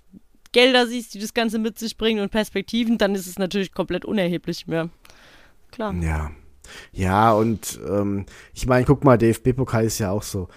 Gelder 0.52 0.86
siehst, 0.86 1.12
die 1.14 1.18
das 1.20 1.34
Ganze 1.34 1.58
mit 1.58 1.78
sich 1.78 1.96
bringen 1.96 2.20
und 2.22 2.30
Perspektiven, 2.30 2.98
dann 2.98 3.14
ist 3.14 3.26
es 3.26 3.38
natürlich 3.38 3.72
komplett 3.72 4.04
unerheblich 4.04 4.66
mehr. 4.66 4.88
Klar. 5.70 5.94
Ja. 5.94 6.30
Ja, 6.92 7.32
und 7.32 7.80
ähm, 7.88 8.26
ich 8.54 8.66
meine, 8.66 8.84
guck 8.84 9.04
mal, 9.04 9.18
DFB-Pokal 9.18 9.84
ist 9.84 9.98
ja 9.98 10.10
auch 10.10 10.22
so. 10.22 10.48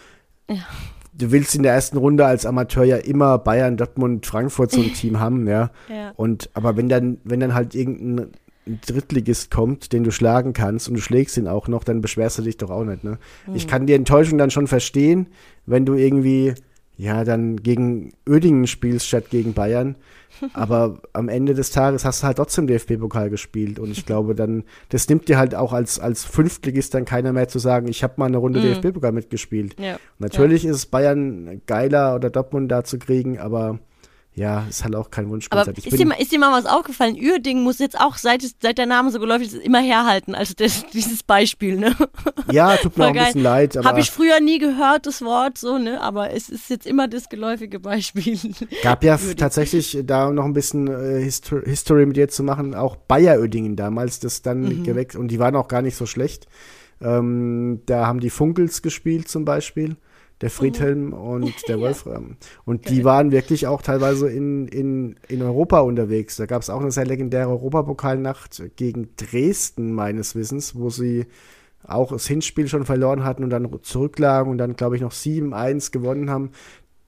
Du 1.16 1.32
willst 1.32 1.56
in 1.56 1.64
der 1.64 1.74
ersten 1.74 1.98
Runde 1.98 2.26
als 2.26 2.46
Amateur 2.46 2.84
ja 2.84 2.98
immer 2.98 3.38
Bayern, 3.38 3.78
Dortmund, 3.78 4.26
Frankfurt 4.26 4.72
so 4.72 4.82
ein 4.82 4.94
Team 4.94 5.20
haben, 5.20 5.48
ja. 5.48 5.72
Ja. 5.90 6.12
Und 6.16 6.50
aber 6.54 6.78
wenn 6.78 6.90
dann, 6.90 7.18
wenn 7.24 7.40
dann 7.40 7.54
halt 7.54 7.76
irgendein 7.76 8.32
Drittligist 8.66 9.52
kommt, 9.52 9.92
den 9.92 10.04
du 10.04 10.12
schlagen 10.12 10.54
kannst 10.54 10.88
und 10.88 10.96
du 10.96 11.02
schlägst 11.02 11.38
ihn 11.38 11.48
auch 11.48 11.68
noch, 11.68 11.84
dann 11.84 12.02
beschwerst 12.02 12.38
du 12.38 12.44
dich 12.44 12.58
doch 12.58 12.70
auch 12.70 12.84
nicht, 12.86 13.04
ne? 13.04 13.18
Ich 13.54 13.68
kann 13.68 13.88
die 13.88 13.94
Enttäuschung 13.94 14.38
dann 14.38 14.52
schon 14.52 14.68
verstehen, 14.68 15.28
wenn 15.66 15.86
du 15.86 15.96
irgendwie, 15.96 16.54
ja, 16.96 17.24
dann 17.24 17.58
gegen 17.58 18.14
Oedingen 18.28 18.68
spielst 18.68 19.08
statt 19.08 19.30
gegen 19.30 19.54
Bayern. 19.54 19.96
Aber 20.54 21.00
am 21.14 21.30
Ende 21.30 21.54
des 21.54 21.72
Tages 21.72 22.06
hast 22.06 22.22
du 22.22 22.28
halt 22.28 22.38
trotzdem 22.38 22.68
DFB-Pokal 22.68 23.30
gespielt. 23.30 23.80
Und 23.80 23.92
ich 23.92 24.06
glaube, 24.08 24.36
dann, 24.36 24.64
das 24.90 25.08
nimmt 25.10 25.28
dir 25.28 25.38
halt 25.38 25.56
auch 25.56 25.74
als, 25.74 26.00
als 26.00 26.24
Fünftligist 26.24 26.94
dann 26.94 27.06
keiner 27.06 27.34
mehr 27.34 27.48
zu 27.48 27.60
sagen, 27.60 27.88
ich 27.88 28.04
habe 28.04 28.14
mal 28.18 28.28
eine 28.28 28.38
Runde 28.38 28.62
DFB-Pokal 28.62 29.12
mitgespielt. 29.12 29.76
Ja. 29.80 29.98
Natürlich 30.20 30.66
ist 30.66 30.76
es 30.76 30.86
Bayern 30.86 31.62
geiler 31.66 32.16
oder 32.16 32.30
Dortmund 32.30 32.72
da 32.72 32.84
zu 32.84 33.00
kriegen, 33.00 33.40
aber 33.40 33.80
ja, 34.36 34.66
ist 34.68 34.84
halt 34.84 34.96
auch 34.96 35.12
kein 35.12 35.30
Wunschkonzert. 35.30 35.78
Aber 35.78 35.88
ist 35.88 36.00
dir, 36.00 36.06
mal, 36.08 36.16
ist 36.16 36.32
dir 36.32 36.40
mal 36.40 36.52
was 36.52 36.66
aufgefallen? 36.66 37.16
Uerdingen 37.16 37.64
muss 37.64 37.78
jetzt 37.80 38.00
auch, 38.00 38.16
seit, 38.18 38.42
seit 38.62 38.78
der 38.80 38.88
Name 38.88 39.12
so 39.12 39.20
geläufig 39.20 39.54
ist, 39.54 39.62
immer 39.64 39.80
herhalten. 39.80 40.34
Also 40.34 40.54
das, 40.58 40.86
dieses 40.94 41.22
Beispiel, 41.22 41.78
ne? 41.78 41.96
ja, 42.52 42.76
tut 42.78 42.98
mir 42.98 43.06
auch 43.06 43.10
ein 43.10 43.14
bisschen 43.26 43.44
leid, 43.44 43.76
Habe 43.84 44.00
ich 44.00 44.10
früher 44.10 44.40
nie 44.40 44.58
gehört, 44.58 45.06
das 45.06 45.22
Wort, 45.22 45.58
so, 45.60 45.78
ne? 45.78 46.02
Aber 46.02 46.32
es 46.32 46.50
ist 46.50 46.70
jetzt 46.72 46.88
immer 46.88 47.08
das 47.08 47.30
geläufige 47.30 47.80
Beispiel. 47.80 48.40
gab 48.82 49.04
ja 49.04 49.14
Uerdingen. 49.14 49.38
tatsächlich 49.38 50.00
da 50.04 50.32
noch 50.32 50.46
ein 50.46 50.54
bisschen 50.54 50.88
äh, 50.88 51.22
Histo 51.24 51.60
History 51.64 52.06
mit 52.08 52.18
dir 52.18 52.28
zu 52.28 52.42
machen, 52.44 52.74
auch 52.74 52.96
Bayer 52.96 53.40
Oedingen 53.40 53.76
damals, 53.76 54.20
das 54.20 54.42
dann 54.42 54.64
Mhm. 54.64 54.84
geweckt 54.84 55.16
und 55.16 55.28
die 55.30 55.40
waren 55.40 55.56
auch 55.56 55.68
gar 55.68 55.82
nicht 55.82 55.96
so 55.96 56.06
schlecht. 56.06 56.48
Ähm, 57.02 57.82
da 57.86 58.08
haben 58.08 58.20
die 58.20 58.30
Funkels 58.30 58.82
gespielt 58.82 59.28
zum 59.28 59.46
Beispiel, 59.46 59.98
der 60.44 60.50
Friedhelm 60.50 61.14
und 61.14 61.54
der 61.70 61.80
Wolfram. 61.80 62.36
Und 62.66 62.90
die 62.90 63.06
waren 63.06 63.32
wirklich 63.32 63.66
auch 63.66 63.82
teilweise 63.82 64.30
in, 64.30 64.68
in, 64.68 65.16
in 65.30 65.42
Europa 65.42 65.80
unterwegs. 65.80 66.36
Da 66.36 66.46
gab 66.46 66.62
es 66.62 66.70
auch 66.70 66.82
eine 66.82 66.92
sehr 66.92 67.06
legendäre 67.06 67.50
Europapokalnacht 67.50 68.62
gegen 68.76 69.16
Dresden, 69.16 69.94
meines 69.94 70.36
Wissens, 70.36 70.76
wo 70.76 70.90
sie 70.90 71.28
auch 71.88 72.12
das 72.12 72.28
Hinspiel 72.28 72.68
schon 72.68 72.84
verloren 72.84 73.24
hatten 73.24 73.46
und 73.46 73.52
dann 73.52 73.70
zurücklagen 73.84 74.52
und 74.52 74.58
dann, 74.58 74.76
glaube 74.76 74.98
ich, 74.98 75.02
noch 75.02 75.14
7-1 75.14 75.92
gewonnen 75.92 76.30
haben. 76.30 76.52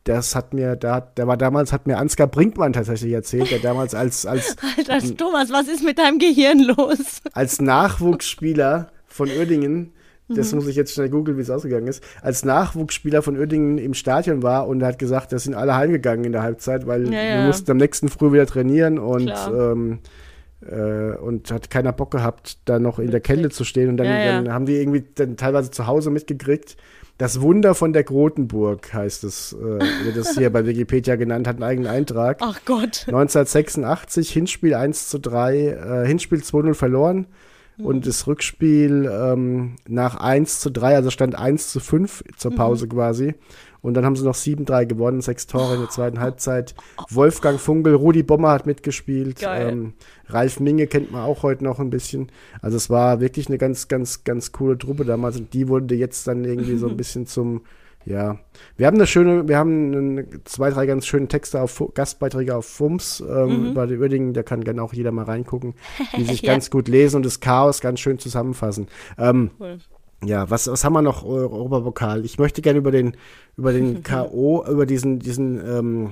Das 0.05 0.33
hat 0.33 0.53
mir, 0.53 0.77
da, 0.77 1.01
der 1.01 1.27
war 1.27 1.35
damals, 1.35 1.73
hat 1.73 1.87
mir 1.87 1.97
Ansgar 1.97 2.27
Brinkmann 2.27 2.71
tatsächlich 2.71 3.11
erzählt, 3.11 3.51
der 3.51 3.59
damals 3.59 3.93
als, 3.93 4.25
als, 4.25 4.55
Alter, 4.77 5.17
Thomas, 5.17 5.51
was 5.51 5.67
ist 5.67 5.83
mit 5.83 5.97
deinem 5.97 6.19
Gehirn 6.19 6.59
los? 6.59 7.21
als 7.33 7.59
Nachwuchsspieler 7.59 8.91
von 9.07 9.29
Uerdingen, 9.29 9.91
das 10.27 10.51
Mhm. 10.51 10.57
muss 10.59 10.67
ich 10.67 10.75
jetzt 10.75 10.93
schnell 10.93 11.09
googeln, 11.09 11.37
wie 11.37 11.41
es 11.41 11.49
ausgegangen 11.49 11.87
ist, 11.87 12.03
als 12.21 12.43
Nachwuchsspieler 12.45 13.21
von 13.21 13.37
Uerdingen 13.37 13.77
im 13.77 13.93
Stadion 13.93 14.41
war 14.43 14.67
und 14.67 14.81
er 14.81 14.87
hat 14.89 14.99
gesagt, 14.99 15.31
da 15.31 15.39
sind 15.39 15.53
alle 15.55 15.75
heimgegangen 15.75 16.25
in 16.25 16.31
der 16.31 16.41
Halbzeit, 16.43 16.87
weil 16.87 17.05
Ja, 17.05 17.11
wir 17.11 17.23
ja. 17.23 17.45
mussten 17.47 17.69
am 17.71 17.77
nächsten 17.77 18.09
Früh 18.09 18.31
wieder 18.33 18.45
trainieren 18.45 18.97
und, 18.99 19.31
ähm, 19.53 19.99
äh, 20.67 21.15
und 21.17 21.51
hat 21.51 21.69
keiner 21.69 21.91
Bock 21.91 22.11
gehabt, 22.11 22.57
da 22.65 22.79
noch 22.79 22.97
in 22.99 23.11
der 23.11 23.21
Kälte 23.21 23.49
zu 23.49 23.63
stehen. 23.63 23.89
Und 23.89 23.97
dann, 23.97 24.07
Ja, 24.07 24.17
ja. 24.17 24.41
dann 24.41 24.51
haben 24.53 24.65
die 24.65 24.75
irgendwie 24.77 25.03
dann 25.15 25.37
teilweise 25.37 25.69
zu 25.71 25.85
Hause 25.87 26.09
mitgekriegt. 26.09 26.75
Das 27.17 27.39
Wunder 27.39 27.75
von 27.75 27.93
der 27.93 28.03
Grotenburg 28.03 28.93
heißt 28.93 29.23
es, 29.23 29.53
äh, 29.53 29.55
wird 30.05 30.17
es 30.17 30.31
hier 30.37 30.49
bei 30.51 30.65
Wikipedia 30.65 31.15
genannt, 31.15 31.47
hat 31.47 31.55
einen 31.55 31.63
eigenen 31.63 31.89
Eintrag. 31.89 32.39
Ach 32.41 32.59
Gott. 32.65 33.05
1986, 33.07 34.31
Hinspiel 34.31 34.73
1 34.73 35.07
zu 35.09 35.19
3, 35.19 35.57
äh, 36.03 36.07
Hinspiel 36.07 36.39
2-0 36.43 36.73
verloren 36.73 37.27
und 37.77 38.07
das 38.07 38.25
Rückspiel 38.27 39.09
ähm, 39.11 39.75
nach 39.87 40.15
1 40.15 40.59
zu 40.59 40.71
3, 40.71 40.95
also 40.95 41.09
stand 41.09 41.35
1 41.35 41.71
zu 41.71 41.79
5 41.79 42.23
zur 42.37 42.51
Pause 42.55 42.87
quasi. 42.87 43.35
Und 43.81 43.93
dann 43.93 44.03
haben 44.03 44.15
sie 44.15 44.25
noch 44.25 44.33
7-3 44.33 44.87
gewonnen, 44.87 45.21
sechs 45.21 45.45
Tore 45.45 45.75
in 45.75 45.81
der 45.81 45.91
zweiten 45.91 46.19
Halbzeit. 46.19 46.73
Wolfgang 47.11 47.59
Funkel, 47.59 47.93
Rudi 47.93 48.23
Bommer 48.23 48.49
hat 48.49 48.65
mitgespielt. 48.65 49.41
Ähm, 49.47 49.93
Ralf 50.27 50.59
Minge 50.59 50.87
kennt 50.87 51.11
man 51.11 51.21
auch 51.21 51.43
heute 51.43 51.63
noch 51.63 51.79
ein 51.79 51.91
bisschen. 51.91 52.31
Also 52.63 52.77
es 52.77 52.89
war 52.89 53.19
wirklich 53.19 53.47
eine 53.47 53.59
ganz, 53.59 53.87
ganz, 53.87 54.23
ganz 54.23 54.51
coole 54.51 54.75
Truppe 54.77 55.05
damals 55.05 55.37
und 55.37 55.53
die 55.53 55.67
wurde 55.67 55.93
jetzt 55.93 56.27
dann 56.27 56.45
irgendwie 56.45 56.77
so 56.77 56.87
ein 56.87 56.97
bisschen 56.97 57.27
zum, 57.27 57.61
ja. 58.05 58.37
Wir 58.77 58.87
haben 58.87 58.95
eine 58.95 59.07
schöne, 59.07 59.47
wir 59.47 59.57
haben 59.57 60.25
zwei, 60.45 60.69
drei 60.69 60.85
ganz 60.85 61.05
schöne 61.05 61.27
Texte 61.27 61.61
auf 61.61 61.83
Gastbeiträge 61.93 62.55
auf 62.55 62.65
FUMS 62.65 63.21
ähm, 63.27 63.71
über 63.71 63.87
die 63.87 63.97
Uerdingen, 63.97 64.33
da 64.33 64.43
kann 64.43 64.63
gerne 64.63 64.81
auch 64.83 64.93
jeder 64.93 65.11
mal 65.11 65.25
reingucken, 65.25 65.73
die 66.17 66.23
sich 66.25 66.41
Ja. 66.41 66.53
ganz 66.53 66.69
gut 66.69 66.87
lesen 66.87 67.17
und 67.17 67.25
das 67.25 67.39
Chaos 67.39 67.81
ganz 67.81 67.99
schön 67.99 68.19
zusammenfassen. 68.19 68.87
Ähm, 69.17 69.51
Cool. 69.59 69.77
ja, 70.23 70.49
was, 70.49 70.67
was 70.67 70.83
haben 70.83 70.93
wir 70.93 71.01
noch, 71.01 71.23
Eu- 71.25 71.49
Europapokal? 71.51 72.23
Ich 72.25 72.37
möchte 72.39 72.61
gerne 72.61 72.79
über 72.79 72.91
den, 72.91 73.15
über 73.57 73.73
den 73.73 74.03
K.O., 74.03 74.63
über 74.69 74.85
diesen, 74.85 75.19
diesen 75.19 75.59
ähm, 75.65 76.09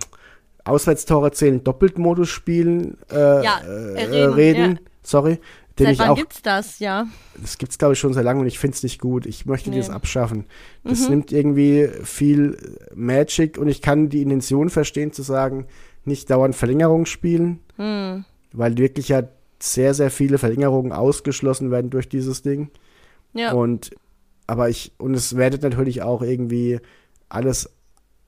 Auswärtstore 0.65 1.31
zählen 1.31 1.63
Doppeltmodus 1.63 2.29
spielen 2.29 2.97
äh, 3.11 3.43
Ja, 3.43 3.59
äh, 3.67 3.93
äh, 3.95 4.03
reden, 4.05 4.33
reden, 4.33 4.71
ja. 4.75 4.79
sorry. 5.03 5.39
Den 5.79 5.87
Seit 5.87 5.99
wann 5.99 6.09
auch, 6.09 6.15
gibt's 6.15 6.41
das, 6.43 6.77
ja? 6.79 7.07
das 7.41 7.57
gibt's 7.57 7.79
glaube 7.79 7.93
ich 7.93 7.99
schon 7.99 8.13
sehr 8.13 8.21
lange 8.23 8.41
und 8.41 8.45
ich 8.45 8.59
finde 8.59 8.75
es 8.75 8.83
nicht 8.83 8.99
gut. 9.01 9.25
Ich 9.25 9.45
möchte 9.47 9.69
Nee. 9.71 9.77
Mhm. 9.77 9.79
das 9.81 9.89
abschaffen. 9.89 10.45
Das 10.83 11.09
nimmt 11.09 11.31
irgendwie 11.31 11.89
viel 12.03 12.77
Magic 12.93 13.57
und 13.57 13.67
ich 13.67 13.81
kann 13.81 14.09
die 14.09 14.21
Intention 14.21 14.69
verstehen 14.69 15.11
zu 15.13 15.23
sagen, 15.23 15.65
nicht 16.05 16.29
dauernd 16.29 16.55
Verlängerung 16.55 17.05
spielen, 17.07 17.59
Hm. 17.77 18.23
weil 18.51 18.77
wirklich 18.77 19.09
ja 19.09 19.23
sehr, 19.59 19.93
sehr 19.93 20.11
viele 20.11 20.37
Verlängerungen 20.37 20.91
ausgeschlossen 20.91 21.71
werden 21.71 21.89
durch 21.89 22.07
dieses 22.07 22.41
Ding. 22.43 22.69
Ja. 23.33 23.53
Und 23.53 23.91
aber 24.45 24.69
ich, 24.69 24.91
und 24.99 25.13
es 25.15 25.37
wertet 25.37 25.63
natürlich 25.63 26.01
auch 26.03 26.21
irgendwie 26.21 26.79
alles 27.29 27.69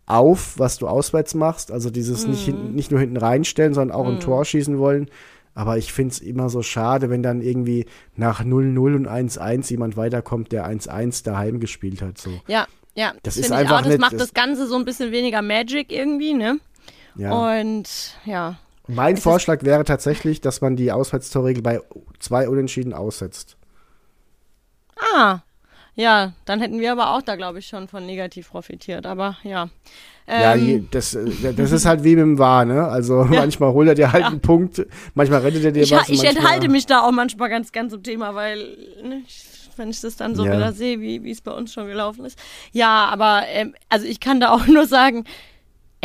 auf, 0.07 0.57
was 0.57 0.77
du 0.77 0.87
auswärts 0.87 1.33
machst. 1.35 1.71
Also 1.71 1.89
dieses 1.89 2.25
nicht, 2.25 2.45
hinten, 2.45 2.73
nicht 2.73 2.91
nur 2.91 2.99
hinten 2.99 3.17
reinstellen, 3.17 3.73
sondern 3.73 3.95
auch 3.95 4.07
ein 4.07 4.19
Tor 4.19 4.45
schießen 4.45 4.77
wollen. 4.77 5.09
Aber 5.55 5.77
ich 5.77 5.91
finde 5.93 6.11
es 6.11 6.19
immer 6.19 6.49
so 6.49 6.61
schade, 6.61 7.09
wenn 7.09 7.23
dann 7.23 7.41
irgendwie 7.41 7.85
nach 8.15 8.41
0-0 8.43 8.95
und 8.95 9.07
1-1 9.07 9.69
jemand 9.71 9.95
weiterkommt, 9.97 10.51
der 10.51 10.67
1-1 10.67 11.23
daheim 11.23 11.59
gespielt 11.61 12.01
hat. 12.01 12.17
So. 12.17 12.29
Ja, 12.47 12.67
ja. 12.93 13.13
Das 13.23 13.35
find 13.35 13.45
ist 13.45 13.51
ich 13.51 13.57
einfach 13.57 13.77
auch. 13.77 13.81
Das 13.81 13.87
nicht- 13.87 13.99
macht 14.01 14.13
das- 14.13 14.19
das 14.21 14.33
Ganze 14.33 14.67
so 14.67 14.75
ein 14.75 14.83
bisschen 14.85 15.11
weniger 15.13 15.41
Magic 15.41 15.91
irgendwie, 15.93 16.33
ne? 16.33 16.59
Ja. 17.15 17.31
Und 17.59 18.17
ja. 18.25 18.59
mein 18.87 19.15
Vorschlag 19.15 19.63
wäre 19.63 19.85
tatsächlich, 19.85 20.41
dass 20.41 20.59
man 20.59 20.75
die 20.75 20.91
Auswärtstorregel 20.91 21.63
bei 21.63 21.79
zwei 22.19 22.49
Unentschieden 22.49 22.93
aussetzt. 22.93 23.55
Ah. 25.15 25.39
Ja, 25.95 26.33
dann 26.45 26.59
hätten 26.59 26.79
wir 26.79 26.91
aber 26.91 27.11
auch 27.15 27.21
da, 27.21 27.35
glaube 27.35 27.59
ich, 27.59 27.67
schon 27.67 27.87
von 27.87 28.05
negativ 28.05 28.49
profitiert. 28.49 29.05
Aber 29.05 29.37
ja. 29.43 29.69
ja, 30.27 30.53
Ähm, 30.53 30.59
je, 30.59 30.83
das, 30.91 31.15
äh, 31.15 31.53
das 31.53 31.71
ist 31.71 31.85
halt 31.85 32.03
wie 32.03 32.15
mit 32.15 32.23
dem 32.23 32.37
War, 32.37 32.65
ne? 32.65 32.85
Also 32.87 33.23
manchmal 33.29 33.71
holt 33.71 33.87
er 33.87 33.95
dir 33.95 34.11
halt 34.11 34.25
einen 34.25 34.41
Punkt, 34.41 34.85
manchmal 35.13 35.41
rettet 35.41 35.63
er 35.63 35.71
dir 35.71 35.83
ich, 35.83 35.91
was. 35.91 36.09
ich 36.09 36.23
enthalte 36.23 36.67
mich 36.67 36.85
da 36.85 37.01
auch 37.01 37.11
manchmal 37.11 37.49
ganz, 37.49 37.71
ganz 37.71 37.93
im 37.93 38.03
Thema, 38.03 38.35
weil 38.35 38.77
ne, 39.03 39.21
wenn 39.77 39.89
ich 39.89 40.01
das 40.01 40.15
dann 40.17 40.35
so 40.35 40.45
Ja. 40.45 40.53
wieder 40.53 40.73
sehe, 40.73 40.99
wie 40.99 41.23
wie 41.23 41.31
es 41.31 41.41
bei 41.41 41.51
uns 41.51 41.71
schon 41.73 41.87
gelaufen 41.87 42.25
ist. 42.25 42.37
Ja, 42.73 43.05
aber 43.05 43.43
ähm, 43.47 43.73
also 43.89 44.05
ich 44.05 44.19
kann 44.19 44.39
da 44.39 44.51
auch 44.51 44.67
nur 44.67 44.87
sagen, 44.87 45.23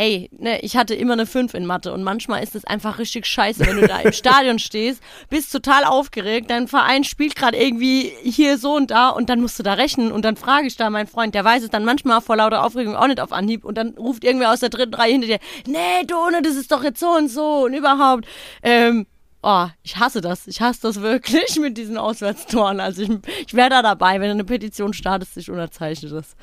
ey, 0.01 0.31
ne, 0.35 0.59
ich 0.61 0.77
hatte 0.77 0.95
immer 0.95 1.13
eine 1.13 1.27
5 1.27 1.53
in 1.53 1.67
Mathe 1.67 1.93
und 1.93 2.01
manchmal 2.01 2.41
ist 2.41 2.55
es 2.55 2.65
einfach 2.65 2.97
richtig 2.97 3.27
scheiße, 3.27 3.67
wenn 3.67 3.75
du 3.79 3.87
da 3.87 3.99
im 3.99 4.13
Stadion 4.13 4.57
stehst, 4.57 4.99
bist 5.29 5.51
total 5.51 5.83
aufgeregt, 5.83 6.49
dein 6.49 6.67
Verein 6.67 7.03
spielt 7.03 7.35
gerade 7.35 7.55
irgendwie 7.55 8.11
hier 8.23 8.57
so 8.57 8.75
und 8.75 8.89
da 8.89 9.09
und 9.09 9.29
dann 9.29 9.41
musst 9.41 9.59
du 9.59 9.63
da 9.63 9.73
rechnen 9.73 10.11
und 10.11 10.25
dann 10.25 10.37
frage 10.37 10.65
ich 10.65 10.75
da 10.75 10.89
meinen 10.89 11.05
Freund, 11.05 11.35
der 11.35 11.45
weiß 11.45 11.61
es 11.61 11.69
dann 11.69 11.85
manchmal 11.85 12.19
vor 12.21 12.35
lauter 12.35 12.65
Aufregung 12.65 12.95
auch 12.95 13.05
nicht 13.05 13.19
auf 13.19 13.31
Anhieb 13.31 13.63
und 13.63 13.77
dann 13.77 13.89
ruft 13.89 14.23
irgendwer 14.23 14.51
aus 14.51 14.61
der 14.61 14.69
dritten 14.69 14.95
Reihe 14.95 15.11
hinter 15.11 15.27
dir, 15.27 15.39
nee, 15.67 16.03
Done, 16.07 16.41
das 16.41 16.55
ist 16.55 16.71
doch 16.71 16.83
jetzt 16.83 16.99
so 16.99 17.09
und 17.09 17.27
so 17.27 17.65
und 17.65 17.75
überhaupt. 17.75 18.25
Ähm, 18.63 19.05
Oh, 19.43 19.65
ich 19.81 19.97
hasse 19.97 20.21
das. 20.21 20.45
Ich 20.47 20.61
hasse 20.61 20.81
das 20.83 21.01
wirklich 21.01 21.59
mit 21.61 21.77
diesen 21.77 21.97
Auswärtstoren. 21.97 22.79
Also 22.79 23.01
ich, 23.01 23.09
ich 23.47 23.53
wäre 23.55 23.69
da 23.71 23.81
dabei, 23.81 24.13
wenn 24.19 24.27
du 24.27 24.31
eine 24.33 24.43
Petition 24.43 24.93
startest, 24.93 25.35
ich 25.37 25.49
unterzeichne 25.49 26.09
das. 26.09 26.35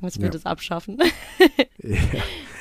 Dass 0.00 0.18
wir 0.18 0.26
Ja. 0.26 0.30
das 0.30 0.46
abschaffen. 0.46 0.98
Ja. 1.82 1.96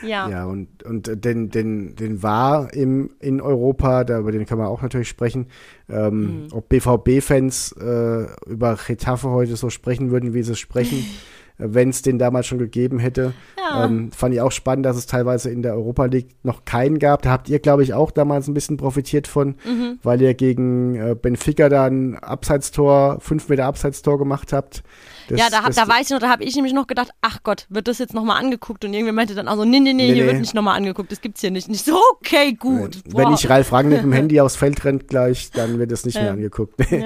ja. 0.08 0.30
Ja, 0.30 0.46
und, 0.46 0.84
und 0.84 1.24
den, 1.24 1.50
den, 1.50 1.96
den 1.96 2.24
War 2.24 2.74
im, 2.74 3.12
in 3.20 3.40
Europa, 3.42 4.04
da, 4.04 4.20
über 4.20 4.32
den 4.32 4.46
kann 4.46 4.58
man 4.58 4.68
auch 4.68 4.82
natürlich 4.82 5.10
sprechen. 5.10 5.48
Ähm, 5.90 6.44
Mhm. 6.44 6.48
Ob 6.54 6.70
BVB-Fans 6.70 7.74
äh, 7.74 8.26
über 8.50 8.78
Getafe 8.88 9.30
heute 9.30 9.56
so 9.56 9.70
sprechen 9.70 10.10
würden, 10.12 10.34
wie 10.34 10.44
sie 10.44 10.56
sprechen, 10.56 11.06
wenn 11.58 11.90
es 11.90 12.02
den 12.02 12.18
damals 12.20 12.48
schon 12.48 12.58
gegeben 12.58 13.00
hätte. 13.00 13.34
Ja. 13.58 13.86
Ähm, 13.86 14.12
fand 14.12 14.34
ich 14.34 14.42
auch 14.42 14.52
spannend, 14.52 14.86
dass 14.86 14.98
es 14.98 15.06
teilweise 15.06 15.50
in 15.50 15.62
der 15.62 15.74
Europa 15.74 16.06
League 16.06 16.30
noch 16.44 16.66
keinen 16.66 17.00
gab. 17.00 17.22
Da 17.22 17.30
habt 17.32 17.48
ihr, 17.50 17.60
glaube 17.60 17.84
ich, 17.84 17.94
auch 17.94 18.12
damals 18.12 18.48
ein 18.48 18.54
bisschen 18.54 18.78
profitiert 18.78 19.28
von, 19.28 19.56
Mhm. 19.66 20.00
weil 20.04 20.22
ihr 20.22 20.34
gegen 20.34 20.96
äh, 20.96 21.16
Benfica 21.16 21.70
da 21.70 21.86
ein 21.86 22.18
Abseitstor, 22.20 23.20
fünf 23.22 23.48
Meter 23.50 23.66
Abseitstor 23.66 24.18
gemacht 24.18 24.52
habt. 24.54 24.84
Das, 25.30 25.40
ja, 25.40 25.46
da, 25.50 25.58
hab, 25.60 25.68
das- 25.68 25.76
da 25.78 25.88
weiß 25.88 26.08
ich 26.08 26.10
noch, 26.12 26.20
da 26.20 26.30
habe 26.30 26.44
ich 26.44 26.54
nämlich 26.56 26.74
noch 26.74 26.88
gedacht, 26.88 27.12
ach 27.22 27.40
Gott, 27.44 27.66
wird 27.70 27.88
das 27.88 27.98
jetzt 28.00 28.14
nochmal 28.14 28.44
angeguckt? 28.44 28.84
Und 28.84 28.94
irgendwer 28.94 29.14
meinte 29.14 29.36
dann 29.36 29.48
auch 29.48 29.56
so, 29.56 29.64
nee, 29.64 29.80
nee, 29.80 29.94
nee, 29.94 30.08
Nee, 30.08 30.14
hier 30.16 30.24
nee. 30.26 30.32
wird 30.32 30.42
nicht 30.42 30.54
nochmal 30.54 30.76
angeguckt, 30.76 31.12
das 31.12 31.22
gibt's 31.22 31.40
hier 31.40 31.52
nicht. 31.52 31.70
Nicht 31.70 31.86
so, 31.86 31.98
okay, 32.20 32.54
gut. 32.54 32.98
Wenn 33.06 33.24
Boah. 33.26 33.34
ich 33.36 33.50
Ralf 33.50 33.72
Rangnick 33.72 33.98
mit 34.00 34.06
dem 34.06 34.12
Handy 34.14 34.42
aufs 34.42 34.58
Feld 34.58 34.84
rennt 34.84 35.08
gleich, 35.08 35.52
dann 35.52 35.80
wird 35.80 35.92
es 35.94 36.06
nicht 36.06 36.16
mehr 36.16 36.26
Ja. 36.26 36.32
angeguckt. 36.32 36.74
Ja. 36.92 36.98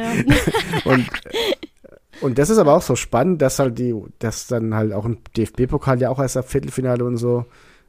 und, 0.85 1.05
und 2.21 2.37
das 2.37 2.49
ist 2.49 2.57
aber 2.57 2.73
auch 2.75 2.81
so 2.81 2.95
spannend, 2.95 3.41
dass 3.41 3.59
halt 3.59 3.77
die, 3.79 3.93
dass 4.19 4.47
dann 4.47 4.73
halt 4.75 4.93
auch 4.93 5.05
im 5.05 5.17
DFB-Pokal 5.35 5.99
ja 6.01 6.09
auch 6.09 6.19
erst 6.19 6.37
ab 6.37 6.49
Viertelfinale 6.49 7.03
und 7.03 7.17
so, 7.17 7.45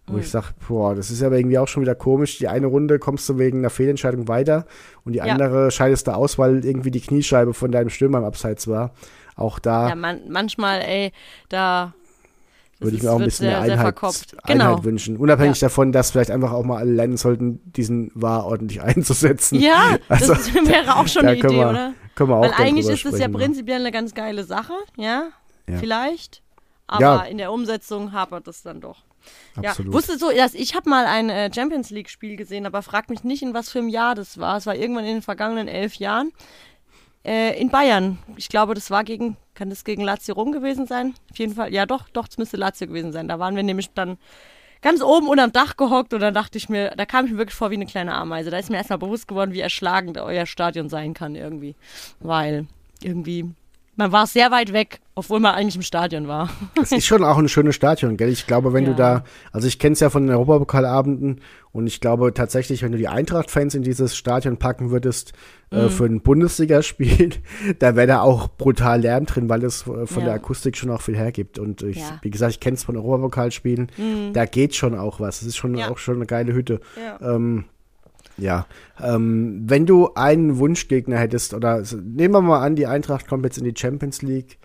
wo 0.06 0.14
Mhm. 0.14 0.20
ich 0.20 0.30
sag, 0.30 0.52
boah, 0.66 0.94
das 0.94 1.10
ist 1.10 1.22
aber 1.22 1.36
irgendwie 1.36 1.58
auch 1.58 1.68
schon 1.68 1.82
wieder 1.82 1.94
komisch. 1.94 2.38
Die 2.38 2.48
eine 2.48 2.66
Runde 2.66 2.98
kommst 2.98 3.28
du 3.28 3.38
wegen 3.38 3.58
einer 3.58 3.70
Fehlentscheidung 3.70 4.26
weiter 4.28 4.66
und 5.04 5.12
die 5.12 5.18
Ja. 5.18 5.24
andere 5.24 5.70
scheidest 5.70 6.06
du 6.06 6.12
aus, 6.14 6.38
weil 6.38 6.64
irgendwie 6.64 6.90
die 6.90 7.00
Kniescheibe 7.00 7.52
von 7.54 7.70
deinem 7.72 7.90
Stürmer 7.90 8.18
im 8.18 8.24
Abseits 8.24 8.68
war. 8.68 8.92
Auch 9.36 9.58
da 9.58 9.90
ja, 9.90 9.94
man, 9.94 10.20
manchmal, 10.28 10.80
ey, 10.80 11.12
da 11.48 11.92
würde 12.80 12.96
ich 12.96 13.02
mir 13.02 13.10
auch 13.12 13.18
ein 13.18 13.24
bisschen 13.24 13.46
mehr 13.46 13.60
Einheit. 13.60 13.96
Genau. 13.96 14.12
Einheit 14.70 14.84
wünschen. 14.84 15.16
Unabhängig 15.16 15.60
Ja. 15.60 15.66
davon, 15.66 15.90
dass 15.92 16.12
vielleicht 16.12 16.30
einfach 16.30 16.52
auch 16.52 16.64
mal 16.64 16.78
alle 16.78 16.92
lernen 16.92 17.16
sollten, 17.16 17.60
diesen 17.72 18.10
War 18.14 18.46
ordentlich 18.46 18.80
einzusetzen. 18.82 19.60
Ja, 19.60 19.96
Also, 20.08 20.34
das 20.34 20.54
wäre 20.54 20.96
auch 20.96 21.06
schon 21.08 21.26
eine 21.26 21.36
Idee, 21.38 21.50
wir- 21.50 21.68
oder? 21.70 21.92
Können 22.18 22.30
wir 22.30 22.36
auch 22.36 22.42
Weil 22.42 22.52
eigentlich 22.54 22.88
ist 22.88 23.06
es 23.06 23.20
ja 23.20 23.28
ne? 23.28 23.38
prinzipiell 23.38 23.78
eine 23.78 23.92
ganz 23.92 24.12
geile 24.12 24.42
Sache, 24.42 24.72
ja? 24.96 25.28
Ja. 25.68 25.78
Vielleicht. 25.78 26.42
Aber 26.88 27.00
Ja. 27.00 27.22
in 27.22 27.38
der 27.38 27.52
Umsetzung 27.52 28.10
hapert 28.12 28.48
es 28.48 28.62
dann 28.62 28.80
doch. 28.80 29.04
Absolut. 29.54 29.92
Ja, 29.92 29.96
wusstest 29.96 30.22
du, 30.22 30.34
dass 30.34 30.54
ich 30.54 30.74
habe 30.74 30.90
mal 30.90 31.06
ein 31.06 31.30
äh, 31.30 31.48
Champions 31.54 31.90
League 31.90 32.10
Spiel 32.10 32.34
gesehen, 32.34 32.66
aber 32.66 32.82
frag 32.82 33.08
mich 33.08 33.22
nicht, 33.22 33.42
in 33.42 33.54
was 33.54 33.70
für 33.70 33.78
einem 33.78 33.88
Jahr 33.88 34.16
das 34.16 34.38
war. 34.38 34.56
Es 34.56 34.66
war 34.66 34.74
irgendwann 34.74 35.04
in 35.04 35.14
den 35.16 35.22
vergangenen 35.22 35.68
elf 35.68 35.94
Jahren 35.94 36.32
äh, 37.24 37.56
in 37.60 37.68
Bayern. 37.68 38.18
Ich 38.36 38.48
glaube, 38.48 38.74
das 38.74 38.90
war 38.90 39.04
gegen, 39.04 39.36
kann 39.54 39.70
das 39.70 39.84
gegen 39.84 40.02
Lazio 40.02 40.34
Rom 40.34 40.50
gewesen 40.50 40.88
sein? 40.88 41.14
Auf 41.30 41.38
jeden 41.38 41.54
Fall, 41.54 41.72
ja 41.72 41.86
doch, 41.86 42.08
doch, 42.08 42.26
es 42.28 42.36
müsste 42.36 42.56
Lazio 42.56 42.88
gewesen 42.88 43.12
sein. 43.12 43.28
Da 43.28 43.38
waren 43.38 43.54
wir 43.54 43.62
nämlich 43.62 43.90
dann 43.92 44.18
ganz 44.82 45.02
oben 45.02 45.28
unterm 45.28 45.52
Dach 45.52 45.76
gehockt 45.76 46.14
und 46.14 46.20
dann 46.20 46.34
dachte 46.34 46.58
ich 46.58 46.68
mir, 46.68 46.90
da 46.96 47.06
kam 47.06 47.26
ich 47.26 47.32
mir 47.32 47.38
wirklich 47.38 47.54
vor 47.54 47.70
wie 47.70 47.74
eine 47.74 47.86
kleine 47.86 48.14
Ameise. 48.14 48.50
Da 48.50 48.58
ist 48.58 48.70
mir 48.70 48.76
erstmal 48.76 48.98
bewusst 48.98 49.28
geworden, 49.28 49.52
wie 49.52 49.60
erschlagend 49.60 50.18
euer 50.18 50.46
Stadion 50.46 50.88
sein 50.88 51.14
kann 51.14 51.34
irgendwie. 51.34 51.74
Weil 52.20 52.66
irgendwie, 53.02 53.50
man 53.98 54.12
war 54.12 54.26
sehr 54.26 54.50
weit 54.50 54.72
weg, 54.72 55.00
obwohl 55.14 55.40
man 55.40 55.54
eigentlich 55.54 55.76
im 55.76 55.82
Stadion 55.82 56.28
war. 56.28 56.48
Es 56.80 56.92
ist 56.92 57.04
schon 57.04 57.22
auch 57.24 57.36
ein 57.36 57.48
schönes 57.48 57.74
Stadion, 57.74 58.16
gell? 58.16 58.30
Ich 58.30 58.46
glaube, 58.46 58.72
wenn 58.72 58.84
Ja. 58.84 58.90
du 58.90 58.96
da, 58.96 59.24
also 59.52 59.66
ich 59.68 59.78
kenne 59.78 59.92
es 59.94 60.00
ja 60.00 60.08
von 60.08 60.22
den 60.26 60.34
Europapokalabenden 60.34 61.40
und 61.72 61.86
ich 61.86 62.00
glaube 62.00 62.32
tatsächlich, 62.32 62.82
wenn 62.82 62.92
du 62.92 62.98
die 62.98 63.08
Eintracht-Fans 63.08 63.74
in 63.74 63.82
dieses 63.82 64.16
Stadion 64.16 64.56
packen 64.56 64.90
würdest 64.90 65.32
Mhm. 65.70 65.78
äh, 65.78 65.88
für 65.90 66.04
ein 66.06 66.20
Bundesligaspiel, 66.22 67.30
da 67.80 67.96
wäre 67.96 68.06
da 68.06 68.20
auch 68.22 68.48
brutal 68.48 69.00
Lärm 69.02 69.26
drin, 69.26 69.48
weil 69.48 69.64
es 69.64 69.82
äh, 69.86 70.06
von 70.06 70.20
Ja. 70.22 70.26
der 70.26 70.34
Akustik 70.34 70.76
schon 70.76 70.90
auch 70.90 71.02
viel 71.02 71.16
hergibt. 71.16 71.58
Und 71.58 71.82
ich, 71.82 71.98
Ja. 71.98 72.18
wie 72.22 72.30
gesagt, 72.30 72.52
ich 72.52 72.60
kenne 72.60 72.76
es 72.76 72.84
von 72.84 72.96
Europapokalspielen, 72.96 73.88
da 74.32 74.46
geht 74.46 74.74
schon 74.76 74.96
auch 74.98 75.20
was. 75.20 75.42
Es 75.42 75.48
ist 75.48 75.56
schon 75.56 75.78
auch 75.82 75.98
schon 75.98 76.16
eine 76.16 76.26
geile 76.26 76.52
Hütte. 76.54 76.80
Ähm, 77.20 77.64
ja, 78.38 78.66
ähm, 79.00 79.62
wenn 79.66 79.84
du 79.86 80.14
einen 80.14 80.58
Wunschgegner 80.58 81.18
hättest, 81.18 81.54
oder 81.54 81.82
nehmen 82.02 82.34
wir 82.34 82.40
mal 82.40 82.62
an, 82.64 82.76
die 82.76 82.86
Eintracht 82.86 83.28
kommt 83.28 83.44
jetzt 83.44 83.58
in 83.58 83.64
die 83.64 83.74
Champions 83.76 84.22
League, 84.22 84.58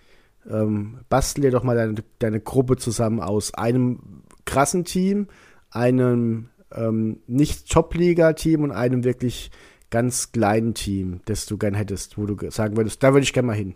ähm, 0.48 1.00
bastel 1.08 1.42
dir 1.42 1.50
doch 1.50 1.62
mal 1.64 1.76
deine, 1.76 1.94
deine 2.18 2.40
Gruppe 2.40 2.76
zusammen 2.76 3.20
aus 3.20 3.54
einem 3.54 4.22
krassen 4.44 4.84
Team, 4.84 5.28
einem 5.70 6.48
ähm, 6.72 7.18
nicht 7.26 7.70
Top-Liga-Team 7.70 8.62
und 8.62 8.70
einem 8.72 9.04
wirklich 9.04 9.50
ganz 9.90 10.32
kleinen 10.32 10.74
Team, 10.74 11.20
das 11.24 11.46
du 11.46 11.56
gern 11.56 11.74
hättest, 11.74 12.18
wo 12.18 12.26
du 12.26 12.36
ge- 12.36 12.50
sagen 12.50 12.76
würdest, 12.76 13.02
da 13.02 13.12
würde 13.12 13.24
ich 13.24 13.32
gerne 13.32 13.46
mal 13.46 13.56
hin. 13.56 13.74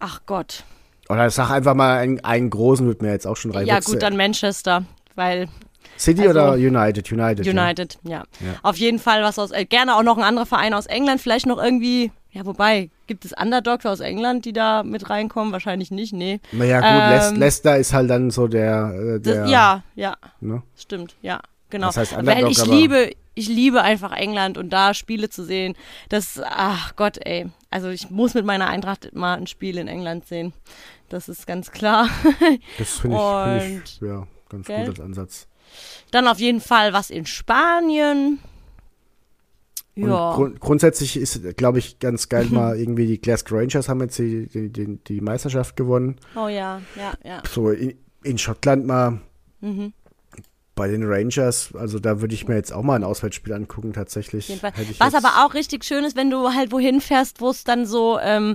Ach 0.00 0.20
Gott. 0.26 0.64
Oder 1.08 1.28
sag 1.30 1.50
einfach 1.50 1.74
mal 1.74 1.98
einen, 1.98 2.20
einen 2.20 2.50
großen, 2.50 2.86
wird 2.86 3.02
mir 3.02 3.10
jetzt 3.10 3.26
auch 3.26 3.36
schon 3.36 3.50
rein. 3.50 3.66
Ja, 3.66 3.80
gut, 3.80 4.02
dann 4.02 4.16
Manchester, 4.16 4.84
weil 5.14 5.48
City 5.98 6.20
also- 6.26 6.30
oder 6.40 6.52
United? 6.54 7.10
United. 7.12 7.46
United, 7.46 7.98
ja. 8.04 8.24
Ja. 8.40 8.54
Auf 8.62 8.76
jeden 8.76 8.98
Fall 8.98 9.22
was 9.22 9.38
aus, 9.38 9.50
äh, 9.50 9.64
gerne 9.64 9.96
auch 9.96 10.02
noch 10.02 10.16
ein 10.16 10.24
anderer 10.24 10.46
Verein 10.46 10.74
aus 10.74 10.86
England, 10.86 11.20
vielleicht 11.20 11.46
noch 11.46 11.62
irgendwie, 11.62 12.12
ja, 12.30 12.44
wobei, 12.46 12.90
gibt 13.06 13.24
es 13.24 13.32
Underdogs 13.32 13.84
aus 13.86 14.00
England, 14.00 14.44
die 14.44 14.52
da 14.52 14.82
mit 14.82 15.10
reinkommen? 15.10 15.52
Wahrscheinlich 15.52 15.90
nicht, 15.90 16.12
nee. 16.12 16.40
Naja, 16.52 16.80
gut, 16.80 16.88
Ähm, 16.90 17.34
Leic- 17.34 17.38
Leicester 17.38 17.76
ist 17.78 17.92
halt 17.92 18.10
dann 18.10 18.30
so 18.30 18.46
der. 18.48 18.94
Äh, 18.94 19.20
Das, 19.20 19.34
der 19.34 19.46
ja, 19.46 19.82
ja, 19.94 20.16
Ne? 20.40 20.62
stimmt, 20.76 21.16
ja, 21.22 21.40
genau. 21.70 21.86
Das 21.88 21.96
heißt 21.96 22.12
Weil 22.16 22.20
Underdog, 22.20 22.50
ich 22.50 22.60
aber- 22.62 22.72
liebe, 22.74 23.10
ich 23.34 23.48
liebe 23.48 23.82
einfach 23.82 24.12
England 24.12 24.58
und 24.58 24.70
da 24.70 24.94
Spiele 24.94 25.30
zu 25.30 25.44
sehen, 25.44 25.74
das, 26.08 26.40
ach 26.44 26.96
Gott, 26.96 27.18
ey. 27.24 27.46
Also 27.70 27.88
ich 27.88 28.10
muss 28.10 28.34
mit 28.34 28.44
meiner 28.44 28.66
Eintracht 28.68 29.10
mal 29.14 29.36
ein 29.36 29.46
Spiel 29.46 29.78
in 29.78 29.88
England 29.88 30.26
sehen. 30.26 30.52
Das 31.08 31.28
ist 31.28 31.46
ganz 31.46 31.70
klar. 31.70 32.08
Das 32.78 32.98
finde 32.98 33.16
ich, 33.16 33.62
find 33.62 33.82
ich 33.88 34.00
ja, 34.08 34.26
ganz 34.50 34.66
Gell? 34.66 34.78
gut 34.80 34.88
als 34.88 35.00
Ansatz. 35.00 35.46
Dann 36.10 36.26
auf 36.28 36.38
jeden 36.38 36.60
Fall 36.60 36.92
was 36.92 37.10
in 37.10 37.26
Spanien. 37.26 38.38
Ja. 39.94 40.32
grund 40.34 40.60
grundsätzlich 40.60 41.16
ist, 41.16 41.56
glaube 41.56 41.80
ich, 41.80 41.98
ganz 41.98 42.28
geil 42.28 42.46
mal 42.50 42.78
irgendwie 42.78 43.06
die 43.06 43.20
Glasgow 43.20 43.58
Rangers 43.58 43.88
haben 43.88 44.00
jetzt 44.00 44.18
die, 44.18 44.46
die, 44.46 44.70
die, 44.70 44.96
die 45.04 45.20
Meisterschaft 45.20 45.74
gewonnen. 45.76 46.16
Oh 46.36 46.46
ja, 46.46 46.80
ja, 46.96 47.12
ja. 47.24 47.42
So 47.50 47.70
in, 47.70 47.98
in 48.22 48.38
Schottland 48.38 48.86
mal 48.86 49.20
Mhm. 49.60 49.92
bei 50.76 50.86
den 50.86 51.02
Rangers, 51.04 51.74
also 51.74 51.98
da 51.98 52.20
würde 52.20 52.32
ich 52.32 52.46
mir 52.46 52.54
jetzt 52.54 52.72
auch 52.72 52.84
mal 52.84 52.94
ein 52.94 53.02
Auswärtsspiel 53.02 53.52
angucken, 53.52 53.92
tatsächlich. 53.92 54.48
Was 55.00 55.14
aber 55.14 55.44
auch 55.44 55.54
richtig 55.54 55.84
schön 55.84 56.04
ist, 56.04 56.14
wenn 56.16 56.30
du 56.30 56.54
halt 56.54 56.70
wohin 56.70 57.00
fährst, 57.00 57.40
wo 57.40 57.50
es 57.50 57.64
dann 57.64 57.84
so, 57.84 58.20
ähm, 58.20 58.54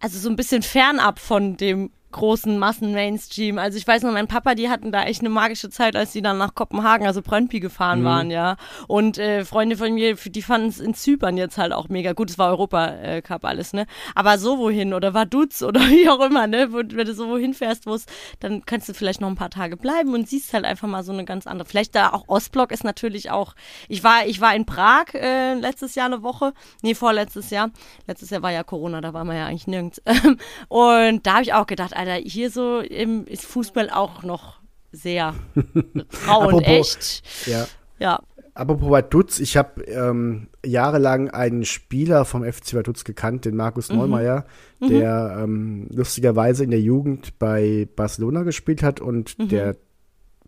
also 0.00 0.18
so 0.18 0.28
ein 0.28 0.34
bisschen 0.34 0.62
fernab 0.62 1.20
von 1.20 1.56
dem 1.56 1.92
großen 2.14 2.58
Massen-Mainstream. 2.58 3.58
Also 3.58 3.76
ich 3.76 3.86
weiß 3.86 4.02
noch, 4.02 4.12
mein 4.12 4.28
Papa, 4.28 4.54
die 4.54 4.70
hatten 4.70 4.92
da 4.92 5.02
echt 5.04 5.20
eine 5.20 5.28
magische 5.28 5.68
Zeit, 5.68 5.96
als 5.96 6.12
die 6.12 6.22
dann 6.22 6.38
nach 6.38 6.54
Kopenhagen, 6.54 7.06
also 7.06 7.20
Brøndby 7.22 7.60
gefahren 7.60 8.00
Mhm. 8.00 8.04
waren, 8.04 8.30
ja. 8.30 8.56
Und 8.88 9.18
äh, 9.18 9.44
Freunde 9.44 9.76
von 9.76 9.92
mir, 9.92 10.14
die 10.14 10.42
fanden 10.42 10.68
es 10.68 10.80
in 10.80 10.94
Zypern 10.94 11.36
jetzt 11.36 11.58
halt 11.58 11.72
auch 11.72 11.88
mega 11.88 12.12
gut. 12.12 12.30
Es 12.30 12.38
war 12.38 12.50
Europa-Cup 12.50 13.44
alles, 13.44 13.72
ne? 13.72 13.86
Aber 14.14 14.38
so 14.38 14.58
wohin 14.58 14.94
oder 14.94 15.12
Vaduz 15.12 15.62
oder 15.62 15.80
wie 15.90 16.08
auch 16.08 16.20
immer, 16.20 16.46
ne? 16.46 16.72
Wenn 16.72 16.88
du 17.06 17.14
so 17.14 17.28
wohin 17.28 17.52
fährst, 17.54 17.86
wo 17.86 17.94
es, 17.94 18.06
dann 18.40 18.64
kannst 18.64 18.88
du 18.88 18.94
vielleicht 18.94 19.20
noch 19.20 19.28
ein 19.28 19.36
paar 19.36 19.50
Tage 19.50 19.76
bleiben 19.76 20.14
und 20.14 20.28
siehst 20.28 20.54
halt 20.54 20.64
einfach 20.64 20.88
mal 20.88 21.02
so 21.02 21.12
eine 21.12 21.24
ganz 21.24 21.46
andere. 21.46 21.68
Vielleicht 21.68 21.94
da 21.94 22.10
auch 22.12 22.28
Ostblock 22.28 22.72
ist 22.72 22.84
natürlich 22.84 23.30
auch. 23.30 23.54
Ich 23.88 24.04
war, 24.04 24.26
ich 24.26 24.40
war 24.40 24.54
in 24.54 24.64
Prag 24.66 25.14
äh, 25.14 25.54
letztes 25.54 25.94
Jahr 25.94 26.06
eine 26.06 26.22
Woche, 26.22 26.52
nee, 26.82 26.94
vorletztes 26.94 27.50
Jahr. 27.50 27.70
Letztes 28.06 28.30
Jahr 28.30 28.42
war 28.42 28.52
ja 28.52 28.62
Corona, 28.62 29.00
da 29.00 29.12
waren 29.12 29.26
wir 29.26 29.34
ja 29.34 29.46
eigentlich 29.46 29.66
nirgends. 29.66 30.00
Und 30.68 31.26
da 31.26 31.34
habe 31.34 31.42
ich 31.42 31.52
auch 31.54 31.66
gedacht, 31.66 31.94
Alter, 32.08 32.28
hier 32.28 32.50
so 32.50 32.80
im, 32.80 33.26
ist 33.26 33.44
Fußball 33.46 33.90
auch 33.90 34.22
noch 34.22 34.60
sehr 34.92 35.34
rau 36.28 36.48
und 36.48 36.54
Apropos- 36.54 36.62
echt. 36.66 37.22
Ja. 37.46 37.66
Ja. 37.98 38.20
Apropos 38.56 38.88
Vaduz, 38.90 39.40
ich 39.40 39.56
habe 39.56 39.82
ähm, 39.82 40.46
jahrelang 40.64 41.28
einen 41.30 41.64
Spieler 41.64 42.24
vom 42.24 42.44
FC 42.44 42.74
Vaduz 42.74 43.02
gekannt, 43.02 43.44
den 43.46 43.56
Markus 43.56 43.90
Mhm. 43.90 43.96
Neumeier, 43.96 44.44
der 44.80 45.38
ähm, 45.42 45.88
lustigerweise 45.92 46.62
in 46.62 46.70
der 46.70 46.80
Jugend 46.80 47.36
bei 47.40 47.88
Barcelona 47.96 48.42
gespielt 48.44 48.82
hat 48.84 49.00
und 49.00 49.36
Mhm. 49.38 49.48
der 49.48 49.76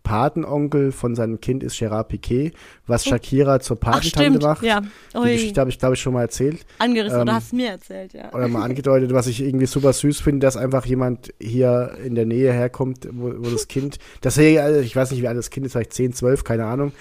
Patenonkel 0.07 0.93
von 0.93 1.15
seinem 1.15 1.41
Kind 1.41 1.63
ist 1.63 1.77
Gerard 1.77 2.07
Piquet, 2.07 2.53
was 2.85 3.03
Shakira 3.03 3.59
zur 3.59 3.77
Patentante 3.77 4.39
macht. 4.39 4.63
Ja. 4.63 4.81
Die. 5.13 5.33
Geschichte 5.33 5.59
habe 5.59 5.69
ich, 5.69 5.77
glaube 5.79 5.95
ich, 5.95 6.01
schon 6.01 6.13
mal 6.13 6.21
erzählt. 6.21 6.65
Angerissen 6.79 7.19
oder 7.19 7.31
ähm, 7.31 7.35
hast 7.35 7.51
du 7.51 7.57
mir 7.57 7.71
erzählt, 7.71 8.13
ja. 8.13 8.33
Oder 8.33 8.47
mal 8.47 8.63
angedeutet, 8.63 9.11
was 9.11 9.27
ich 9.27 9.41
irgendwie 9.41 9.65
super 9.65 9.91
süß 9.91 10.21
finde, 10.21 10.45
dass 10.45 10.55
einfach 10.55 10.85
jemand 10.85 11.33
hier 11.41 11.97
in 12.05 12.15
der 12.15 12.25
Nähe 12.25 12.53
herkommt, 12.53 13.05
wo, 13.11 13.33
wo 13.37 13.49
das 13.49 13.67
Kind, 13.67 13.97
das 14.21 14.35
hier, 14.35 14.63
also 14.63 14.79
ich 14.79 14.95
weiß 14.95 15.11
nicht, 15.11 15.21
wie 15.21 15.27
alt 15.27 15.37
das 15.37 15.49
Kind 15.49 15.65
ist, 15.65 15.73
vielleicht 15.73 15.91
10, 15.91 16.13
12, 16.13 16.45
keine 16.45 16.65
Ahnung, 16.65 16.93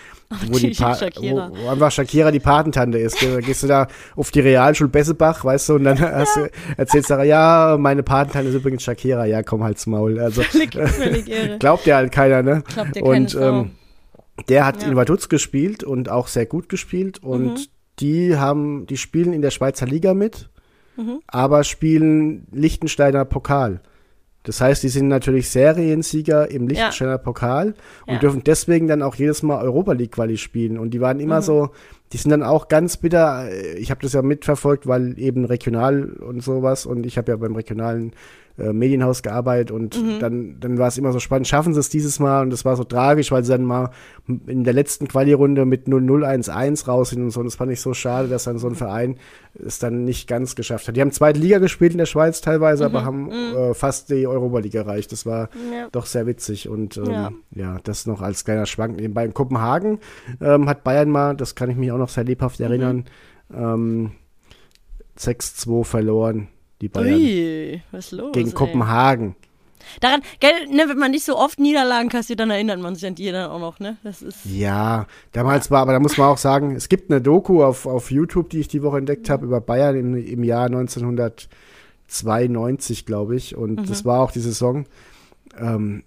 wo, 0.48 0.58
die 0.58 0.70
die 0.70 0.74
Pa- 0.82 0.94
Shakira. 0.94 1.50
wo, 1.52 1.64
wo 1.64 1.68
einfach 1.70 1.90
Shakira 1.90 2.30
die 2.30 2.40
Patentante 2.40 2.98
ist. 2.98 3.18
Geh- 3.18 3.40
Gehst 3.40 3.62
du 3.62 3.66
da 3.68 3.86
auf 4.16 4.30
die 4.30 4.40
Realschule 4.40 4.88
Bessebach, 4.88 5.44
weißt 5.44 5.68
du, 5.68 5.74
und 5.76 5.84
dann 5.84 5.96
du, 6.34 6.50
erzählst 6.76 7.10
du, 7.10 7.22
ja, 7.22 7.76
meine 7.78 8.02
Patentante 8.02 8.48
ist 8.48 8.54
übrigens 8.54 8.82
Shakira, 8.82 9.24
ja, 9.26 9.42
komm 9.42 9.62
halt's 9.62 9.86
Maul. 9.86 10.18
Also 10.18 10.42
Völlig, 10.42 10.72
völlig 10.74 11.28
irre. 11.28 11.58
glaubt 11.58 11.86
dir 11.86 11.96
halt 11.96 12.12
keiner, 12.12 12.42
ne? 12.42 12.62
Glaubt 12.72 12.96
dir 12.96 13.04
und 13.04 13.34
ähm, 13.40 13.70
der 14.48 14.66
hat 14.66 14.82
Ja. 14.82 14.88
in 14.88 14.96
Vaduz 14.96 15.28
gespielt 15.28 15.82
und 15.84 16.08
auch 16.10 16.26
sehr 16.28 16.46
gut 16.46 16.68
gespielt 16.68 17.22
und 17.22 17.44
Mhm. 17.44 17.56
die 18.00 18.36
haben, 18.36 18.86
die 18.86 18.96
spielen 18.96 19.32
in 19.32 19.42
der 19.42 19.50
Schweizer 19.50 19.86
Liga 19.86 20.12
mit, 20.14 20.50
Mhm. 20.96 21.20
aber 21.26 21.62
spielen 21.64 22.46
Liechtensteiner 22.52 23.24
Pokal. 23.24 23.80
Das 24.47 24.61
heißt, 24.61 24.82
die 24.82 24.88
sind 24.88 25.09
natürlich 25.09 25.51
Seriensieger 25.51 26.51
im 26.51 26.68
Liechtensteiner 26.68 27.18
Pokal 27.18 27.74
und 28.07 28.14
Ja. 28.14 28.18
dürfen 28.20 28.42
deswegen 28.44 28.86
dann 28.86 29.03
auch 29.03 29.14
jedes 29.16 29.42
Mal 29.42 29.61
Europa 29.62 29.92
League 29.92 30.12
Quali 30.12 30.36
spielen. 30.38 30.78
Und 30.78 30.90
die 30.94 31.01
waren 31.01 31.16
Mhm. 31.16 31.22
immer 31.24 31.42
so, 31.42 31.70
die 32.12 32.16
sind 32.18 32.30
dann 32.30 32.42
auch 32.44 32.68
ganz 32.68 32.97
bitter. 32.97 33.49
äh, 33.51 33.74
Ich 33.78 33.90
habe 33.90 34.01
das 34.03 34.12
ja 34.12 34.22
mitverfolgt, 34.22 34.86
weil 34.86 35.18
eben 35.18 35.44
regional 35.44 36.05
und 36.11 36.42
sowas 36.42 36.86
und 36.86 37.05
ich 37.07 37.18
habe 37.18 37.32
ja 37.32 37.36
beim 37.36 37.55
regionalen 37.57 38.12
äh, 38.59 38.72
Medienhaus 38.72 39.22
gearbeitet 39.22 39.70
und 39.70 40.00
Mhm. 40.02 40.18
dann, 40.20 40.57
dann 40.61 40.78
war 40.78 40.88
es 40.88 40.96
immer 40.98 41.12
so 41.12 41.18
spannend, 41.20 41.46
schaffen 41.46 41.74
sie 41.74 41.80
es 41.80 41.88
dieses 41.90 42.18
Mal 42.18 42.42
und 42.42 42.50
das 42.50 42.64
war 42.64 42.76
so 42.76 42.84
tragisch, 42.84 43.30
weil 43.30 43.44
sie 43.44 43.52
dann 43.52 43.64
mal 43.64 43.90
in 44.46 44.64
der 44.64 44.72
letzten 44.72 45.09
Quali-Runde 45.09 45.64
mit 45.66 45.86
0-0-1-1 45.88 46.86
raus 46.88 47.11
sind 47.11 47.22
und 47.22 47.30
so 47.30 47.40
und 47.40 47.46
das 47.46 47.54
fand 47.57 47.70
ich 47.72 47.80
so 47.80 47.92
schade, 47.94 48.28
dass 48.28 48.44
dann 48.44 48.59
so 48.59 48.66
ein 48.68 48.74
Verein 48.74 49.16
es 49.54 49.78
dann 49.78 50.04
nicht 50.04 50.26
ganz 50.28 50.54
geschafft 50.54 50.88
hat. 50.88 50.96
Die 50.96 51.00
haben 51.00 51.12
zweite 51.12 51.38
Liga 51.40 51.59
gespielt 51.59 51.92
in 51.92 51.98
der 51.98 52.07
Schweiz 52.07 52.40
teilweise, 52.40 52.84
aber 52.84 53.04
haben 53.04 53.30
äh, 53.30 53.74
fast 53.74 54.11
die 54.11 54.26
Europa 54.26 54.59
League 54.59 54.74
erreicht. 54.74 55.12
Das 55.12 55.26
war 55.26 55.48
Ja. 55.72 55.88
doch 55.92 56.07
sehr 56.07 56.26
witzig 56.26 56.68
und 56.68 56.96
ähm, 56.96 57.04
ja. 57.11 57.32
Ja. 57.54 57.78
das 57.84 58.07
noch 58.07 58.20
als 58.22 58.44
kleiner 58.44 58.66
Schwank 58.66 58.96
nebenbei. 58.96 59.24
In 59.24 59.34
Kopenhagen 59.34 59.98
ähm, 60.40 60.68
hat 60.68 60.84
Bayern 60.84 61.11
mal, 61.11 61.34
das 61.34 61.54
kann 61.54 61.70
ich 61.70 61.76
mich 61.76 61.90
auch 61.92 61.98
noch 61.98 62.09
sehr 62.11 62.24
lebhaft 62.24 62.61
erinnern, 62.61 63.04
ähm, 63.54 64.12
6-2 65.18 65.84
verloren, 65.84 66.48
die 66.80 66.88
Bayern. 66.88 67.20
Ui, 67.20 67.82
was 67.90 68.06
ist 68.06 68.12
los? 68.12 68.32
Gegen 68.32 68.48
ey? 68.48 68.54
Kopenhagen. 68.54 69.36
Daran, 70.00 70.22
gell, 70.40 70.66
ne, 70.68 70.86
wenn 70.88 70.98
man 70.98 71.12
nicht 71.12 71.24
so 71.24 71.38
oft 71.38 71.60
Niederlagen 71.60 72.08
kassiert, 72.08 72.40
dann 72.40 72.50
erinnert 72.50 72.80
man 72.80 72.96
sich 72.96 73.06
an 73.06 73.14
die 73.14 73.30
dann 73.30 73.50
auch 73.50 73.60
noch, 73.60 73.78
ne? 73.78 73.98
Das 74.02 74.22
ist. 74.22 74.44
Ja, 74.44 75.06
damals 75.32 75.70
war, 75.70 75.82
aber 75.82 75.92
da 75.92 76.00
muss 76.00 76.18
man 76.18 76.28
auch 76.28 76.38
sagen, 76.38 76.74
es 76.74 76.88
gibt 76.88 77.08
eine 77.10 77.20
Doku 77.20 77.62
auf, 77.62 77.86
auf 77.86 78.10
YouTube, 78.10 78.50
die 78.50 78.58
ich 78.60 78.68
die 78.68 78.82
Woche 78.82 78.98
entdeckt 78.98 79.28
habe, 79.30 79.46
über 79.46 79.60
Bayern 79.60 79.96
im, 79.96 80.16
im 80.16 80.44
Jahr 80.44 80.66
1992, 80.66 83.06
glaube 83.06 83.36
ich. 83.36 83.56
Und 83.56 83.88
das 83.88 84.04
war 84.04 84.20
auch 84.20 84.32
die 84.32 84.40
Saison. 84.40 84.86
Ähm, 85.56 86.02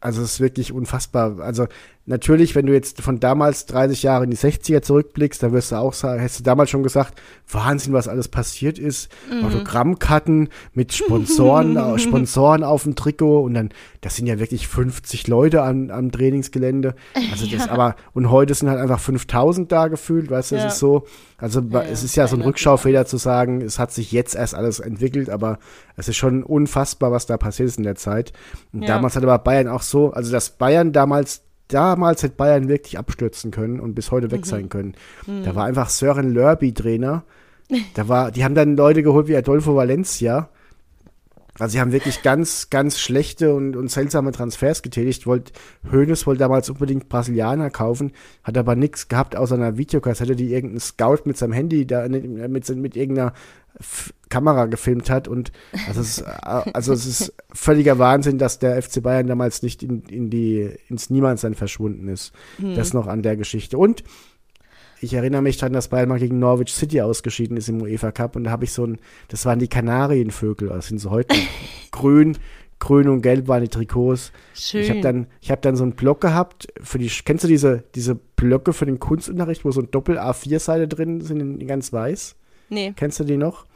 also 0.00 0.22
es 0.22 0.32
ist 0.34 0.40
wirklich 0.40 0.72
unfassbar. 0.72 1.40
Also 1.40 1.66
natürlich, 2.06 2.54
wenn 2.54 2.66
du 2.66 2.72
jetzt 2.72 3.00
von 3.02 3.20
damals 3.20 3.66
30 3.66 4.02
Jahre 4.04 4.24
in 4.24 4.30
die 4.30 4.36
60er 4.36 4.80
zurückblickst, 4.82 5.42
dann 5.42 5.52
wirst 5.52 5.72
du 5.72 5.76
auch 5.76 5.92
sagen, 5.92 6.20
hättest 6.20 6.40
du 6.40 6.44
damals 6.44 6.70
schon 6.70 6.82
gesagt, 6.82 7.20
Wahnsinn, 7.50 7.92
was 7.92 8.08
alles 8.08 8.28
passiert 8.28 8.78
ist. 8.78 9.08
Autogrammkarten 9.42 10.48
mit 10.74 10.92
Sponsoren, 10.92 11.76
Sponsoren 11.98 12.62
auf 12.64 12.84
dem 12.84 12.94
Trikot 12.94 13.42
und 13.42 13.54
dann, 13.54 13.70
das 14.00 14.16
sind 14.16 14.26
ja 14.26 14.38
wirklich 14.38 14.68
50 14.68 15.26
Leute 15.28 15.62
am, 15.62 15.90
am 15.90 16.12
Trainingsgelände. 16.12 16.94
Also 17.30 17.46
das 17.46 17.68
aber, 17.68 17.96
und 18.12 18.30
heute 18.30 18.54
sind 18.54 18.68
halt 18.70 18.80
einfach 18.80 19.00
5000 19.00 19.70
da 19.70 19.88
gefühlt, 19.88 20.30
weißt 20.30 20.52
du, 20.52 20.56
Ja. 20.56 20.66
es 20.66 20.74
ist 20.74 20.78
so, 20.78 21.06
also 21.38 21.60
Ja, 21.60 21.82
es 21.82 22.02
ja, 22.02 22.06
ist 22.06 22.16
ja 22.16 22.28
so 22.28 22.36
ein 22.36 22.42
Rückschaufehler 22.42 23.06
zu 23.06 23.16
sagen, 23.16 23.60
es 23.60 23.78
hat 23.78 23.92
sich 23.92 24.12
jetzt 24.12 24.34
erst 24.34 24.54
alles 24.54 24.80
entwickelt, 24.80 25.30
aber 25.30 25.58
es 25.96 26.08
ist 26.08 26.16
schon 26.16 26.42
unfassbar, 26.42 27.10
was 27.12 27.26
da 27.26 27.36
passiert 27.36 27.68
ist 27.68 27.78
in 27.78 27.84
der 27.84 27.96
Zeit. 27.96 28.32
Und 28.72 28.82
Ja. 28.82 28.86
damals 28.94 29.16
hat 29.16 29.22
aber 29.22 29.38
Bayern 29.38 29.68
auch 29.68 29.82
so, 29.82 30.12
also 30.12 30.30
dass 30.32 30.50
Bayern 30.50 30.92
damals, 30.92 31.42
damals 31.68 32.22
hätte 32.22 32.36
Bayern 32.36 32.68
wirklich 32.68 32.98
abstürzen 32.98 33.50
können 33.50 33.80
und 33.80 33.94
bis 33.94 34.10
heute 34.10 34.30
weg 34.30 34.40
Mhm. 34.40 34.44
sein 34.44 34.68
können. 34.68 34.94
Da 35.44 35.54
war 35.54 35.64
einfach 35.64 35.88
Sören 35.88 36.32
Lörby 36.32 36.72
Trainer. 36.72 37.24
Da 37.94 38.08
war, 38.08 38.30
die 38.30 38.44
haben 38.44 38.54
dann 38.54 38.76
Leute 38.76 39.02
geholt 39.02 39.26
wie 39.26 39.36
Adolfo 39.36 39.74
Valencia. 39.74 40.48
Also 41.58 41.72
sie 41.72 41.80
haben 41.80 41.90
wirklich 41.90 42.22
ganz, 42.22 42.68
ganz 42.68 42.98
schlechte 43.00 43.54
und, 43.54 43.76
und 43.76 43.90
seltsame 43.90 44.30
Transfers 44.30 44.82
getätigt. 44.82 45.26
Wollt, 45.26 45.52
Hoeneß 45.90 46.26
wollte 46.26 46.40
damals 46.40 46.68
unbedingt 46.68 47.08
Brasilianer 47.08 47.70
kaufen, 47.70 48.12
hat 48.44 48.58
aber 48.58 48.76
nichts 48.76 49.08
gehabt 49.08 49.36
außer 49.36 49.54
einer 49.54 49.78
Videokassette, 49.78 50.36
die 50.36 50.52
irgendein 50.52 50.80
Scout 50.80 51.20
mit 51.24 51.38
seinem 51.38 51.54
Handy 51.54 51.86
da 51.86 52.06
mit, 52.08 52.26
mit, 52.50 52.68
mit 52.76 52.94
irgendeiner 52.94 53.32
F 53.78 54.12
Kamera 54.28 54.66
gefilmt 54.66 55.08
hat. 55.08 55.28
Und 55.28 55.52
also 55.86 56.00
es, 56.00 56.18
ist, 56.18 56.20
äh, 56.22 56.70
also 56.72 56.92
es 56.92 57.06
ist 57.06 57.34
völliger 57.52 57.98
Wahnsinn, 57.98 58.38
dass 58.38 58.58
der 58.58 58.80
FC 58.82 59.02
Bayern 59.02 59.26
damals 59.26 59.62
nicht 59.62 59.82
in, 59.82 60.02
in 60.04 60.30
die, 60.30 60.70
ins 60.88 61.10
Niemandsland 61.10 61.56
verschwunden 61.56 62.08
ist. 62.08 62.32
Das 62.58 62.92
noch 62.92 63.06
an 63.06 63.22
der 63.22 63.36
Geschichte. 63.36 63.78
Und 63.78 64.02
ich 65.00 65.14
erinnere 65.14 65.42
mich 65.42 65.58
daran, 65.58 65.72
dass 65.72 65.88
Bayern 65.88 66.08
mal 66.08 66.18
gegen 66.18 66.38
Norwich 66.38 66.72
City 66.72 67.00
ausgeschieden 67.00 67.56
ist 67.56 67.68
im 67.68 67.82
UEFA 67.82 68.12
Cup 68.12 68.36
und 68.36 68.44
da 68.44 68.50
habe 68.50 68.64
ich 68.64 68.72
so 68.72 68.86
ein, 68.86 68.98
das 69.28 69.44
waren 69.44 69.58
die 69.58 69.68
Kanarienvögel, 69.68 70.68
das 70.68 70.88
sind 70.88 70.98
so 70.98 71.10
heute 71.10 71.36
grün, 71.90 72.38
grün 72.78 73.08
und 73.08 73.22
gelb 73.22 73.48
waren 73.48 73.62
die 73.62 73.68
Trikots. 73.68 74.32
Schön. 74.54 74.80
Ich 74.80 74.90
habe 74.90 75.00
dann, 75.00 75.26
ich 75.40 75.50
habe 75.50 75.60
dann 75.60 75.76
so 75.76 75.82
einen 75.82 75.92
Block 75.92 76.20
gehabt 76.20 76.68
für 76.82 76.98
die, 76.98 77.10
kennst 77.24 77.44
du 77.44 77.48
diese, 77.48 77.84
diese 77.94 78.14
Blöcke 78.14 78.72
für 78.72 78.86
den 78.86 78.98
Kunstunterricht, 78.98 79.64
wo 79.64 79.70
so 79.70 79.80
ein 79.80 79.90
Doppel 79.90 80.18
A4-Seite 80.18 80.88
drin 80.88 81.20
sind, 81.20 81.60
in 81.60 81.66
ganz 81.66 81.92
weiß? 81.92 82.36
Nee. 82.68 82.92
Kennst 82.96 83.20
du 83.20 83.24
die 83.24 83.36
noch? 83.36 83.66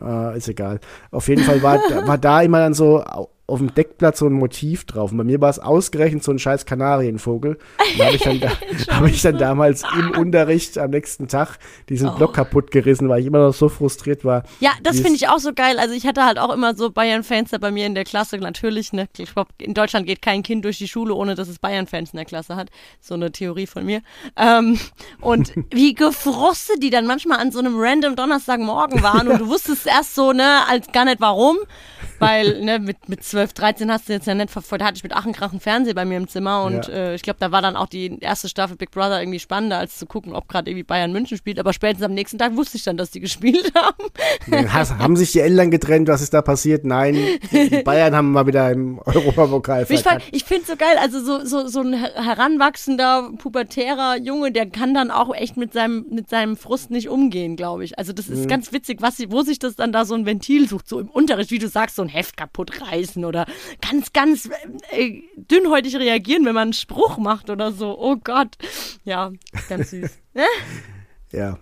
Äh, 0.00 0.38
ist 0.38 0.48
egal. 0.48 0.80
Auf 1.10 1.28
jeden 1.28 1.42
Fall 1.42 1.62
war, 1.62 1.78
war 2.06 2.18
da 2.18 2.42
immer 2.42 2.60
dann 2.60 2.74
so 2.74 3.04
auf 3.48 3.60
dem 3.60 3.74
Deckblatt 3.74 4.14
so 4.14 4.26
ein 4.26 4.34
Motiv 4.34 4.84
drauf. 4.84 5.10
Und 5.10 5.16
bei 5.16 5.24
mir 5.24 5.40
war 5.40 5.48
es 5.48 5.58
ausgerechnet 5.58 6.22
so 6.22 6.30
ein 6.30 6.38
scheiß 6.38 6.66
Kanarienvogel. 6.66 7.52
Und 7.52 7.98
da 7.98 8.04
habe 8.04 8.16
ich, 8.16 8.22
dann 8.22 8.40
da, 8.40 8.50
hab 8.90 9.06
ich 9.06 9.22
dann 9.22 9.38
damals 9.38 9.84
im 9.98 10.10
Unterricht 10.10 10.76
am 10.76 10.90
nächsten 10.90 11.28
Tag 11.28 11.58
diesen 11.88 12.14
Block 12.14 12.34
kaputt 12.34 12.70
gerissen, 12.70 13.08
weil 13.08 13.20
ich 13.20 13.26
immer 13.26 13.38
noch 13.38 13.54
so 13.54 13.70
frustriert 13.70 14.22
war. 14.22 14.42
Ja, 14.60 14.72
das 14.82 15.00
finde 15.00 15.14
ich 15.14 15.28
auch 15.28 15.38
so 15.38 15.54
geil. 15.54 15.78
Also 15.78 15.94
ich 15.94 16.06
hatte 16.06 16.26
halt 16.26 16.38
auch 16.38 16.52
immer 16.52 16.74
so 16.74 16.90
Bayern-Fans 16.90 17.50
da 17.50 17.58
bei 17.58 17.70
mir 17.70 17.86
in 17.86 17.94
der 17.94 18.04
Klasse. 18.04 18.36
Natürlich, 18.36 18.92
ne? 18.92 19.08
Ich 19.16 19.32
glaube, 19.32 19.50
in 19.56 19.72
Deutschland 19.72 20.06
geht 20.06 20.20
kein 20.20 20.42
Kind 20.42 20.66
durch 20.66 20.76
die 20.76 20.88
Schule, 20.88 21.14
ohne 21.14 21.34
dass 21.34 21.48
es 21.48 21.58
Bayern-Fans 21.58 22.12
in 22.12 22.18
der 22.18 22.26
Klasse 22.26 22.54
hat. 22.54 22.68
So 23.00 23.14
eine 23.14 23.32
Theorie 23.32 23.66
von 23.66 23.86
mir. 23.86 24.02
Ähm, 24.36 24.78
und 25.22 25.54
wie 25.70 25.94
gefrustet 25.94 26.82
die 26.82 26.90
dann 26.90 27.06
manchmal 27.06 27.38
an 27.38 27.50
so 27.50 27.60
einem 27.60 27.76
random 27.78 28.14
Donnerstagmorgen 28.14 29.02
waren 29.02 29.26
und 29.28 29.40
du 29.40 29.48
wusstest 29.48 29.86
erst 29.86 30.14
so, 30.14 30.34
ne, 30.34 30.66
als 30.68 30.92
gar 30.92 31.06
nicht 31.06 31.22
warum. 31.22 31.56
Weil, 32.18 32.64
ne, 32.64 32.80
mit, 32.80 33.08
mit 33.08 33.22
12, 33.22 33.37
13 33.46 33.90
hast 33.92 34.08
du 34.08 34.12
jetzt 34.12 34.26
ja 34.26 34.34
nicht 34.34 34.50
verfolgt. 34.50 34.82
Da 34.82 34.86
hatte 34.86 34.96
ich 34.96 35.02
mit 35.02 35.14
Aachen 35.14 35.32
Krachen 35.32 35.60
Fernseher 35.60 35.94
bei 35.94 36.04
mir 36.04 36.16
im 36.16 36.28
Zimmer 36.28 36.64
und 36.64 36.86
Ja. 36.88 36.92
äh, 36.94 37.14
ich 37.14 37.22
glaube, 37.22 37.38
da 37.40 37.52
war 37.52 37.62
dann 37.62 37.76
auch 37.76 37.86
die 37.86 38.18
erste 38.20 38.48
Staffel 38.48 38.76
Big 38.76 38.90
Brother 38.90 39.20
irgendwie 39.20 39.38
spannender, 39.40 39.78
als 39.78 39.98
zu 39.98 40.06
gucken, 40.06 40.32
ob 40.34 40.48
gerade 40.48 40.70
irgendwie 40.70 40.84
Bayern 40.84 41.12
München 41.12 41.36
spielt. 41.38 41.58
Aber 41.58 41.72
spätestens 41.72 42.04
am 42.06 42.14
nächsten 42.14 42.38
Tag 42.38 42.56
wusste 42.56 42.76
ich 42.76 42.84
dann, 42.84 42.96
dass 42.96 43.10
die 43.10 43.20
gespielt 43.28 43.72
haben. 43.74 44.68
Has- 44.72 44.94
haben 44.98 45.16
sich 45.16 45.32
die 45.32 45.40
Eltern 45.40 45.70
getrennt, 45.70 46.08
was 46.08 46.22
ist 46.22 46.34
da 46.34 46.42
passiert? 46.42 46.84
Nein, 46.84 47.14
die 47.52 47.82
Bayern 47.84 48.14
haben 48.14 48.32
mal 48.32 48.46
wieder 48.46 48.70
im 48.70 48.98
Europapokal 49.04 49.82
Ich, 49.88 50.00
verkackt. 50.02 50.22
fand- 50.24 50.34
ich 50.34 50.44
finde 50.44 50.66
so 50.66 50.76
geil, 50.76 50.96
also 51.00 51.20
so, 51.22 51.44
so, 51.44 51.66
so 51.68 51.80
ein 51.80 51.92
her- 51.94 52.12
heranwachsender, 52.62 53.30
pubertärer 53.38 54.16
Junge, 54.18 54.52
der 54.52 54.66
kann 54.68 54.94
dann 54.94 55.10
auch 55.10 55.34
echt 55.34 55.56
mit 55.56 55.72
seinem, 55.72 56.06
mit 56.10 56.28
seinem 56.28 56.56
Frust 56.56 56.90
nicht 56.90 57.08
umgehen, 57.08 57.56
glaube 57.56 57.84
ich. 57.84 57.98
Also 57.98 58.12
das 58.12 58.28
Mhm. 58.28 58.34
ist 58.34 58.48
ganz 58.48 58.72
witzig, 58.72 58.98
was, 59.00 59.18
wo 59.30 59.42
sich 59.42 59.58
das 59.58 59.76
dann 59.76 59.92
da 59.92 60.04
so 60.04 60.14
ein 60.14 60.26
Ventil 60.26 60.68
sucht, 60.68 60.88
so 60.88 61.00
im 61.00 61.08
Unterricht, 61.08 61.50
wie 61.50 61.58
du 61.58 61.68
sagst, 61.68 61.96
so 61.96 62.02
ein 62.02 62.08
Heft 62.08 62.36
kaputt 62.36 62.80
reißen 62.80 63.24
oder 63.28 63.46
ganz, 63.80 64.12
ganz 64.12 64.48
äh, 64.90 65.20
dünnhäutig 65.36 65.96
reagieren, 65.96 66.44
wenn 66.44 66.54
man 66.54 66.62
einen 66.68 66.72
Spruch 66.72 67.18
macht 67.18 67.50
oder 67.50 67.70
so. 67.70 67.96
Oh 67.98 68.16
Gott. 68.16 68.56
Ja, 69.04 69.30
ganz 69.68 69.90
süß. 69.90 70.10
Ja. 71.30 71.58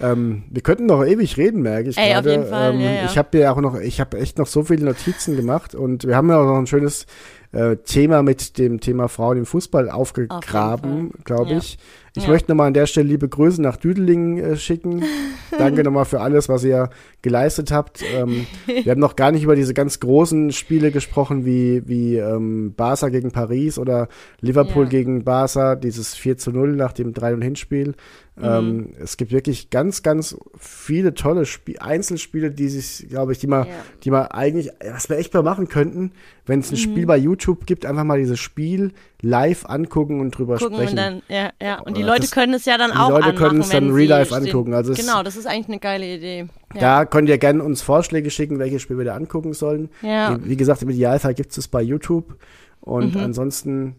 Ähm, 0.00 0.44
wir 0.50 0.62
könnten 0.62 0.86
noch 0.86 1.04
ewig 1.04 1.36
reden, 1.36 1.62
merke 1.62 1.90
ich 1.90 1.96
Ey, 1.98 2.14
auf 2.16 2.26
jeden 2.26 2.46
Fall, 2.46 2.74
ähm, 2.74 2.80
ja, 2.80 2.90
ja. 2.92 3.04
Ich 3.04 3.16
habe 3.16 3.38
ja 3.38 3.52
auch 3.52 3.60
noch, 3.60 3.78
ich 3.78 4.00
habe 4.00 4.18
echt 4.18 4.38
noch 4.38 4.46
so 4.46 4.64
viele 4.64 4.84
Notizen 4.84 5.36
gemacht 5.36 5.74
und 5.74 6.06
wir 6.06 6.16
haben 6.16 6.28
ja 6.28 6.38
auch 6.40 6.44
noch 6.46 6.58
ein 6.58 6.66
schönes 6.66 7.06
äh, 7.52 7.76
Thema 7.76 8.22
mit 8.22 8.58
dem 8.58 8.80
Thema 8.80 9.08
Frauen 9.08 9.38
im 9.38 9.46
Fußball 9.46 9.90
aufgegraben, 9.90 11.12
glaube 11.24 11.52
Ja. 11.52 11.58
ich. 11.58 11.78
Ich 12.16 12.24
Ja. 12.24 12.30
möchte 12.30 12.50
nochmal 12.50 12.66
an 12.68 12.74
der 12.74 12.86
Stelle 12.86 13.08
liebe 13.08 13.28
Grüße 13.28 13.62
nach 13.62 13.76
Düdeling 13.76 14.38
äh, 14.38 14.56
schicken. 14.56 15.02
Danke 15.58 15.84
nochmal 15.84 16.04
für 16.04 16.20
alles, 16.20 16.48
was 16.48 16.64
ihr 16.64 16.90
geleistet 17.22 17.70
habt. 17.72 18.02
Ähm, 18.16 18.46
wir 18.66 18.90
haben 18.92 19.00
noch 19.00 19.14
gar 19.16 19.30
nicht 19.32 19.42
über 19.44 19.54
diese 19.56 19.74
ganz 19.74 20.00
großen 20.00 20.52
Spiele 20.52 20.90
gesprochen, 20.90 21.44
wie, 21.44 21.86
wie 21.86 22.16
ähm, 22.16 22.74
Barca 22.76 23.08
gegen 23.10 23.30
Paris 23.30 23.78
oder 23.78 24.08
Liverpool 24.40 24.84
Ja. 24.84 24.90
gegen 24.90 25.24
Barca, 25.24 25.76
dieses 25.76 26.14
4 26.14 26.36
zu 26.38 26.50
0 26.50 26.74
nach 26.76 26.92
dem 26.92 27.12
3-0-Hinspiel. 27.12 27.88
Mhm. 28.36 28.42
Ähm, 28.44 28.88
es 29.00 29.16
gibt 29.16 29.32
wirklich 29.32 29.70
ganz, 29.70 30.02
ganz 30.02 30.36
viele 30.58 31.14
tolle 31.14 31.44
Spie 31.46 31.78
Einzelspiele, 31.80 32.50
die 32.50 32.68
sich, 32.68 33.08
glaube 33.08 33.32
ich, 33.32 33.38
die 33.38 33.46
man, 33.48 33.66
Ja. 33.66 33.72
die 34.02 34.10
man 34.10 34.26
eigentlich, 34.26 34.70
was 34.92 35.08
wir 35.10 35.18
echt 35.18 35.34
mal 35.34 35.42
machen 35.42 35.68
könnten, 35.68 36.12
wenn 36.46 36.60
es 36.60 36.70
ein 36.70 36.74
Mhm. 36.74 36.78
Spiel 36.78 37.06
bei 37.06 37.16
YouTube 37.18 37.66
gibt, 37.66 37.84
einfach 37.86 38.04
mal 38.04 38.18
dieses 38.18 38.40
Spiel 38.40 38.92
live 39.22 39.64
angucken 39.66 40.20
und 40.20 40.30
drüber 40.36 40.56
Gucken 40.56 40.76
sprechen. 40.76 40.90
und 40.90 40.96
dann, 40.96 41.22
ja, 41.28 41.50
ja. 41.60 41.80
Und 41.80 41.96
die 41.96 42.02
Leute 42.02 42.22
das- 42.22 42.30
können 42.30 42.54
es 42.54 42.64
ja 42.64 42.78
dann 42.78 42.92
die 42.92 42.96
auch 42.96 43.10
Leute 43.10 43.24
anmachen, 43.26 43.36
können 43.48 43.60
es 43.60 43.68
dann 43.68 43.90
real 43.90 44.08
life 44.08 44.34
angucken. 44.34 44.72
Also 44.74 44.94
genau, 44.94 45.22
das 45.22 45.36
ist 45.36 45.46
eigentlich 45.46 45.68
eine 45.68 45.78
geile 45.78 46.06
Idee. 46.06 46.46
Ja. 46.74 46.80
Da 46.80 47.04
könnt 47.04 47.28
ihr 47.28 47.38
gerne 47.38 47.62
uns 47.62 47.82
Vorschläge 47.82 48.30
schicken, 48.30 48.58
welche 48.58 48.78
Spiele 48.78 48.98
wir 49.00 49.04
da 49.06 49.14
angucken 49.14 49.52
sollen. 49.52 49.90
Ja. 50.02 50.30
Mhm. 50.30 50.44
Wie, 50.44 50.50
wie 50.50 50.56
gesagt, 50.56 50.82
im 50.82 50.90
Idealfall 50.90 51.34
gibt 51.34 51.50
es 51.52 51.58
es 51.58 51.68
bei 51.68 51.82
YouTube. 51.82 52.36
Und 52.80 53.14
ansonsten, 53.16 53.96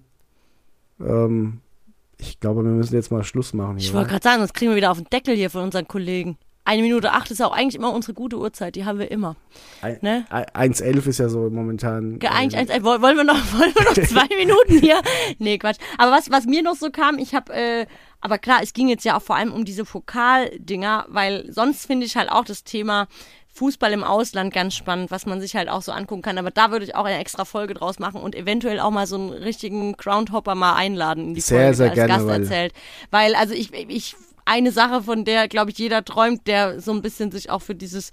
ähm, 1.00 1.60
ich 2.18 2.40
glaube, 2.40 2.64
wir 2.64 2.72
müssen 2.72 2.96
jetzt 2.96 3.12
mal 3.12 3.24
Schluss 3.24 3.54
machen. 3.54 3.78
Ich 3.78 3.86
Hier, 3.86 3.94
wollte 3.94 4.08
wa? 4.08 4.12
gerade 4.14 4.24
sagen, 4.24 4.40
sonst 4.40 4.54
kriegen 4.54 4.72
wir 4.72 4.76
wieder 4.76 4.92
auf 4.92 4.98
den 4.98 5.08
Deckel 5.12 5.36
hier 5.36 5.50
von 5.50 5.62
unseren 5.64 5.88
Kollegen. 5.88 6.38
Eine 6.64 6.84
Minute 6.84 7.12
acht 7.12 7.32
ist 7.32 7.42
auch 7.42 7.54
eigentlich 7.54 7.76
immer 7.76 7.92
unsere 7.92 8.14
gute 8.14 8.38
Uhrzeit, 8.38 8.76
die 8.76 8.86
haben 8.86 9.00
wir 9.00 9.10
immer. 9.10 9.36
Ein- 9.82 9.98
ne? 10.02 10.26
ein- 10.30 10.72
1,11 10.74 11.08
ist 11.08 11.18
ja 11.18 11.28
so 11.28 11.50
momentan. 11.50 12.20
Ge- 12.20 12.30
Eigentlich, 12.30 12.54
äh, 12.56 12.60
eins, 12.62 12.70
eins, 12.72 12.84
wollen 12.84 13.18
wir 13.18 13.24
noch, 13.24 13.36
wollen 13.54 13.74
wir 13.74 13.84
noch 13.84 13.94
zwei 14.08 14.36
Minuten 14.38 14.80
hier? 14.80 15.02
Nee, 15.40 15.58
Quatsch. 15.58 15.78
Aber 15.98 16.12
was, 16.12 16.30
was 16.30 16.46
mir 16.46 16.62
noch 16.62 16.76
so 16.76 16.92
kam, 16.92 17.18
ich 17.18 17.34
habe, 17.34 17.52
äh, 17.54 17.86
aber 18.22 18.38
klar, 18.38 18.60
es 18.62 18.74
ging 18.74 18.88
jetzt 18.90 19.04
ja 19.06 19.18
auch 19.18 19.22
vor 19.24 19.36
allem 19.38 19.52
um 19.52 19.66
diese 19.66 19.84
Pokaldinger, 19.86 21.06
weil 21.10 21.52
sonst 21.52 21.88
finde 21.88 22.06
ich 22.06 22.16
halt 22.16 22.32
auch 22.32 22.46
das 22.46 22.64
Thema 22.64 23.08
Fußball 23.54 23.92
im 23.92 24.04
Ausland 24.04 24.54
ganz 24.54 24.76
spannend, 24.76 25.12
was 25.12 25.26
man 25.26 25.42
sich 25.42 25.56
halt 25.56 25.68
auch 25.68 25.82
so 25.82 25.92
angucken 25.92 26.22
kann. 26.22 26.38
Aber 26.38 26.52
da 26.52 26.72
würde 26.72 26.86
ich 26.86 26.96
auch 26.96 27.04
eine 27.06 27.18
extra 27.18 27.44
Folge 27.44 27.74
draus 27.74 28.00
machen 28.00 28.22
und 28.22 28.34
eventuell 28.36 28.80
auch 28.80 28.92
mal 28.92 29.08
so 29.08 29.16
einen 29.16 29.30
richtigen 29.32 29.94
Groundhopper 29.98 30.56
mal 30.56 30.76
einladen 30.76 31.26
in 31.30 31.34
die 31.34 31.42
Sehr, 31.42 31.60
Folge, 31.74 31.76
sehr 31.76 31.86
als 31.88 31.96
gerne, 31.96 32.14
Gast 32.14 32.30
erzählt. 32.30 32.74
Weil, 33.10 33.36
also 33.36 33.54
ich, 33.54 33.74
ich, 33.74 34.16
eine 34.46 34.72
Sache, 34.72 35.04
von 35.04 35.26
der, 35.26 35.48
glaube 35.48 35.72
ich, 35.72 35.78
jeder 35.78 36.04
träumt, 36.04 36.48
der 36.48 36.80
so 36.80 36.92
ein 36.92 37.02
bisschen 37.02 37.32
sich 37.32 37.50
auch 37.50 37.62
für 37.62 37.76
dieses 37.76 38.12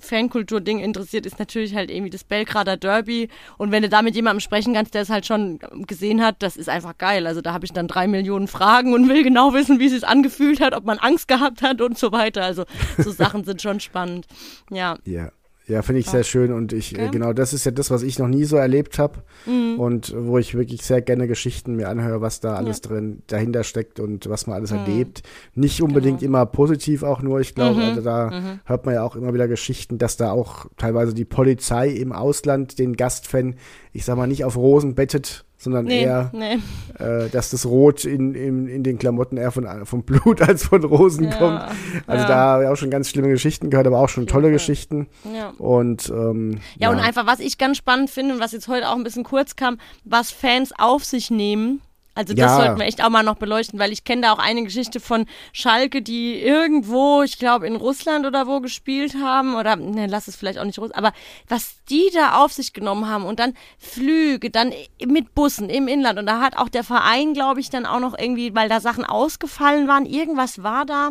Fankultur-Ding 0.00 0.78
interessiert, 0.78 1.26
ist 1.26 1.38
natürlich 1.38 1.74
halt 1.74 1.90
irgendwie 1.90 2.10
das 2.10 2.24
Belgrader 2.24 2.76
Derby. 2.76 3.28
Und 3.58 3.70
wenn 3.70 3.82
du 3.82 3.88
da 3.88 4.02
mit 4.02 4.14
jemandem 4.14 4.40
sprechen 4.40 4.74
kannst, 4.74 4.94
der 4.94 5.02
es 5.02 5.10
halt 5.10 5.26
schon 5.26 5.58
gesehen 5.86 6.22
hat, 6.24 6.36
das 6.42 6.56
ist 6.56 6.68
einfach 6.68 6.96
geil. 6.98 7.26
Also 7.26 7.40
da 7.40 7.52
habe 7.52 7.64
ich 7.64 7.72
dann 7.72 7.88
drei 7.88 8.08
Millionen 8.08 8.48
Fragen 8.48 8.94
und 8.94 9.08
will 9.08 9.22
genau 9.22 9.52
wissen, 9.52 9.78
wie 9.78 9.86
es 9.86 9.92
sich 9.92 10.06
angefühlt 10.06 10.60
hat, 10.60 10.74
ob 10.74 10.84
man 10.84 10.98
Angst 10.98 11.28
gehabt 11.28 11.62
hat 11.62 11.80
und 11.80 11.98
so 11.98 12.12
weiter. 12.12 12.42
Also 12.42 12.64
so 12.98 13.10
Sachen 13.10 13.44
sind 13.44 13.62
schon 13.62 13.80
spannend. 13.80 14.26
Ja. 14.70 14.96
Ja, 15.04 15.30
ja 15.70 15.82
finde 15.82 16.00
ich 16.00 16.06
sehr 16.08 16.24
schön 16.24 16.52
und 16.52 16.72
ich, 16.72 16.94
äh, 16.98 17.02
Okay. 17.02 17.10
genau, 17.12 17.32
das 17.32 17.52
ist 17.52 17.64
ja 17.64 17.70
das, 17.70 17.90
was 17.90 18.02
ich 18.02 18.18
noch 18.18 18.28
nie 18.28 18.44
so 18.44 18.56
erlebt 18.56 18.98
habe 18.98 19.20
Mhm. 19.46 19.78
und 19.80 20.14
wo 20.16 20.36
ich 20.38 20.54
wirklich 20.54 20.82
sehr 20.82 21.00
gerne 21.00 21.26
Geschichten 21.28 21.76
mir 21.76 21.88
anhöre, 21.88 22.20
was 22.20 22.40
da 22.40 22.54
alles 22.56 22.80
drin 22.80 23.22
dahinter 23.28 23.64
steckt 23.64 24.00
und 24.00 24.28
was 24.28 24.46
man 24.46 24.54
Mhm. 24.54 24.58
alles 24.58 24.70
erlebt. 24.72 25.22
Nicht 25.54 25.82
unbedingt 25.82 26.20
Genau. 26.20 26.28
immer 26.30 26.46
positiv 26.46 27.02
auch 27.02 27.22
nur, 27.22 27.40
ich 27.40 27.54
glaube, 27.54 27.80
Mhm. 27.80 27.86
also 27.86 28.00
da 28.02 28.58
hört 28.64 28.84
man 28.86 28.94
ja 28.94 29.02
auch 29.02 29.16
immer 29.16 29.32
wieder 29.32 29.48
Geschichten, 29.48 29.98
dass 29.98 30.16
da 30.16 30.30
auch 30.32 30.66
teilweise 30.76 31.14
die 31.14 31.24
Polizei 31.24 31.88
im 31.90 32.12
Ausland 32.12 32.78
den 32.78 32.96
Gastfan, 32.96 33.54
ich 33.92 34.04
sag 34.04 34.16
mal, 34.16 34.26
nicht 34.26 34.44
auf 34.44 34.56
Rosen 34.56 34.94
bettet, 34.94 35.44
sondern 35.62 35.84
Nee, 35.84 36.02
eher, 36.04 36.30
nee. 36.32 36.54
äh, 36.98 37.28
dass 37.28 37.50
das 37.50 37.66
Rot 37.66 38.06
in, 38.06 38.34
in, 38.34 38.66
in 38.66 38.82
den 38.82 38.98
Klamotten 38.98 39.36
eher 39.36 39.52
von, 39.52 39.68
vom 39.84 40.02
Blut 40.04 40.40
als 40.48 40.64
von 40.64 40.82
Rosen 40.82 41.24
Ja, 41.24 41.36
kommt. 41.36 41.62
Also 42.06 42.22
ja. 42.22 42.28
da 42.28 42.36
habe 42.36 42.62
ich 42.64 42.68
auch 42.70 42.76
schon 42.76 42.88
ganz 42.90 43.10
schlimme 43.10 43.28
Geschichten 43.28 43.68
gehört, 43.68 43.86
aber 43.86 43.98
auch 44.00 44.08
schon 44.08 44.26
tolle 44.26 44.44
Fall. 44.44 44.52
Geschichten. 44.52 45.06
Ja. 45.34 45.50
Und 45.58 46.08
ähm, 46.08 46.60
Ja, 46.78 46.90
und 46.90 46.98
einfach, 46.98 47.26
was 47.26 47.40
ich 47.40 47.58
ganz 47.58 47.76
spannend 47.76 48.08
finde 48.08 48.34
und 48.34 48.40
was 48.40 48.52
jetzt 48.52 48.68
heute 48.68 48.88
auch 48.88 48.96
ein 48.96 49.04
bisschen 49.04 49.22
kurz 49.24 49.54
kam, 49.54 49.78
was 50.04 50.30
Fans 50.30 50.72
auf 50.78 51.04
sich 51.04 51.30
nehmen. 51.30 51.82
Also 52.14 52.34
das 52.34 52.40
Ja. 52.50 52.56
sollten 52.56 52.78
wir 52.80 52.86
echt 52.86 53.04
auch 53.04 53.08
mal 53.10 53.22
noch 53.22 53.36
beleuchten, 53.36 53.78
weil 53.78 53.92
ich 53.92 54.04
kenne 54.04 54.22
da 54.22 54.32
auch 54.32 54.38
eine 54.40 54.64
Geschichte 54.64 54.98
von 54.98 55.26
Schalke, 55.52 56.02
die 56.02 56.40
irgendwo, 56.42 57.22
ich 57.22 57.38
glaube 57.38 57.66
in 57.66 57.76
Russland 57.76 58.26
oder 58.26 58.46
wo 58.46 58.60
gespielt 58.60 59.14
haben 59.22 59.54
oder 59.54 59.76
ne, 59.76 60.06
lass 60.06 60.26
es 60.26 60.36
vielleicht 60.36 60.58
auch 60.58 60.64
nicht 60.64 60.78
Russland, 60.78 60.96
aber 60.98 61.12
was 61.48 61.76
die 61.90 62.10
da 62.14 62.42
auf 62.42 62.52
sich 62.52 62.72
genommen 62.72 63.08
haben 63.08 63.24
und 63.24 63.38
dann 63.40 63.54
Flüge, 63.78 64.50
dann 64.50 64.72
mit 65.04 65.34
Bussen 65.34 65.68
im 65.68 65.88
Inland 65.88 66.18
und 66.18 66.26
da 66.26 66.40
hat 66.40 66.56
auch 66.56 66.68
der 66.68 66.84
Verein, 66.84 67.34
glaube 67.34 67.60
ich, 67.60 67.70
dann 67.70 67.86
auch 67.86 68.00
noch 68.00 68.16
irgendwie, 68.18 68.54
weil 68.54 68.68
da 68.68 68.80
Sachen 68.80 69.04
ausgefallen 69.04 69.88
waren, 69.88 70.06
irgendwas 70.06 70.62
war 70.62 70.86
da, 70.86 71.10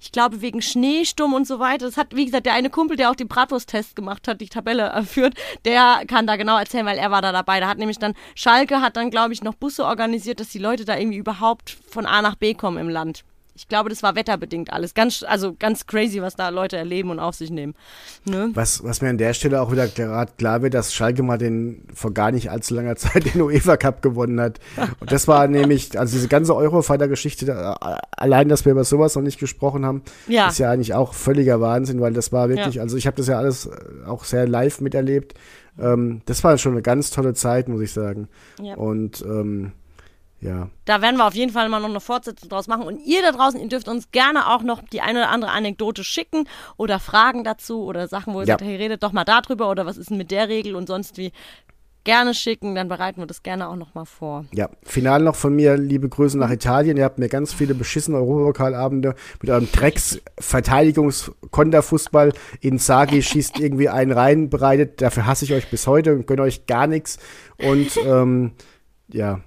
ich 0.00 0.12
glaube 0.12 0.40
wegen 0.40 0.62
Schneesturm 0.62 1.34
und 1.34 1.46
so 1.46 1.58
weiter. 1.58 1.86
Das 1.86 1.96
hat, 1.96 2.16
wie 2.16 2.24
gesagt, 2.24 2.46
der 2.46 2.54
eine 2.54 2.70
Kumpel, 2.70 2.96
der 2.96 3.10
auch 3.10 3.16
den 3.16 3.28
Bratwurst-Test 3.28 3.94
gemacht 3.94 4.28
hat, 4.28 4.40
die 4.40 4.48
Tabelle 4.48 4.92
äh, 4.92 5.02
führt, 5.02 5.34
der 5.64 6.02
kann 6.06 6.26
da 6.26 6.36
genau 6.36 6.58
erzählen, 6.58 6.86
weil 6.86 6.98
er 6.98 7.10
war 7.10 7.22
da 7.22 7.32
dabei. 7.32 7.60
Da 7.60 7.68
hat 7.68 7.78
nämlich 7.78 7.98
dann, 7.98 8.14
Schalke 8.34 8.80
hat 8.80 8.96
dann, 8.96 9.10
glaube 9.10 9.34
ich, 9.34 9.42
noch 9.42 9.54
Busse 9.54 9.84
organisiert, 9.84 10.40
dass 10.40 10.48
die 10.48 10.58
Leute 10.58 10.84
da 10.84 10.96
irgendwie 10.96 11.18
überhaupt 11.18 11.76
von 11.90 12.06
A 12.06 12.22
nach 12.22 12.36
B 12.36 12.54
kommen 12.54 12.78
im 12.78 12.88
Land. 12.88 13.24
Ich 13.60 13.68
glaube, 13.68 13.90
das 13.90 14.02
war 14.02 14.14
wetterbedingt 14.16 14.72
alles. 14.72 14.94
Ganz, 14.94 15.22
also 15.22 15.54
ganz 15.58 15.86
crazy, 15.86 16.22
was 16.22 16.34
da 16.34 16.48
Leute 16.48 16.78
erleben 16.78 17.10
und 17.10 17.18
auf 17.20 17.34
sich 17.34 17.50
nehmen. 17.50 17.74
Ne? 18.24 18.50
was, 18.54 18.82
was 18.82 19.02
mir 19.02 19.10
an 19.10 19.18
der 19.18 19.34
Stelle 19.34 19.60
auch 19.60 19.70
wieder 19.70 19.86
gerade 19.86 20.32
klar 20.38 20.62
wird, 20.62 20.72
dass 20.72 20.94
Schalke 20.94 21.22
mal 21.22 21.36
den 21.36 21.82
vor 21.92 22.14
gar 22.14 22.32
nicht 22.32 22.50
allzu 22.50 22.72
langer 22.74 22.96
Zeit 22.96 23.34
den 23.34 23.42
UEFA 23.42 23.76
Cup 23.76 24.00
gewonnen 24.00 24.40
hat. 24.40 24.60
Und 24.98 25.12
das 25.12 25.28
war 25.28 25.46
nämlich, 25.46 25.98
also 25.98 26.14
diese 26.16 26.28
ganze 26.28 26.56
Eurofighter-Geschichte, 26.56 27.44
da, 27.44 27.74
äh, 27.74 27.98
allein, 28.16 28.48
dass 28.48 28.64
wir 28.64 28.72
über 28.72 28.84
sowas 28.84 29.14
noch 29.14 29.22
nicht 29.22 29.38
gesprochen 29.38 29.84
haben, 29.84 30.02
Ja. 30.26 30.48
ist 30.48 30.58
ja 30.58 30.70
eigentlich 30.70 30.94
auch 30.94 31.12
völliger 31.12 31.60
Wahnsinn, 31.60 32.00
weil 32.00 32.14
das 32.14 32.32
war 32.32 32.48
wirklich, 32.48 32.76
Ja. 32.76 32.82
also 32.82 32.96
ich 32.96 33.06
habe 33.06 33.18
das 33.18 33.26
ja 33.26 33.36
alles 33.36 33.66
äh, 33.66 34.06
auch 34.06 34.24
sehr 34.24 34.48
live 34.48 34.80
miterlebt. 34.80 35.34
Ähm, 35.78 36.22
das 36.24 36.42
war 36.44 36.56
schon 36.56 36.72
eine 36.72 36.82
ganz 36.82 37.10
tolle 37.10 37.34
Zeit, 37.34 37.68
muss 37.68 37.82
ich 37.82 37.92
sagen. 37.92 38.28
Ja. 38.60 38.76
Und 38.76 39.22
ähm, 39.22 39.72
ja, 40.40 40.68
Da 40.86 41.02
werden 41.02 41.16
wir 41.16 41.26
auf 41.26 41.34
jeden 41.34 41.52
Fall 41.52 41.68
mal 41.68 41.80
noch 41.80 41.90
eine 41.90 42.00
Fortsetzung 42.00 42.48
draus 42.48 42.66
machen. 42.66 42.84
Und 42.84 42.98
ihr 43.04 43.20
da 43.22 43.32
draußen, 43.32 43.60
ihr 43.60 43.68
dürft 43.68 43.88
uns 43.88 44.10
gerne 44.10 44.48
auch 44.48 44.62
noch 44.62 44.80
die 44.82 45.02
eine 45.02 45.18
oder 45.20 45.28
andere 45.30 45.50
Anekdote 45.52 46.02
schicken 46.02 46.48
oder 46.78 46.98
Fragen 46.98 47.44
dazu 47.44 47.84
oder 47.84 48.08
Sachen, 48.08 48.32
wo 48.32 48.40
ihr 48.40 48.46
Ja. 48.46 48.54
sagt, 48.54 48.62
hey, 48.62 48.76
redet 48.76 49.02
doch 49.02 49.12
mal 49.12 49.24
darüber 49.24 49.70
oder 49.70 49.84
was 49.86 49.98
ist 49.98 50.08
denn 50.10 50.16
mit 50.16 50.30
der 50.30 50.48
Regel 50.48 50.74
und 50.76 50.86
sonst 50.86 51.18
wie. 51.18 51.32
Gerne 52.02 52.32
schicken, 52.32 52.74
dann 52.74 52.88
bereiten 52.88 53.20
wir 53.20 53.26
das 53.26 53.42
gerne 53.42 53.68
auch 53.68 53.76
noch 53.76 53.92
mal 53.92 54.06
vor. 54.06 54.46
Ja, 54.54 54.70
final 54.84 55.20
noch 55.22 55.36
von 55.36 55.54
mir, 55.54 55.76
liebe 55.76 56.08
Grüße 56.08 56.38
nach 56.38 56.50
Italien. 56.50 56.96
Ihr 56.96 57.04
habt 57.04 57.18
mir 57.18 57.28
ganz 57.28 57.52
viele 57.52 57.74
beschissene 57.74 58.16
Europapokalabende 58.16 59.14
mit 59.42 59.50
eurem 59.50 59.70
Drecks-Verteidigungs-Konterfußball. 59.70 62.32
Inzaghi 62.60 63.22
schießt 63.22 63.60
irgendwie 63.60 63.88
einen 63.90 64.12
rein, 64.12 64.48
bereitet. 64.50 65.00
Dafür 65.02 65.26
hasse 65.26 65.44
ich 65.44 65.52
euch 65.52 65.68
bis 65.70 65.86
heute 65.86 66.14
und 66.14 66.26
gönne 66.26 66.40
euch 66.42 66.64
gar 66.66 66.86
nichts. 66.86 67.18
Und 67.58 67.96
ähm, 68.06 68.52
ja, 69.08 69.40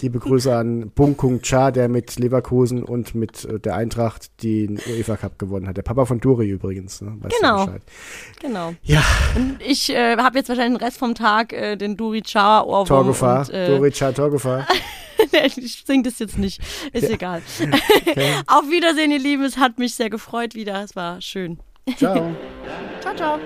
liebe 0.00 0.18
Grüße 0.18 0.54
an 0.54 0.90
Bunkung 0.90 1.40
Cha, 1.42 1.70
der 1.70 1.88
mit 1.88 2.18
Leverkusen 2.18 2.82
und 2.82 3.14
mit 3.14 3.44
äh, 3.44 3.58
der 3.58 3.76
Eintracht 3.76 4.42
den 4.42 4.78
UEFA 4.86 5.16
Cup 5.16 5.38
gewonnen 5.38 5.66
hat. 5.66 5.76
Der 5.76 5.82
Papa 5.82 6.04
von 6.04 6.20
Duri 6.20 6.48
übrigens. 6.48 7.00
Ne? 7.00 7.18
Genau. 7.38 7.68
Genau. 8.40 8.74
Ja, 8.82 9.02
Und 9.34 9.58
ich 9.66 9.90
äh, 9.90 10.16
habe 10.16 10.38
jetzt 10.38 10.48
wahrscheinlich 10.48 10.78
den 10.78 10.84
Rest 10.84 10.98
vom 10.98 11.14
Tag 11.14 11.52
äh, 11.52 11.76
den 11.76 11.96
Duri 11.96 12.22
Cha 12.22 12.62
Ohrwurm. 12.62 12.86
Torgefahr. 12.86 13.40
Und, 13.40 13.50
äh, 13.50 13.76
Duri 13.76 13.90
Cha, 13.90 14.12
Torgefahr. 14.12 14.66
ich 15.56 15.84
sing 15.86 16.02
das 16.02 16.18
jetzt 16.18 16.38
nicht. 16.38 16.60
Ist 16.92 17.10
egal. 17.10 17.42
Auf 18.46 18.70
Wiedersehen, 18.70 19.10
ihr 19.10 19.18
Lieben. 19.18 19.44
Es 19.44 19.56
hat 19.56 19.78
mich 19.78 19.94
sehr 19.94 20.10
gefreut 20.10 20.54
wieder. 20.54 20.82
Es 20.82 20.94
war 20.96 21.20
schön. 21.20 21.58
Ciao. 21.96 22.34
Ciao, 23.00 23.14
ciao. 23.14 23.38